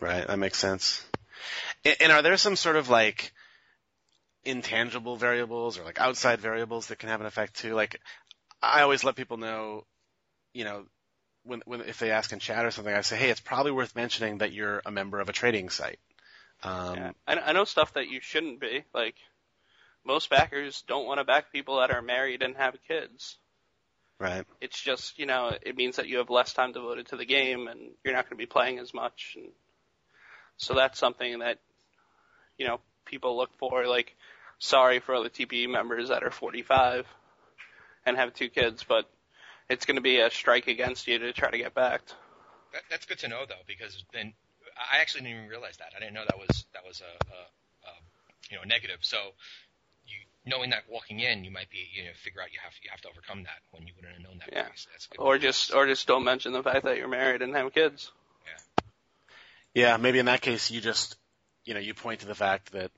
Right, 0.00 0.26
that 0.26 0.38
makes 0.38 0.58
sense. 0.58 1.04
And, 1.84 1.96
and 2.00 2.12
are 2.12 2.22
there 2.22 2.36
some 2.36 2.56
sort 2.56 2.76
of 2.76 2.88
like 2.88 3.32
intangible 4.44 5.16
variables 5.16 5.78
or 5.78 5.84
like 5.84 6.00
outside 6.00 6.40
variables 6.40 6.88
that 6.88 6.98
can 6.98 7.08
have 7.08 7.20
an 7.20 7.26
effect 7.26 7.54
too? 7.54 7.74
Like, 7.74 8.00
I 8.62 8.82
always 8.82 9.04
let 9.04 9.16
people 9.16 9.36
know, 9.36 9.84
you 10.52 10.64
know, 10.64 10.86
when 11.44 11.62
when 11.66 11.80
if 11.82 11.98
they 11.98 12.10
ask 12.10 12.32
in 12.32 12.38
chat 12.38 12.64
or 12.64 12.70
something, 12.70 12.94
I 12.94 13.02
say, 13.02 13.16
hey, 13.16 13.30
it's 13.30 13.40
probably 13.40 13.72
worth 13.72 13.94
mentioning 13.94 14.38
that 14.38 14.52
you're 14.52 14.82
a 14.84 14.90
member 14.90 15.20
of 15.20 15.28
a 15.28 15.32
trading 15.32 15.68
site. 15.68 15.98
Um, 16.62 16.96
yeah. 16.96 17.12
I, 17.26 17.36
I 17.36 17.52
know 17.52 17.64
stuff 17.64 17.92
that 17.94 18.08
you 18.08 18.20
shouldn't 18.20 18.60
be. 18.60 18.84
Like 18.94 19.16
most 20.04 20.30
backers 20.30 20.82
don't 20.86 21.06
want 21.06 21.18
to 21.18 21.24
back 21.24 21.52
people 21.52 21.80
that 21.80 21.90
are 21.90 22.02
married 22.02 22.42
and 22.42 22.56
have 22.56 22.76
kids. 22.88 23.36
Right. 24.18 24.44
It's 24.60 24.80
just 24.80 25.18
you 25.18 25.26
know 25.26 25.52
it 25.60 25.76
means 25.76 25.96
that 25.96 26.08
you 26.08 26.18
have 26.18 26.30
less 26.30 26.52
time 26.52 26.72
devoted 26.72 27.08
to 27.08 27.16
the 27.16 27.26
game 27.26 27.68
and 27.68 27.80
you're 28.04 28.14
not 28.14 28.24
going 28.24 28.38
to 28.38 28.42
be 28.42 28.46
playing 28.46 28.78
as 28.78 28.94
much. 28.94 29.34
And 29.36 29.48
so 30.56 30.74
that's 30.74 30.98
something 30.98 31.40
that 31.40 31.58
you 32.56 32.66
know 32.66 32.80
people 33.04 33.36
look 33.36 33.50
for. 33.58 33.86
Like 33.86 34.16
sorry 34.58 35.00
for 35.00 35.14
all 35.14 35.22
the 35.22 35.30
TPE 35.30 35.68
members 35.68 36.08
that 36.08 36.22
are 36.22 36.30
45 36.30 37.06
and 38.06 38.16
have 38.16 38.34
two 38.34 38.48
kids, 38.48 38.84
but 38.84 39.08
it's 39.68 39.86
going 39.86 39.96
to 39.96 40.02
be 40.02 40.20
a 40.20 40.30
strike 40.30 40.66
against 40.66 41.06
you 41.06 41.18
to 41.18 41.32
try 41.32 41.50
to 41.50 41.58
get 41.58 41.74
backed. 41.74 42.14
that, 42.72 42.82
that's 42.90 43.06
good 43.06 43.18
to 43.20 43.28
know 43.28 43.44
though, 43.48 43.62
because 43.66 44.04
then 44.12 44.34
I 44.76 45.00
actually 45.00 45.22
didn't 45.22 45.36
even 45.38 45.48
realize 45.48 45.76
that. 45.78 45.92
I 45.96 46.00
didn't 46.00 46.14
know 46.14 46.24
that 46.26 46.38
was 46.38 46.66
that 46.74 46.84
was 46.86 47.00
a, 47.00 47.04
a, 47.04 47.88
a 47.88 47.92
you 48.50 48.56
know 48.56 48.64
negative. 48.64 48.98
So 49.02 49.16
you 50.06 50.16
knowing 50.44 50.70
that 50.70 50.84
walking 50.90 51.20
in, 51.20 51.44
you 51.44 51.50
might 51.50 51.70
be 51.70 51.88
you 51.94 52.04
know 52.04 52.10
figure 52.22 52.42
out 52.42 52.52
you 52.52 52.58
have 52.62 52.72
you 52.82 52.90
have 52.90 53.00
to 53.02 53.08
overcome 53.08 53.44
that 53.44 53.60
when 53.70 53.86
you 53.86 53.92
wouldn't 53.96 54.14
have 54.14 54.22
known 54.22 54.38
that. 54.38 54.50
Yeah. 54.52 54.62
That's 54.92 55.06
good. 55.06 55.20
Or 55.20 55.38
just 55.38 55.72
or 55.72 55.86
just 55.86 56.06
don't 56.06 56.24
mention 56.24 56.52
the 56.52 56.62
fact 56.62 56.84
that 56.84 56.98
you're 56.98 57.08
married 57.08 57.42
and 57.42 57.54
have 57.54 57.72
kids. 57.72 58.10
Yeah. 58.44 58.84
Yeah, 59.74 59.96
maybe 59.96 60.18
in 60.18 60.26
that 60.26 60.40
case 60.40 60.70
you 60.70 60.80
just, 60.80 61.16
you 61.64 61.74
know, 61.74 61.80
you 61.80 61.94
point 61.94 62.20
to 62.20 62.26
the 62.26 62.34
fact 62.34 62.72
that 62.72 62.90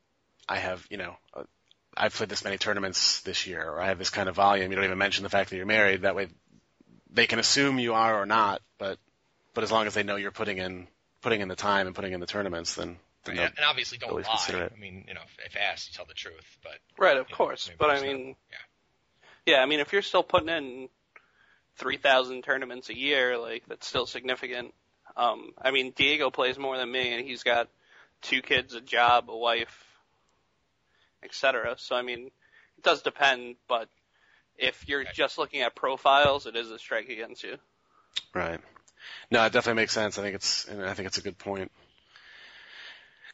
I 0.49 0.57
have, 0.59 0.87
you 0.91 0.97
know, 0.97 1.17
uh, 1.35 1.43
I've 1.97 2.15
played 2.15 2.29
this 2.29 2.45
many 2.45 2.59
tournaments 2.59 3.21
this 3.23 3.47
year, 3.47 3.69
or 3.69 3.81
I 3.81 3.87
have 3.89 3.99
this 3.99 4.11
kind 4.11 4.29
of 4.29 4.35
volume. 4.37 4.71
You 4.71 4.77
don't 4.77 4.85
even 4.85 4.99
mention 4.99 5.23
the 5.23 5.29
fact 5.31 5.51
that 5.51 5.57
you're 5.57 5.67
married. 5.67 6.03
That 6.03 6.15
way, 6.15 6.29
they 7.11 7.27
can 7.27 7.39
assume 7.39 7.79
you 7.79 7.95
are 7.95 8.21
or 8.23 8.27
not. 8.27 8.61
But, 8.79 8.99
but 9.55 9.65
as 9.65 9.73
long 9.73 9.87
as 9.87 9.95
they 9.95 10.03
know 10.03 10.17
you're 10.17 10.31
putting 10.31 10.59
in 10.59 10.87
putting 11.23 11.41
in 11.41 11.49
the 11.49 11.57
time 11.57 11.87
and 11.87 11.97
putting 11.97 12.13
in 12.13 12.21
the 12.21 12.27
tournaments, 12.27 12.75
then, 12.75 12.97
then 13.25 13.39
and, 13.39 13.53
and 13.57 13.65
obviously 13.67 13.99
don't 13.99 14.11
always 14.11 14.27
lie. 14.27 14.33
consider 14.37 14.63
it. 14.65 14.73
I 14.77 14.79
mean, 14.79 15.05
you 15.09 15.15
know, 15.15 15.23
if, 15.25 15.47
if 15.55 15.57
asked, 15.57 15.89
you 15.89 15.95
tell 15.97 16.05
the 16.05 16.15
truth. 16.15 16.45
But 16.63 16.75
Right, 16.99 17.17
of 17.17 17.27
you 17.29 17.33
know, 17.33 17.37
course. 17.37 17.71
But 17.79 17.91
I 17.91 17.95
there's 17.99 18.03
no- 18.07 18.13
mean, 18.13 18.37
yeah. 18.51 19.55
yeah, 19.55 19.63
I 19.63 19.67
mean, 19.67 19.81
if 19.81 19.93
you're 19.93 20.03
still 20.03 20.23
putting 20.23 20.51
in 20.51 20.89
3,000 21.79 22.43
tournaments 22.43 22.89
a 22.91 22.97
year, 22.97 23.39
like, 23.39 23.65
that's 23.69 23.87
still 23.87 24.07
significant. 24.07 24.73
Um, 25.17 25.53
I 25.61 25.71
mean, 25.71 25.93
Diego 25.97 26.31
plays 26.31 26.59
more 26.59 26.77
than 26.77 26.91
me, 26.93 27.15
and 27.15 27.27
he's 27.27 27.43
got 27.43 27.69
two 28.23 28.43
kids, 28.43 28.75
a 28.75 28.81
job, 28.81 29.31
a 29.31 29.37
wife, 29.37 29.86
etc. 31.27 31.75
So, 31.79 31.95
I 31.95 32.03
mean, 32.03 32.27
it 32.79 32.83
does 32.83 33.03
depend, 33.03 33.57
but 33.69 33.89
if 34.57 34.89
you're 34.89 35.05
just 35.05 35.39
looking 35.39 35.61
at 35.61 35.75
profiles, 35.75 36.47
it 36.47 36.57
is 36.57 36.71
a 36.71 36.79
strike 36.79 37.09
against 37.09 37.43
you. 37.43 37.57
Right. 38.35 38.61
No, 39.31 39.45
it 39.45 39.53
definitely 39.53 39.83
makes 39.83 39.93
sense. 39.93 40.19
I 40.19 40.23
think 40.23 40.35
it's, 40.35 40.69
I 40.69 40.95
think 40.95 41.07
it's 41.07 41.19
a 41.19 41.23
good 41.23 41.39
point. 41.39 41.71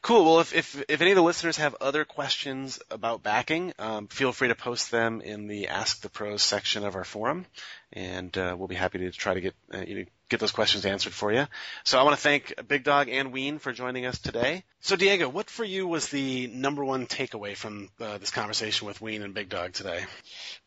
Cool. 0.03 0.25
Well, 0.25 0.39
if, 0.41 0.53
if, 0.53 0.83
if 0.89 0.99
any 0.99 1.11
of 1.11 1.15
the 1.15 1.23
listeners 1.23 1.55
have 1.57 1.77
other 1.79 2.03
questions 2.03 2.77
about 2.91 3.23
backing, 3.23 3.71
um, 3.79 4.07
feel 4.07 4.33
free 4.33 4.49
to 4.49 4.55
post 4.55 4.91
them 4.91 5.21
in 5.21 5.47
the 5.47 5.69
Ask 5.69 6.01
the 6.01 6.09
Pros 6.09 6.43
section 6.43 6.83
of 6.83 6.97
our 6.97 7.05
forum, 7.05 7.45
and 7.93 8.37
uh, 8.37 8.53
we'll 8.57 8.67
be 8.67 8.75
happy 8.75 8.97
to 8.99 9.11
try 9.11 9.33
to 9.33 9.39
get 9.39 9.55
uh, 9.73 9.77
you 9.87 9.95
know, 9.95 10.05
get 10.33 10.39
those 10.39 10.51
questions 10.51 10.83
answered 10.85 11.13
for 11.13 11.31
you. 11.31 11.45
So 11.83 11.99
I 11.99 12.03
want 12.03 12.15
to 12.15 12.21
thank 12.21 12.67
Big 12.67 12.83
Dog 12.83 13.07
and 13.07 13.31
Wein 13.31 13.59
for 13.59 13.71
joining 13.71 14.07
us 14.07 14.17
today. 14.17 14.63
So 14.79 14.95
Diego, 14.95 15.29
what 15.29 15.47
for 15.47 15.63
you 15.63 15.87
was 15.87 16.09
the 16.09 16.47
number 16.47 16.83
one 16.83 17.05
takeaway 17.05 17.55
from 17.55 17.89
uh, 17.99 18.17
this 18.17 18.31
conversation 18.31 18.87
with 18.87 18.99
Wein 18.99 19.21
and 19.21 19.35
Big 19.35 19.49
Dog 19.49 19.73
today? 19.73 20.03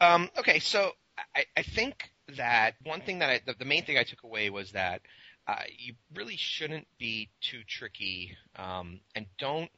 Um, 0.00 0.30
okay, 0.38 0.60
so 0.60 0.92
I, 1.34 1.46
I 1.56 1.62
think 1.62 2.10
that 2.36 2.74
one 2.84 3.00
thing 3.00 3.18
that 3.18 3.28
I, 3.28 3.40
the, 3.44 3.54
the 3.58 3.64
main 3.64 3.84
thing 3.84 3.98
I 3.98 4.04
took 4.04 4.22
away 4.22 4.50
was 4.50 4.70
that 4.72 5.02
uh, 5.48 5.62
you 5.76 5.94
really 6.14 6.36
shouldn't 6.36 6.86
be 6.96 7.28
too 7.40 7.62
tricky, 7.66 8.36
um, 8.56 9.00
and 9.16 9.26
don't 9.38 9.70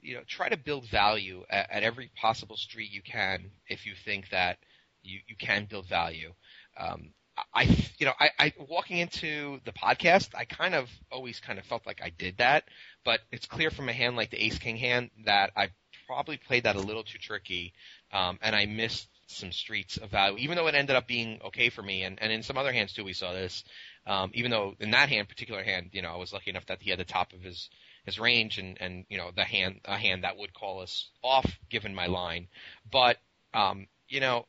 you 0.00 0.14
know 0.14 0.22
try 0.28 0.48
to 0.48 0.56
build 0.56 0.88
value 0.88 1.44
at, 1.50 1.70
at, 1.70 1.82
every 1.82 2.10
possible 2.20 2.56
street 2.56 2.90
you 2.90 3.00
can 3.00 3.50
if 3.68 3.86
you 3.86 3.94
think 4.04 4.28
that 4.30 4.58
you 5.02 5.18
you 5.26 5.36
can 5.36 5.66
build 5.66 5.86
value. 5.86 6.32
Um, 6.76 7.10
I 7.52 7.64
you 7.98 8.06
know 8.06 8.12
I, 8.18 8.30
I 8.38 8.52
walking 8.68 8.98
into 8.98 9.60
the 9.64 9.72
podcast 9.72 10.34
I 10.34 10.44
kind 10.44 10.74
of 10.74 10.88
always 11.10 11.40
kind 11.40 11.58
of 11.58 11.64
felt 11.64 11.86
like 11.86 12.00
I 12.02 12.10
did 12.10 12.38
that, 12.38 12.64
but 13.04 13.20
it's 13.32 13.46
clear 13.46 13.70
from 13.70 13.88
a 13.88 13.92
hand 13.92 14.16
like 14.16 14.30
the 14.30 14.42
Ace 14.44 14.58
King 14.58 14.76
hand 14.76 15.10
that 15.24 15.50
I 15.56 15.70
probably 16.06 16.36
played 16.36 16.64
that 16.64 16.76
a 16.76 16.80
little 16.80 17.02
too 17.02 17.18
tricky, 17.18 17.72
um, 18.12 18.38
and 18.42 18.54
I 18.54 18.66
missed 18.66 19.08
some 19.26 19.52
streets 19.52 19.96
of 19.96 20.10
value, 20.10 20.36
even 20.38 20.56
though 20.56 20.66
it 20.66 20.74
ended 20.74 20.96
up 20.96 21.06
being 21.06 21.40
okay 21.46 21.70
for 21.70 21.82
me. 21.82 22.02
And, 22.02 22.20
and 22.22 22.32
in 22.32 22.42
some 22.42 22.58
other 22.58 22.72
hands 22.72 22.92
too, 22.92 23.04
we 23.04 23.12
saw 23.12 23.32
this. 23.32 23.64
Um, 24.06 24.30
even 24.34 24.50
though 24.50 24.74
in 24.80 24.90
that 24.90 25.08
hand, 25.08 25.28
particular 25.28 25.62
hand, 25.62 25.90
you 25.92 26.02
know, 26.02 26.10
I 26.10 26.16
was 26.16 26.32
lucky 26.32 26.50
enough 26.50 26.66
that 26.66 26.82
he 26.82 26.90
had 26.90 26.98
the 26.98 27.04
top 27.04 27.32
of 27.32 27.42
his 27.42 27.70
his 28.04 28.18
range, 28.18 28.58
and 28.58 28.76
and 28.80 29.06
you 29.08 29.16
know, 29.16 29.30
the 29.34 29.44
hand 29.44 29.80
a 29.86 29.96
hand 29.96 30.24
that 30.24 30.36
would 30.36 30.52
call 30.52 30.80
us 30.80 31.08
off 31.22 31.50
given 31.70 31.94
my 31.94 32.06
line. 32.06 32.48
But 32.90 33.18
um, 33.54 33.86
you 34.08 34.20
know, 34.20 34.46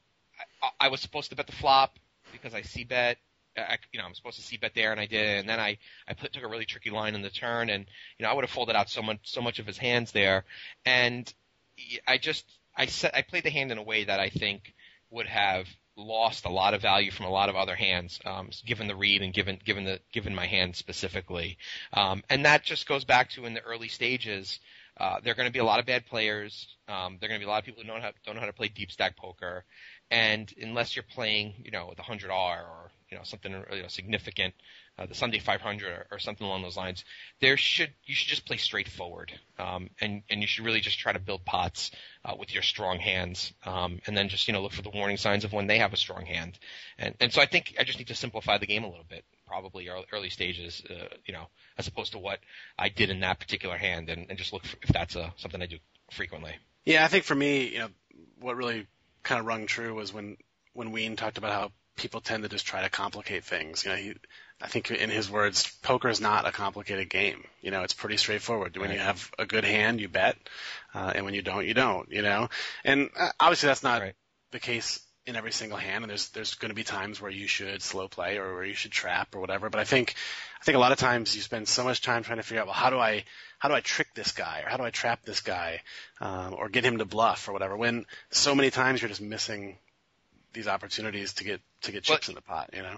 I, 0.62 0.88
I 0.88 0.88
was 0.90 1.00
supposed 1.00 1.30
to 1.30 1.38
bet 1.38 1.48
the 1.48 1.54
flop 1.54 1.98
because 2.42 2.56
I 2.56 2.62
c 2.62 2.84
bet. 2.84 3.18
I, 3.58 3.78
you 3.94 4.00
know, 4.00 4.06
I'm 4.06 4.14
supposed 4.14 4.36
to 4.36 4.42
c 4.42 4.58
bet 4.58 4.74
there, 4.76 4.92
and 4.92 5.00
I 5.00 5.06
did, 5.06 5.40
and 5.40 5.48
then 5.48 5.60
I 5.60 5.78
I 6.08 6.14
put, 6.14 6.34
took 6.34 6.44
a 6.44 6.48
really 6.48 6.66
tricky 6.66 6.90
line 6.90 7.16
in 7.16 7.22
the 7.22 7.30
turn, 7.30 7.70
and 7.70 7.86
you 8.18 8.24
know, 8.24 8.30
I 8.30 8.34
would 8.34 8.44
have 8.44 8.52
folded 8.52 8.76
out 8.76 8.90
so 8.90 9.02
much 9.02 9.20
so 9.24 9.42
much 9.42 9.60
of 9.60 9.66
his 9.66 9.78
hands 9.78 10.12
there, 10.12 10.44
and 10.86 11.34
I 12.08 12.18
just 12.18 12.46
I 12.76 12.88
set 12.88 13.16
I 13.16 13.22
played 13.22 13.44
the 13.44 13.50
hand 13.50 13.72
in 13.72 13.78
a 13.78 13.84
way 13.84 14.04
that 14.04 14.20
I 14.20 14.30
think 14.30 14.74
would 15.10 15.28
have 15.28 15.68
lost 15.98 16.46
a 16.46 16.50
lot 16.50 16.74
of 16.74 16.82
value 16.82 17.12
from 17.12 17.26
a 17.26 17.32
lot 17.32 17.48
of 17.48 17.56
other 17.56 17.76
hands, 17.76 18.20
um, 18.26 18.50
given 18.66 18.88
the 18.88 18.96
read 18.96 19.22
and 19.22 19.34
given 19.34 19.60
given 19.64 19.86
the 19.86 20.00
given 20.12 20.36
my 20.36 20.46
hand 20.46 20.76
specifically. 20.76 21.58
Um, 21.94 22.24
and 22.30 22.46
that 22.46 22.64
just 22.64 22.88
goes 22.88 23.06
back 23.06 23.30
to 23.32 23.46
in 23.46 23.54
the 23.54 23.62
early 23.62 23.88
stages. 23.88 24.60
Uh, 24.98 25.20
there 25.24 25.32
are 25.32 25.36
going 25.36 25.48
to 25.48 25.54
be 25.54 25.60
a 25.60 25.66
lot 25.66 25.80
of 25.80 25.86
bad 25.86 26.06
players. 26.06 26.68
Um, 26.88 27.18
there 27.20 27.28
are 27.28 27.30
going 27.30 27.40
to 27.40 27.46
be 27.46 27.50
a 27.50 27.52
lot 27.52 27.60
of 27.60 27.66
people 27.66 27.82
who 27.82 27.88
don't, 27.88 28.02
have, 28.02 28.14
don't 28.26 28.36
know 28.36 28.42
how 28.42 28.48
to 28.48 28.54
play 28.54 28.70
deep 28.70 28.92
stack 28.92 29.18
poker, 29.18 29.66
and 30.10 30.54
unless 30.62 30.96
you're 30.96 31.04
playing, 31.04 31.54
you 31.64 31.72
know, 31.72 31.88
with 31.90 31.98
100R 31.98 32.30
or 32.30 32.92
you 33.10 33.18
know 33.18 33.24
something 33.24 33.52
you 33.52 33.82
know, 33.82 33.88
significant, 33.88 34.54
uh, 34.98 35.06
the 35.06 35.16
Sunday 35.16 35.40
500 35.40 35.88
or, 35.88 36.08
or, 36.12 36.20
something 36.20 36.46
along 36.46 36.64
those 36.64 36.78
lines. 36.78 37.04
There 37.40 37.56
should 37.58 37.94
you 38.06 38.16
should 38.16 38.30
just 38.30 38.46
play 38.46 38.58
straightforward, 38.58 39.32
um, 39.60 39.90
and 40.02 40.24
and 40.30 40.42
you 40.42 40.48
should 40.48 40.66
really 40.66 40.82
just 40.82 41.00
try 41.00 41.14
to 41.14 41.20
build 41.20 41.46
pots 41.46 41.92
uh, 42.24 42.34
with 42.38 42.54
your 42.54 42.64
strong 42.64 43.00
hands, 43.00 43.54
um, 43.66 44.00
and 44.08 44.18
then 44.18 44.30
just 44.30 44.48
you 44.48 44.54
know 44.54 44.62
look 44.62 44.74
for 44.74 44.82
the 44.82 44.90
warning 44.90 45.18
signs 45.18 45.44
of 45.44 45.54
when 45.54 45.68
they 45.68 45.80
have 45.80 45.94
a 45.94 45.98
strong 45.98 46.26
hand, 46.26 46.58
and 46.98 47.16
and 47.20 47.32
so 47.32 47.42
I 47.42 47.46
think 47.46 47.76
I 47.80 47.84
just 47.84 48.00
need 48.00 48.08
to 48.08 48.16
simplify 48.16 48.58
the 48.58 48.68
game 48.68 48.84
a 48.84 48.90
little 48.90 49.06
bit, 49.08 49.24
probably 49.48 49.88
early, 49.88 50.06
early 50.12 50.30
stages, 50.30 50.84
uh, 50.90 51.08
you 51.26 51.34
know, 51.34 51.48
as 51.78 51.88
opposed 51.88 52.14
to 52.14 52.18
what 52.18 52.40
I 52.78 52.90
did 52.90 53.10
in 53.10 53.20
that 53.22 53.40
particular 53.40 53.78
hand, 53.78 54.10
and, 54.10 54.28
and 54.30 54.38
just 54.38 54.54
look 54.54 54.66
for 54.66 54.78
if 54.82 54.90
that's 54.90 55.16
a, 55.16 55.34
something 55.38 55.62
I 55.62 55.68
do 55.68 55.78
frequently. 56.12 56.56
Yeah, 56.86 57.04
I 57.04 57.08
think 57.08 57.24
for 57.24 57.36
me, 57.36 57.68
you 57.68 57.80
know, 57.80 57.88
what 58.40 58.56
really 58.56 58.88
kind 59.24 59.40
of 59.40 59.46
rung 59.46 59.66
true 59.66 59.94
was 59.96 60.14
when 60.14 60.38
when 60.74 60.92
Wein 60.92 61.16
talked 61.16 61.38
about 61.38 61.52
how 61.52 61.72
people 61.96 62.22
tend 62.22 62.44
to 62.44 62.50
just 62.50 62.66
try 62.66 62.82
to 62.82 62.90
complicate 62.90 63.44
things. 63.44 63.84
You 63.86 63.92
know, 63.92 63.96
he, 63.96 64.14
I 64.62 64.68
think 64.68 64.92
in 64.92 65.10
his 65.10 65.30
words, 65.30 65.72
poker 65.82 66.10
is 66.10 66.22
not 66.22 66.46
a 66.46 66.52
complicated 66.52 67.10
game. 67.10 67.46
You 67.62 67.72
know, 67.72 67.84
it's 67.84 67.94
pretty 67.94 68.18
straightforward. 68.18 68.78
When 68.78 68.90
right. 68.90 68.98
you 68.98 69.02
have 69.02 69.32
a 69.40 69.46
good 69.46 69.64
hand, 69.64 70.00
you 70.00 70.08
bet, 70.08 70.38
uh, 70.94 71.14
and 71.16 71.26
when 71.26 71.34
you 71.34 71.42
don't, 71.42 71.66
you 71.66 71.74
don't. 71.74 72.12
You 72.12 72.22
know, 72.22 72.50
and 72.84 73.10
uh, 73.18 73.32
obviously 73.40 73.68
that's 73.68 73.84
not 73.84 74.02
right. 74.02 74.16
the 74.52 74.60
case 74.60 75.00
in 75.26 75.36
every 75.36 75.52
single 75.52 75.78
hand. 75.78 76.04
And 76.04 76.10
there's 76.10 76.30
there's 76.30 76.56
going 76.56 76.70
to 76.70 76.76
be 76.76 76.84
times 76.84 77.22
where 77.22 77.32
you 77.32 77.48
should 77.48 77.82
slow 77.82 78.08
play 78.08 78.38
or 78.38 78.54
where 78.54 78.66
you 78.66 78.74
should 78.74 78.92
trap 78.92 79.36
or 79.36 79.40
whatever. 79.40 79.70
But 79.70 79.80
I 79.80 79.84
think 79.84 80.16
I 80.62 80.64
think 80.64 80.76
a 80.76 80.80
lot 80.80 80.92
of 80.92 80.98
times 80.98 81.36
you 81.36 81.42
spend 81.42 81.68
so 81.68 81.84
much 81.84 82.02
time 82.02 82.24
trying 82.24 82.38
to 82.38 82.44
figure 82.44 82.62
out, 82.62 82.68
well, 82.68 82.76
how 82.76 82.90
do 82.90 83.00
I 83.00 83.26
how 83.60 83.70
do 83.70 83.76
I 83.76 83.82
trick 83.82 84.08
this 84.14 84.32
guy 84.32 84.62
or 84.66 84.70
how 84.70 84.78
do 84.78 84.84
I 84.84 84.92
trap 84.92 85.24
this 85.24 85.42
guy 85.42 85.82
um, 86.22 86.56
or 86.58 86.70
get 86.70 86.86
him 86.86 86.98
to 87.00 87.06
bluff 87.06 87.48
or 87.48 87.54
whatever? 87.54 87.76
When 87.76 88.06
so 88.30 88.56
many 88.56 88.70
times 88.70 89.02
you're 89.02 89.10
just 89.10 89.22
missing 89.22 89.78
these 90.54 90.68
opportunities 90.68 91.34
to 91.34 91.44
get 91.44 91.62
to 91.82 91.92
get 91.92 92.04
chips 92.04 92.30
in 92.30 92.36
the 92.36 92.42
pot. 92.42 92.70
You 92.74 92.84
know 92.84 92.98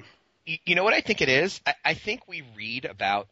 you 0.65 0.75
know 0.75 0.83
what 0.83 0.93
I 0.93 1.01
think 1.01 1.21
it 1.21 1.29
is? 1.29 1.59
I, 1.65 1.73
I 1.83 1.93
think 1.93 2.27
we 2.27 2.43
read 2.55 2.85
about 2.85 3.27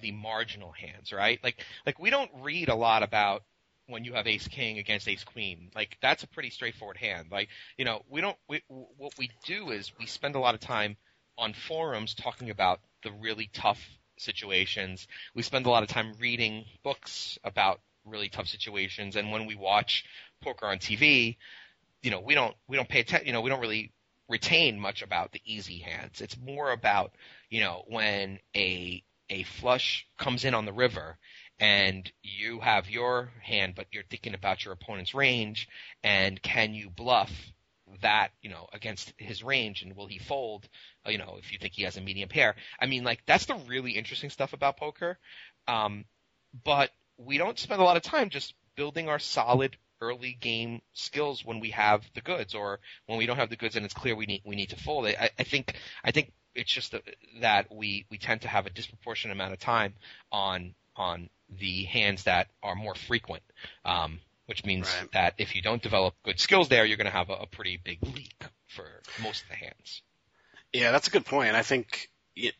the 0.00 0.12
marginal 0.12 0.72
hands, 0.72 1.12
right? 1.12 1.40
Like, 1.42 1.56
like 1.84 1.98
we 1.98 2.10
don't 2.10 2.30
read 2.40 2.68
a 2.68 2.74
lot 2.74 3.02
about 3.02 3.42
when 3.92 4.04
you 4.04 4.14
have 4.14 4.26
ace 4.26 4.48
king 4.48 4.78
against 4.78 5.08
ace 5.08 5.24
queen. 5.24 5.70
Like 5.74 5.96
that's 6.02 6.22
a 6.22 6.28
pretty 6.28 6.50
straightforward 6.50 6.96
hand. 6.96 7.28
Like, 7.30 7.48
you 7.76 7.84
know, 7.84 8.02
we 8.08 8.20
don't, 8.20 8.36
we, 8.48 8.62
what 8.68 9.16
we 9.18 9.30
do 9.44 9.70
is 9.70 9.92
we 9.98 10.06
spend 10.06 10.34
a 10.34 10.40
lot 10.40 10.54
of 10.54 10.60
time 10.60 10.96
on 11.38 11.52
forums 11.52 12.14
talking 12.14 12.50
about 12.50 12.80
the 13.02 13.12
really 13.12 13.48
tough 13.52 13.80
situations. 14.18 15.06
We 15.34 15.42
spend 15.42 15.66
a 15.66 15.70
lot 15.70 15.82
of 15.82 15.88
time 15.88 16.14
reading 16.18 16.64
books 16.82 17.38
about 17.44 17.80
really 18.04 18.28
tough 18.28 18.48
situations. 18.48 19.16
And 19.16 19.30
when 19.30 19.46
we 19.46 19.54
watch 19.54 20.04
poker 20.40 20.66
on 20.66 20.78
TV, 20.78 21.36
you 22.02 22.10
know, 22.10 22.20
we 22.20 22.34
don't, 22.34 22.54
we 22.68 22.76
don't 22.76 22.88
pay 22.88 23.00
attention, 23.00 23.26
you 23.26 23.32
know, 23.32 23.40
we 23.40 23.50
don't 23.50 23.60
really 23.60 23.92
retain 24.28 24.80
much 24.80 25.02
about 25.02 25.32
the 25.32 25.40
easy 25.44 25.78
hands. 25.78 26.20
It's 26.20 26.36
more 26.38 26.72
about, 26.72 27.12
you 27.50 27.60
know, 27.60 27.84
when 27.88 28.38
a 28.56 29.04
a 29.30 29.44
flush 29.44 30.06
comes 30.18 30.44
in 30.44 30.52
on 30.52 30.66
the 30.66 30.72
river 30.72 31.16
and 31.62 32.10
you 32.22 32.58
have 32.58 32.90
your 32.90 33.30
hand 33.40 33.74
but 33.76 33.86
you're 33.92 34.02
thinking 34.10 34.34
about 34.34 34.64
your 34.64 34.74
opponent's 34.74 35.14
range 35.14 35.68
and 36.02 36.42
can 36.42 36.74
you 36.74 36.90
bluff 36.90 37.30
that, 38.00 38.30
you 38.40 38.50
know, 38.50 38.66
against 38.72 39.12
his 39.16 39.42
range 39.42 39.82
and 39.82 39.96
will 39.96 40.06
he 40.06 40.18
fold, 40.18 40.68
uh, 41.06 41.10
you 41.10 41.18
know, 41.18 41.36
if 41.38 41.52
you 41.52 41.58
think 41.58 41.74
he 41.74 41.82
has 41.82 41.96
a 41.96 42.00
medium 42.00 42.28
pair. 42.28 42.56
I 42.80 42.86
mean, 42.86 43.04
like 43.04 43.22
that's 43.26 43.46
the 43.46 43.54
really 43.68 43.92
interesting 43.92 44.30
stuff 44.30 44.52
about 44.52 44.76
poker. 44.76 45.18
Um, 45.68 46.04
but 46.64 46.90
we 47.16 47.38
don't 47.38 47.58
spend 47.58 47.80
a 47.80 47.84
lot 47.84 47.96
of 47.96 48.02
time 48.02 48.30
just 48.30 48.54
building 48.76 49.08
our 49.08 49.18
solid 49.18 49.76
early 50.00 50.36
game 50.40 50.80
skills 50.94 51.44
when 51.44 51.60
we 51.60 51.70
have 51.70 52.02
the 52.14 52.20
goods, 52.20 52.54
or 52.54 52.80
when 53.06 53.18
we 53.18 53.26
don't 53.26 53.36
have 53.36 53.50
the 53.50 53.56
goods 53.56 53.76
and 53.76 53.84
it's 53.84 53.94
clear 53.94 54.16
we 54.16 54.26
need 54.26 54.42
we 54.44 54.56
need 54.56 54.70
to 54.70 54.76
fold. 54.76 55.06
I, 55.06 55.30
I 55.38 55.44
think 55.44 55.76
I 56.02 56.10
think 56.10 56.32
it's 56.54 56.72
just 56.72 56.94
that 57.40 57.72
we 57.72 58.06
we 58.10 58.18
tend 58.18 58.42
to 58.42 58.48
have 58.48 58.66
a 58.66 58.70
disproportionate 58.70 59.36
amount 59.36 59.52
of 59.52 59.60
time 59.60 59.94
on 60.32 60.74
on 60.96 61.28
the 61.48 61.84
hands 61.84 62.24
that 62.24 62.48
are 62.62 62.74
more 62.74 62.94
frequent. 62.94 63.42
Um, 63.84 64.20
which 64.46 64.64
means 64.64 64.86
right. 65.00 65.12
that 65.12 65.34
if 65.38 65.54
you 65.54 65.62
don't 65.62 65.82
develop 65.82 66.14
good 66.24 66.38
skills 66.38 66.68
there, 66.68 66.84
you're 66.84 66.96
going 66.96 67.06
to 67.06 67.12
have 67.12 67.30
a, 67.30 67.34
a, 67.34 67.46
pretty 67.46 67.78
big 67.82 67.98
leak 68.02 68.44
for 68.66 68.84
most 69.22 69.44
of 69.44 69.48
the 69.48 69.54
hands. 69.54 70.02
Yeah, 70.72 70.90
that's 70.90 71.08
a 71.08 71.10
good 71.10 71.24
point. 71.24 71.54
I 71.54 71.62
think 71.62 72.10
it, 72.34 72.54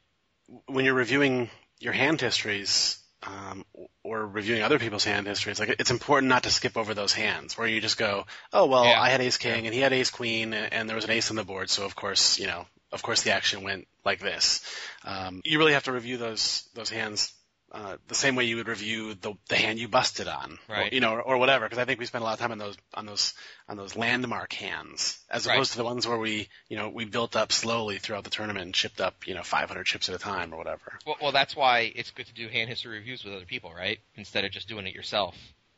when 0.67 0.85
you're 0.85 0.95
reviewing 0.95 1.51
your 1.81 1.93
hand 1.93 2.21
histories, 2.21 2.99
um, 3.25 3.65
or 4.03 4.27
reviewing 4.27 4.63
other 4.63 4.79
people's 4.79 5.05
hand 5.05 5.27
histories, 5.27 5.61
like 5.61 5.77
it's 5.79 5.91
important 5.91 6.29
not 6.29 6.43
to 6.45 6.51
skip 6.51 6.77
over 6.77 6.95
those 6.95 7.13
hands 7.13 7.57
where 7.57 7.69
you 7.69 7.81
just 7.81 7.99
go, 7.99 8.27
oh 8.53 8.67
well, 8.67 8.85
yeah. 8.85 9.01
I 9.01 9.11
had 9.11 9.21
ace 9.21 9.37
king 9.37 9.67
and 9.67 9.75
he 9.75 9.81
had 9.81 9.93
ace 9.93 10.11
queen 10.11 10.53
and, 10.55 10.73
and, 10.73 10.89
there 10.89 10.97
was 10.97 11.05
an 11.05 11.13
ace 11.13 11.31
on 11.31 11.37
the 11.37 11.45
board, 11.45 11.71
so 11.71 11.85
of 11.85 11.95
course 11.95 12.39
you 12.39 12.47
know, 12.47 12.67
of 12.91 13.03
course 13.03 13.23
the 13.23 13.33
action 13.33 13.63
went 13.63 13.87
like 14.05 14.19
this. 14.19 14.61
Um, 15.05 15.41
you 15.45 15.59
really 15.59 15.75
have 15.75 15.85
to 15.85 15.93
review 15.93 16.17
those 16.17 16.69
those 16.75 16.91
hands 16.91 17.33
uh, 17.73 17.97
the 18.07 18.15
same 18.15 18.37
way 18.37 18.45
you 18.45 18.57
would 18.57 18.69
review 18.69 19.15
the 19.15 19.33
the 19.49 19.57
hand 19.57 19.79
you 19.79 19.89
busted 19.89 20.29
on, 20.29 20.59
right. 20.69 20.93
or, 20.93 20.95
you 20.95 21.01
know, 21.01 21.15
or, 21.15 21.23
or 21.23 21.39
whatever. 21.39 21.65
Because 21.65 21.79
I 21.79 21.87
think 21.87 21.99
we 21.99 22.05
spend 22.05 22.21
a 22.21 22.25
lot 22.27 22.35
of 22.35 22.39
time 22.39 22.53
on 22.53 22.59
those 22.59 22.77
on 22.93 23.07
those 23.07 23.33
on 23.67 23.79
those 23.79 23.97
landmark 23.97 24.53
hands, 24.53 25.19
as 25.31 25.47
opposed 25.47 25.71
right. 25.71 25.73
to 25.73 25.79
the 25.79 25.85
ones 25.85 26.07
where 26.07 26.19
we 26.19 26.49
you 26.69 26.77
know 26.77 26.91
we 26.91 27.07
built 27.07 27.35
up 27.35 27.51
slowly 27.51 27.97
throughout 27.97 28.25
the 28.25 28.31
tournament 28.31 28.67
and 28.67 28.75
chipped 28.75 29.01
up 29.01 29.27
you 29.27 29.35
know 29.35 29.43
500 29.43 29.85
chips 29.87 30.11
at 30.11 30.15
a 30.15 30.19
time 30.19 30.53
or 30.53 30.59
whatever. 30.59 30.99
Well, 31.07 31.17
well, 31.23 31.33
that's 31.33 31.57
why 31.57 31.91
it's 31.95 32.11
good 32.11 32.27
to 32.27 32.35
do 32.35 32.49
hand 32.49 32.69
history 32.69 32.99
reviews 32.99 33.25
with 33.25 33.33
other 33.33 33.47
people, 33.47 33.73
right? 33.73 33.99
Instead 34.17 34.45
of 34.45 34.51
just 34.51 34.69
doing 34.69 34.87
it 34.87 34.95
yourself. 34.95 35.35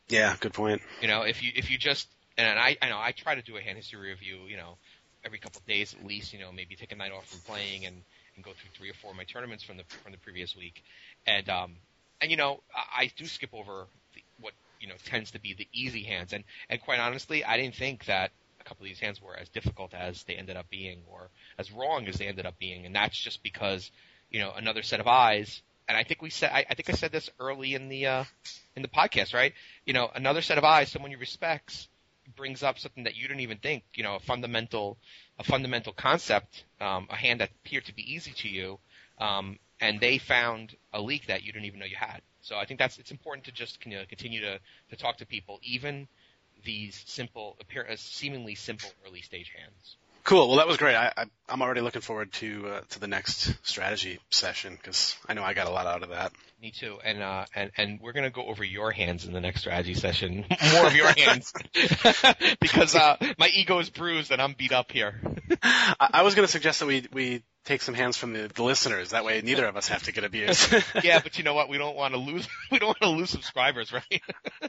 Yeah, 0.08 0.34
good 0.40 0.52
point. 0.52 0.82
You 1.00 1.06
know, 1.06 1.22
if 1.22 1.44
you 1.44 1.52
if 1.54 1.70
you 1.70 1.78
just 1.78 2.08
and 2.36 2.58
I 2.58 2.76
I 2.82 2.88
know 2.88 2.98
I 2.98 3.12
try 3.12 3.36
to 3.36 3.42
do 3.42 3.56
a 3.56 3.60
hand 3.60 3.76
history 3.76 4.10
review, 4.10 4.40
you 4.48 4.56
know, 4.56 4.78
every 5.24 5.38
couple 5.38 5.60
of 5.60 5.66
days 5.66 5.94
at 5.94 6.04
least. 6.04 6.32
You 6.32 6.40
know, 6.40 6.50
maybe 6.50 6.74
take 6.74 6.90
a 6.90 6.96
night 6.96 7.12
off 7.12 7.28
from 7.28 7.38
playing 7.40 7.86
and 7.86 8.02
and 8.35 8.44
go 8.44 8.52
through 8.52 8.70
three 8.77 8.90
or 8.90 8.94
four 8.94 9.11
of 9.11 9.16
my 9.16 9.24
tournaments 9.24 9.65
from 9.65 9.77
the 9.77 9.85
from 10.02 10.12
the 10.12 10.19
previous 10.19 10.56
week, 10.56 10.82
and 11.27 11.48
um 11.48 11.77
and 12.20 12.31
you 12.31 12.36
know, 12.36 12.61
I, 12.74 13.02
I 13.02 13.11
do 13.16 13.27
skip 13.27 13.51
over 13.52 13.86
the, 14.15 14.23
what 14.40 14.55
you 14.81 14.89
know 14.89 14.94
tends 15.05 15.32
to 15.32 15.40
be 15.40 15.55
the 15.55 15.69
easy 15.73 16.02
hands, 16.02 16.32
and 16.32 16.44
and 16.69 16.81
quite 16.81 17.01
honestly, 17.01 17.44
I 17.44 17.56
didn't 17.56 17.77
think 17.77 18.06
that 18.06 18.31
a 18.61 18.65
couple 18.65 18.85
of 18.85 18.89
these 18.89 19.01
hands 19.01 19.20
were 19.20 19.36
as 19.36 19.48
difficult 19.48 19.94
as 19.94 20.24
they 20.24 20.35
ended 20.35 20.56
up 20.56 20.70
being, 20.70 21.01
or 21.11 21.28
as 21.59 21.70
wrong 21.70 22.06
as 22.09 22.16
they 22.16 22.27
ended 22.27 22.47
up 22.47 22.59
being, 22.59 22.86
and 22.86 22.94
that's 22.94 23.19
just 23.19 23.43
because 23.43 23.90
you 24.31 24.40
know 24.40 24.52
another 24.56 24.82
set 24.82 25.01
of 25.01 25.06
eyes. 25.06 25.62
And 25.86 25.98
I 25.98 26.02
think 26.02 26.23
we 26.23 26.31
said, 26.31 26.51
I, 26.51 26.65
I 26.70 26.74
think 26.74 26.89
I 26.89 26.94
said 26.94 27.12
this 27.12 27.28
early 27.39 27.74
in 27.74 27.90
the 27.90 28.06
uh, 28.06 28.24
in 28.74 28.81
the 28.81 28.89
podcast, 28.89 29.35
right? 29.35 29.52
You 29.85 29.93
know, 29.93 30.11
another 30.15 30.40
set 30.40 30.56
of 30.56 30.65
eyes, 30.65 30.90
someone 30.90 31.11
you 31.11 31.19
respects, 31.19 31.89
brings 32.36 32.62
up 32.62 32.78
something 32.78 33.05
that 33.05 33.16
you 33.16 33.28
didn't 33.28 33.40
even 33.40 33.59
think, 33.59 33.85
you 33.94 34.02
know, 34.02 34.16
a 34.16 34.20
fundamental, 34.20 34.97
a 35.39 35.44
fundamental 35.44 35.93
concept, 35.93 36.65
um, 36.81 37.06
a 37.11 37.16
hand 37.16 37.40
that 37.40 37.51
appeared 37.65 37.85
to 37.86 37.94
be 37.94 38.15
easy 38.15 38.32
to 38.32 38.48
you, 38.48 38.78
um, 39.19 39.59
and 39.81 40.01
they 40.01 40.19
found 40.19 40.77
a 40.93 41.01
leak 41.01 41.27
that 41.27 41.43
you 41.43 41.52
didn't 41.52 41.66
even 41.66 41.81
know 41.81 41.86
you 41.86 41.97
had. 41.97 42.20
So 42.43 42.56
I 42.56 42.65
think 42.65 42.78
that's 42.78 42.98
it's 42.98 43.11
important 43.11 43.47
to 43.47 43.52
just 43.52 43.85
you 43.86 43.93
know, 43.97 44.05
continue 44.09 44.40
to 44.43 44.61
to 44.90 44.97
talk 44.97 45.19
to 45.19 45.27
people, 45.27 45.59
even 45.62 46.06
these 46.65 47.02
simple, 47.06 47.56
appear, 47.61 47.86
seemingly 47.97 48.55
simple 48.55 48.90
early 49.06 49.23
stage 49.23 49.52
hands. 49.59 49.97
Cool. 50.24 50.48
Well, 50.48 50.56
that 50.56 50.66
was 50.66 50.78
great. 50.78 50.96
I, 50.96 51.12
I, 51.14 51.24
I'm 51.51 51.60
already 51.60 51.82
looking 51.82 52.01
forward 52.01 52.32
to 52.34 52.66
uh, 52.66 52.80
to 52.90 52.98
the 52.98 53.06
next 53.06 53.55
strategy 53.62 54.18
session 54.30 54.74
because 54.74 55.16
I 55.28 55.34
know 55.34 55.42
I 55.42 55.52
got 55.52 55.66
a 55.66 55.70
lot 55.70 55.86
out 55.86 56.02
of 56.02 56.09
that. 56.09 56.32
Me 56.62 56.70
too. 56.70 56.96
And 57.05 57.22
uh, 57.22 57.44
and 57.55 57.70
and 57.76 58.01
we're 58.01 58.14
gonna 58.14 58.30
go 58.30 58.46
over 58.46 58.64
your 58.64 58.90
hands 58.90 59.26
in 59.26 59.34
the 59.34 59.40
next 59.42 59.60
strategy 59.60 59.92
session. 59.92 60.46
More 60.72 60.86
of 60.86 60.96
your 60.96 61.12
hands 61.12 61.52
because 62.60 62.94
uh, 62.94 63.16
my 63.38 63.48
ego 63.48 63.78
is 63.80 63.90
bruised 63.90 64.32
and 64.32 64.40
I'm 64.40 64.55
beat 64.55 64.72
up 64.72 64.90
here. 64.90 65.20
I, 65.62 66.09
I 66.14 66.22
was 66.22 66.34
gonna 66.34 66.48
suggest 66.48 66.80
that 66.80 66.86
we 66.86 67.06
we 67.12 67.42
take 67.64 67.82
some 67.82 67.94
hands 67.94 68.16
from 68.16 68.32
the, 68.32 68.50
the 68.54 68.62
listeners. 68.62 69.10
That 69.10 69.24
way, 69.24 69.40
neither 69.42 69.66
of 69.66 69.76
us 69.76 69.88
have 69.88 70.04
to 70.04 70.12
get 70.12 70.24
abused. 70.24 70.72
yeah, 71.02 71.20
but 71.20 71.38
you 71.38 71.44
know 71.44 71.54
what? 71.54 71.68
We 71.68 71.78
don't 71.78 71.96
want 71.96 72.14
to 72.14 72.20
lose. 72.20 72.46
We 72.70 72.78
don't 72.78 72.88
want 72.88 73.00
to 73.02 73.10
lose 73.10 73.30
subscribers, 73.30 73.92
right? 73.92 74.22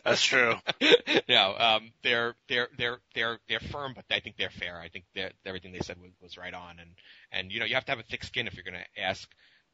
That's 0.03 0.22
true. 0.22 0.55
no, 1.30 1.55
um, 1.57 1.91
they're 2.03 2.35
they're 2.47 2.67
they're 2.77 2.97
they're 3.15 3.39
they're 3.49 3.59
firm, 3.59 3.93
but 3.95 4.05
I 4.11 4.19
think 4.19 4.38
they're 4.38 4.49
fair. 4.49 4.80
I 4.80 4.89
think 4.89 5.05
that 5.15 5.34
everything 5.45 5.72
they 5.72 5.80
said 5.80 5.97
was, 5.99 6.11
was 6.22 6.38
right 6.38 6.53
on, 6.53 6.80
and 6.80 6.91
and 7.31 7.51
you 7.51 7.59
know 7.59 7.65
you 7.65 7.76
have 7.76 7.85
to 7.85 7.91
have 7.91 7.99
a 7.99 8.03
thick 8.03 8.23
skin 8.23 8.47
if 8.47 8.53
you're 8.53 8.63
going 8.63 8.76
to 8.76 9.01
ask 9.01 9.27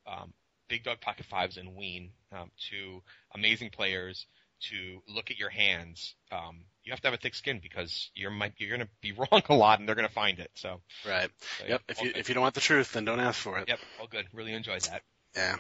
um, 0.07 0.33
Big 0.69 0.83
Dog 0.83 1.01
Pocket 1.01 1.25
Fives 1.25 1.57
and 1.57 1.75
Wein 1.75 2.11
um, 2.31 2.51
to 2.69 3.01
amazing 3.35 3.71
players 3.71 4.27
to 4.69 5.01
look 5.07 5.31
at 5.31 5.37
your 5.37 5.49
hands. 5.49 6.15
Um, 6.31 6.65
you 6.83 6.91
have 6.91 7.01
to 7.01 7.07
have 7.07 7.13
a 7.13 7.17
thick 7.17 7.35
skin 7.35 7.59
because 7.61 8.09
you're 8.15 8.31
might 8.31 8.53
you're 8.57 8.75
going 8.75 8.87
to 8.87 8.93
be 9.01 9.11
wrong 9.31 9.41
a 9.49 9.55
lot, 9.55 9.79
and 9.79 9.87
they're 9.87 9.95
going 9.95 10.07
to 10.07 10.13
find 10.13 10.39
it. 10.39 10.51
So 10.55 10.81
right. 11.07 11.29
so, 11.59 11.65
yep. 11.67 11.81
If 11.87 12.01
you 12.01 12.11
if 12.15 12.29
you 12.29 12.35
don't 12.35 12.41
want 12.41 12.55
the 12.55 12.61
truth, 12.61 12.93
then 12.93 13.05
don't 13.05 13.19
ask 13.19 13.39
for 13.39 13.59
it. 13.59 13.67
Yep. 13.67 13.79
All 13.99 14.07
good. 14.07 14.25
Really 14.33 14.53
enjoyed 14.53 14.81
that. 14.83 15.03
Yeah. 15.35 15.55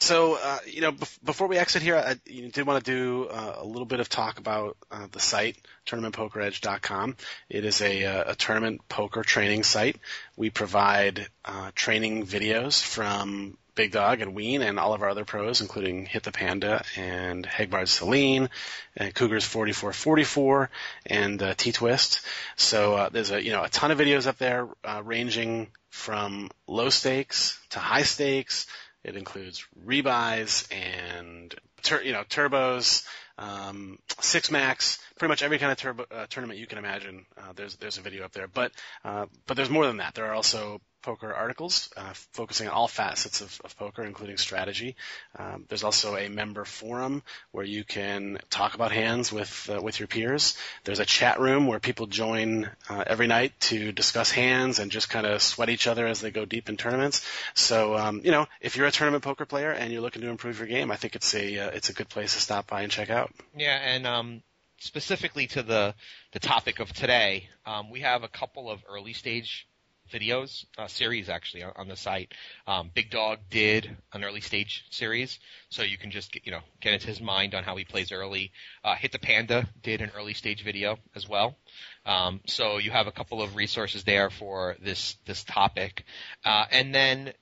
So, 0.00 0.38
uh, 0.42 0.58
you 0.66 0.82
know, 0.82 0.92
bef- 0.92 1.24
before 1.24 1.48
we 1.48 1.56
exit 1.56 1.80
here, 1.80 1.96
I 1.96 2.16
you 2.26 2.50
did 2.50 2.66
want 2.66 2.84
to 2.84 2.90
do 2.90 3.26
uh, 3.28 3.56
a 3.58 3.64
little 3.64 3.86
bit 3.86 4.00
of 4.00 4.08
talk 4.08 4.38
about 4.38 4.76
uh, 4.90 5.06
the 5.10 5.20
site, 5.20 5.56
tournamentpokeredge.com. 5.86 7.16
It 7.48 7.64
is 7.64 7.80
a, 7.80 8.04
uh, 8.04 8.32
a 8.32 8.34
tournament 8.34 8.86
poker 8.86 9.22
training 9.22 9.62
site. 9.62 9.96
We 10.36 10.50
provide 10.50 11.26
uh, 11.44 11.70
training 11.74 12.26
videos 12.26 12.82
from 12.82 13.56
Big 13.74 13.90
Dog 13.90 14.20
and 14.20 14.34
Wein 14.34 14.62
and 14.62 14.78
all 14.78 14.94
of 14.94 15.02
our 15.02 15.08
other 15.08 15.24
pros, 15.24 15.60
including 15.60 16.06
Hit 16.06 16.22
the 16.22 16.32
Panda 16.32 16.84
and 16.96 17.44
Hagbard 17.44 17.88
Celine 17.88 18.50
and 18.96 19.14
Cougars 19.14 19.44
4444 19.44 20.70
and 21.06 21.42
uh, 21.42 21.54
T 21.54 21.72
Twist. 21.72 22.20
So 22.56 22.94
uh, 22.94 23.08
there's 23.08 23.30
a 23.30 23.42
you 23.42 23.52
know 23.52 23.64
a 23.64 23.68
ton 23.68 23.90
of 23.90 23.98
videos 23.98 24.26
up 24.26 24.38
there 24.38 24.68
uh, 24.84 25.02
ranging 25.04 25.68
from 25.90 26.50
low 26.66 26.88
stakes 26.88 27.60
to 27.70 27.78
high 27.78 28.02
stakes. 28.02 28.66
It 29.02 29.16
includes 29.16 29.66
rebuys 29.84 30.66
and 30.72 31.54
tur- 31.82 32.02
you 32.02 32.12
know 32.12 32.22
turbos, 32.24 33.04
um, 33.38 33.98
six 34.20 34.50
max, 34.50 34.98
pretty 35.18 35.30
much 35.30 35.42
every 35.42 35.58
kind 35.58 35.72
of 35.72 35.78
turbo, 35.78 36.06
uh, 36.10 36.26
tournament 36.28 36.58
you 36.58 36.66
can 36.66 36.78
imagine. 36.78 37.26
Uh, 37.36 37.52
there's 37.54 37.76
there's 37.76 37.98
a 37.98 38.02
video 38.02 38.24
up 38.24 38.32
there, 38.32 38.48
but 38.48 38.72
uh, 39.04 39.26
but 39.46 39.56
there's 39.56 39.70
more 39.70 39.86
than 39.86 39.98
that. 39.98 40.14
There 40.14 40.26
are 40.26 40.34
also 40.34 40.80
poker 41.04 41.32
articles 41.32 41.90
uh, 41.96 42.12
focusing 42.32 42.66
on 42.66 42.74
all 42.74 42.88
facets 42.88 43.42
of, 43.42 43.60
of 43.64 43.76
poker, 43.76 44.02
including 44.02 44.38
strategy. 44.38 44.96
Um, 45.38 45.66
there's 45.68 45.84
also 45.84 46.16
a 46.16 46.28
member 46.28 46.64
forum 46.64 47.22
where 47.52 47.64
you 47.64 47.84
can 47.84 48.38
talk 48.48 48.74
about 48.74 48.90
hands 48.90 49.30
with 49.30 49.70
uh, 49.72 49.80
with 49.82 50.00
your 50.00 50.08
peers. 50.08 50.56
There's 50.84 51.00
a 51.00 51.04
chat 51.04 51.38
room 51.40 51.66
where 51.66 51.78
people 51.78 52.06
join 52.06 52.70
uh, 52.88 53.04
every 53.06 53.26
night 53.26 53.52
to 53.70 53.92
discuss 53.92 54.30
hands 54.30 54.78
and 54.78 54.90
just 54.90 55.10
kind 55.10 55.26
of 55.26 55.42
sweat 55.42 55.68
each 55.68 55.86
other 55.86 56.06
as 56.06 56.20
they 56.20 56.30
go 56.30 56.44
deep 56.44 56.68
in 56.68 56.76
tournaments. 56.76 57.26
So 57.54 57.96
um, 57.96 58.22
you 58.24 58.30
know, 58.30 58.46
if 58.60 58.76
you're 58.76 58.86
a 58.86 58.92
tournament 58.92 59.22
poker 59.22 59.44
player 59.44 59.70
and 59.70 59.92
you're 59.92 60.02
looking 60.02 60.22
to 60.22 60.28
improve 60.28 60.58
your 60.58 60.68
game, 60.68 60.90
I 60.90 60.96
think 60.96 61.14
it's 61.16 61.34
a 61.34 61.58
uh, 61.58 61.70
it's 61.70 61.90
a 61.90 61.92
good 61.92 62.08
place 62.08 62.34
to 62.34 62.40
stop 62.40 62.66
by 62.66 62.82
and 62.82 62.90
check 62.90 63.10
out. 63.10 63.30
Yeah, 63.56 63.76
and 63.76 64.06
um, 64.06 64.42
specifically 64.78 65.46
to 65.48 65.62
the 65.62 65.94
the 66.32 66.40
topic 66.40 66.80
of 66.80 66.92
today, 66.92 67.48
um, 67.66 67.90
we 67.90 68.00
have 68.00 68.22
a 68.22 68.28
couple 68.28 68.70
of 68.70 68.82
early 68.88 69.12
stage 69.12 69.66
videos, 70.12 70.64
uh, 70.78 70.86
series 70.86 71.28
actually 71.28 71.62
on, 71.62 71.72
on 71.76 71.88
the 71.88 71.96
site. 71.96 72.32
Um, 72.66 72.90
Big 72.94 73.10
Dog 73.10 73.38
did 73.50 73.96
an 74.12 74.24
early 74.24 74.40
stage 74.40 74.84
series, 74.90 75.38
so 75.68 75.82
you 75.82 75.98
can 75.98 76.10
just 76.10 76.32
get, 76.32 76.46
you 76.46 76.52
know 76.52 76.60
get 76.80 76.94
into 76.94 77.06
his 77.06 77.20
mind 77.20 77.54
on 77.54 77.64
how 77.64 77.76
he 77.76 77.84
plays 77.84 78.12
early. 78.12 78.52
Uh, 78.82 78.94
Hit 78.94 79.12
the 79.12 79.18
Panda 79.18 79.68
did 79.82 80.00
an 80.00 80.10
early 80.16 80.34
stage 80.34 80.62
video 80.62 80.98
as 81.14 81.28
well. 81.28 81.56
Um, 82.06 82.40
so 82.46 82.78
you 82.78 82.90
have 82.90 83.06
a 83.06 83.12
couple 83.12 83.42
of 83.42 83.56
resources 83.56 84.04
there 84.04 84.30
for 84.30 84.76
this 84.82 85.16
this 85.26 85.44
topic, 85.44 86.04
uh, 86.44 86.66
and 86.70 86.94
then 86.94 87.32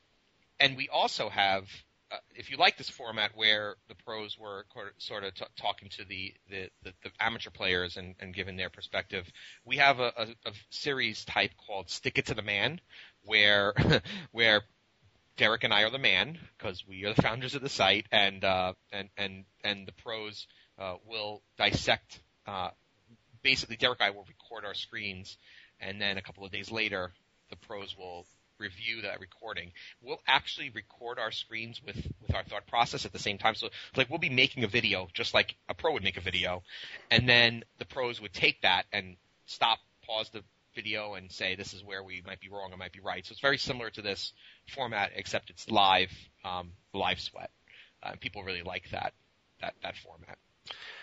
and 0.61 0.77
we 0.77 0.89
also 0.89 1.29
have 1.29 1.65
uh, 2.13 2.17
if 2.35 2.51
you 2.51 2.57
like 2.59 2.77
this 2.77 2.91
format 2.91 3.31
where 3.35 3.77
the 3.89 3.95
pros 3.95 4.39
were 4.39 4.67
sort 4.99 5.25
of 5.25 5.35
t- 5.35 5.45
talking 5.57 5.89
to 5.89 6.05
the, 6.05 6.35
the, 6.51 6.69
the, 6.83 6.93
the, 7.03 7.11
amateur 7.19 7.51
players 7.51 7.97
and, 7.97 8.15
and 8.21 8.35
giving 8.35 8.57
their 8.57 8.69
perspective, 8.69 9.31
we 9.65 9.79
have 9.79 9.99
a, 9.99 10.13
a, 10.17 10.27
a 10.47 10.53
series 10.71 11.25
type 11.25 11.53
called 11.67 11.89
Stick 11.89 12.19
It 12.19 12.27
to 12.27 12.35
the 12.35 12.43
Man, 12.43 12.81
where 13.25 13.75
where 14.33 14.63
Derek 15.37 15.65
and 15.65 15.73
I 15.73 15.83
are 15.85 15.91
the 15.91 15.99
man 15.99 16.39
because 16.59 16.87
we 16.87 17.05
are 17.05 17.15
the 17.15 17.23
founders 17.23 17.55
of 17.55 17.63
the 17.63 17.69
site, 17.71 18.07
and 18.13 18.45
uh, 18.45 18.75
and 18.93 19.09
and 19.17 19.45
and 19.65 19.87
the 19.87 19.93
pros 19.93 20.47
uh, 20.79 20.97
will 21.07 21.43
dissect. 21.57 22.21
Uh, 22.47 22.71
basically, 23.43 23.77
Derek 23.77 24.01
and 24.01 24.09
I 24.09 24.11
will 24.11 24.27
record 24.29 24.67
our 24.67 24.75
screens, 24.75 25.39
and 25.81 26.01
then 26.01 26.19
a 26.19 26.23
couple 26.23 26.45
of 26.45 26.53
days 26.53 26.71
later, 26.71 27.13
the 27.49 27.57
pros 27.57 27.97
will 27.97 28.27
review 28.59 29.03
that 29.03 29.21
recording. 29.21 29.73
We'll 30.01 30.21
actually 30.27 30.71
record 30.71 31.19
our 31.19 31.31
screens 31.31 31.81
with, 31.85 31.97
with 32.21 32.35
our 32.35 32.45
thought 32.45 32.67
process 32.67 33.05
at 33.05 33.13
the 33.13 33.19
same 33.19 33.39
time. 33.39 33.55
So 33.55 33.69
like 33.97 34.11
we'll 34.11 34.19
be 34.19 34.31
making 34.31 34.65
a 34.65 34.69
video 34.69 35.09
just 35.13 35.35
like 35.35 35.55
a 35.69 35.75
pro 35.75 35.93
would 35.93 36.05
make 36.05 36.17
a 36.17 36.21
video, 36.21 36.63
and 37.11 37.29
then 37.29 37.65
the 37.79 37.85
pros 37.85 38.21
would 38.21 38.33
take 38.33 38.63
that 38.63 38.85
and 38.93 39.17
stop, 39.47 39.79
pause 40.07 40.31
the 40.31 40.43
video, 40.75 41.15
and 41.15 41.31
say 41.31 41.55
this 41.55 41.75
is 41.75 41.85
where 41.85 42.03
we 42.03 42.23
might 42.27 42.41
be 42.41 42.49
wrong 42.49 42.73
or 42.73 42.77
might 42.77 42.93
be 42.93 43.01
right. 43.01 43.27
So 43.27 43.33
it's 43.33 43.41
very 43.41 43.59
similar 43.59 43.91
to 43.91 44.03
this 44.03 44.33
format, 44.75 45.11
except 45.15 45.51
it's 45.51 45.71
live, 45.71 46.13
um, 46.45 46.73
live 46.95 47.21
sweat. 47.21 47.51
Uh, 48.03 48.13
people 48.21 48.43
really 48.43 48.63
like 48.63 48.91
that 48.91 49.13
that 49.61 49.75
that 49.83 49.97
format 49.97 50.39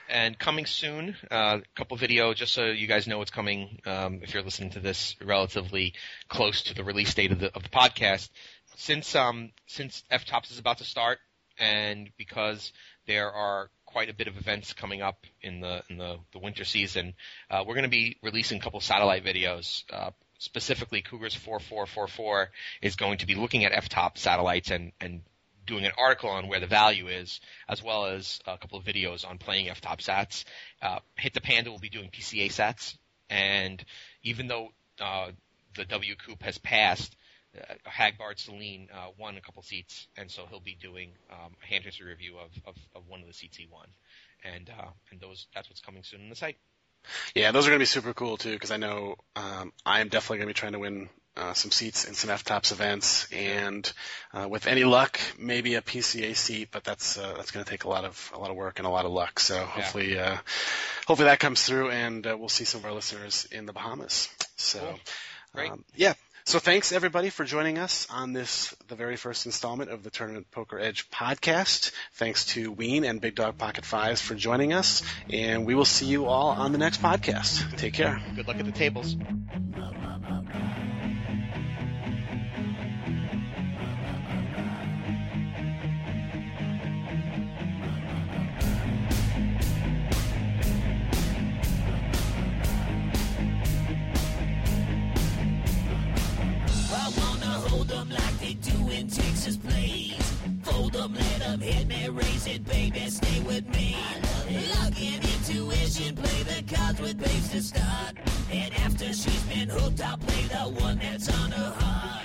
and 0.10 0.38
coming 0.38 0.65
soon, 0.65 1.15
a 1.30 1.34
uh, 1.34 1.60
couple 1.76 1.95
video 1.98 2.34
just 2.34 2.53
so 2.53 2.65
you 2.65 2.88
guys 2.88 3.07
know 3.07 3.18
what's 3.18 3.31
coming. 3.31 3.80
Um, 3.86 4.19
if 4.23 4.34
you're 4.34 4.44
listening 4.44 4.72
to 4.72 4.80
this 4.80 5.15
relatively 5.23 5.94
close 6.27 6.64
to 6.64 6.73
the 6.73 6.84
release 6.84 7.14
date 7.14 7.31
of 7.31 7.40
the 7.40 7.56
of 7.56 7.64
the 7.64 7.69
podcast, 7.69 8.30
since 8.76 9.15
um 9.15 9.52
since 9.68 10.03
FTOPS 10.11 10.52
is 10.52 10.60
about 10.60 10.80
to 10.80 10.84
start, 10.84 11.19
and 11.60 12.10
because 12.18 12.72
there 13.07 13.31
are 13.31 13.69
quite 13.86 14.10
a 14.10 14.14
bit 14.14 14.27
of 14.27 14.38
events 14.38 14.73
coming 14.73 15.02
up 15.02 15.26
in 15.41 15.61
the 15.61 15.84
in 15.90 15.98
the, 15.98 16.18
the 16.34 16.40
winter 16.40 16.65
season, 16.65 17.14
uh, 17.49 17.64
we're 17.65 17.76
going 17.76 17.84
to 17.84 17.90
be 17.90 18.18
releasing 18.22 18.60
a 18.60 18.61
couple 18.61 18.80
satellite 18.80 19.23
videos. 19.23 19.84
Uh, 19.91 20.11
specifically, 20.38 21.02
Cougars 21.02 21.36
4444 21.36 22.49
is 22.81 22.95
going 22.95 23.18
to 23.19 23.27
be 23.27 23.36
looking 23.36 23.65
at 23.65 23.72
FTOP 23.72 24.18
satellites 24.18 24.72
and 24.72 24.91
and 24.99 25.22
doing 25.69 25.85
an 25.85 25.91
article 25.97 26.29
on 26.29 26.47
where 26.47 26.59
the 26.59 26.67
value 26.67 27.07
is, 27.07 27.39
as 27.69 27.83
well 27.83 28.07
as 28.07 28.39
a 28.47 28.57
couple 28.57 28.77
of 28.77 28.83
videos 28.83 29.25
on 29.25 29.37
playing 29.37 29.67
FTOP 29.67 29.99
sats. 29.99 30.43
Uh, 30.81 30.99
Hit 31.15 31.33
the 31.33 31.41
Panda 31.41 31.71
will 31.71 31.79
be 31.79 31.89
doing 31.89 32.09
PCA 32.09 32.47
sats, 32.47 32.97
and 33.29 33.83
even 34.23 34.47
though 34.47 34.69
uh, 34.99 35.27
the 35.75 35.85
WCOOP 35.85 36.41
has 36.41 36.57
passed, 36.57 37.15
uh, 37.55 37.73
Hagbard 37.85 38.39
Celine 38.39 38.89
uh, 38.93 39.09
won 39.17 39.37
a 39.37 39.41
couple 39.41 39.61
seats, 39.61 40.07
and 40.17 40.29
so 40.29 40.45
he'll 40.49 40.59
be 40.59 40.77
doing 40.81 41.11
um, 41.31 41.53
a 41.63 41.65
hand 41.67 41.83
history 41.83 42.07
review 42.07 42.37
of, 42.37 42.51
of, 42.65 42.75
of 42.95 43.07
one 43.07 43.21
of 43.21 43.27
the 43.27 43.33
seats 43.33 43.55
he 43.55 43.67
won, 43.71 43.87
and 44.43 44.69
uh, 44.69 44.89
and 45.11 45.21
those 45.21 45.47
that's 45.53 45.69
what's 45.69 45.81
coming 45.81 46.03
soon 46.03 46.21
in 46.21 46.29
the 46.29 46.35
site. 46.35 46.57
Yeah, 47.33 47.51
those 47.51 47.65
are 47.65 47.69
going 47.69 47.79
to 47.79 47.83
be 47.83 47.87
super 47.87 48.13
cool 48.13 48.37
too 48.37 48.53
because 48.53 48.71
I 48.71 48.77
know 48.77 49.15
um, 49.35 49.71
I 49.85 50.01
am 50.01 50.09
definitely 50.09 50.39
going 50.39 50.47
to 50.47 50.53
be 50.53 50.59
trying 50.59 50.73
to 50.73 50.79
win 50.79 51.09
uh, 51.38 51.53
some 51.53 51.72
seats 51.72 52.06
in 52.06 52.14
some 52.14 52.30
FTOPS 52.30 52.72
events, 52.72 53.27
and 53.31 53.91
uh, 54.34 54.47
with 54.47 54.68
any 54.68 54.84
luck, 54.84 55.19
maybe 55.38 55.76
a 55.76 55.81
PCA 55.81 56.35
seat, 56.35 56.69
but 56.72 56.84
that's 56.84 57.18
uh, 57.18 57.34
that's 57.38 57.51
going 57.51 57.64
to 57.64 57.69
take 57.69 57.84
a 57.84 57.89
lot 57.89 58.06
of 58.06 58.31
a 58.34 58.39
lot 58.39 58.49
of 58.49 58.57
work 58.57 58.80
and 58.80 58.88
a 58.88 58.89
lot 58.89 59.06
of 59.06 59.11
luck. 59.11 59.39
So 59.39 59.57
hopefully, 59.57 60.15
yeah. 60.15 60.34
Uh, 60.34 60.38
hopefully 61.07 61.27
that 61.27 61.39
comes 61.39 61.64
through, 61.64 61.91
and 61.91 62.26
uh, 62.26 62.35
we'll 62.38 62.49
see 62.49 62.65
some 62.65 62.81
of 62.81 62.85
our 62.85 62.93
listeners 62.93 63.47
in 63.51 63.65
the 63.65 63.73
Bahamas. 63.73 64.30
So, 64.57 64.80
cool. 64.80 64.99
Great. 65.53 65.72
Um, 65.72 65.85
yeah. 65.95 66.14
So 66.45 66.57
thanks 66.57 66.91
everybody 66.91 67.30
for 67.30 67.45
joining 67.45 67.77
us 67.77 68.07
on 68.10 68.34
this, 68.34 68.76
the 68.88 68.95
very 68.95 69.18
first 69.18 69.45
installment 69.45 69.91
of 69.91 70.01
the 70.01 70.10
Tournament 70.10 70.49
Poker 70.49 70.80
Edge 70.80 71.07
podcast. 71.11 71.91
Thanks 72.14 72.47
to 72.47 72.72
Wein 72.72 73.03
and 73.03 73.22
Big 73.22 73.35
Dog 73.35 73.60
Pocket 73.60 73.85
Fives 73.85 74.19
for 74.19 74.34
joining 74.34 74.73
us, 74.73 75.03
and 75.30 75.68
we 75.68 75.76
will 75.76 75.85
see 75.85 76.07
you 76.07 76.26
all 76.26 76.49
on 76.49 76.72
the 76.72 76.80
next 76.80 77.03
podcast. 77.03 77.77
Take 77.77 77.93
care. 77.93 78.19
Good 78.35 78.47
luck 78.47 78.57
at 78.57 78.65
the 78.65 78.72
tables. 78.72 79.15
Texas, 99.40 99.56
please. 99.56 100.34
Fold 100.64 100.91
them, 100.91 101.14
let 101.14 101.40
them 101.40 101.61
hit 101.61 101.88
me, 101.88 102.10
raise 102.10 102.45
it, 102.45 102.66
baby, 102.66 103.10
stay 103.10 103.40
with 103.40 103.66
me. 103.70 103.95
Log 104.76 104.99
in, 104.99 105.14
intuition, 105.14 106.14
play 106.18 106.44
the 106.44 106.76
cards 106.76 106.99
with 106.99 107.18
babes 107.18 107.48
to 107.52 107.61
start. 107.61 108.18
And 108.52 108.74
after 108.80 109.06
she's 109.06 109.44
been 109.44 109.70
hooked, 109.70 110.02
I'll 110.03 110.18
play 110.18 110.41
the 110.41 110.82
one 110.82 110.98
that's 110.98 111.30
on 111.41 111.52
her 111.52 111.72
heart. 111.74 112.18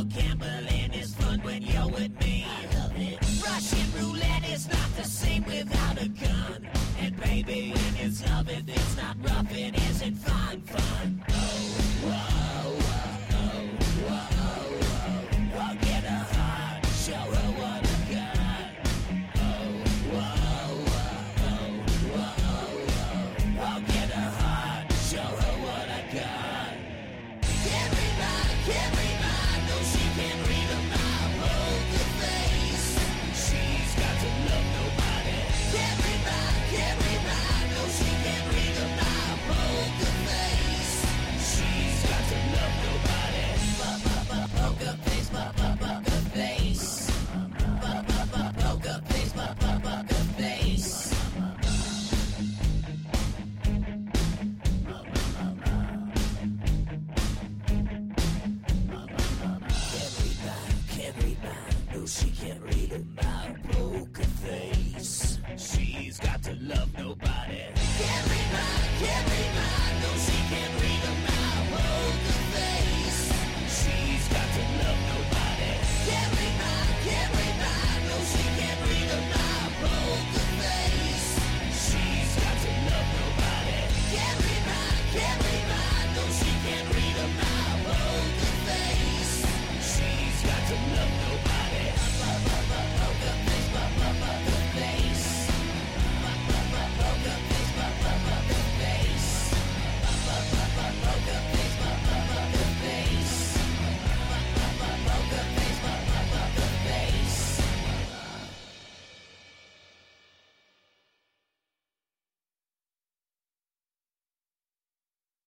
Oh, 0.00 0.04
gambling 0.04 0.94
is 0.94 1.14
fun 1.14 1.40
when 1.40 1.60
you're 1.60 1.88
with 1.88 2.18
me. 2.22 2.46
Russian 3.44 3.86
roulette 3.98 4.48
is 4.48 4.66
not 4.66 4.96
the 4.96 5.04
same 5.04 5.44
without 5.44 6.00
a 6.00 6.08
gun. 6.08 6.66
And 7.00 7.20
baby, 7.20 7.74
when 7.74 8.06
it's 8.06 8.26
loving, 8.30 8.64
it's 8.66 8.96
not 8.96 9.16
rough, 9.22 9.54
it 9.54 9.76
isn't 9.90 10.14
fun, 10.14 10.62
fun. 10.62 11.22
Oh, 11.28 11.34
whoa. 12.06 12.29